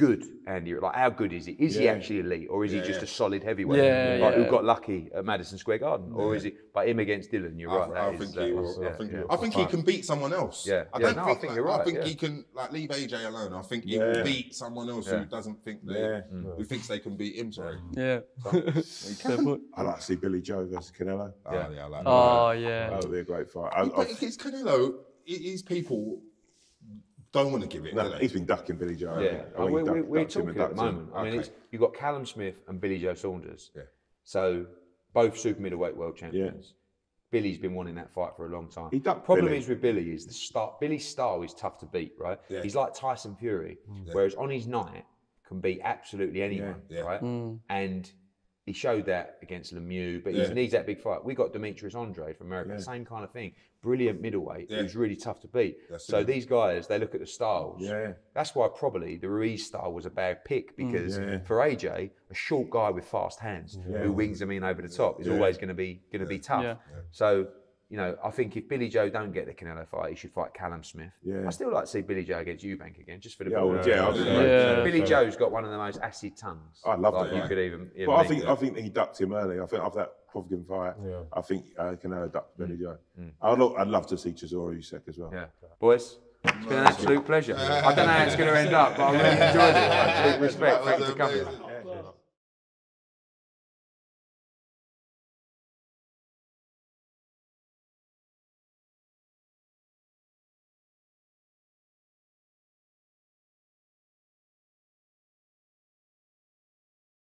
good, 0.01 0.25
Andy? 0.47 0.73
Like, 0.73 0.95
how 0.95 1.09
good 1.11 1.31
is 1.31 1.45
he? 1.45 1.53
Is 1.53 1.75
he 1.75 1.87
actually 1.87 2.21
elite, 2.21 2.47
or 2.49 2.65
is 2.65 2.71
he 2.71 2.79
just 2.79 3.01
yeah. 3.01 3.03
a 3.03 3.07
solid 3.07 3.43
heavyweight? 3.43 3.83
Yeah, 3.83 4.17
like, 4.19 4.33
who 4.33 4.49
got 4.49 4.65
lucky 4.65 5.09
at 5.13 5.23
Madison 5.23 5.59
Square 5.59 5.77
Garden, 5.77 6.11
or 6.13 6.35
is 6.35 6.41
he? 6.41 6.53
But 6.73 6.89
him 6.89 6.97
against 6.97 7.31
Dillian, 7.31 7.59
you're 7.59 7.69
I, 7.69 7.87
right. 7.87 7.91
I 7.91 8.11
that 8.11 8.17
think 8.17 8.21
is, 8.23 8.33
he 8.33 8.39
that 8.39 8.55
will. 8.55 8.87
I 8.87 8.91
think 8.93 9.11
yeah. 9.11 9.17
he'll- 9.19 9.27
I 9.29 9.35
think 9.37 9.53
he 9.53 9.65
can 9.65 9.81
beat 9.83 10.03
someone 10.05 10.33
else. 10.33 10.65
Yeah. 10.65 10.85
I 10.91 10.99
Yeah, 10.99 11.05
don't 11.05 11.15
no, 11.17 11.21
I 11.21 11.25
think. 11.25 11.39
think 11.41 11.49
like, 11.51 11.55
you're 11.57 11.65
right. 11.65 11.81
I 11.81 11.83
think 11.83 11.97
yeah. 11.99 12.05
he 12.05 12.15
can 12.15 12.45
like 12.55 12.71
leave 12.71 12.89
AJ 12.89 13.25
alone. 13.27 13.53
I 13.53 13.61
think 13.61 13.83
he 13.83 13.97
Yeah. 13.97 14.05
will 14.07 14.23
beat 14.23 14.55
someone 14.55 14.89
else 14.89 15.07
Yeah. 15.07 15.19
who 15.19 15.25
doesn't 15.25 15.63
think 15.63 15.85
they, 15.85 15.99
Yeah. 16.01 16.21
who 16.31 16.63
mm. 16.63 16.67
thinks 16.67 16.87
they 16.87 16.99
can 16.99 17.15
beat 17.15 17.35
him. 17.35 17.53
Sorry. 17.53 17.77
Yeah. 17.91 18.21
Fair 18.51 19.37
point. 19.37 19.61
I 19.75 19.81
like 19.83 19.97
to 19.97 20.01
see 20.01 20.15
Billy 20.15 20.41
Joe 20.41 20.65
versus 20.65 20.91
Canelo. 20.97 21.31
Oh, 21.45 21.53
yeah, 21.53 21.85
I 21.85 21.87
like. 21.87 22.03
Oh 22.07 22.51
yeah. 22.51 22.89
That 22.89 23.03
would 23.03 23.11
be 23.11 23.19
a 23.19 23.23
great 23.23 23.51
fight. 23.51 23.71
I, 23.75 23.85
But 23.85 24.07
I, 24.07 24.15
it's 24.19 24.37
Canelo. 24.37 24.95
it- 25.27 25.41
His 25.43 25.61
people 25.61 26.23
don't 27.33 27.51
want 27.51 27.63
to 27.63 27.69
give 27.69 27.85
it. 27.85 27.95
no, 27.95 28.11
he's 28.13 28.33
been 28.33 28.45
ducking 28.45 28.75
Billy 28.77 28.95
Joe. 28.95 29.17
Yeah, 29.19 29.31
hasn't 29.31 29.39
he? 29.39 29.45
and 29.45 29.55
Or 29.55 29.67
he 29.67 29.73
we're, 29.73 29.83
duck- 29.83 29.95
we're, 29.95 30.03
we're 30.03 30.19
ducked 30.21 30.31
talking 30.33 30.49
at 30.49 30.55
the 30.55 30.59
ducked 30.61 30.71
him. 30.73 30.77
moment. 30.85 31.09
I 31.15 31.23
mean, 31.23 31.31
Okay. 31.33 31.39
it's, 31.39 31.49
you've 31.71 31.81
got 31.81 31.93
Callum 31.93 32.25
Smith 32.25 32.55
and 32.67 32.79
Billy 32.81 32.99
Joe 32.99 33.13
Saunders. 33.13 33.71
Yeah. 33.75 33.83
So 34.23 34.65
both 35.13 35.37
super 35.37 35.61
middleweight 35.61 35.95
world 35.95 36.17
champions. 36.17 36.67
Yeah. 36.69 36.73
Billy's 37.31 37.57
been 37.57 37.73
wanting 37.73 37.95
that 37.95 38.11
fight 38.13 38.31
for 38.35 38.45
a 38.47 38.49
long 38.49 38.67
time. 38.69 38.89
He 38.91 38.99
ducked 38.99 39.23
Problem 39.25 39.45
Billy. 39.45 39.57
is 39.59 39.67
with 39.69 39.81
Billy 39.81 40.11
is 40.11 40.25
the 40.25 40.33
start. 40.33 40.79
Billy's 40.81 41.07
style 41.07 41.41
is 41.43 41.53
tough 41.53 41.77
to 41.79 41.85
beat, 41.85 42.13
right? 42.19 42.37
Yeah. 42.49 42.61
He's 42.61 42.75
like 42.75 42.93
Tyson 42.93 43.37
Fury, 43.37 43.77
whereas 44.11 44.35
on 44.35 44.49
his 44.49 44.67
night 44.67 45.05
can 45.47 45.61
beat 45.61 45.79
absolutely 45.83 46.41
anyone, 46.41 46.81
Yeah. 46.89 47.01
right? 47.01 47.21
Mm. 47.23 47.59
And 47.69 48.11
he 48.65 48.73
showed 48.73 49.05
that 49.07 49.37
against 49.41 49.73
Lemieux, 49.73 50.23
but 50.23 50.33
he 50.33 50.47
needs 50.53 50.73
that 50.73 50.85
big 50.85 51.01
fight. 51.01 51.25
We 51.25 51.33
got 51.33 51.51
Demetrius 51.51 51.95
Andrade 51.95 52.37
from 52.37 52.47
America, 52.47 52.79
same 52.81 53.05
kind 53.05 53.23
of 53.23 53.31
thing. 53.31 53.53
Brilliant 53.81 54.21
middleweight, 54.21 54.69
Yeah. 54.69 54.83
who's 54.83 54.95
really 54.95 55.15
tough 55.15 55.39
to 55.39 55.47
beat. 55.47 55.77
That's 55.89 56.05
so 56.05 56.19
it. 56.19 56.27
these 56.27 56.45
guys, 56.45 56.87
they 56.87 56.99
look 56.99 57.15
at 57.15 57.21
the 57.21 57.25
styles. 57.25 57.81
Yeah. 57.81 58.13
That's 58.35 58.53
why 58.53 58.67
probably 58.67 59.17
the 59.17 59.29
Ruiz 59.29 59.65
style 59.65 59.91
was 59.91 60.05
a 60.05 60.11
bad 60.11 60.45
pick 60.45 60.77
mm. 60.77 60.91
because 60.91 61.17
Yeah. 61.17 61.39
for 61.39 61.57
AJ, 61.57 62.11
a 62.29 62.33
short 62.35 62.69
guy 62.69 62.91
with 62.91 63.05
fast 63.05 63.39
hands 63.39 63.79
who 63.83 64.13
wings 64.13 64.37
them 64.39 64.51
in 64.51 64.63
over 64.63 64.83
the 64.83 64.89
top 64.89 65.19
is 65.19 65.27
always 65.27 65.57
going 65.57 65.69
to 65.69 65.73
be 65.73 66.01
going 66.11 66.21
to 66.21 66.27
be 66.27 66.37
tough. 66.37 66.63
Yeah. 66.63 66.75
So 67.09 67.47
you 67.91 67.97
know, 67.97 68.15
I 68.23 68.31
think 68.31 68.55
if 68.55 68.69
Billy 68.69 68.87
Joe 68.87 69.09
don't 69.09 69.33
get 69.33 69.45
the 69.47 69.53
Canelo 69.53 69.85
fight, 69.85 70.11
he 70.11 70.15
should 70.15 70.31
fight 70.31 70.53
Callum 70.53 70.81
Smith. 70.81 71.11
Yeah. 71.25 71.45
I 71.45 71.49
still 71.49 71.73
like 71.73 71.83
to 71.83 71.91
see 71.91 72.01
Billy 72.01 72.23
Joe 72.23 72.39
against 72.39 72.63
Eubank 72.63 72.97
again, 73.01 73.19
just 73.19 73.37
for 73.37 73.43
the 73.43 73.49
Yeah, 73.51 73.57
ball. 73.57 73.69
well, 73.71 73.87
yeah, 73.87 74.05
I 74.05 74.09
was- 74.09 74.19
Yeah. 74.21 74.83
Billy 74.85 75.01
Joe's 75.01 75.35
got 75.35 75.51
one 75.51 75.65
of 75.65 75.71
the 75.71 75.77
most 75.77 75.99
acid 76.01 76.37
tongues. 76.37 76.81
I 76.85 76.95
love 76.95 77.13
like 77.13 77.31
that 77.31 77.35
You 77.35 77.41
could 77.49 77.59
even. 77.59 77.91
even 77.93 78.05
But 78.05 78.13
I 78.13 78.21
meet. 78.21 78.27
think 78.29 78.45
I 78.45 78.55
think 78.55 78.77
he 78.77 78.89
ducked 78.89 79.19
him 79.19 79.33
early. 79.33 79.59
I 79.59 79.65
think 79.65 79.83
after 79.83 79.99
that 79.99 80.13
Provigan 80.33 80.65
fight, 80.65 80.93
Yeah. 81.05 81.23
I 81.33 81.41
think 81.41 81.65
uh, 81.77 81.95
Canelo 82.01 82.31
ducked 82.31 82.57
Billy 82.57 82.77
Joe. 82.77 82.97
Mm. 83.19 83.31
I'd, 83.41 83.59
lo- 83.59 83.75
I'd 83.77 83.89
love 83.89 84.07
to 84.07 84.17
see 84.17 84.31
Chisora 84.31 84.73
Usyk 84.77 85.01
as 85.09 85.17
well. 85.17 85.29
Yeah, 85.33 85.47
boys. 85.77 86.17
It's 86.45 86.65
been 86.65 86.77
an 86.79 86.87
absolute 86.87 87.25
pleasure. 87.25 87.55
I 87.57 87.93
don't 87.93 88.07
know 88.07 88.13
how 88.13 88.23
it's 88.23 88.35
going 88.37 88.49
to 88.51 88.57
end 88.57 88.73
up, 88.73 88.95
but 88.95 89.03
I 89.03 89.11
really 89.11 89.47
enjoyed 89.47 89.75
it. 89.75 89.91
Absolute 89.91 90.41
respect. 90.41 90.85
That 90.85 90.97
was 90.99 91.07
Thanks 91.09 91.11
for 91.11 91.17
coming. 91.17 91.41
amazing. 91.41 91.70